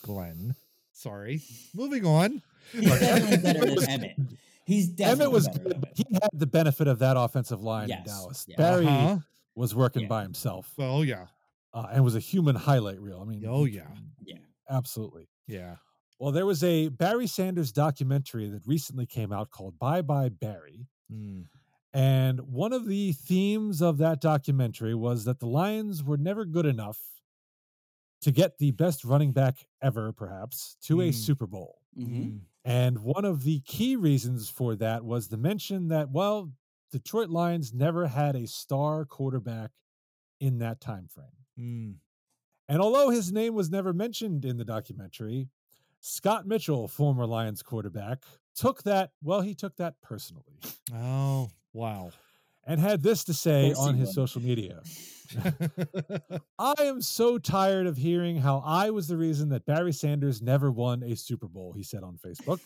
Glenn. 0.03 0.55
Sorry. 0.93 1.41
Moving 1.75 2.05
on. 2.05 2.41
He's 2.71 2.85
definitely 2.85 3.37
better 3.43 3.59
Emmitt 3.61 3.75
was- 3.75 3.85
than 3.87 3.99
Emmitt. 4.01 4.37
He's 4.65 4.87
definitely 4.89 5.25
Emmitt 5.25 5.31
was 5.33 5.47
better 5.47 5.59
good, 5.59 5.81
but 5.81 5.91
he 5.95 6.05
had 6.13 6.29
the 6.33 6.45
benefit 6.47 6.87
of 6.87 6.99
that 6.99 7.17
offensive 7.17 7.63
line 7.63 7.89
Yes, 7.89 7.99
in 7.99 8.05
Dallas. 8.05 8.45
yeah. 8.47 8.55
Barry 8.57 8.85
Uh-huh. 8.85 9.17
was 9.55 9.73
working 9.73 10.03
Yeah. 10.03 10.07
by 10.09 10.21
himself 10.23 10.71
Oh 10.77 11.01
yeah. 11.01 11.27
uh, 11.73 11.87
and 11.91 12.03
was 12.03 12.15
a 12.15 12.19
human 12.19 12.55
highlight 12.55 12.99
reel. 13.01 13.19
I 13.21 13.25
mean, 13.25 13.43
Oh 13.47 13.65
yeah. 13.65 13.87
Yeah. 14.23 14.37
absolutely. 14.69 15.29
Yeah. 15.47 15.77
Well, 16.19 16.31
there 16.31 16.45
was 16.45 16.63
a 16.63 16.89
Barry 16.89 17.27
Sanders 17.27 17.71
documentary 17.71 18.47
that 18.49 18.65
recently 18.65 19.05
came 19.05 19.31
out 19.31 19.51
called 19.51 19.77
Bye 19.77 20.01
Bye 20.01 20.29
Barry. 20.29 20.87
Mm. 21.11 21.47
And 21.93 22.41
one 22.41 22.73
of 22.73 22.85
the 22.87 23.13
themes 23.13 23.81
of 23.81 23.97
that 23.99 24.19
documentary 24.21 24.93
was 24.95 25.25
that 25.25 25.39
the 25.39 25.47
Lions 25.47 26.03
were 26.03 26.17
never 26.17 26.45
good 26.45 26.65
enough 26.65 26.99
to 28.21 28.31
get 28.31 28.57
the 28.57 28.71
best 28.71 29.05
running 29.05 29.31
back 29.31 29.67
ever, 29.81 30.11
perhaps, 30.11 30.75
to 30.81 31.01
a 31.01 31.09
Mm. 31.09 31.13
Super 31.13 31.47
Bowl. 31.47 31.81
hmm 31.95 32.03
Mm. 32.03 32.41
And 32.65 32.99
one 32.99 33.23
of 33.25 33.43
the 33.43 33.61
key 33.61 33.95
reasons 33.95 34.49
for 34.49 34.75
that 34.75 35.05
was 35.05 35.29
the 35.29 35.37
mention 35.37 35.87
that, 35.87 36.09
well, 36.11 36.51
Detroit 36.91 37.29
Lions 37.29 37.73
never 37.73 38.07
had 38.07 38.35
a 38.35 38.47
star 38.47 39.05
quarterback 39.05 39.71
in 40.39 40.57
that 40.59 40.81
time 40.81 41.07
frame. 41.07 41.45
Mm. 41.57 41.99
And 42.67 42.81
although 42.81 43.09
his 43.09 43.31
name 43.31 43.53
was 43.53 43.69
never 43.69 43.93
mentioned 43.93 44.43
in 44.45 44.57
the 44.57 44.65
documentary, 44.65 45.49
Scott 45.99 46.47
Mitchell, 46.47 46.87
former 46.87 47.25
Lions 47.25 47.61
quarterback, 47.63 48.23
took 48.55 48.83
that, 48.83 49.11
well, 49.23 49.41
he 49.41 49.53
took 49.53 49.75
that 49.77 49.95
personally 50.01 50.43
Oh 50.93 51.49
wow. 51.73 52.11
and 52.65 52.79
had 52.79 53.03
this 53.03 53.23
to 53.25 53.33
say 53.33 53.67
course 53.73 53.79
he 53.79 53.89
on 53.89 53.95
his 53.95 54.07
would. 54.09 54.15
social 54.15 54.41
media. 54.41 54.81
I 56.59 56.73
am 56.79 57.01
so 57.01 57.37
tired 57.37 57.85
of 57.87 57.97
hearing 57.97 58.37
how 58.37 58.63
I 58.65 58.89
was 58.91 59.07
the 59.07 59.17
reason 59.17 59.49
that 59.49 59.65
Barry 59.65 59.91
Sanders 59.93 60.41
never 60.41 60.71
won 60.71 61.03
a 61.03 61.15
Super 61.15 61.47
Bowl, 61.47 61.73
he 61.73 61.83
said 61.83 62.03
on 62.03 62.17
Facebook. 62.17 62.59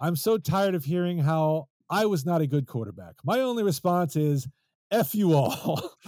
I'm 0.00 0.16
so 0.16 0.38
tired 0.38 0.74
of 0.74 0.84
hearing 0.84 1.18
how 1.18 1.68
I 1.90 2.06
was 2.06 2.24
not 2.24 2.40
a 2.40 2.46
good 2.46 2.66
quarterback. 2.66 3.14
My 3.24 3.40
only 3.40 3.62
response 3.64 4.16
is 4.16 4.46
F 4.90 5.14
you 5.14 5.34
all. 5.34 5.92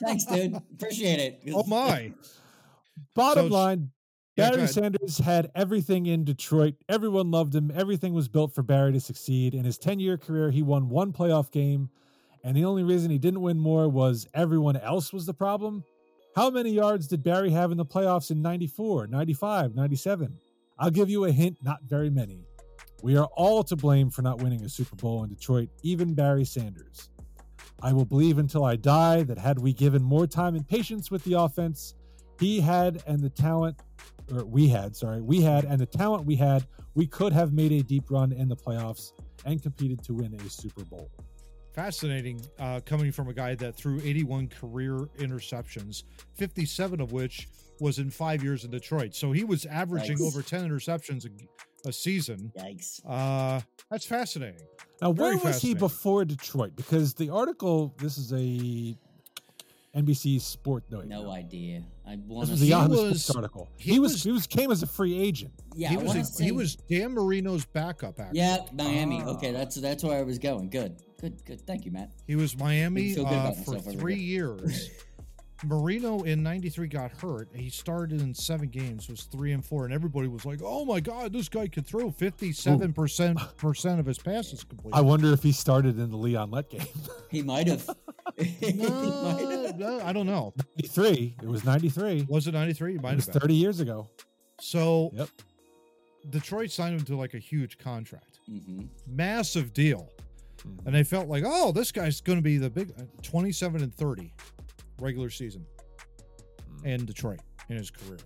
Thanks, 0.00 0.24
dude. 0.24 0.54
Appreciate 0.74 1.18
it. 1.18 1.40
oh 1.54 1.64
my. 1.64 2.12
Bottom 3.14 3.48
So 3.48 3.54
line, 3.54 3.78
Yeah, 3.78 3.84
go 3.84 3.90
Barry. 4.36 4.66
Sanders 4.66 5.18
had 5.18 5.50
everything 5.54 6.06
in 6.06 6.24
Detroit. 6.24 6.74
Everyone 6.88 7.30
loved 7.30 7.54
him. 7.54 7.70
Everything 7.74 8.14
was 8.14 8.28
built 8.28 8.54
for 8.54 8.62
Barry 8.62 8.92
to 8.92 9.00
succeed. 9.00 9.54
In 9.54 9.64
his 9.64 9.78
10 9.78 10.00
year 10.00 10.16
career, 10.16 10.50
he 10.50 10.62
won 10.62 10.88
one 10.88 11.12
playoff 11.12 11.50
game. 11.50 11.90
And 12.44 12.56
the 12.56 12.64
only 12.64 12.82
reason 12.82 13.10
he 13.10 13.18
didn't 13.18 13.42
win 13.42 13.58
more 13.58 13.88
was 13.88 14.26
everyone 14.34 14.76
else 14.76 15.12
was 15.12 15.26
the 15.26 15.34
problem. 15.34 15.84
How 16.34 16.48
many 16.50 16.70
yards 16.70 17.06
did 17.06 17.22
Barry 17.22 17.50
have 17.50 17.70
in 17.70 17.76
the 17.76 17.84
playoffs 17.84 18.30
in 18.30 18.40
94, 18.40 19.06
95, 19.06 19.74
97? 19.74 20.38
I'll 20.78 20.90
give 20.90 21.10
you 21.10 21.26
a 21.26 21.30
hint 21.30 21.58
not 21.62 21.82
very 21.84 22.08
many. 22.10 22.46
We 23.02 23.16
are 23.16 23.28
all 23.34 23.62
to 23.64 23.76
blame 23.76 24.10
for 24.10 24.22
not 24.22 24.42
winning 24.42 24.64
a 24.64 24.68
Super 24.68 24.96
Bowl 24.96 25.24
in 25.24 25.30
Detroit, 25.30 25.68
even 25.82 26.14
Barry 26.14 26.44
Sanders. 26.44 27.10
I 27.82 27.92
will 27.92 28.04
believe 28.04 28.38
until 28.38 28.64
I 28.64 28.76
die 28.76 29.24
that 29.24 29.38
had 29.38 29.58
we 29.58 29.72
given 29.72 30.02
more 30.02 30.26
time 30.26 30.54
and 30.54 30.66
patience 30.66 31.10
with 31.10 31.22
the 31.24 31.34
offense, 31.34 31.94
he 32.38 32.60
had 32.60 33.02
and 33.06 33.20
the 33.20 33.28
talent, 33.28 33.76
or 34.32 34.44
we 34.44 34.68
had, 34.68 34.96
sorry, 34.96 35.20
we 35.20 35.40
had 35.40 35.64
and 35.64 35.78
the 35.78 35.86
talent 35.86 36.24
we 36.24 36.36
had, 36.36 36.66
we 36.94 37.06
could 37.06 37.32
have 37.32 37.52
made 37.52 37.72
a 37.72 37.82
deep 37.82 38.10
run 38.10 38.32
in 38.32 38.48
the 38.48 38.56
playoffs 38.56 39.12
and 39.44 39.62
competed 39.62 40.02
to 40.04 40.14
win 40.14 40.34
a 40.34 40.50
Super 40.50 40.84
Bowl. 40.84 41.10
Fascinating, 41.74 42.40
uh, 42.58 42.80
coming 42.84 43.10
from 43.12 43.28
a 43.28 43.32
guy 43.32 43.54
that 43.54 43.74
threw 43.74 43.98
81 44.00 44.48
career 44.48 45.08
interceptions, 45.18 46.04
57 46.34 47.00
of 47.00 47.12
which 47.12 47.48
was 47.80 47.98
in 47.98 48.10
five 48.10 48.42
years 48.42 48.64
in 48.64 48.70
Detroit. 48.70 49.14
So 49.14 49.32
he 49.32 49.44
was 49.44 49.64
averaging 49.66 50.18
Yikes. 50.18 50.26
over 50.26 50.42
10 50.42 50.68
interceptions 50.68 51.26
a, 51.26 51.88
a 51.88 51.92
season. 51.92 52.52
Yikes. 52.58 53.00
Uh, 53.08 53.60
that's 53.90 54.04
fascinating. 54.04 54.60
Now, 55.00 55.12
Very 55.12 55.36
where 55.36 55.44
was 55.46 55.62
he 55.62 55.74
before 55.74 56.24
Detroit? 56.24 56.76
Because 56.76 57.14
the 57.14 57.30
article, 57.30 57.94
this 57.98 58.18
is 58.18 58.32
a 58.34 58.96
NBC 59.96 60.40
Sport. 60.40 60.84
No, 60.90 60.98
wait, 61.00 61.08
No 61.08 61.30
idea. 61.30 61.82
I 62.06 62.16
This 62.16 62.24
want 62.26 62.48
was 62.48 62.48
to 62.48 62.54
a 62.54 62.58
He 62.66 62.70
Yahoo 62.70 62.88
was- 62.90 63.24
Sports 63.24 63.30
article. 63.36 63.68
he 63.76 63.92
He, 63.92 63.98
was, 63.98 64.12
was- 64.12 64.22
he 64.22 64.32
was 64.32 64.46
came 64.46 64.70
as 64.70 64.82
a 64.82 64.86
free 64.86 65.18
agent. 65.18 65.52
Yeah, 65.76 65.90
he 65.90 65.96
I 65.96 66.02
was 66.02 66.14
a- 66.16 66.24
say. 66.24 66.44
he 66.44 66.52
was 66.52 66.76
Dan 66.76 67.12
Marino's 67.14 67.64
backup. 67.66 68.18
Actually, 68.18 68.38
Yeah, 68.40 68.58
Miami. 68.72 69.22
Okay, 69.22 69.50
Ah. 69.50 69.58
that's 69.58 69.76
that's 69.76 70.02
where 70.02 70.18
I 70.18 70.22
was 70.22 70.38
going. 70.38 70.70
Good, 70.70 70.96
good, 71.20 71.44
good. 71.44 71.60
Thank 71.66 71.84
you, 71.84 71.92
Matt. 71.92 72.10
he 72.26 72.36
was 72.36 72.56
Miami 72.56 73.16
uh, 73.18 73.52
for 73.52 73.78
three 73.78 74.18
years. 74.20 74.88
Marino 75.64 76.22
in 76.22 76.42
'93 76.42 76.88
got 76.88 77.10
hurt. 77.12 77.48
He 77.54 77.70
started 77.70 78.20
in 78.20 78.34
seven 78.34 78.68
games, 78.68 79.08
was 79.08 79.22
three 79.24 79.52
and 79.52 79.64
four, 79.64 79.84
and 79.84 79.94
everybody 79.94 80.28
was 80.28 80.44
like, 80.44 80.60
"Oh 80.62 80.84
my 80.84 81.00
god, 81.00 81.32
this 81.32 81.48
guy 81.48 81.68
can 81.68 81.84
throw 81.84 82.10
57 82.10 82.92
percent 82.92 83.38
percent 83.56 84.00
of 84.00 84.06
his 84.06 84.18
passes 84.18 84.64
complete." 84.64 84.94
I 84.94 85.00
wonder 85.00 85.32
if 85.32 85.42
he 85.42 85.52
started 85.52 85.98
in 85.98 86.10
the 86.10 86.16
Leon 86.16 86.50
Lett 86.50 86.70
game. 86.70 86.86
He 87.30 87.42
might 87.42 87.66
have. 87.68 87.88
he 88.36 88.72
might 88.72 88.76
no, 88.76 89.62
have. 89.66 89.78
no, 89.78 90.00
I 90.04 90.12
don't 90.12 90.26
know. 90.26 90.52
93. 90.76 91.36
It 91.42 91.48
was 91.48 91.64
93. 91.64 92.26
Was 92.28 92.46
it 92.46 92.52
93? 92.54 92.92
It 92.92 92.96
It 92.96 93.02
might 93.02 93.16
was 93.16 93.26
have 93.26 93.34
30 93.42 93.54
years 93.54 93.80
ago. 93.80 94.08
So 94.60 95.10
Yep. 95.14 95.28
Detroit 96.30 96.70
signed 96.70 96.94
him 96.98 97.04
to 97.06 97.16
like 97.16 97.34
a 97.34 97.38
huge 97.38 97.78
contract, 97.78 98.38
hmm 98.46 98.82
massive 99.06 99.72
deal, 99.72 100.08
Mhm. 100.58 100.86
and 100.86 100.94
they 100.94 101.02
felt 101.02 101.26
like, 101.28 101.42
oh, 101.46 101.72
this 101.72 101.90
guy's 101.90 102.20
going 102.20 102.38
to 102.38 102.42
be 102.42 102.58
the 102.58 102.70
big 102.70 102.92
uh, 102.98 103.02
27 103.22 103.82
and 103.82 103.92
30 103.94 104.32
regular 105.02 105.30
season 105.30 105.66
Mm. 106.80 106.86
in 106.86 107.04
Detroit 107.06 107.40
in 107.68 107.76
his 107.76 107.90
career. 107.90 108.18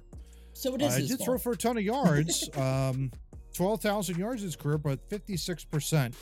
So 0.53 0.74
it 0.74 0.82
Uh, 0.82 0.86
is 0.86 0.94
he 0.94 1.01
his 1.03 1.11
did 1.11 1.16
fault. 1.19 1.27
throw 1.27 1.39
for 1.39 1.53
a 1.53 1.57
ton 1.57 1.77
of 1.77 1.82
yards, 1.82 2.48
um, 2.57 3.11
12,000 3.55 4.16
yards 4.19 4.43
in 4.43 4.47
his 4.48 4.57
career, 4.57 4.78
but 4.78 5.09
56% 5.09 6.15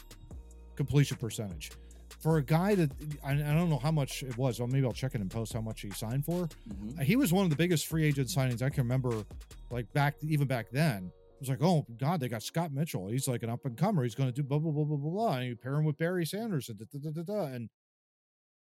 completion 0.76 1.16
percentage. 1.18 1.70
For 2.20 2.38
a 2.38 2.42
guy 2.42 2.74
that 2.74 2.90
I, 3.22 3.32
I 3.32 3.54
don't 3.54 3.68
know 3.68 3.78
how 3.78 3.90
much 3.90 4.22
it 4.22 4.36
was, 4.38 4.58
well, 4.58 4.66
maybe 4.68 4.86
I'll 4.86 4.92
check 4.92 5.14
it 5.14 5.20
in 5.20 5.28
post 5.28 5.52
how 5.52 5.60
much 5.60 5.82
he 5.82 5.90
signed 5.90 6.24
for. 6.24 6.48
Mhm. 6.68 7.02
He 7.02 7.16
was 7.16 7.32
one 7.32 7.44
of 7.44 7.50
the 7.50 7.56
biggest 7.56 7.86
free 7.86 8.04
agent 8.04 8.28
signings 8.28 8.62
I 8.62 8.70
can 8.70 8.82
remember, 8.84 9.24
like 9.70 9.92
back 9.92 10.16
even 10.22 10.46
back 10.46 10.70
then. 10.70 11.06
It 11.06 11.40
was 11.40 11.48
like, 11.50 11.62
oh 11.62 11.84
God, 11.98 12.20
they 12.20 12.28
got 12.28 12.42
Scott 12.42 12.72
Mitchell. 12.72 13.08
He's 13.08 13.28
like 13.28 13.42
an 13.42 13.50
up 13.50 13.66
and 13.66 13.76
comer. 13.76 14.02
He's 14.04 14.14
going 14.14 14.30
to 14.30 14.34
do 14.34 14.42
blah 14.42 14.58
blah 14.58 14.72
blah 14.72 14.84
blah 14.84 14.96
blah 14.96 15.10
blah. 15.10 15.36
And 15.36 15.48
you 15.48 15.56
pair 15.56 15.74
him 15.74 15.84
with 15.84 15.98
Barry 15.98 16.24
Sanders 16.24 16.70
and 16.70 16.78
da, 16.78 16.86
da, 16.90 17.10
da, 17.10 17.22
da, 17.22 17.22
da. 17.22 17.44
and 17.54 17.68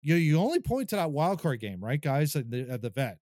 you 0.02 0.14
you 0.16 0.38
only 0.38 0.60
point 0.60 0.88
to 0.90 0.96
that 0.96 1.10
wild 1.12 1.40
card 1.40 1.60
game, 1.60 1.80
right, 1.82 2.00
guys? 2.00 2.34
At 2.36 2.50
the, 2.50 2.68
at 2.70 2.82
the 2.82 2.90
vet. 2.90 3.18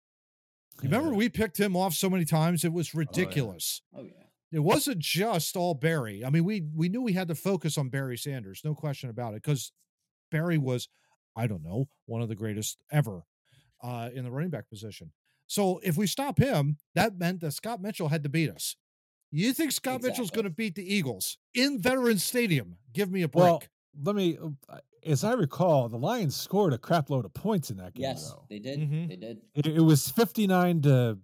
You 0.82 0.88
remember 0.88 1.10
Yeah. 1.10 1.16
we 1.16 1.28
picked 1.28 1.58
him 1.58 1.76
off 1.76 1.94
so 1.94 2.08
many 2.08 2.24
times? 2.24 2.64
It 2.64 2.72
was 2.72 2.94
ridiculous. 2.94 3.82
Oh 3.94 4.02
yeah. 4.02 4.12
It 4.50 4.60
wasn't 4.60 5.00
just 5.00 5.56
all 5.56 5.74
Barry. 5.74 6.24
I 6.24 6.30
mean, 6.30 6.44
we 6.44 6.62
we 6.74 6.88
knew 6.88 7.02
we 7.02 7.12
had 7.12 7.28
to 7.28 7.34
focus 7.34 7.76
on 7.76 7.88
Barry 7.90 8.16
Sanders, 8.16 8.62
no 8.64 8.74
question 8.74 9.10
about 9.10 9.34
it, 9.34 9.42
because 9.42 9.72
Barry 10.30 10.56
was, 10.56 10.88
I 11.36 11.46
don't 11.46 11.62
know, 11.64 11.88
one 12.06 12.22
of 12.22 12.28
the 12.28 12.34
greatest 12.34 12.78
ever 12.90 13.22
uh, 13.82 14.08
in 14.14 14.24
the 14.24 14.30
running 14.30 14.50
back 14.50 14.68
position. 14.70 15.12
So 15.46 15.80
if 15.82 15.96
we 15.96 16.06
stop 16.06 16.38
him, 16.38 16.76
that 16.94 17.18
meant 17.18 17.40
that 17.40 17.52
Scott 17.52 17.80
Mitchell 17.82 18.08
had 18.08 18.22
to 18.22 18.28
beat 18.28 18.50
us. 18.50 18.76
You 19.30 19.52
think 19.52 19.72
Scott 19.72 20.02
Mitchell's 20.02 20.30
going 20.30 20.44
to 20.44 20.50
beat 20.50 20.74
the 20.74 20.94
Eagles 20.94 21.36
in 21.54 21.80
Veterans 21.80 22.22
Stadium? 22.24 22.76
Give 22.94 23.10
me 23.10 23.22
a 23.22 23.28
break. 23.28 23.42
Well, 23.44 23.62
let 24.02 24.14
me, 24.16 24.38
uh, 24.68 24.78
as 25.08 25.24
I 25.24 25.32
recall, 25.32 25.88
the 25.88 25.98
Lions 25.98 26.36
scored 26.36 26.72
a 26.72 26.78
crap 26.78 27.10
load 27.10 27.24
of 27.24 27.34
points 27.34 27.70
in 27.70 27.76
that 27.78 27.94
game. 27.94 28.02
Yes, 28.04 28.30
though. 28.30 28.44
they 28.48 28.58
did. 28.58 28.78
Mhm. 28.78 29.08
They 29.08 29.16
did. 29.16 29.40
It, 29.54 29.66
it 29.66 29.80
was 29.80 30.08
59 30.10 30.82
to, 30.82 31.18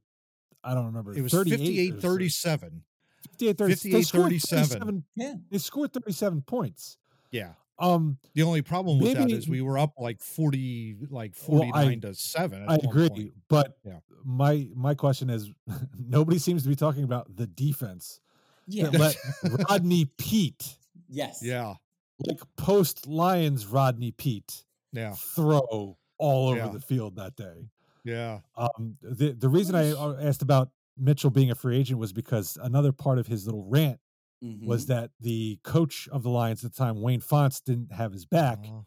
I 0.62 0.74
don't 0.74 0.86
remember. 0.86 1.12
it 1.14 1.22
was 1.22 1.32
38 1.32 1.58
58 1.58 1.94
or 1.94 2.00
37. 2.00 2.82
58 3.22 3.58
30. 3.58 3.74
They 3.90 4.02
scored 4.02 4.22
37. 4.24 4.64
37 4.64 5.04
Yeah. 5.16 5.34
They 5.50 5.58
scored 5.58 5.92
37 5.92 6.42
points. 6.42 6.96
Yeah. 7.30 7.52
Um, 7.78 8.18
The 8.34 8.42
only 8.44 8.62
problem 8.62 8.98
with 9.00 9.14
that 9.14 9.20
Maybe- 9.26 9.32
is 9.34 9.48
we 9.48 9.60
were 9.60 9.78
up 9.78 9.94
like 9.98 10.20
40, 10.20 10.96
like 11.10 11.34
Well, 11.48 11.60
49 11.62 11.86
I- 11.88 11.94
to 12.00 12.14
7. 12.14 12.62
at 12.62 12.68
I 12.68 12.76
one 12.76 12.86
agree, 12.86 13.08
point. 13.08 13.32
but 13.48 13.78
Yeah. 13.84 13.98
my 14.24 14.68
my 14.74 14.94
question 14.94 15.28
is, 15.30 15.50
nobody 15.98 16.38
seems 16.38 16.62
to 16.62 16.68
be 16.68 16.76
talking 16.76 17.02
about 17.04 17.34
the 17.36 17.46
defense 17.48 18.20
Yeah. 18.68 18.90
that 18.90 19.00
let 19.00 19.16
Rodney 19.70 20.04
Peete, 20.18 20.76
yes. 21.08 21.40
Yeah. 21.42 21.74
Like 22.20 22.40
post 22.56 23.06
Lions 23.06 23.66
Rodney 23.66 24.12
Peete, 24.12 24.64
Yeah. 24.92 25.14
throw 25.14 25.96
all 26.18 26.48
over 26.48 26.56
Yeah. 26.58 26.68
the 26.68 26.80
field 26.80 27.16
that 27.16 27.34
day. 27.36 27.70
Yeah. 28.04 28.40
Um, 28.56 28.96
the 29.02 29.32
the 29.32 29.48
reason 29.48 29.74
I 29.74 29.90
uh, 29.92 30.16
asked 30.20 30.42
about 30.42 30.70
Mitchell 30.96 31.30
being 31.30 31.50
a 31.50 31.54
free 31.54 31.76
agent 31.76 31.98
was 31.98 32.12
because 32.12 32.56
another 32.62 32.92
part 32.92 33.18
of 33.18 33.26
his 33.26 33.46
little 33.46 33.64
rant 33.64 33.98
Mhm. 34.42 34.66
was 34.66 34.86
that 34.86 35.10
the 35.20 35.58
coach 35.64 36.06
of 36.08 36.22
the 36.22 36.30
Lions 36.30 36.64
at 36.64 36.72
the 36.72 36.76
time, 36.76 37.00
Wayne 37.00 37.20
Fontes, 37.20 37.60
didn't 37.60 37.92
have 37.92 38.12
his 38.12 38.26
back. 38.26 38.64
Uh, 38.68 38.82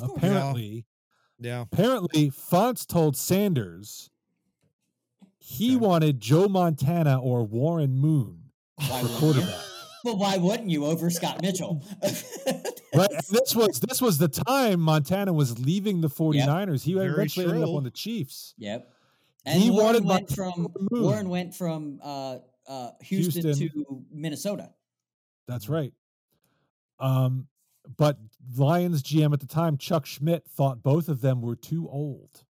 Of 0.00 0.10
apparently, 0.16 0.86
yeah. 1.38 1.60
apparently 1.62 2.30
Fontes 2.30 2.86
told 2.86 3.16
Sanders 3.16 4.10
he 5.38 5.76
Okay. 5.76 5.84
wanted 5.84 6.20
Joe 6.20 6.48
Montana 6.48 7.20
or 7.20 7.44
Warren 7.44 7.96
Moon 7.98 8.50
for 8.80 9.08
quarterback. 9.18 9.64
But 10.06 10.18
why 10.18 10.36
wouldn't 10.36 10.70
you 10.70 10.86
over 10.86 11.10
Scott 11.10 11.42
Mitchell? 11.42 11.82
Right. 12.94 13.10
And 13.10 13.20
this 13.28 13.54
was 13.54 13.78
this 13.80 14.00
was 14.00 14.16
the 14.16 14.28
time 14.28 14.80
Montana 14.80 15.30
was 15.30 15.58
leaving 15.58 16.00
the 16.00 16.08
49ers. 16.08 16.82
He 16.82 16.94
Very 16.94 17.10
eventually 17.12 17.44
ended 17.46 17.64
up 17.64 17.74
on 17.74 17.82
the 17.84 17.90
Chiefs. 17.90 18.54
Yep. 18.56 18.90
And 19.44 19.60
He 19.62 19.70
Warren 19.70 19.84
wanted 19.84 20.04
went 20.06 20.30
Montana 20.38 20.52
from. 20.52 20.88
Warren 20.92 21.28
went 21.28 21.54
from 21.54 21.98
uh, 22.02 22.38
uh, 22.66 22.90
Houston, 23.02 23.42
Houston. 23.42 23.68
to 23.84 24.04
Minnesota. 24.10 24.70
That's 25.46 25.68
right. 25.68 25.92
Um 26.98 27.48
but 27.98 28.16
Lions 28.56 29.02
GM 29.02 29.34
at 29.34 29.40
the 29.40 29.46
time, 29.46 29.76
Chuck 29.76 30.06
Schmidt, 30.06 30.46
thought 30.48 30.82
both 30.82 31.08
of 31.10 31.20
them 31.20 31.42
were 31.42 31.56
too 31.56 31.88
old. 31.90 32.44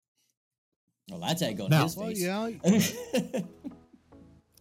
Well, 1.09 1.21
that's 1.21 1.41
egg 1.41 1.61
on 1.61 1.69
Now- 1.69 1.83
his 1.83 1.95
Well, 1.95 2.11
yeah, 2.11 2.49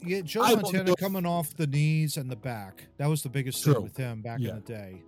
yeah. 0.04 0.20
Joe 0.22 0.42
I 0.42 0.54
Montana 0.54 0.84
know 0.84 0.94
coming 0.94 1.26
off 1.26 1.54
the 1.56 1.66
knees 1.66 2.16
and 2.16 2.30
the 2.30 2.36
back. 2.36 2.86
That 2.98 3.06
was 3.08 3.22
the 3.22 3.28
biggest 3.28 3.62
True. 3.62 3.74
thing 3.74 3.82
with 3.82 3.96
him 3.96 4.22
back 4.22 4.38
Yeah. 4.40 4.50
in 4.50 4.54
the 4.56 4.60
day. 4.62 5.02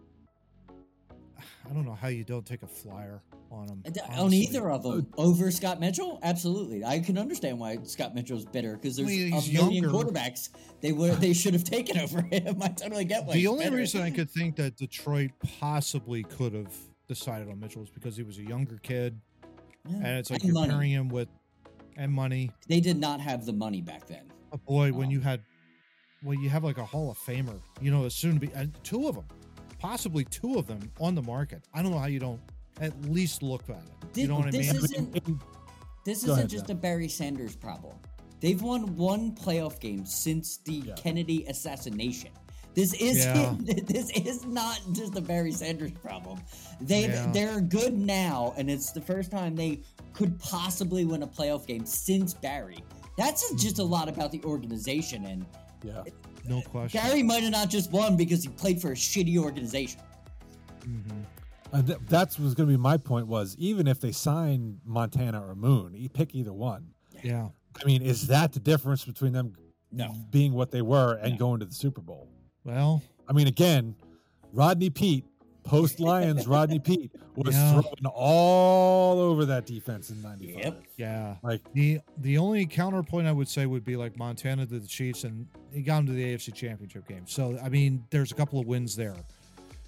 I 1.68 1.72
don't 1.72 1.84
know 1.86 1.94
how 1.94 2.08
you 2.08 2.24
don't 2.24 2.44
take 2.44 2.62
a 2.62 2.66
flyer 2.66 3.22
on 3.50 3.68
him. 3.68 3.82
And, 3.86 3.98
uh, 3.98 4.22
On 4.22 4.32
either 4.32 4.68
of 4.70 4.82
them 4.82 5.06
over 5.16 5.50
Scott 5.50 5.80
Mitchell, 5.80 6.18
absolutely. 6.22 6.84
I 6.84 6.98
can 7.00 7.16
understand 7.16 7.58
why 7.58 7.78
Scott 7.84 8.14
Mitchell's 8.14 8.44
bitter 8.44 8.76
because 8.76 8.96
there's 8.96 9.08
mean, 9.08 9.32
a 9.32 9.52
million 9.52 9.84
younger. 9.84 9.88
quarterbacks 9.90 10.50
they 10.82 10.92
would 10.92 11.12
they 11.20 11.32
should 11.32 11.54
have 11.54 11.64
taken 11.76 11.98
over 11.98 12.20
him. 12.22 12.60
I 12.62 12.68
totally 12.68 13.04
get 13.04 13.24
why. 13.24 13.32
The 13.34 13.38
he's 13.40 13.48
only 13.48 13.64
bitter. 13.64 13.76
reason 13.76 14.02
I 14.02 14.10
could 14.10 14.30
think 14.30 14.56
that 14.56 14.76
Detroit 14.76 15.30
possibly 15.58 16.22
could 16.24 16.52
have 16.52 16.72
decided 17.08 17.48
on 17.48 17.58
Mitchell 17.60 17.80
was 17.80 17.90
because 17.90 18.16
he 18.16 18.22
was 18.22 18.38
a 18.38 18.42
younger 18.44 18.78
kid, 18.82 19.18
Yeah. 19.88 19.96
and 19.96 20.06
it's 20.18 20.30
like 20.30 20.40
And 20.40 20.48
you're 20.48 20.54
money. 20.60 20.70
pairing 20.72 20.90
him 20.90 21.08
with 21.08 21.28
and 21.96 22.12
money. 22.12 22.50
they 22.68 22.80
did 22.80 22.98
not 22.98 23.20
have 23.20 23.46
the 23.46 23.52
money 23.52 23.80
back 23.80 24.06
then. 24.06 24.24
Oh 24.54 24.60
boy, 24.66 24.92
when 24.92 25.06
Um, 25.06 25.10
you 25.10 25.20
had, 25.20 25.40
well, 26.22 26.38
you 26.38 26.48
have 26.48 26.62
like 26.64 26.78
a 26.78 26.84
Hall 26.84 27.10
of 27.10 27.18
Famer, 27.18 27.60
you 27.80 27.90
know, 27.90 28.04
as 28.04 28.14
soon 28.14 28.34
to 28.34 28.40
be, 28.40 28.52
and 28.54 28.72
two 28.84 29.08
of 29.08 29.16
them, 29.16 29.24
possibly 29.78 30.24
two 30.24 30.54
of 30.58 30.66
them 30.66 30.78
on 31.00 31.14
the 31.16 31.22
market. 31.22 31.62
I 31.74 31.82
don't 31.82 31.90
know 31.90 31.98
how 31.98 32.06
you 32.06 32.20
don't 32.20 32.40
at 32.80 32.92
least 33.10 33.42
look 33.42 33.68
at 33.68 33.76
it. 33.76 33.82
Thi- 34.12 34.22
you 34.22 34.28
know 34.28 34.36
what 34.36 34.46
I 34.46 34.50
mean? 34.52 34.60
is- 34.60 34.84
Isn't- 34.92 35.14
This 36.04 36.22
Go 36.22 36.32
isn't 36.32 36.38
ahead, 36.38 36.50
just 36.50 36.66
Dan. 36.66 36.76
a 36.76 36.80
Barry 36.80 37.08
Sanders 37.08 37.56
problem. 37.56 37.96
They've 38.40 38.60
won 38.60 38.94
one 38.94 39.32
playoff 39.34 39.80
game 39.80 40.04
since 40.04 40.58
the 40.58 40.74
Yeah. 40.86 40.94
Kennedy 40.96 41.46
assassination. 41.46 42.30
This 42.74 42.92
is 42.94 43.24
Yeah. 43.24 43.56
this 43.60 44.10
is 44.10 44.44
not 44.44 44.78
just 44.92 45.16
a 45.16 45.22
Barry 45.22 45.52
Sanders 45.52 45.92
problem. 45.92 46.40
They 46.80 47.06
Yeah. 47.08 47.30
they're 47.32 47.60
good 47.62 47.94
now, 47.96 48.52
and 48.58 48.70
it's 48.70 48.92
the 48.92 49.00
first 49.00 49.30
time 49.30 49.56
they 49.56 49.80
could 50.12 50.38
possibly 50.40 51.06
win 51.06 51.22
a 51.22 51.26
playoff 51.26 51.66
game 51.66 51.86
since 51.86 52.34
Barry. 52.34 52.78
That's 53.16 53.52
just 53.54 53.78
a 53.78 53.82
lot 53.84 54.08
about 54.08 54.32
the 54.32 54.42
organization, 54.44 55.24
and 55.26 55.46
Yeah. 55.84 56.02
no 56.48 56.60
question. 56.62 57.00
Gary 57.00 57.22
might 57.22 57.42
have 57.42 57.52
not 57.52 57.70
just 57.70 57.90
won 57.92 58.16
because 58.16 58.42
he 58.42 58.48
played 58.48 58.80
for 58.80 58.92
a 58.92 58.94
shitty 58.96 59.36
organization. 59.38 60.00
Mhm. 60.80 61.24
And 61.72 61.86
th- 61.86 61.98
that's 62.08 62.38
was 62.38 62.54
going 62.54 62.68
to 62.68 62.72
be 62.72 62.80
my 62.80 62.96
point 62.96 63.26
was 63.26 63.56
even 63.58 63.86
if 63.86 64.00
they 64.00 64.12
sign 64.12 64.80
Montana 64.84 65.44
or 65.44 65.54
Moon, 65.54 65.94
you 65.94 66.08
pick 66.08 66.34
either 66.34 66.52
one. 66.52 66.88
Yeah. 67.22 67.48
I 67.80 67.84
mean, 67.84 68.02
is 68.02 68.26
that 68.28 68.52
the 68.52 68.60
difference 68.60 69.04
between 69.04 69.32
them 69.32 69.54
No. 69.90 70.14
being 70.30 70.52
what 70.52 70.70
they 70.70 70.82
were 70.82 71.14
and 71.14 71.32
No. 71.32 71.38
going 71.38 71.60
to 71.60 71.66
the 71.66 71.74
Super 71.74 72.00
Bowl? 72.00 72.28
Well, 72.64 73.02
I 73.28 73.32
mean, 73.32 73.46
again, 73.46 73.94
Rodney 74.52 74.90
Peete, 74.90 75.24
post 75.64 75.98
Lions, 76.00 76.46
Rodney 76.46 76.78
Peete 76.78 77.10
was 77.36 77.54
Yeah. 77.54 77.72
throwing 77.72 78.06
all 78.14 79.18
over 79.18 79.44
that 79.46 79.66
defense 79.66 80.10
in 80.10 80.22
'95. 80.22 80.58
Yep. 80.64 80.82
yeah. 80.96 81.36
Like, 81.42 81.60
The 81.72 82.00
the 82.18 82.38
only 82.38 82.66
counterpoint 82.66 83.26
I 83.26 83.32
would 83.32 83.48
say 83.48 83.66
would 83.66 83.84
be 83.84 83.96
like 83.96 84.16
Montana 84.16 84.66
to 84.66 84.78
the 84.78 84.86
Chiefs, 84.86 85.24
and 85.24 85.46
he 85.72 85.82
got 85.82 86.00
into 86.00 86.12
the 86.12 86.22
AFC 86.34 86.52
Championship 86.54 87.08
game. 87.08 87.24
So 87.26 87.58
I 87.62 87.68
mean, 87.68 88.04
there's 88.10 88.30
a 88.32 88.34
couple 88.34 88.60
of 88.60 88.66
wins 88.66 88.94
there 88.94 89.16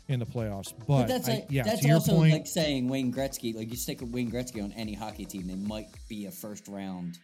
in 0.08 0.18
the 0.20 0.26
playoffs. 0.26 0.72
But, 0.78 0.86
But 0.86 1.08
that's 1.08 1.28
I- 1.28 1.32
like, 1.34 1.46
yeah, 1.50 1.62
that's 1.64 1.80
to 1.82 1.86
your 1.88 1.96
also 1.96 2.12
point, 2.16 2.32
like 2.32 2.46
saying 2.46 2.88
Wayne 2.88 3.12
Gretzky. 3.12 3.54
Like 3.54 3.70
you 3.70 3.76
stick 3.76 4.00
with 4.00 4.10
Wayne 4.10 4.30
Gretzky 4.30 4.62
on 4.62 4.72
any 4.72 4.94
hockey 4.94 5.24
team, 5.24 5.46
they 5.46 5.54
might 5.56 5.88
be 6.08 6.26
a 6.26 6.30
first 6.30 6.68
round. 6.68 7.18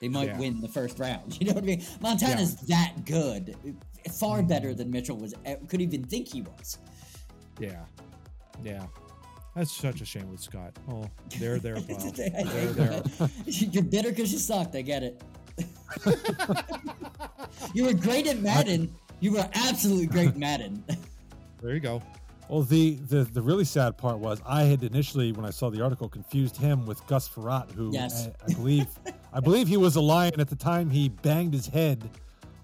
They 0.00 0.08
might 0.08 0.28
Yeah. 0.28 0.38
win 0.38 0.60
the 0.60 0.68
first 0.68 0.98
round. 1.00 1.36
You 1.40 1.48
know 1.48 1.54
what 1.54 1.64
I 1.64 1.66
mean? 1.66 1.82
Montana's 2.00 2.54
that 2.68 3.04
good, 3.04 3.56
far 4.20 4.38
Mm-hmm. 4.38 4.46
better 4.48 4.72
than 4.74 4.90
Mitchell 4.92 5.16
was. 5.16 5.34
Could 5.66 5.80
even 5.80 6.04
think 6.04 6.28
he 6.28 6.42
was. 6.42 6.78
Yeah, 7.58 7.84
yeah. 8.64 8.86
That's 9.56 9.72
such 9.74 10.00
a 10.00 10.04
shame 10.04 10.30
with 10.30 10.40
Scott. 10.40 10.76
Oh, 10.88 11.04
there, 11.38 11.58
there, 11.58 11.74
pal. 11.76 11.96
I 12.06 12.42
there, 12.44 12.66
there. 12.72 13.02
You're 13.46 13.82
bitter 13.82 14.10
because 14.10 14.32
you 14.32 14.38
sucked. 14.38 14.76
I 14.76 14.82
get 14.82 15.02
it. 15.02 15.20
you 17.74 17.84
were 17.84 17.92
great 17.94 18.26
at 18.26 18.38
Madden. 18.40 18.94
You 19.20 19.32
were 19.32 19.48
absolutely 19.54 20.06
great 20.06 20.28
at 20.28 20.36
Madden. 20.36 20.84
There 21.60 21.74
you 21.74 21.80
go. 21.80 22.00
well, 22.48 22.62
the, 22.62 22.94
the 23.08 23.24
the 23.24 23.42
really 23.42 23.64
sad 23.64 23.98
part 23.98 24.20
was 24.20 24.40
I 24.46 24.62
had 24.62 24.84
initially, 24.84 25.32
when 25.32 25.44
I 25.44 25.50
saw 25.50 25.70
the 25.70 25.82
article, 25.82 26.08
confused 26.08 26.56
him 26.56 26.86
with 26.86 27.04
Gus 27.08 27.28
Frerotte, 27.28 27.72
who 27.72 27.90
Yes. 27.92 28.28
I, 28.28 28.52
I 28.52 28.54
believe, 28.54 28.86
I 29.32 29.40
believe 29.40 29.66
he 29.66 29.76
was 29.76 29.96
a 29.96 30.00
Lion 30.00 30.40
at 30.40 30.48
the 30.48 30.54
time. 30.54 30.88
He 30.88 31.08
banged 31.08 31.52
his 31.52 31.66
head 31.66 32.08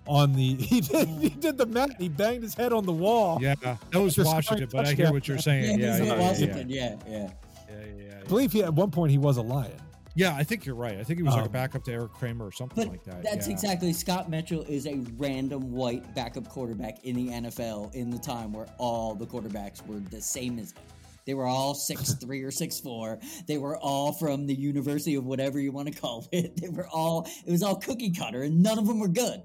on 0.06 0.32
the 0.34 0.54
he 0.58 0.80
did 0.80 1.08
he 1.08 1.28
did 1.30 1.56
the 1.58 1.66
mat. 1.66 1.90
He 1.98 2.08
banged 2.08 2.42
his 2.42 2.54
head 2.54 2.72
on 2.72 2.84
the 2.86 2.92
wall. 2.92 3.38
Yeah, 3.40 3.54
that 3.62 3.78
was 4.00 4.14
Just 4.14 4.32
Washington, 4.32 4.68
but 4.72 4.86
I 4.86 4.94
hear 4.94 5.12
what 5.12 5.26
you're 5.28 5.38
saying. 5.50 5.78
yeah, 5.80 5.86
Yeah, 5.86 5.98
he's 5.98 6.00
yeah, 6.00 6.00
with 6.00 6.08
yeah, 6.08 6.14
yeah, 6.16 6.28
Washington. 6.28 6.68
Yeah, 6.68 6.96
yeah. 7.06 7.30
yeah, 7.68 8.04
yeah, 8.06 8.20
I 8.20 8.24
believe 8.28 8.52
he 8.52 8.62
at 8.62 8.72
one 8.74 8.90
point 8.90 9.10
he 9.12 9.18
was 9.18 9.36
a 9.36 9.42
Lion. 9.42 9.72
Yeah, 10.16 10.36
I 10.36 10.44
think 10.44 10.64
you're 10.64 10.76
right. 10.76 10.96
I 10.98 11.02
think 11.02 11.18
he 11.18 11.24
was 11.24 11.34
like 11.34 11.42
a 11.42 11.46
Um, 11.46 11.52
backup 11.52 11.82
to 11.84 11.92
Eric 11.92 12.12
Kramer 12.12 12.46
or 12.46 12.52
something 12.52 12.88
like 12.88 13.02
that. 13.02 13.24
that's 13.24 13.48
yeah. 13.48 13.52
exactly 13.52 13.92
Scott 13.92 14.30
Mitchell 14.30 14.62
is 14.68 14.86
a 14.86 15.02
random 15.16 15.72
white 15.72 16.14
backup 16.14 16.48
quarterback 16.48 17.04
in 17.04 17.16
the 17.16 17.28
NFL 17.32 17.92
in 17.94 18.10
the 18.10 18.18
time 18.18 18.52
where 18.52 18.66
all 18.78 19.16
the 19.16 19.26
quarterbacks 19.26 19.84
were 19.88 19.98
the 19.98 20.20
same 20.20 20.60
as 20.60 20.70
him. 20.70 20.78
They 21.26 21.34
were 21.34 21.46
all 21.46 21.74
six 21.74 22.12
three 22.20 22.42
or 22.42 22.52
six 22.52 22.78
four. 22.78 23.18
They 23.48 23.58
were 23.58 23.76
all 23.78 24.12
from 24.12 24.46
the 24.46 24.54
University 24.54 25.16
of 25.16 25.24
whatever 25.24 25.58
you 25.58 25.72
want 25.72 25.92
to 25.92 26.00
call 26.00 26.28
it. 26.30 26.56
They 26.60 26.68
were 26.68 26.86
all 26.92 27.26
it 27.44 27.50
was 27.50 27.64
all 27.64 27.74
cookie 27.76 28.10
cutter, 28.12 28.42
and 28.42 28.62
none 28.62 28.78
of 28.78 28.86
them 28.86 29.00
were 29.00 29.08
good. 29.08 29.42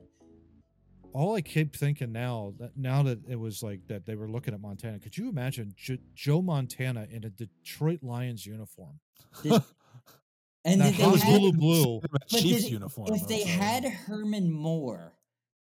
All 1.14 1.36
I 1.36 1.41
keep 1.41 1.76
thinking 1.76 2.11
now 2.11 2.53
that 2.60 2.72
now 2.77 3.03
that 3.03 3.19
it 3.27 3.36
was 3.40 3.61
like 3.64 3.88
that 3.88 4.06
they 4.06 4.15
were 4.15 4.30
looking 4.30 4.53
at 4.53 4.61
Montana. 4.61 4.99
Could 4.99 5.18
you 5.18 5.30
imagine 5.30 5.73
Jo- 5.76 5.98
Joe 6.14 6.41
Montana 6.41 7.07
in 7.11 7.23
a 7.23 7.30
Detroit 7.30 7.99
Lions 8.03 8.45
uniform? 8.45 8.99
Did- 9.44 9.53
and 10.65 10.80
Now, 10.80 10.86
did 10.86 10.95
they 10.95 11.03
how 11.03 11.14
is 11.15 11.22
had- 11.23 11.40
Blue 11.40 11.53
Blue? 11.53 12.02
Chiefs 12.27 12.64
did- 12.64 12.72
uniform. 12.72 13.10
If 13.14 13.27
they 13.27 13.44
had 13.44 13.84
Herman 13.86 14.52
Moore, 14.52 15.14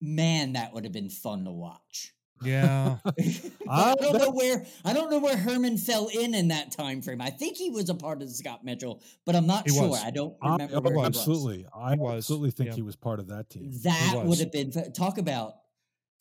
man, 0.02 0.54
that 0.54 0.74
would 0.74 0.84
have 0.84 0.94
been 0.94 1.10
fun 1.10 1.46
to 1.46 1.52
watch. 1.52 2.14
Yeah, 2.42 2.98
I- 3.06 3.92
I 3.92 3.96
don't 3.96 4.18
know 4.18 4.32
where 4.32 4.66
I 4.84 4.94
don't 4.94 5.10
know 5.10 5.20
where 5.20 5.38
Herman 5.38 5.78
fell 5.78 6.08
in 6.08 6.34
in 6.34 6.50
that 6.50 6.72
time 6.72 7.02
frame. 7.02 7.22
I 7.22 7.30
think 7.30 7.56
he 7.58 7.70
was 7.70 7.90
a 7.90 7.96
part 7.96 8.22
of 8.22 8.30
Scott 8.30 8.66
Mitchell, 8.66 9.02
but 9.26 9.36
I'm 9.36 9.48
not 9.48 9.68
He 9.70 9.74
sure. 9.76 9.90
was. 9.90 10.04
I 10.04 10.12
don't 10.12 10.36
I- 10.42 10.52
remember 10.54 10.76
oh, 10.78 10.82
where 10.82 10.94
was. 10.96 11.06
absolutely, 11.08 11.66
I 11.74 11.96
was, 11.96 12.18
absolutely 12.18 12.52
think 12.52 12.70
yeah. 12.72 12.76
he 12.76 12.82
was 12.82 12.96
part 12.96 13.20
of 13.20 13.28
that 13.28 13.50
team. 13.50 13.72
That 13.84 14.24
would 14.26 14.40
have 14.40 14.52
been 14.52 14.72
talk 14.94 15.18
about 15.18 15.54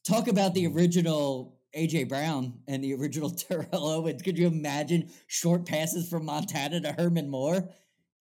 talk 0.04 0.28
about 0.28 0.54
the 0.54 0.64
mm. 0.64 0.76
original 0.76 1.58
AJ 1.76 2.08
Brown 2.08 2.60
and 2.68 2.84
the 2.84 2.94
original 2.94 3.30
Terrell 3.30 3.68
Owens. 3.72 4.22
Could 4.22 4.38
you 4.38 4.46
imagine 4.46 5.10
short 5.26 5.66
passes 5.66 6.08
from 6.08 6.26
Montana 6.26 6.80
to 6.82 6.92
Herman 6.92 7.28
Moore? 7.30 7.68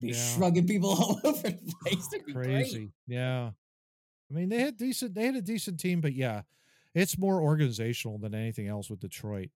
Be 0.00 0.08
Yeah. 0.08 0.14
shrugging 0.14 0.66
people 0.66 0.90
all 0.98 1.20
over 1.22 1.48
the 1.50 1.72
place. 1.84 2.08
Be 2.26 2.32
crazy. 2.32 2.78
great. 2.78 2.90
Yeah, 3.06 3.50
I 4.30 4.34
mean 4.34 4.48
they 4.48 4.60
had 4.60 4.76
decent. 4.76 5.14
They 5.14 5.26
had 5.26 5.36
a 5.36 5.42
decent 5.42 5.78
team, 5.78 6.00
but 6.00 6.14
yeah, 6.14 6.42
it's 6.94 7.16
more 7.18 7.40
organizational 7.40 8.18
than 8.18 8.34
anything 8.34 8.68
else 8.68 8.90
with 8.90 9.00
Detroit. 9.00 9.50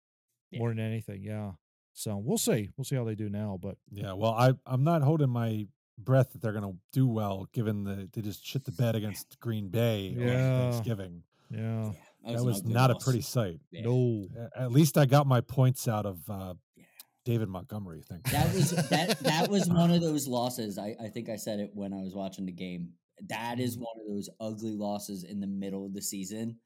Yeah. 0.52 0.60
More 0.60 0.70
than 0.70 0.80
anything, 0.80 1.24
yeah. 1.24 1.52
So 1.94 2.18
we'll 2.18 2.38
see. 2.38 2.70
We'll 2.78 2.86
see 2.86 2.96
how 2.96 3.04
they 3.04 3.16
do 3.16 3.30
now. 3.30 3.58
But 3.62 3.78
Yeah, 3.92 4.14
well, 4.14 4.34
I 4.34 4.54
I'm 4.66 4.84
not 4.84 5.02
holding 5.02 5.30
my 5.30 5.68
breath 5.98 6.34
that 6.34 6.42
they're 6.42 6.52
going 6.54 6.72
to 6.74 6.78
do 6.92 7.08
well, 7.08 7.48
given 7.54 7.84
the 7.84 8.10
they 8.12 8.22
just 8.22 8.46
shit 8.46 8.66
the 8.66 8.72
bed 8.72 8.96
against 8.96 9.40
Green 9.40 9.70
Bay 9.70 10.14
Yeah. 10.18 10.26
on 10.66 10.72
Thanksgiving. 10.74 11.24
yeah, 11.50 11.92
That 12.26 12.36
an 12.36 12.46
was 12.46 12.60
ugly 12.60 12.74
not 12.74 12.92
a 12.92 12.96
pretty 12.96 13.22
sight. 13.22 13.60
Yeah. 13.72 13.84
no, 13.86 14.28
At 14.56 14.72
least 14.72 14.98
I 14.98 15.06
got 15.06 15.26
my 15.26 15.40
points 15.42 15.88
out 15.88 16.06
of 16.06 16.20
uh, 16.30 16.56
Yeah. 16.76 16.84
David 17.24 17.48
Montgomery. 17.50 18.04
Thank 18.08 18.24
That 18.26 18.54
was 18.54 18.72
that 18.90 19.20
that 19.22 19.50
was 19.50 19.70
one 19.70 19.90
of 19.92 20.02
those 20.08 20.28
losses. 20.28 20.78
I, 20.78 20.96
I 21.02 21.08
think 21.08 21.30
I 21.30 21.38
said 21.38 21.60
it 21.60 21.72
when 21.74 21.94
I 21.94 22.02
was 22.02 22.14
watching 22.14 22.46
the 22.46 22.52
game. 22.52 22.90
That 23.30 23.62
is 23.62 23.78
one 23.78 23.96
of 24.02 24.14
those 24.14 24.30
ugly 24.42 24.76
losses 24.76 25.24
in 25.24 25.40
the 25.40 25.48
middle 25.48 25.86
of 25.86 25.94
the 25.94 26.02
season 26.02 26.58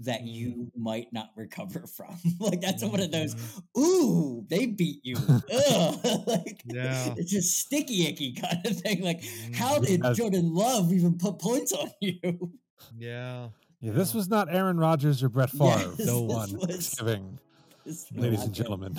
that 0.00 0.22
you 0.24 0.70
might 0.76 1.12
not 1.12 1.30
recover 1.36 1.86
from. 1.96 2.16
like 2.40 2.60
that's 2.60 2.82
one 2.84 3.00
of 3.00 3.10
those. 3.12 3.36
Ooh, 3.78 4.44
they 4.48 4.66
beat 4.66 5.00
you. 5.04 5.16
Like 6.26 6.62
Yeah. 6.66 7.14
it's 7.16 7.34
a 7.34 7.42
sticky 7.42 8.06
icky 8.06 8.32
kind 8.32 8.64
of 8.66 8.76
thing. 8.80 9.02
Like 9.02 9.22
how 9.54 9.78
did 9.78 10.00
Yes. 10.02 10.16
Jordan 10.16 10.52
Love 10.54 10.92
even 10.92 11.16
put 11.18 11.38
points 11.38 11.72
on 11.72 11.90
you? 12.00 12.52
yeah. 12.98 13.48
Yeah, 13.80 13.92
this 13.92 14.14
was 14.14 14.28
not 14.28 14.52
Aaron 14.52 14.78
Rodgers 14.78 15.22
or 15.22 15.28
Brett 15.28 15.50
Favre 15.50 15.92
Yes, 15.98 16.06
no 16.06 16.22
one 16.22 16.52
was- 16.56 16.66
Thanksgiving, 16.68 17.38
This 17.84 18.10
was 18.10 18.22
ladies 18.22 18.42
and 18.42 18.54
gentlemen. 18.54 18.98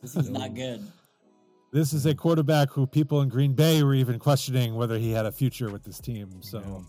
this 0.00 0.16
is 0.16 0.30
not 0.30 0.54
good. 0.54 0.82
This 1.72 1.92
is 1.92 2.06
a 2.06 2.14
quarterback 2.14 2.70
who 2.70 2.86
people 2.86 3.20
in 3.20 3.28
Green 3.28 3.52
Bay 3.52 3.82
were 3.82 3.94
even 3.94 4.18
questioning 4.18 4.76
whether 4.76 4.96
he 4.98 5.10
had 5.10 5.26
a 5.26 5.32
future 5.32 5.70
with 5.70 5.82
this 5.84 5.98
team. 6.00 6.30
So, 6.40 6.84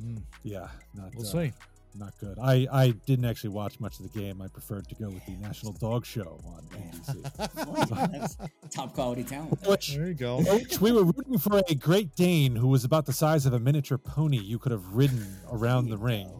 Mm, 0.00 0.22
yeah, 0.42 0.68
not 0.94 1.14
we'll 1.14 1.24
uh, 1.24 1.30
see. 1.30 1.52
Not 1.96 2.12
good. 2.18 2.38
I 2.40 2.66
I 2.72 2.90
didn't 3.06 3.24
actually 3.24 3.50
watch 3.50 3.80
much 3.80 3.98
of 4.00 4.10
the 4.10 4.18
game. 4.18 4.40
I 4.42 4.48
preferred 4.48 4.88
to 4.88 4.94
go 4.94 5.08
with 5.08 5.24
the 5.26 5.32
National 5.36 5.72
Dog 5.72 6.04
Show 6.06 6.40
on 6.46 6.62
NBC. 6.78 7.66
Well, 7.66 7.86
yeah, 7.90 8.06
that's 8.06 8.36
top 8.70 8.94
quality 8.94 9.24
talent. 9.24 9.60
there. 9.60 9.70
which, 9.70 9.94
There 9.94 10.08
you 10.08 10.14
go. 10.14 10.40
which 10.42 10.80
we 10.80 10.92
were 10.92 11.04
rooting 11.04 11.38
for 11.38 11.62
a 11.68 11.74
Great 11.74 12.14
Dane 12.14 12.56
who 12.56 12.68
was 12.68 12.84
about 12.84 13.06
the 13.06 13.12
size 13.12 13.46
of 13.46 13.52
a 13.52 13.60
miniature 13.60 13.98
pony 13.98 14.38
you 14.38 14.58
could 14.58 14.72
have 14.72 14.86
ridden 14.92 15.26
around 15.50 15.88
the 15.88 15.98
ring 15.98 16.30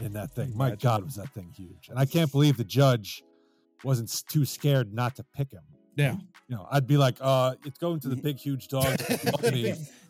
in 0.00 0.12
that 0.14 0.30
thing. 0.32 0.56
My 0.56 0.74
God, 0.74 1.04
was 1.04 1.16
that 1.16 1.28
thing 1.34 1.50
huge! 1.56 1.88
And 1.88 1.98
I 1.98 2.06
can't 2.06 2.30
believe 2.30 2.56
the 2.56 2.64
judge 2.64 3.22
wasn't 3.84 4.24
too 4.28 4.44
scared 4.44 4.92
not 4.92 5.16
to 5.16 5.24
pick 5.34 5.52
him. 5.52 5.62
Yeah. 5.96 6.14
You 6.48 6.56
know, 6.56 6.66
I'd 6.70 6.86
be 6.86 6.96
like, 6.96 7.16
uh, 7.20 7.54
it's 7.64 7.78
going 7.78 8.00
to 8.00 8.08
the 8.08 8.16
big 8.16 8.38
huge 8.38 8.68
dog. 8.68 8.86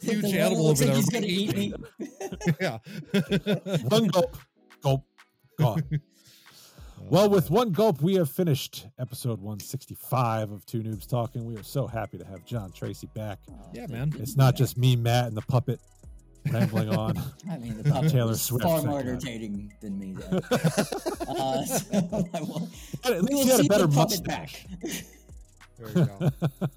Huge 0.00 0.24
animal 0.26 0.66
looks 0.66 0.80
over 0.82 0.92
like 0.92 0.94
there 0.94 0.94
He's 0.94 1.08
gonna 1.10 1.26
eat 1.26 1.56
me. 1.56 1.72
yeah. 2.60 2.78
one 3.88 4.06
gulp, 4.06 4.36
gulp, 4.82 5.04
gone. 5.58 5.82
Well, 7.00 7.30
with 7.30 7.48
one 7.48 7.70
gulp, 7.70 8.02
we 8.02 8.16
have 8.16 8.28
finished 8.28 8.86
episode 8.98 9.38
165 9.40 10.50
of 10.50 10.66
Too 10.66 10.82
Noobs 10.82 11.06
Talking. 11.08 11.46
We 11.46 11.56
are 11.56 11.62
so 11.62 11.86
happy 11.86 12.18
to 12.18 12.24
have 12.24 12.44
John 12.44 12.72
Tracy 12.72 13.08
back. 13.14 13.38
Yeah, 13.72 13.86
man. 13.86 14.12
It's 14.18 14.36
not 14.36 14.56
just 14.56 14.76
me, 14.76 14.96
Matt, 14.96 15.28
and 15.28 15.36
the 15.36 15.40
puppet 15.42 15.80
rambling 16.50 16.90
on. 16.90 17.16
I 17.50 17.56
mean, 17.58 17.80
the 17.80 17.88
puppet 17.90 18.10
Taylor 18.10 18.26
was 18.26 18.42
Swift, 18.42 18.64
far 18.64 18.78
thank 18.78 18.90
more 18.90 19.02
God. 19.02 19.10
entertaining 19.10 19.72
than 19.80 19.96
me. 19.98 20.12
There. 20.14 20.40
uh, 21.28 21.64
so 21.64 22.28
I 22.34 22.40
will, 22.42 22.68
But 23.02 23.12
at 23.12 23.22
we 23.22 23.28
least 23.28 23.32
will 23.32 23.42
he 23.44 23.48
had 23.48 23.60
a 23.60 23.62
see 23.62 23.68
better 23.68 23.86
the 23.86 23.94
puppet 23.94 24.26
mustache. 24.26 24.66
back. 24.66 24.90
There 25.78 25.88
you 25.88 25.94
go. 25.94 26.30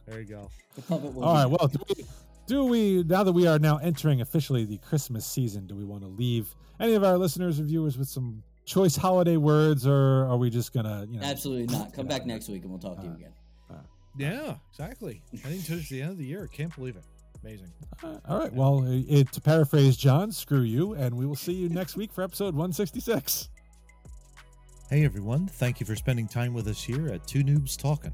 There 0.06 0.20
you 0.22 0.26
go. 0.28 0.50
The 0.76 0.82
puppet 0.84 1.14
will. 1.14 1.24
All 1.26 1.34
be 1.34 1.40
right. 1.40 1.50
back. 1.50 1.60
Well, 1.60 1.68
do 1.68 1.80
we, 1.98 2.06
do 2.48 2.66
we, 2.66 3.04
now 3.04 3.24
that 3.24 3.32
we 3.32 3.48
are 3.48 3.60
now 3.60 3.78
entering 3.78 4.22
officially 4.22 4.66
the 4.66 4.78
Christmas 4.80 5.26
season, 5.26 5.68
do 5.68 5.76
we 5.76 5.86
want 5.86 6.02
to 6.04 6.08
leave 6.10 6.54
any 6.80 6.94
of 6.94 7.04
our 7.04 7.18
listeners 7.18 7.60
or 7.60 7.64
viewers 7.64 7.98
with 7.98 8.08
some 8.08 8.44
choice 8.66 8.96
holiday 8.96 9.38
words, 9.38 9.86
or 9.88 10.26
are 10.26 10.38
we 10.38 10.50
just 10.50 10.74
going 10.74 10.86
to, 10.86 11.08
you 11.12 11.20
know, 11.20 11.26
Absolutely 11.26 11.76
not. 11.76 11.94
Come 11.94 12.08
back 12.08 12.26
next 12.26 12.50
week 12.50 12.62
and 12.64 12.72
we'll 12.72 12.80
talk 12.80 12.98
to 13.00 13.04
you 13.06 13.12
Uh, 13.12 13.16
again. 13.16 13.32
Yeah, 14.18 14.56
exactly. 14.72 15.22
i 15.34 15.38
think 15.38 15.66
towards 15.66 15.88
the 15.90 16.02
end 16.02 16.12
of 16.12 16.18
the 16.18 16.26
year. 16.26 16.48
Can't 16.52 16.76
believe 16.76 16.98
it. 16.98 17.04
Amazing. 17.44 17.72
Uh, 18.04 18.18
all 18.28 18.40
right. 18.40 18.54
Well, 18.54 18.84
it, 18.88 19.32
to 19.32 19.42
paraphrase 19.42 19.96
John, 19.96 20.32
screw 20.32 20.62
you, 20.64 20.94
and 20.94 21.16
we 21.16 21.26
will 21.26 21.36
see 21.36 21.54
you 21.54 21.70
next 21.70 21.96
week 21.96 22.12
for 22.12 22.22
episode 22.24 22.54
166. 22.54 23.50
Hey 24.90 25.06
everyone, 25.06 25.48
thank 25.48 25.80
you 25.80 25.86
for 25.86 25.96
spending 25.96 26.28
time 26.28 26.54
with 26.54 26.68
us 26.68 26.84
here 26.84 27.08
at 27.08 27.26
Too 27.26 27.44
Noobs 27.46 27.78
Talking. 27.78 28.12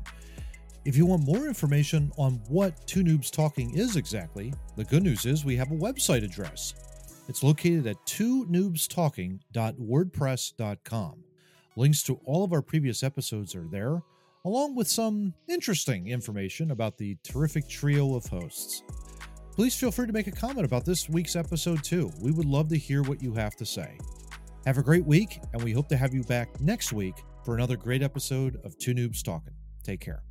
If 0.88 0.96
you 0.96 1.06
want 1.06 1.24
more 1.24 1.48
information 1.48 2.14
on 2.18 2.42
what 2.48 2.88
Too 2.88 3.04
Noobs 3.04 3.30
Talking 3.30 3.78
is 3.78 3.98
exactly, 3.98 4.54
the 4.78 4.86
good 4.86 5.04
news 5.04 5.26
is 5.26 5.44
we 5.44 5.58
have 5.58 5.70
a 5.70 5.76
website 5.76 6.24
address. 6.24 6.74
It's 7.28 7.44
located 7.44 7.88
at 7.88 7.98
two 8.06 8.46
noobstalking.wordpress.com. 8.46 11.24
Links 11.76 12.04
to 12.04 12.22
all 12.24 12.46
of 12.46 12.54
our 12.54 12.62
previous 12.62 13.04
episodes 13.04 13.54
are 13.54 13.68
there, 13.70 14.02
along 14.46 14.76
with 14.76 14.88
some 14.88 15.34
interesting 15.50 16.08
information 16.08 16.72
about 16.72 16.98
the 16.98 17.18
terrific 17.22 17.68
trio 17.68 18.16
of 18.16 18.26
hosts. 18.28 18.82
Please 19.56 19.76
feel 19.76 19.92
free 19.92 20.08
to 20.08 20.14
make 20.14 20.28
a 20.28 20.32
comment 20.32 20.66
about 20.66 20.86
this 20.86 21.10
week's 21.10 21.36
episode 21.36 21.84
too. 21.84 22.10
We 22.22 22.32
would 22.32 22.48
love 22.48 22.70
to 22.70 22.78
hear 22.78 23.04
what 23.04 23.22
you 23.22 23.34
have 23.34 23.58
to 23.58 23.66
say. 23.66 23.98
Have 24.66 24.78
a 24.78 24.84
great 24.84 25.06
week, 25.06 25.42
and 25.52 25.62
we 25.62 25.74
hope 25.74 25.90
to 25.90 25.98
have 25.98 26.14
you 26.14 26.24
back 26.24 26.62
next 26.62 26.94
week 26.94 27.16
for 27.44 27.56
another 27.56 27.76
great 27.76 28.02
episode 28.02 28.58
of 28.64 28.78
Too 28.78 28.94
Noobs 28.94 29.22
Talking. 29.22 29.56
Take 29.84 30.00
care. 30.00 30.24